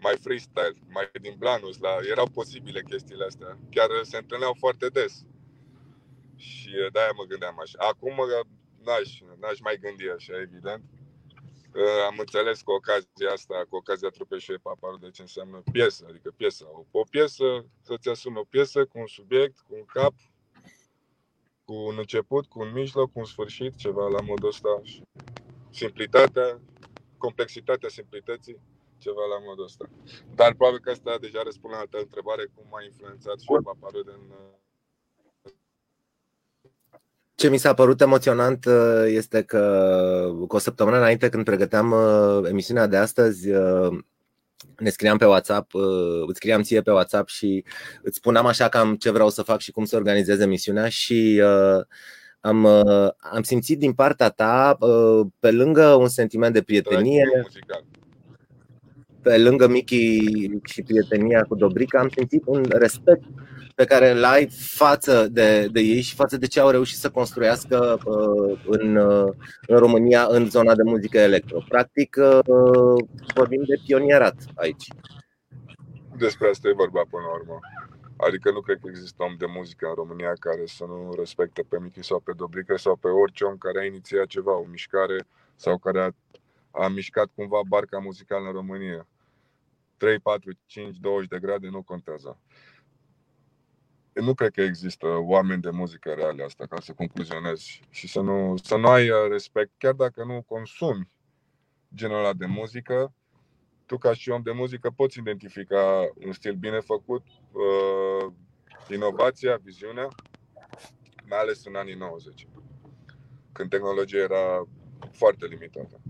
mai 0.00 0.16
freestyle, 0.16 0.76
mai 0.88 1.10
din 1.20 1.36
planus, 1.38 1.78
la, 1.78 1.96
erau 2.10 2.28
posibile 2.28 2.82
chestiile 2.82 3.24
astea. 3.24 3.58
Chiar 3.70 3.88
se 4.02 4.16
întâlneau 4.16 4.54
foarte 4.58 4.88
des. 4.88 5.24
Și 6.36 6.68
uh, 6.84 6.92
de-aia 6.92 7.12
mă 7.16 7.24
gândeam 7.24 7.60
așa. 7.60 7.78
Acum 7.78 8.18
uh, 8.18 8.46
n-aș, 8.84 9.20
n-aș 9.40 9.60
mai 9.60 9.78
gândi 9.80 10.08
așa, 10.08 10.40
evident. 10.40 10.84
Uh, 11.74 12.04
am 12.06 12.16
înțeles 12.18 12.62
cu 12.62 12.70
ocazia 12.70 13.30
asta, 13.32 13.66
cu 13.68 13.76
ocazia 13.76 14.08
trupei 14.08 14.40
și 14.40 14.52
paparul 14.62 14.98
de 15.00 15.10
ce 15.10 15.22
înseamnă 15.22 15.62
piesă, 15.72 16.06
adică 16.08 16.32
piesă. 16.36 16.64
O 16.90 17.02
piesă, 17.10 17.64
să-ți 17.80 18.08
asumi 18.08 18.36
o 18.38 18.44
piesă 18.44 18.84
cu 18.84 18.98
un 18.98 19.06
subiect, 19.06 19.60
cu 19.60 19.74
un 19.74 19.84
cap, 19.84 20.14
cu 21.64 21.74
un 21.74 21.94
început, 21.98 22.46
cu 22.46 22.60
un 22.60 22.72
mijloc, 22.72 23.12
cu 23.12 23.18
un 23.18 23.24
sfârșit, 23.24 23.76
ceva 23.76 24.08
la 24.08 24.20
modul 24.20 24.48
ăsta. 24.48 24.80
Simplitatea, 25.70 26.60
complexitatea 27.18 27.88
simplității, 27.88 28.60
ceva 29.04 29.24
la 29.32 29.38
modul 29.46 29.64
ăsta. 29.64 29.84
Dar 30.38 30.50
probabil 30.54 30.80
că 30.80 30.90
asta 30.90 31.12
deja 31.26 31.40
răspund 31.44 31.72
la 31.74 31.80
altă 31.84 31.98
întrebare, 32.06 32.44
cum 32.54 32.64
m-a 32.70 32.82
influențat 32.90 33.38
și 33.40 33.46
paparul 33.70 34.06
în 34.16 34.22
ce 37.40 37.48
mi 37.48 37.58
s-a 37.58 37.74
părut 37.74 38.00
emoționant 38.00 38.64
uh, 38.64 39.04
este 39.06 39.42
că 39.42 40.34
cu 40.48 40.56
o 40.56 40.58
săptămână 40.58 40.96
înainte 40.96 41.28
când 41.28 41.44
pregăteam 41.44 41.90
uh, 41.90 42.48
emisiunea 42.48 42.86
de 42.86 42.96
astăzi 42.96 43.50
uh, 43.50 43.98
ne 44.76 44.90
scriam 44.90 45.16
pe 45.16 45.24
WhatsApp, 45.24 45.70
îți 46.26 46.36
scriam 46.36 46.62
ție 46.62 46.82
pe 46.82 46.90
WhatsApp 46.90 47.28
și 47.28 47.64
îți 48.02 48.16
spuneam 48.16 48.46
așa 48.46 48.68
cam 48.68 48.96
ce 48.96 49.10
vreau 49.10 49.30
să 49.30 49.42
fac 49.42 49.60
și 49.60 49.70
cum 49.70 49.84
să 49.84 49.96
organizez 49.96 50.40
emisiunea 50.40 50.88
și 50.88 51.42
am, 52.40 52.64
am 53.18 53.42
simțit 53.42 53.78
din 53.78 53.92
partea 53.92 54.28
ta, 54.28 54.78
pe 55.38 55.50
lângă 55.50 55.94
un 55.94 56.08
sentiment 56.08 56.52
de 56.52 56.62
prietenie, 56.62 57.46
pe 59.22 59.38
lângă 59.38 59.68
Mickey 59.68 60.60
și 60.64 60.82
prietenia 60.82 61.44
cu 61.44 61.54
Dobrica, 61.54 61.98
am 62.00 62.08
simțit 62.08 62.42
un 62.46 62.64
respect 62.68 63.24
pe 63.74 63.84
care 63.84 64.10
îl 64.10 64.24
ai 64.24 64.48
față 64.50 65.28
de, 65.28 65.66
de 65.72 65.80
ei 65.80 66.00
și 66.00 66.14
față 66.14 66.36
de 66.36 66.46
ce 66.46 66.60
au 66.60 66.70
reușit 66.70 66.98
să 66.98 67.10
construiască 67.10 67.98
uh, 68.04 68.60
în, 68.66 68.96
uh, 68.96 69.32
în 69.66 69.78
România 69.78 70.26
în 70.28 70.50
zona 70.50 70.74
de 70.74 70.82
muzică 70.82 71.18
electro. 71.18 71.64
Practic, 71.68 72.16
uh, 72.18 73.04
vorbim 73.34 73.62
de 73.66 73.80
pionierat 73.86 74.36
aici. 74.54 74.88
Despre 76.18 76.48
asta 76.48 76.68
e 76.68 76.72
vorba 76.72 77.02
până 77.10 77.22
la 77.22 77.34
urmă. 77.34 77.58
Adică 78.16 78.50
nu 78.50 78.60
cred 78.60 78.78
că 78.82 78.88
există 78.88 79.22
om 79.22 79.34
de 79.38 79.46
muzică 79.46 79.86
în 79.86 79.94
România 79.94 80.32
care 80.40 80.62
să 80.66 80.84
nu 80.84 81.14
respecte 81.18 81.64
pe 81.68 81.78
Michi 81.80 82.02
sau 82.02 82.20
pe 82.20 82.32
Dobrică 82.36 82.76
sau 82.76 82.96
pe 82.96 83.08
orice 83.08 83.44
om 83.44 83.56
care 83.56 83.80
a 83.80 83.84
inițiat 83.84 84.26
ceva, 84.26 84.58
o 84.58 84.66
mișcare 84.70 85.26
sau 85.56 85.78
care 85.78 86.00
a, 86.00 86.10
a 86.84 86.88
mișcat 86.88 87.28
cumva 87.34 87.60
barca 87.68 87.98
muzicală 87.98 88.46
în 88.46 88.52
România. 88.52 89.06
3, 90.00 90.18
4, 90.18 90.50
5, 90.66 90.96
20 90.96 91.28
de 91.28 91.38
grade 91.38 91.68
nu 91.68 91.82
contează 91.82 92.38
nu 94.12 94.34
cred 94.34 94.52
că 94.52 94.60
există 94.62 95.06
oameni 95.06 95.62
de 95.62 95.70
muzică 95.70 96.12
reale 96.12 96.42
asta, 96.44 96.66
ca 96.66 96.80
să 96.80 96.92
concluzionezi 96.92 97.80
și 97.90 98.08
să 98.08 98.20
nu, 98.20 98.56
să 98.56 98.76
nu 98.76 98.88
ai 98.88 99.10
uh, 99.10 99.16
respect, 99.30 99.70
chiar 99.78 99.92
dacă 99.92 100.24
nu 100.24 100.42
consumi 100.42 101.08
genul 101.94 102.18
ăla 102.18 102.32
de 102.32 102.46
muzică, 102.46 103.14
tu 103.86 103.98
ca 103.98 104.14
și 104.14 104.30
om 104.30 104.42
de 104.42 104.52
muzică 104.52 104.90
poți 104.90 105.18
identifica 105.18 106.10
un 106.24 106.32
stil 106.32 106.54
bine 106.54 106.80
făcut, 106.80 107.26
uh, 107.52 108.32
inovația, 108.90 109.58
viziunea, 109.62 110.08
mai 111.28 111.38
ales 111.38 111.64
în 111.64 111.74
anii 111.74 111.94
90, 111.94 112.46
când 113.52 113.70
tehnologia 113.70 114.18
era 114.18 114.68
foarte 115.10 115.46
limitată. 115.46 116.00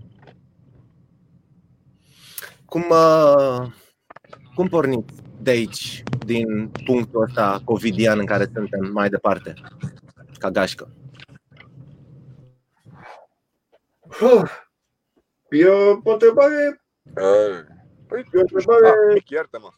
Cum, 2.71 2.85
uh, 2.89 3.71
cum 4.55 4.67
porniți 4.67 5.13
de 5.41 5.51
aici, 5.51 6.03
din 6.25 6.71
punctul 6.85 7.21
ăsta 7.21 7.61
covidian 7.65 8.19
în 8.19 8.25
care 8.25 8.49
suntem 8.53 8.91
mai 8.91 9.09
departe, 9.09 9.53
ca 10.37 10.51
gașcă? 10.51 10.87
E 15.49 15.67
o 15.67 16.11
întrebare, 16.11 16.81
Păi, 18.07 18.25
e 18.33 18.37
o 18.37 18.39
întrebare 18.39 18.87
ah, 18.87 19.13
Mic, 19.13 19.29
iartă-mă. 19.29 19.69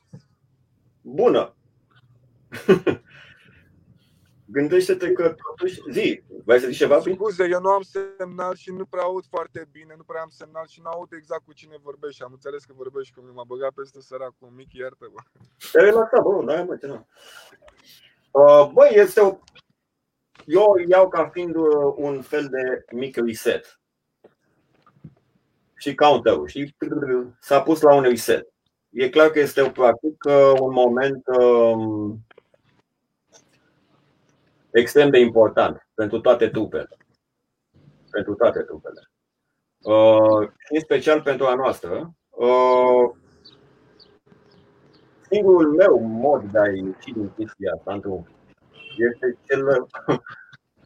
bună. 1.02 1.56
Gândește-te 4.54 5.12
că 5.12 5.36
totuși, 5.48 5.82
zi, 5.92 6.24
vrei 6.46 6.60
să 6.60 6.68
zici 6.68 6.78
ceva? 6.78 6.98
Prin? 6.98 7.16
Scuze, 7.16 7.48
eu 7.50 7.60
nu 7.60 7.70
am 7.70 7.82
semnal 7.82 8.56
și 8.56 8.72
nu 8.72 8.86
prea 8.86 9.04
aud 9.04 9.26
foarte 9.30 9.68
bine, 9.72 9.94
nu 9.98 10.04
prea 10.04 10.22
am 10.22 10.30
semnal 10.30 10.68
și 10.68 10.82
nu 10.84 10.90
aud 10.90 11.12
exact 11.12 11.46
cu 11.46 11.54
cine 11.54 11.76
vorbești. 11.82 12.24
Am 12.24 12.32
înțeles 12.32 12.64
că 12.64 12.74
vorbești 12.76 13.14
cu 13.14 13.20
mine, 13.20 13.34
m-a 13.36 13.44
băgat 13.48 13.72
peste 13.74 14.02
săracul 14.02 14.50
mic, 14.56 14.74
iartă-mă. 14.74 15.22
Te 15.72 15.80
relaxa, 15.80 16.22
bă, 16.22 16.44
da, 16.46 16.64
mă, 16.64 16.76
ce 16.76 16.88
nu. 16.88 17.08
Uh, 18.32 18.72
Băi, 18.74 18.92
este 18.92 19.20
o... 19.22 19.38
Eu 20.46 20.62
o 20.62 20.74
iau 20.88 21.10
ca 21.10 21.30
fiind 21.30 21.56
uh, 21.56 21.94
un 21.96 22.22
fel 22.22 22.48
de 22.48 22.86
mic 22.96 23.16
reset. 23.16 23.80
Și 25.76 25.96
counter-ul, 25.96 26.48
și 26.48 26.76
s-a 27.40 27.62
pus 27.62 27.82
la 27.82 27.96
un 27.96 28.04
reset. 28.04 28.48
E 28.90 29.10
clar 29.10 29.30
că 29.30 29.40
este 29.40 29.62
o 29.62 29.70
practică, 29.70 30.54
un 30.60 30.74
moment 30.74 31.24
um, 31.28 32.26
extrem 34.74 35.10
de 35.10 35.20
important 35.20 35.88
pentru 35.94 36.20
toate 36.20 36.48
trupele. 36.48 36.98
Pentru 38.12 38.34
toate 38.34 38.60
trupele. 38.60 39.02
Uh, 39.84 40.48
și 40.48 40.74
în 40.74 40.80
special 40.80 41.22
pentru 41.22 41.46
a 41.46 41.56
noastră. 41.56 42.14
Uh, 42.30 43.12
singurul 45.30 45.74
meu 45.74 46.00
mod 46.00 46.44
de 46.52 46.60
a 46.60 46.66
ieși 46.66 47.14
din 47.14 47.32
chestia 47.36 47.74
asta 47.76 47.94
într-un 47.94 48.28
este 48.98 49.38
cel 49.48 49.64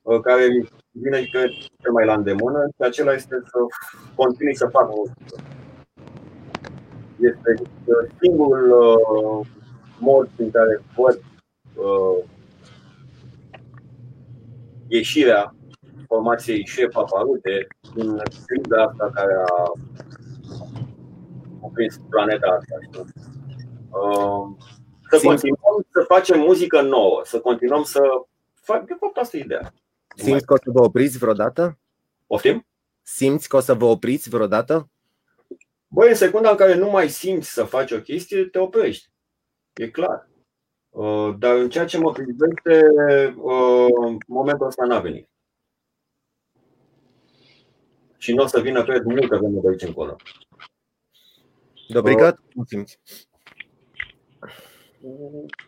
uh, 0.04 0.20
care 0.22 0.44
vine 0.92 1.24
și 1.24 1.32
cred 1.32 1.50
cel 1.82 1.92
mai 1.92 2.06
la 2.06 2.14
îndemână 2.14 2.66
și 2.66 2.82
acela 2.82 3.14
este 3.14 3.36
să 3.46 3.60
continui 4.16 4.56
să 4.56 4.68
fac 4.68 4.90
muzică. 4.96 5.36
Este 7.20 7.54
uh, 7.86 8.12
singurul 8.22 8.72
uh, 8.72 9.48
mod 10.00 10.30
prin 10.36 10.52
care 10.52 10.82
văd 10.96 11.20
uh, 11.76 12.24
ieșirea 14.88 15.56
formației 16.08 16.66
șef 16.66 16.94
Paparute 16.94 17.68
din 17.96 18.22
criza 18.46 18.84
asta 18.84 19.10
care 19.14 19.34
a 19.34 19.72
cuprins 21.60 22.00
planeta 22.10 22.48
asta. 22.48 22.76
Știu? 22.86 23.02
Uh, 23.90 24.56
să 25.10 25.18
Simți- 25.18 25.26
continuăm 25.26 25.86
să 25.92 26.04
facem 26.08 26.40
muzică 26.40 26.82
nouă, 26.82 27.22
să 27.24 27.40
continuăm 27.40 27.84
să 27.84 28.00
fac, 28.54 28.86
de 28.86 28.96
fapt 29.00 29.18
asta 29.18 29.38
e 29.38 29.40
ideea. 29.40 29.74
Simți 30.16 30.46
că 30.46 30.54
o 30.54 30.58
să 30.58 30.72
vă 30.72 30.82
opriți 30.82 31.18
vreodată? 31.18 31.78
Poftim? 32.28 32.66
Simți 33.02 33.48
că 33.50 33.56
o 33.56 33.60
să 33.60 33.74
vă 33.74 33.86
opriți 33.86 34.30
vreodată? 34.30 34.90
Băi, 35.88 36.10
în 36.10 36.16
secunda 36.16 36.50
în 36.50 36.56
care 36.56 36.76
nu 36.76 36.90
mai 36.90 37.10
simți 37.10 37.54
să 37.54 37.64
faci 37.64 37.92
o 37.92 38.00
chestie, 38.02 38.46
te 38.46 38.60
oprești. 38.60 39.10
E 39.74 39.90
clar. 39.90 40.28
Uh, 40.98 41.36
Dar 41.40 41.56
în 41.56 41.70
ceea 41.70 41.86
ce 41.86 41.98
mă 41.98 42.12
privește, 42.12 42.94
uh, 43.38 44.16
momentul 44.28 44.68
ăsta 44.68 44.86
n-a 44.86 45.00
venit. 45.00 45.30
Și 48.18 48.34
nu 48.34 48.44
o 48.44 48.46
să 48.46 48.60
vină, 48.60 48.84
cred, 48.84 49.04
multă 49.04 49.38
vreme 49.38 49.60
de 49.60 49.68
aici 49.68 49.82
încolo. 49.82 50.16
Dobrică, 51.88 52.40
cum 52.54 52.64
simți? 52.66 53.00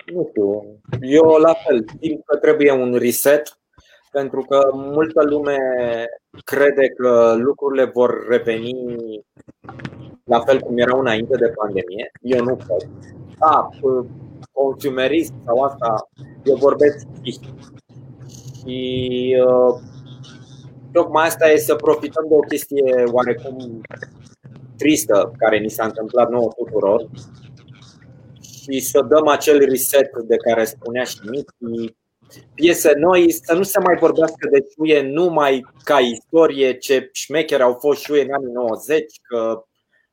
Nu 0.06 0.27
știu. 0.30 0.80
Eu 1.01 1.26
la 1.26 1.53
fel 1.53 1.85
simt 2.01 2.26
că 2.26 2.38
trebuie 2.38 2.72
un 2.72 2.95
reset 2.95 3.60
pentru 4.11 4.41
că 4.41 4.69
multă 4.73 5.23
lume 5.23 5.57
crede 6.43 6.88
că 6.88 7.35
lucrurile 7.38 7.85
vor 7.85 8.27
reveni 8.27 8.73
la 10.23 10.39
fel 10.39 10.60
cum 10.60 10.77
erau 10.77 10.99
înainte 10.99 11.38
de 11.38 11.49
pandemie. 11.56 12.11
Eu 12.22 12.43
nu 12.43 12.56
cred. 12.56 12.89
A, 13.39 13.69
consumerist 14.60 15.34
sau 15.45 15.61
asta, 15.61 16.10
eu 16.44 16.56
vorbesc 16.56 17.06
psihic. 17.22 17.44
Și 18.57 19.36
uh, 19.48 19.81
tocmai 20.91 21.26
asta 21.26 21.49
e 21.49 21.57
să 21.57 21.76
profităm 21.76 22.26
de 22.27 22.34
o 22.34 22.40
chestie 22.40 23.03
oarecum 23.11 23.81
tristă 24.77 25.31
care 25.38 25.57
ni 25.57 25.69
s-a 25.69 25.86
întâmplat 25.86 26.30
nouă 26.30 26.52
tuturor 26.57 27.10
și 28.41 28.80
să 28.80 29.06
dăm 29.10 29.27
acel 29.27 29.60
reset 29.60 30.10
de 30.27 30.36
care 30.36 30.65
spunea 30.65 31.03
și 31.03 31.18
Miki, 31.30 31.95
piese 32.53 32.94
noi, 32.98 33.31
să 33.31 33.53
nu 33.53 33.64
se 33.64 33.80
mai 33.80 33.98
vorbească 33.99 34.49
de 34.52 34.65
șuie 34.73 35.02
numai 35.02 35.65
ca 35.84 35.99
istorie, 35.99 36.77
ce 36.77 37.10
șmecheri 37.11 37.64
au 37.64 37.77
fost 37.80 38.02
șuie 38.02 38.22
în 38.22 38.34
anii 38.34 38.52
90, 38.52 39.06
că 39.22 39.64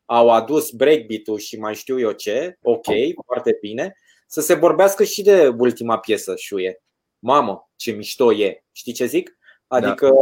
au 0.04 0.28
adus 0.30 0.70
breakbeat-ul 0.70 1.38
și 1.38 1.58
mai 1.58 1.74
știu 1.74 2.00
eu 2.00 2.12
ce, 2.12 2.58
ok, 2.62 2.86
foarte 3.26 3.58
bine, 3.60 3.94
să 4.26 4.40
se 4.40 4.54
vorbească 4.54 5.04
și 5.04 5.22
de 5.22 5.54
ultima 5.58 5.98
piesă 5.98 6.36
șuie. 6.36 6.82
Mamă, 7.18 7.68
ce 7.76 7.90
mișto 7.90 8.32
e, 8.32 8.64
știi 8.72 8.92
ce 8.92 9.04
zic? 9.04 9.38
Adică 9.66 10.12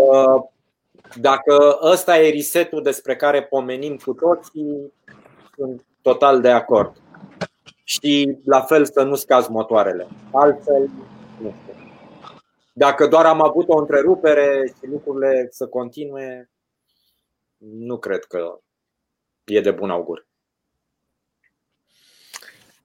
dacă 1.21 1.79
ăsta 1.83 2.19
e 2.19 2.31
resetul 2.31 2.83
despre 2.83 3.17
care 3.17 3.43
pomenim 3.43 3.97
cu 3.97 4.13
toții, 4.13 4.93
sunt 5.57 5.85
total 6.03 6.41
de 6.41 6.51
acord. 6.51 6.97
Și 7.85 8.39
la 8.45 8.61
fel 8.61 8.85
să 8.85 9.03
nu 9.03 9.15
scazi 9.15 9.51
motoarele. 9.51 10.07
Altfel, 10.33 10.91
nu 11.41 11.55
știu. 11.63 11.75
Dacă 12.73 13.07
doar 13.07 13.27
am 13.27 13.43
avut 13.43 13.69
o 13.69 13.79
întrerupere 13.79 14.75
și 14.79 14.91
lucrurile 14.91 15.49
să 15.51 15.67
continue, 15.67 16.51
nu 17.57 17.99
cred 17.99 18.25
că 18.25 18.59
e 19.45 19.61
de 19.61 19.71
bun 19.71 19.91
augur. 19.91 20.27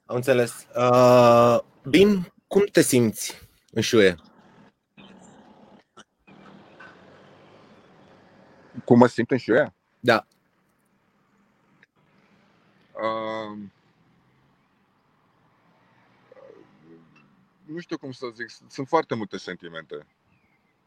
Am 0.10 0.16
înțeles. 0.16 0.68
Uh, 0.76 1.60
Bim, 1.90 2.34
cum 2.48 2.64
te 2.72 2.82
simți 2.82 3.50
în 3.72 3.82
șuie? 3.82 4.16
Cum 8.86 8.98
mă 8.98 9.08
simt 9.08 9.32
în 9.32 9.38
șuia? 9.38 9.74
Da. 10.00 10.28
Uh, 12.94 13.58
nu 17.66 17.80
știu 17.80 17.98
cum 17.98 18.12
să 18.12 18.28
zic, 18.34 18.50
sunt 18.70 18.88
foarte 18.88 19.16
multe 19.16 19.38
sentimente. 19.38 20.06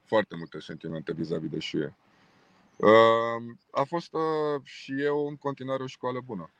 Foarte 0.05 0.37
multe 0.37 0.61
sentimente 0.61 1.13
vis-a-vis 1.13 1.51
de 1.51 1.59
șuie. 1.59 1.95
Uh, 2.77 3.55
a 3.71 3.83
fost 3.83 4.13
uh, 4.13 4.63
și 4.63 5.03
eu 5.03 5.27
în 5.29 5.37
continuare 5.37 5.83
o 5.83 5.87
școală 5.87 6.21
bună. 6.21 6.51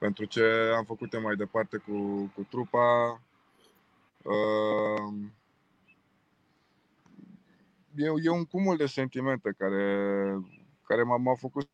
Pentru 0.00 0.24
ce 0.24 0.42
am 0.76 0.84
făcut 0.84 1.22
mai 1.22 1.36
departe 1.36 1.76
cu, 1.76 2.24
cu 2.34 2.46
trupa. 2.50 3.20
Uh, 4.22 5.30
e, 7.94 8.06
e 8.22 8.30
un 8.30 8.44
cumul 8.44 8.76
de 8.76 8.86
sentimente 8.86 9.54
care, 9.58 9.84
care 10.86 11.02
m-a, 11.02 11.16
m-a 11.16 11.34
făcut 11.34 11.68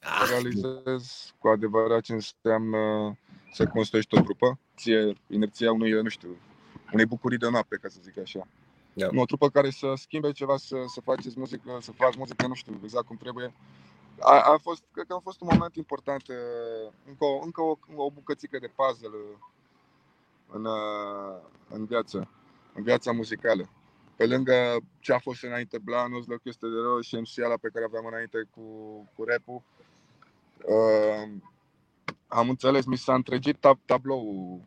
Ah, 0.00 0.22
să 0.24 0.30
realizez 0.30 1.34
cu 1.38 1.48
adevărat 1.48 2.02
ce 2.02 2.12
înseamnă 2.12 2.78
să 3.52 3.66
construiești 3.66 4.18
o 4.18 4.20
trupă. 4.20 4.58
Ție 4.76 5.14
inerția 5.26 5.72
unui, 5.72 5.90
nu 5.90 6.08
știu, 6.08 6.36
unei 6.92 7.06
bucurii 7.06 7.38
de 7.38 7.48
noapte, 7.48 7.76
ca 7.76 7.88
să 7.88 7.98
zic 8.02 8.18
așa. 8.18 8.46
Da. 8.98 9.08
Nu, 9.12 9.20
o 9.20 9.24
trupă 9.24 9.48
care 9.50 9.70
să 9.70 9.92
schimbe 9.96 10.32
ceva, 10.32 10.56
să, 10.56 10.76
să 10.86 11.00
faceți 11.00 11.38
muzică, 11.38 11.78
să 11.80 11.92
faci 11.92 12.16
muzică, 12.16 12.46
nu 12.46 12.54
știu 12.54 12.80
exact 12.82 13.06
cum 13.06 13.16
trebuie. 13.16 13.54
A, 14.20 14.40
a 14.40 14.58
fost, 14.62 14.82
cred 14.92 15.06
că 15.06 15.14
a 15.14 15.20
fost 15.20 15.40
un 15.40 15.48
moment 15.52 15.76
important, 15.76 16.28
uh, 16.28 16.92
încă 17.06 17.24
o, 17.24 17.40
încă 17.44 17.60
o, 17.62 17.78
o 17.96 18.10
bucățică 18.10 18.58
de 18.58 18.72
puzzle 18.76 19.08
uh, 19.08 19.38
în, 20.52 20.64
uh, 20.64 21.40
în 21.68 21.84
viață, 21.84 22.28
în 22.74 22.82
viața 22.82 23.12
muzicală. 23.12 23.68
Pe 24.16 24.26
lângă 24.26 24.76
ce 25.00 25.12
a 25.12 25.18
fost 25.18 25.42
înainte 25.42 25.78
Blanus, 25.78 26.26
Loc 26.26 26.40
este 26.42 26.66
de 26.68 26.80
rău 26.80 27.00
și 27.00 27.16
MC-ala 27.16 27.56
pe 27.56 27.70
care 27.72 27.84
aveam 27.84 28.06
înainte 28.06 28.48
cu, 28.50 28.62
cu 29.16 29.24
rap 29.24 29.48
uh, 29.48 29.62
am 32.28 32.48
înțeles, 32.48 32.84
mi 32.84 32.96
s-a 32.96 33.14
întregit 33.14 33.56
tab- 33.56 33.84
tabloul 33.84 34.60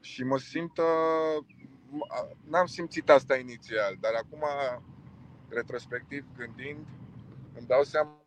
și 0.00 0.24
mă 0.24 0.38
simt, 0.38 0.78
uh, 0.78 1.44
m- 1.44 1.77
n-am 2.44 2.66
simțit 2.66 3.10
asta 3.10 3.36
inițial, 3.36 3.96
dar 4.00 4.12
acum, 4.14 4.44
retrospectiv, 5.48 6.24
gândind, 6.36 6.86
îmi 7.54 7.66
dau 7.66 7.82
seama 7.82 8.22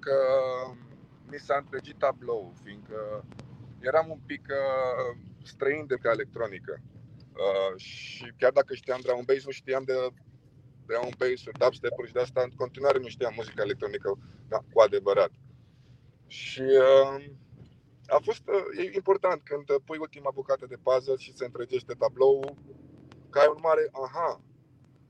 că 0.00 0.16
mi 1.30 1.38
s-a 1.38 1.56
întregit 1.56 1.98
tablou, 1.98 2.52
fiindcă 2.62 3.24
eram 3.80 4.10
un 4.10 4.18
pic 4.26 4.46
uh, 4.48 5.16
străin 5.42 5.86
de 5.86 5.94
pe 5.94 6.08
electronică. 6.08 6.80
Uh, 7.32 7.80
și 7.80 8.32
chiar 8.38 8.52
dacă 8.52 8.74
știam 8.74 9.00
drum 9.02 9.16
and 9.16 9.26
bass, 9.26 9.44
nu 9.44 9.50
știam 9.50 9.84
de 9.84 9.92
drum 10.86 11.02
and 11.02 11.16
bass, 11.16 11.44
dubstep-uri 11.58 12.06
și 12.06 12.12
de 12.12 12.20
asta 12.20 12.42
în 12.42 12.50
continuare 12.50 12.98
nu 12.98 13.08
știam 13.08 13.32
muzica 13.36 13.62
electronică 13.62 14.18
da, 14.48 14.58
cu 14.72 14.80
adevărat. 14.80 15.30
Și 16.26 16.62
uh, 16.62 17.24
a 18.06 18.18
fost 18.22 18.42
uh, 18.48 18.84
e 18.84 18.90
important 18.94 19.42
când 19.42 19.64
pui 19.84 19.98
ultima 19.98 20.30
bucată 20.34 20.66
de 20.66 20.76
puzzle 20.82 21.16
și 21.16 21.36
se 21.36 21.44
întregește 21.44 21.94
tabloul, 21.94 22.56
că 23.30 23.38
ai 23.38 23.52
un 23.54 23.60
mare 23.62 23.88
aha, 23.92 24.40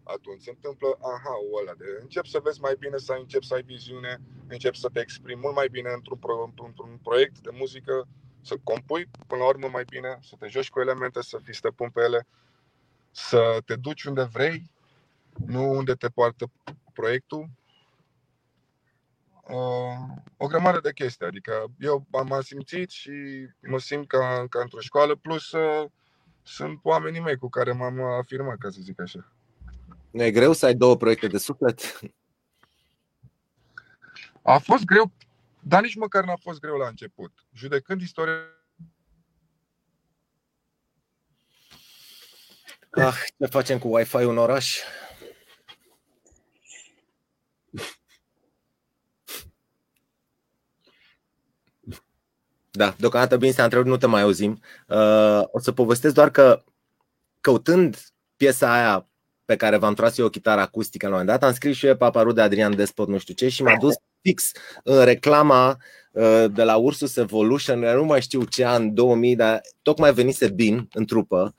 atunci 0.03 0.43
se 0.43 0.51
întâmplă 0.51 0.99
aha-ul 1.01 1.59
ăla 1.61 1.75
de 1.75 1.99
încep 2.01 2.25
să 2.27 2.41
vezi 2.43 2.61
mai 2.61 2.77
bine, 2.79 2.97
să 2.97 3.13
încep 3.19 3.43
să 3.43 3.55
ai 3.55 3.63
viziune, 3.63 4.21
încep 4.49 4.75
să 4.75 4.89
te 4.93 5.01
exprimi 5.01 5.41
mult 5.41 5.55
mai 5.55 5.69
bine 5.69 5.91
într-un, 5.93 6.19
pro, 6.19 6.53
într-un 6.67 6.99
proiect 7.03 7.39
de 7.39 7.51
muzică, 7.53 8.07
să 8.41 8.55
compui 8.63 9.09
până 9.27 9.43
la 9.43 9.49
urmă 9.49 9.69
mai 9.69 9.85
bine, 9.85 10.19
să 10.23 10.35
te 10.39 10.47
joci 10.49 10.71
cu 10.71 10.81
elemente, 10.81 11.23
să 11.23 11.39
fii 11.43 11.55
stăpân 11.55 11.91
pe 11.91 12.01
ele, 12.03 12.27
să 13.11 13.59
te 13.65 13.77
duci 13.77 14.05
unde 14.05 14.23
vrei, 14.23 14.71
nu 15.47 15.71
unde 15.71 15.95
te 15.95 16.09
poartă 16.09 16.51
proiectul. 16.93 17.49
Uh, 19.49 20.17
o 20.37 20.47
grămadă 20.47 20.81
de 20.81 20.93
chestii, 20.93 21.27
adică 21.27 21.67
eu 21.79 22.07
am 22.11 22.41
simțit 22.41 22.91
și 22.91 23.13
mă 23.61 23.79
simt 23.79 24.09
ca, 24.09 24.47
ca 24.49 24.61
într-o 24.61 24.81
școală, 24.81 25.15
plus 25.15 25.53
uh, 25.53 25.91
sunt 26.43 26.81
oamenii 26.83 27.21
mei 27.21 27.37
cu 27.37 27.49
care 27.49 27.73
m-am 27.73 28.01
afirmat, 28.01 28.59
ca 28.59 28.71
să 28.71 28.79
zic 28.81 29.01
așa. 29.01 29.33
Nu 30.11 30.23
e 30.23 30.31
greu 30.31 30.53
să 30.53 30.67
ai 30.67 30.75
două 30.75 30.97
proiecte 30.97 31.27
de 31.27 31.39
suflet? 31.39 32.01
A 34.43 34.59
fost 34.59 34.85
greu, 34.85 35.13
dar 35.61 35.83
nici 35.83 35.95
măcar 35.95 36.25
n-a 36.25 36.37
fost 36.37 36.61
greu 36.61 36.77
la 36.77 36.89
început. 36.89 37.33
Judecând 37.53 38.01
istoria 38.01 38.35
Ah, 42.97 43.15
ce 43.39 43.47
facem 43.47 43.79
cu 43.79 43.89
Wi-Fi 43.97 44.17
în 44.17 44.39
oraș? 44.39 44.79
Da, 52.77 52.95
deocamdată 52.99 53.37
bine 53.37 53.53
s-a 53.53 53.63
întrebat, 53.63 53.87
nu 53.87 53.97
te 53.97 54.07
mai 54.07 54.23
auzim. 54.23 54.61
Uh, 54.89 55.43
o 55.51 55.59
să 55.59 55.73
povestesc 55.73 56.15
doar 56.15 56.31
că 56.31 56.63
căutând 57.41 57.97
piesa 58.37 58.73
aia 58.73 59.09
pe 59.45 59.57
care 59.57 59.77
v-am 59.77 59.95
tras 59.95 60.19
eu 60.19 60.27
o 60.27 60.29
chitară 60.29 60.61
acustică 60.61 61.07
la 61.07 61.13
un 61.13 61.19
moment 61.19 61.39
dat, 61.39 61.49
am 61.49 61.55
scris 61.55 61.77
și 61.77 61.87
eu 61.87 61.97
Paparu 61.97 62.33
de 62.33 62.41
Adrian 62.41 62.77
Despot, 62.77 63.09
nu 63.09 63.19
știu 63.19 63.35
ce, 63.35 63.49
și 63.49 63.63
m-a 63.63 63.77
dus 63.77 63.95
fix 64.21 64.53
în 64.83 65.05
reclama 65.05 65.77
uh, 66.13 66.45
de 66.51 66.63
la 66.63 66.77
Ursus 66.77 67.17
Evolution, 67.17 67.79
nu 67.79 68.05
mai 68.05 68.21
știu 68.21 68.45
ce 68.45 68.67
an, 68.67 68.95
2000, 68.95 69.37
dar 69.37 69.61
tocmai 69.83 70.13
venise 70.13 70.49
Bin 70.49 70.89
în 70.93 71.05
trupă 71.05 71.55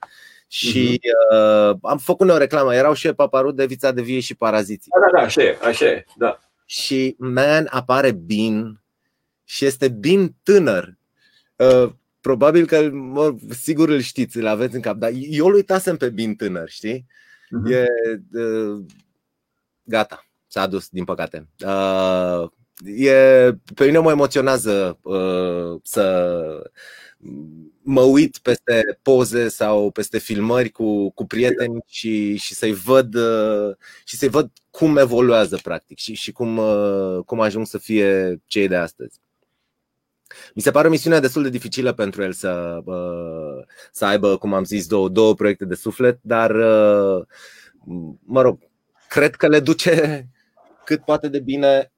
și 0.48 1.00
uh-huh. 1.00 1.70
uh, 1.70 1.78
am 1.82 1.98
făcut 1.98 2.30
o 2.30 2.38
reclamă, 2.38 2.76
erau 2.76 2.94
și 2.94 3.14
Paparu 3.14 3.52
de 3.52 3.66
Vița 3.66 3.92
de 3.92 4.02
Vie 4.02 4.20
și 4.20 4.36
Paraziții. 4.36 4.92
Da, 4.94 5.00
da, 5.00 5.20
da, 5.20 5.26
așa 5.26 5.42
e, 5.42 5.58
așa 5.62 5.86
e, 5.86 6.06
da. 6.16 6.40
Și 6.66 7.16
man 7.18 7.68
apare 7.70 8.12
Bin 8.12 8.80
și 9.44 9.66
este 9.66 9.88
Bin 9.88 10.36
tânăr. 10.44 10.94
Uh, 11.56 11.92
probabil 12.22 12.66
că, 12.66 12.90
mă, 12.92 13.36
sigur 13.50 13.90
îl 13.90 14.00
știți, 14.00 14.38
îl 14.38 14.48
aveți 14.48 14.76
în 14.76 14.82
cap, 14.82 14.98
dar 14.98 15.12
eu 15.14 15.46
îl 15.46 15.54
uitasem 15.54 15.98
pe 15.98 16.10
Bin 16.10 16.36
tânăr, 16.36 16.70
știi? 16.70 17.06
Uh-huh. 17.46 17.72
E, 17.72 17.86
uh, 18.40 18.86
gata, 19.84 20.26
s-a 20.48 20.68
dus, 20.68 20.90
din 20.90 21.04
păcate. 21.04 21.48
Uh, 21.66 22.50
e, 22.86 23.14
pe 23.76 23.86
mine 23.86 23.98
mă 23.98 24.12
emoționează 24.12 25.00
uh, 25.02 25.80
să 25.84 26.72
mă 27.82 28.02
uit 28.02 28.38
peste 28.38 29.00
poze 29.02 29.48
sau 29.48 29.92
peste 29.92 30.18
filmări 30.18 30.70
cu, 30.70 31.10
cu 31.10 31.26
prieteni 31.26 31.84
și, 31.88 32.36
și 32.36 32.54
să-i 32.54 32.74
văd 32.74 33.16
uh, 33.16 33.76
și 34.06 34.16
să-i 34.16 34.28
văd 34.28 34.52
cum 34.72 34.98
evoluează 34.98 35.60
practic 35.64 35.98
și, 35.98 36.14
și 36.14 36.32
cum, 36.32 36.58
uh, 36.58 37.20
cum 37.26 37.40
ajung 37.40 37.66
să 37.66 37.78
fie 37.78 38.42
cei 38.46 38.68
de 38.68 38.76
astăzi. 38.76 39.20
Mi 40.54 40.62
se 40.62 40.72
pare 40.72 40.88
o 40.88 40.90
misiune 40.90 41.20
destul 41.20 41.44
de 41.44 41.50
dificilă 41.50 41.94
pentru 41.94 42.24
el 42.24 42.32
să, 42.32 42.82
uh, 42.86 43.66
să 43.92 44.06
aibă, 44.06 44.38
cum 44.38 44.54
am 44.54 44.64
zis, 44.64 44.88
două, 44.88 45.10
două 45.10 45.34
proiecte 45.34 45.66
de 45.66 45.76
suflet, 45.76 46.20
dar 46.22 46.52
uh, 46.52 47.26
mă 48.26 48.42
rog, 48.42 48.60
cred 49.10 49.36
că 49.36 49.48
le 49.48 49.60
duce 49.60 50.28
cât 50.86 51.02
poate 51.04 51.28
de 51.28 51.40
bine 51.40 51.92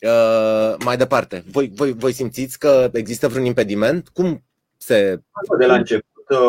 uh, 0.00 0.74
mai 0.84 0.96
departe. 0.96 1.44
Voi, 1.50 1.70
voi, 1.74 1.92
voi 1.92 2.12
simțiți 2.12 2.58
că 2.58 2.90
există 2.92 3.28
vreun 3.28 3.44
impediment? 3.44 4.08
Cum 4.08 4.44
se. 4.76 5.22
De 5.58 5.66
la 5.66 5.74
început. 5.74 6.04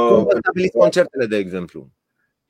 Cum 0.07 0.27
stabiliți 0.39 0.77
concertele, 0.77 1.25
de 1.25 1.37
exemplu? 1.37 1.89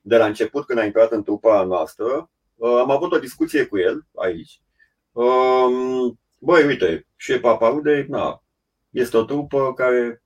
De 0.00 0.16
la 0.16 0.26
început, 0.26 0.66
când 0.66 0.78
a 0.78 0.84
intrat 0.84 1.12
în 1.12 1.22
trupa 1.22 1.62
noastră, 1.62 2.30
am 2.60 2.90
avut 2.90 3.12
o 3.12 3.18
discuție 3.18 3.64
cu 3.64 3.78
el 3.78 4.06
aici. 4.14 4.60
Um, 6.38 6.46
băi, 6.46 6.64
uite, 6.64 7.06
și 7.16 7.40
Paparude, 7.40 8.06
na, 8.08 8.42
este 8.90 9.16
o 9.16 9.24
trupă 9.24 9.74
care 9.74 10.22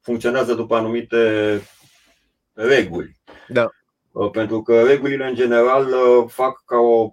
funcționează 0.00 0.54
după 0.54 0.76
anumite 0.76 1.62
reguli. 2.52 3.16
Da. 3.48 3.70
Pentru 4.32 4.62
că 4.62 4.82
regulile, 4.82 5.28
în 5.28 5.34
general, 5.34 5.88
fac 6.28 6.62
ca 6.64 6.76
o 6.76 7.12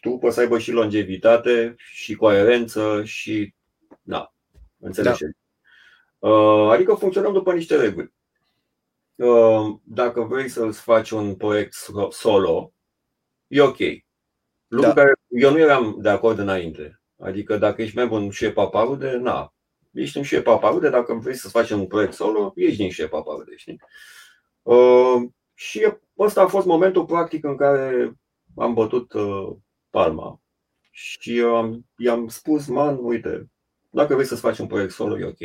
trupă 0.00 0.30
să 0.30 0.40
aibă 0.40 0.58
și 0.58 0.72
longevitate, 0.72 1.74
și 1.76 2.14
coerență, 2.14 3.04
și. 3.04 3.54
Na, 4.02 4.34
înțelegi? 4.78 5.22
Da. 6.18 6.28
Adică 6.70 6.94
funcționăm 6.94 7.32
după 7.32 7.52
niște 7.52 7.76
reguli. 7.76 8.12
Dacă 9.82 10.20
vrei 10.20 10.48
să-ți 10.48 10.80
faci 10.80 11.10
un 11.10 11.34
proiect 11.34 11.74
solo, 12.10 12.72
e 13.46 13.60
ok. 13.60 13.78
Lucru 14.66 14.88
da. 14.88 14.94
care 14.94 15.12
eu 15.28 15.50
nu 15.50 15.58
eram 15.58 15.96
de 15.98 16.08
acord 16.08 16.38
înainte. 16.38 17.00
Adică 17.18 17.56
dacă 17.56 17.82
ești 17.82 17.96
membru 17.96 18.16
în 18.16 18.30
Șepa 18.30 18.66
Parude, 18.66 19.16
na, 19.16 19.54
ești 19.92 20.16
în 20.16 20.22
Șepa 20.22 20.58
Parude, 20.58 20.90
dacă 20.90 21.14
vrei 21.14 21.34
să 21.34 21.48
facem 21.48 21.80
un 21.80 21.86
proiect 21.86 22.12
solo, 22.12 22.52
ești 22.56 22.76
din 22.76 22.90
Șepa 22.90 23.22
Parude, 23.22 23.56
știi? 23.56 23.80
Uh, 24.62 25.28
și 25.54 25.92
ăsta 26.18 26.42
a 26.42 26.46
fost 26.46 26.66
momentul 26.66 27.04
practic 27.04 27.44
în 27.44 27.56
care 27.56 28.12
am 28.56 28.74
bătut 28.74 29.12
uh, 29.12 29.56
palma. 29.90 30.40
Și 30.90 31.40
am, 31.40 31.86
i-am 31.96 32.28
spus, 32.28 32.66
man, 32.66 32.98
uite, 33.00 33.50
dacă 33.90 34.14
vrei 34.14 34.26
să-ți 34.26 34.40
faci 34.40 34.58
un 34.58 34.66
proiect 34.66 34.92
solo, 34.92 35.18
e 35.18 35.24
ok. 35.24 35.38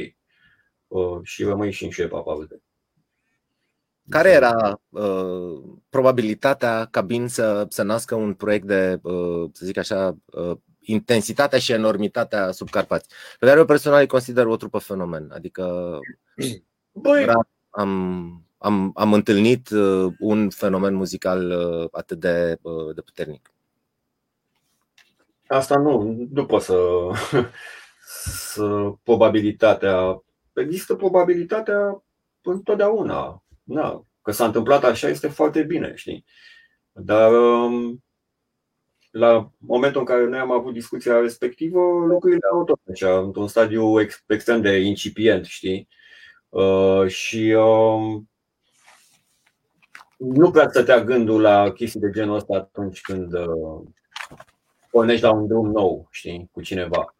Uh, 0.88 1.20
și 1.24 1.44
rămâi 1.44 1.72
și 1.72 1.84
în 1.84 1.90
Șepa 1.90 2.22
Parude. 2.22 2.62
Care 4.10 4.30
era 4.30 4.82
uh, 4.90 5.64
probabilitatea 5.90 6.86
ca 6.86 7.02
BIN 7.02 7.28
să, 7.28 7.66
să 7.70 7.84
nască 7.84 8.16
un 8.16 8.34
proiect 8.34 8.66
de, 8.66 9.00
uh, 9.02 9.50
să 9.54 9.66
zic 9.66 9.78
așa, 9.78 10.18
uh, 10.26 10.58
intensitatea 10.84 11.60
și 11.60 11.72
enormitatea 11.72 12.52
subcarpați, 12.52 13.08
pe 13.40 13.46
care 13.46 13.60
eu 13.60 13.66
personal 13.66 14.00
îi 14.00 14.08
consider 14.08 14.46
o 14.46 14.56
trupă 14.56 14.78
fenomen. 14.78 15.32
Adică 15.34 16.00
Băi. 16.92 17.28
am, 17.70 18.44
am, 18.58 18.92
am 18.96 19.14
întâlnit 19.14 19.70
uh, 19.70 20.14
un 20.20 20.50
fenomen 20.50 20.94
muzical 20.94 21.52
uh, 21.52 21.88
atât 21.92 22.20
de, 22.20 22.58
uh, 22.62 22.96
de 22.96 23.02
puternic. 23.02 23.52
Asta 25.48 25.78
nu, 25.78 26.28
nu 26.32 26.46
pot 26.46 26.62
să, 26.62 26.78
să 28.54 28.94
probabilitatea. 29.04 30.24
Există 30.54 30.96
probabilitatea 30.96 32.04
întotdeauna. 32.42 33.44
Na, 33.64 34.06
că 34.22 34.32
s-a 34.32 34.46
întâmplat 34.46 34.84
așa 34.84 35.08
este 35.08 35.28
foarte 35.28 35.64
bine, 35.64 35.94
știi? 35.96 36.26
Dar 36.92 37.32
um, 37.32 38.04
la 39.14 39.52
momentul 39.58 40.00
în 40.00 40.06
care 40.06 40.28
noi 40.28 40.40
am 40.40 40.52
avut 40.52 40.74
discuția 40.74 41.20
respectivă, 41.20 41.80
lucrurile 42.08 42.48
au 42.52 42.64
tot 42.64 42.80
așa, 42.92 43.18
într-un 43.18 43.48
stadiu 43.48 44.02
extrem 44.28 44.62
de 44.62 44.80
incipient, 44.80 45.46
știi? 45.46 45.88
Uh, 46.50 47.08
și 47.08 47.56
uh, 47.58 48.22
nu 50.18 50.52
prea 50.52 50.70
stătea 50.70 51.04
gândul 51.04 51.42
la 51.42 51.72
chestii 51.72 52.00
de 52.00 52.10
genul 52.10 52.36
ăsta 52.36 52.54
atunci 52.54 53.02
când 53.02 53.34
uh, 53.34 53.82
pornești 54.90 55.24
la 55.24 55.34
un 55.34 55.48
drum 55.48 55.72
nou, 55.72 56.08
știi, 56.12 56.50
cu 56.52 56.62
cineva. 56.62 57.16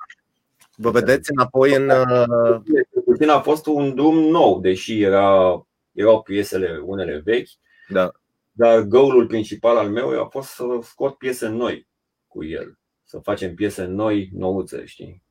Vă 0.76 0.90
vedeți 0.90 1.32
înapoi 1.32 1.76
în. 1.76 1.90
Uh... 1.90 2.62
Puțin 3.06 3.30
a 3.30 3.40
fost 3.40 3.66
un 3.66 3.96
drum 3.96 4.18
nou, 4.18 4.60
deși 4.60 5.02
era, 5.02 5.66
erau 5.92 6.22
piesele 6.22 6.82
unele 6.86 7.22
vechi. 7.26 7.50
Da. 7.90 8.12
Dar 8.56 8.82
goalul 8.82 9.28
principal 9.28 9.78
al 9.78 9.90
meu 9.90 10.24
a 10.24 10.26
fost 10.26 10.50
să 10.50 10.64
scot 10.82 11.18
piese 11.18 11.48
noi 11.48 11.88
cu 12.28 12.44
el. 12.44 12.78
Să 13.04 13.20
facem 13.20 13.56
piese 13.56 13.86
noi, 13.86 14.30
nouțe, 14.34 14.86
știi? 14.86 15.24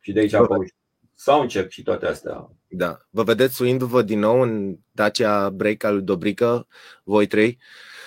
Și 0.00 0.12
de 0.12 0.20
aici 0.20 0.32
a 0.32 0.38
apărut 0.38 0.74
soundcheck 1.14 1.70
și 1.70 1.82
toate 1.82 2.06
astea. 2.06 2.50
Da. 2.68 2.98
Vă 3.10 3.22
vedeți 3.22 3.54
suindu-vă 3.54 4.02
din 4.02 4.18
nou 4.18 4.40
în 4.40 4.76
Dacia 4.90 5.50
Break 5.50 5.84
al 5.84 5.94
lui 5.94 6.02
Dobrică, 6.02 6.66
voi 7.04 7.26
trei, 7.26 7.58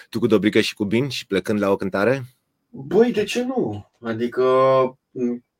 tu 0.10 0.20
cu 0.20 0.28
Dobrică 0.28 0.60
și 0.60 0.74
cu 0.74 0.86
Bin 0.86 1.10
și 1.10 1.26
plecând 1.26 1.60
la 1.62 1.72
o 1.72 1.76
cântare? 1.76 2.24
Băi, 2.70 3.12
de 3.12 3.24
ce 3.24 3.44
nu? 3.44 3.92
Adică, 4.02 4.44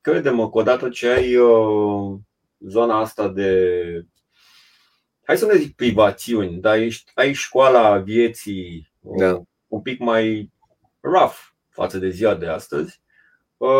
crede-mă 0.00 0.50
că 0.50 0.58
odată 0.58 0.88
ce 0.88 1.08
ai 1.08 1.36
uh, 1.36 2.18
zona 2.58 3.00
asta 3.00 3.28
de 3.28 4.06
hai 5.28 5.38
să 5.38 5.46
ne 5.46 5.56
zic 5.56 5.76
privațiuni, 5.76 6.60
dar 6.60 6.78
ești, 6.78 7.10
ai 7.14 7.32
școala 7.32 7.98
vieții 7.98 8.92
Da. 9.00 9.42
un 9.66 9.82
pic 9.82 9.98
mai 9.98 10.52
rough 11.00 11.36
față 11.68 11.98
de 11.98 12.08
ziua 12.08 12.34
de 12.34 12.46
astăzi, 12.46 13.02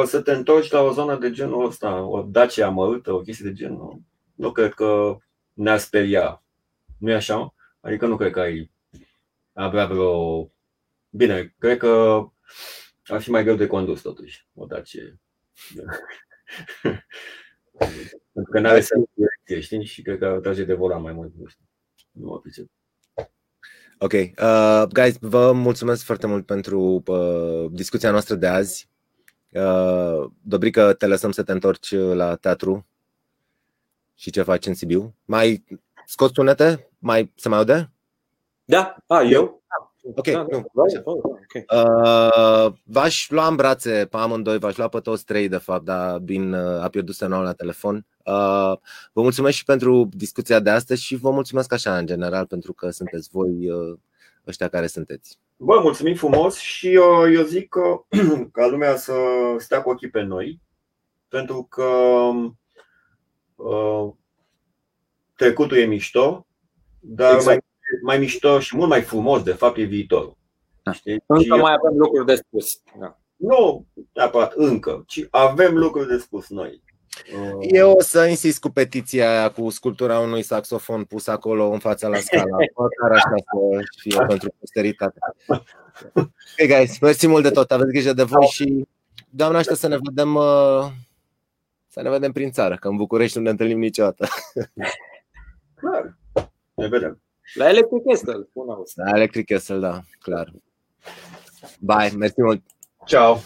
să 0.05 0.20
te 0.20 0.33
întorci 0.33 0.70
la 0.70 0.81
o 0.81 0.93
zonă 0.93 1.19
de 1.19 1.31
genul 1.31 1.66
ăsta, 1.66 2.03
o 2.03 2.23
Dacia 2.23 2.66
amărâtă, 2.66 3.12
o 3.12 3.20
chestie 3.20 3.49
de 3.49 3.57
genul, 3.57 4.01
nu 4.35 4.53
cred 4.53 4.75
că 4.75 5.16
ne-ar 5.53 5.79
speria. 5.79 6.43
Nu 6.99 7.11
e 7.11 7.15
așa? 7.15 7.55
Adică 7.81 8.07
nu 8.07 8.16
cred 8.16 8.33
că 8.33 8.41
ai 8.41 8.70
avea 9.53 9.87
vreo... 9.87 10.51
Bine, 11.11 11.55
cred 11.59 11.79
că 11.79 12.25
ar 13.05 13.20
fi 13.20 13.31
mai 13.31 13.43
greu 13.43 13.57
de 13.57 13.66
condus 13.66 14.03
totuși, 14.03 14.47
o 14.55 14.66
Dacia. 14.66 15.01
Pentru 18.33 18.53
că 18.53 18.61
nu 18.61 18.69
are 18.69 18.81
sens 18.81 19.05
direcție, 19.15 19.61
știi? 19.61 19.85
Și 19.85 20.03
cred 20.03 20.19
că 20.19 20.27
ar 20.27 20.39
trage 20.39 20.65
de 20.65 20.75
volan 20.75 21.03
mai 21.03 21.13
mult. 21.13 21.33
Nu 21.39 21.47
știu. 21.47 21.65
Nu 22.11 22.27
mă 22.27 22.41
pricep. 22.41 22.67
Ok. 23.99 24.13
Uh, 24.13 24.83
guys, 24.93 25.17
vă 25.21 25.53
mulțumesc 25.53 26.05
foarte 26.05 26.27
mult 26.27 26.47
pentru 26.47 27.03
uh, 27.07 27.71
discuția 27.71 28.11
noastră 28.11 28.35
de 28.35 28.47
azi. 28.47 28.89
Uh, 29.53 30.31
Dobrică, 30.43 30.93
te 30.93 31.07
lăsăm 31.07 31.31
să 31.31 31.43
te 31.43 31.53
întorci 31.53 31.95
la 31.95 32.37
teatru 32.37 32.87
și 34.15 34.31
ce 34.31 34.43
faci 34.43 34.67
în 34.67 34.75
Sibiu. 34.75 35.15
Mai 35.25 35.65
scoți 36.07 36.33
sunete? 36.35 36.91
Mai, 36.99 37.33
se 37.35 37.49
mai 37.49 37.59
aude? 37.59 37.91
Da, 38.65 38.97
a, 39.07 39.23
eu? 39.23 39.63
Ok, 40.16 40.28
Da, 40.30 40.47
da, 40.51 40.56
nu. 40.56 40.66
da, 40.72 40.82
Așa. 40.82 41.02
da, 41.05 41.10
ok. 41.10 41.52
Uh, 41.55 42.78
v-aș 42.85 43.30
lua 43.30 43.47
în 43.48 43.56
brațe 43.56 44.06
pe 44.10 44.16
amândoi, 44.16 44.59
v-aș 44.59 44.76
lua 44.76 44.89
pe 44.89 45.01
toți 45.01 45.24
trei, 45.24 45.48
de 45.48 45.56
fapt, 45.56 45.85
dar 45.85 46.18
Bin 46.18 46.52
uh, 46.52 46.82
a 46.82 46.89
pierdut 46.89 47.14
semnalul 47.14 47.44
la 47.44 47.52
telefon. 47.52 48.06
Uh, 48.24 48.72
vă 49.12 49.22
mulțumesc 49.22 49.56
și 49.56 49.64
pentru 49.64 50.09
discuția 50.12 50.60
de 50.60 50.70
astăzi 50.70 51.02
și 51.02 51.16
vă 51.16 51.30
mulțumesc 51.30 51.72
așa, 51.72 51.98
în 51.98 52.06
general, 52.06 52.47
pentru 52.47 52.72
că 52.72 52.90
sunteți 52.90 53.28
voi 53.32 53.70
uh, 53.70 53.98
ăștia 54.47 54.68
care 54.68 54.86
sunteți. 54.86 55.39
Bă, 55.56 55.80
mulțumim 55.82 56.14
frumos 56.14 56.56
și 56.59 56.93
eu, 56.93 57.32
eu 57.32 57.43
zic 57.44 57.68
că 57.68 58.01
ca 58.52 58.66
lumea 58.66 58.97
să 58.97 59.12
stea 59.59 59.82
cu 59.82 59.90
ochii 59.90 60.10
pe 60.10 60.22
noi, 60.22 60.60
pentru 61.28 61.66
că 61.70 61.85
uh, 63.56 64.12
trecutul 65.36 65.76
e 65.76 65.85
mișto, 65.85 66.47
dar 67.01 67.35
Exact. 67.35 67.47
mai, 67.47 67.59
mai 68.02 68.19
mișto 68.19 68.60
și 68.60 68.77
mult 68.77 68.89
mai 68.89 69.02
frumos, 69.02 69.43
de 69.43 69.52
fapt, 69.52 69.77
e 69.77 69.82
viitorul. 69.82 70.36
Da. 70.82 70.93
Știi? 70.93 71.23
Încă 71.27 71.43
Și 71.43 71.48
mai 71.48 71.74
avem 71.82 71.98
lucruri 71.98 72.27
de 72.27 72.35
spus. 72.35 72.81
Da. 73.01 73.19
Nu 73.36 73.86
neapărat 74.12 74.52
încă, 74.52 75.05
ci 75.06 75.27
avem 75.31 75.77
lucruri 75.77 76.09
de 76.09 76.16
spus 76.16 76.48
noi. 76.48 76.82
Uh, 77.35 77.66
Eu 77.73 77.90
o 77.90 78.01
să 78.01 78.24
insist 78.24 78.60
cu 78.60 78.69
petiția 78.69 79.31
aia 79.31 79.51
cu 79.51 79.70
sculptura 79.70 80.19
unui 80.19 80.43
saxofon 80.43 81.05
pus 81.05 81.27
acolo 81.27 81.70
în 81.70 81.78
fața 81.78 82.09
la 82.09 82.19
scala. 82.19 82.44
Măcar 82.77 83.12
așa 83.12 83.35
să 83.35 83.98
fie 84.01 84.27
pentru 84.27 84.55
posteritate. 84.59 85.19
Ok, 86.02 86.66
guys, 86.66 86.98
mersi 86.98 87.27
mult 87.27 87.43
de 87.43 87.51
tot. 87.51 87.70
Aveți 87.70 87.90
grijă 87.90 88.12
de 88.12 88.23
voi 88.23 88.47
și 88.47 88.86
doamna 89.31 89.59
aștept 89.59 89.78
să 89.78 89.89
ne 89.89 89.98
vedem 90.02 90.35
uh, 90.35 90.86
să 91.89 92.02
ne 92.02 92.10
vedem 92.10 92.32
prin 92.32 92.51
țară, 92.51 92.77
că 92.77 92.89
în 92.89 92.97
București 92.97 93.36
nu 93.36 93.43
ne 93.43 93.51
întâlnim 93.51 93.78
niciodată. 93.78 94.27
Clar. 95.74 96.19
Ne 96.74 96.86
vedem. 96.86 97.23
La 97.55 97.69
Electric 97.69 98.03
Castle, 98.07 98.47
spun 98.51 98.70
auzi. 98.70 98.93
La 98.97 99.16
Electric 99.16 99.47
Castle, 99.47 99.79
da, 99.79 100.01
clar. 100.20 100.53
Bye, 101.81 102.16
mersi 102.16 102.43
mult. 102.43 102.62
Ciao. 103.07 103.41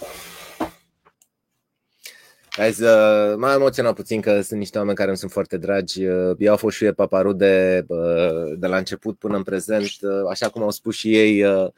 Guys, 2.56 2.78
uh, 2.78 3.34
m-am 3.36 3.54
emoționat 3.54 3.94
puțin 3.94 4.20
că 4.20 4.40
sunt 4.40 4.58
niște 4.58 4.78
oameni 4.78 4.96
care 4.96 5.08
îmi 5.08 5.18
sunt 5.18 5.30
foarte 5.30 5.56
dragi. 5.56 6.06
Uh, 6.06 6.34
eu 6.38 6.50
au 6.50 6.56
fost 6.56 6.76
și 6.76 6.84
eu 6.84 6.92
paparude 6.92 7.84
uh, 7.88 8.52
de 8.58 8.66
la 8.66 8.76
început 8.76 9.18
până 9.18 9.36
în 9.36 9.42
prezent. 9.42 9.90
Uh, 10.00 10.10
așa 10.30 10.48
cum 10.48 10.62
au 10.62 10.70
spus 10.70 10.94
și 10.94 11.16
ei, 11.16 11.44
uh, 11.44 11.68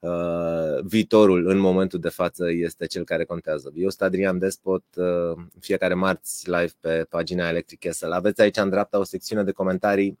uh, 0.00 0.82
viitorul 0.82 1.48
în 1.48 1.58
momentul 1.58 1.98
de 1.98 2.08
față 2.08 2.50
este 2.50 2.86
cel 2.86 3.04
care 3.04 3.24
contează. 3.24 3.72
Eu 3.74 3.88
sunt 3.88 4.02
Adrian 4.02 4.38
Despot, 4.38 4.84
uh, 4.94 5.38
fiecare 5.60 5.94
marți 5.94 6.50
live 6.50 6.72
pe 6.80 7.06
pagina 7.08 7.48
Electric 7.48 7.78
Castle. 7.78 8.14
Aveți 8.14 8.40
aici 8.40 8.56
în 8.56 8.70
dreapta 8.70 8.98
o 8.98 9.04
secțiune 9.04 9.42
de 9.42 9.52
comentarii. 9.52 10.18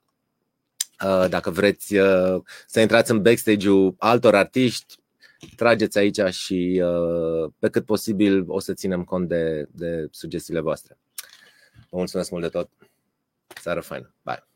Uh, 1.04 1.26
Dacă 1.28 1.50
vreți 1.50 1.96
uh, 1.96 2.42
să 2.66 2.80
intrați 2.80 3.10
în 3.10 3.22
backstage-ul 3.22 3.94
altor 3.98 4.34
artiști, 4.34 4.98
trageți 5.56 5.98
aici 5.98 6.20
și 6.34 6.82
uh, 6.84 7.50
pe 7.58 7.68
cât 7.68 7.84
posibil 7.84 8.44
o 8.46 8.58
să 8.60 8.72
ținem 8.72 9.04
cont 9.04 9.28
de, 9.28 9.68
de 9.70 10.08
sugestiile 10.10 10.60
voastre. 10.60 10.98
Vă 11.90 11.96
mulțumesc 11.96 12.30
mult 12.30 12.42
de 12.42 12.48
tot. 12.48 12.70
Seară 13.60 13.80
faină. 13.80 14.14
Bye. 14.22 14.55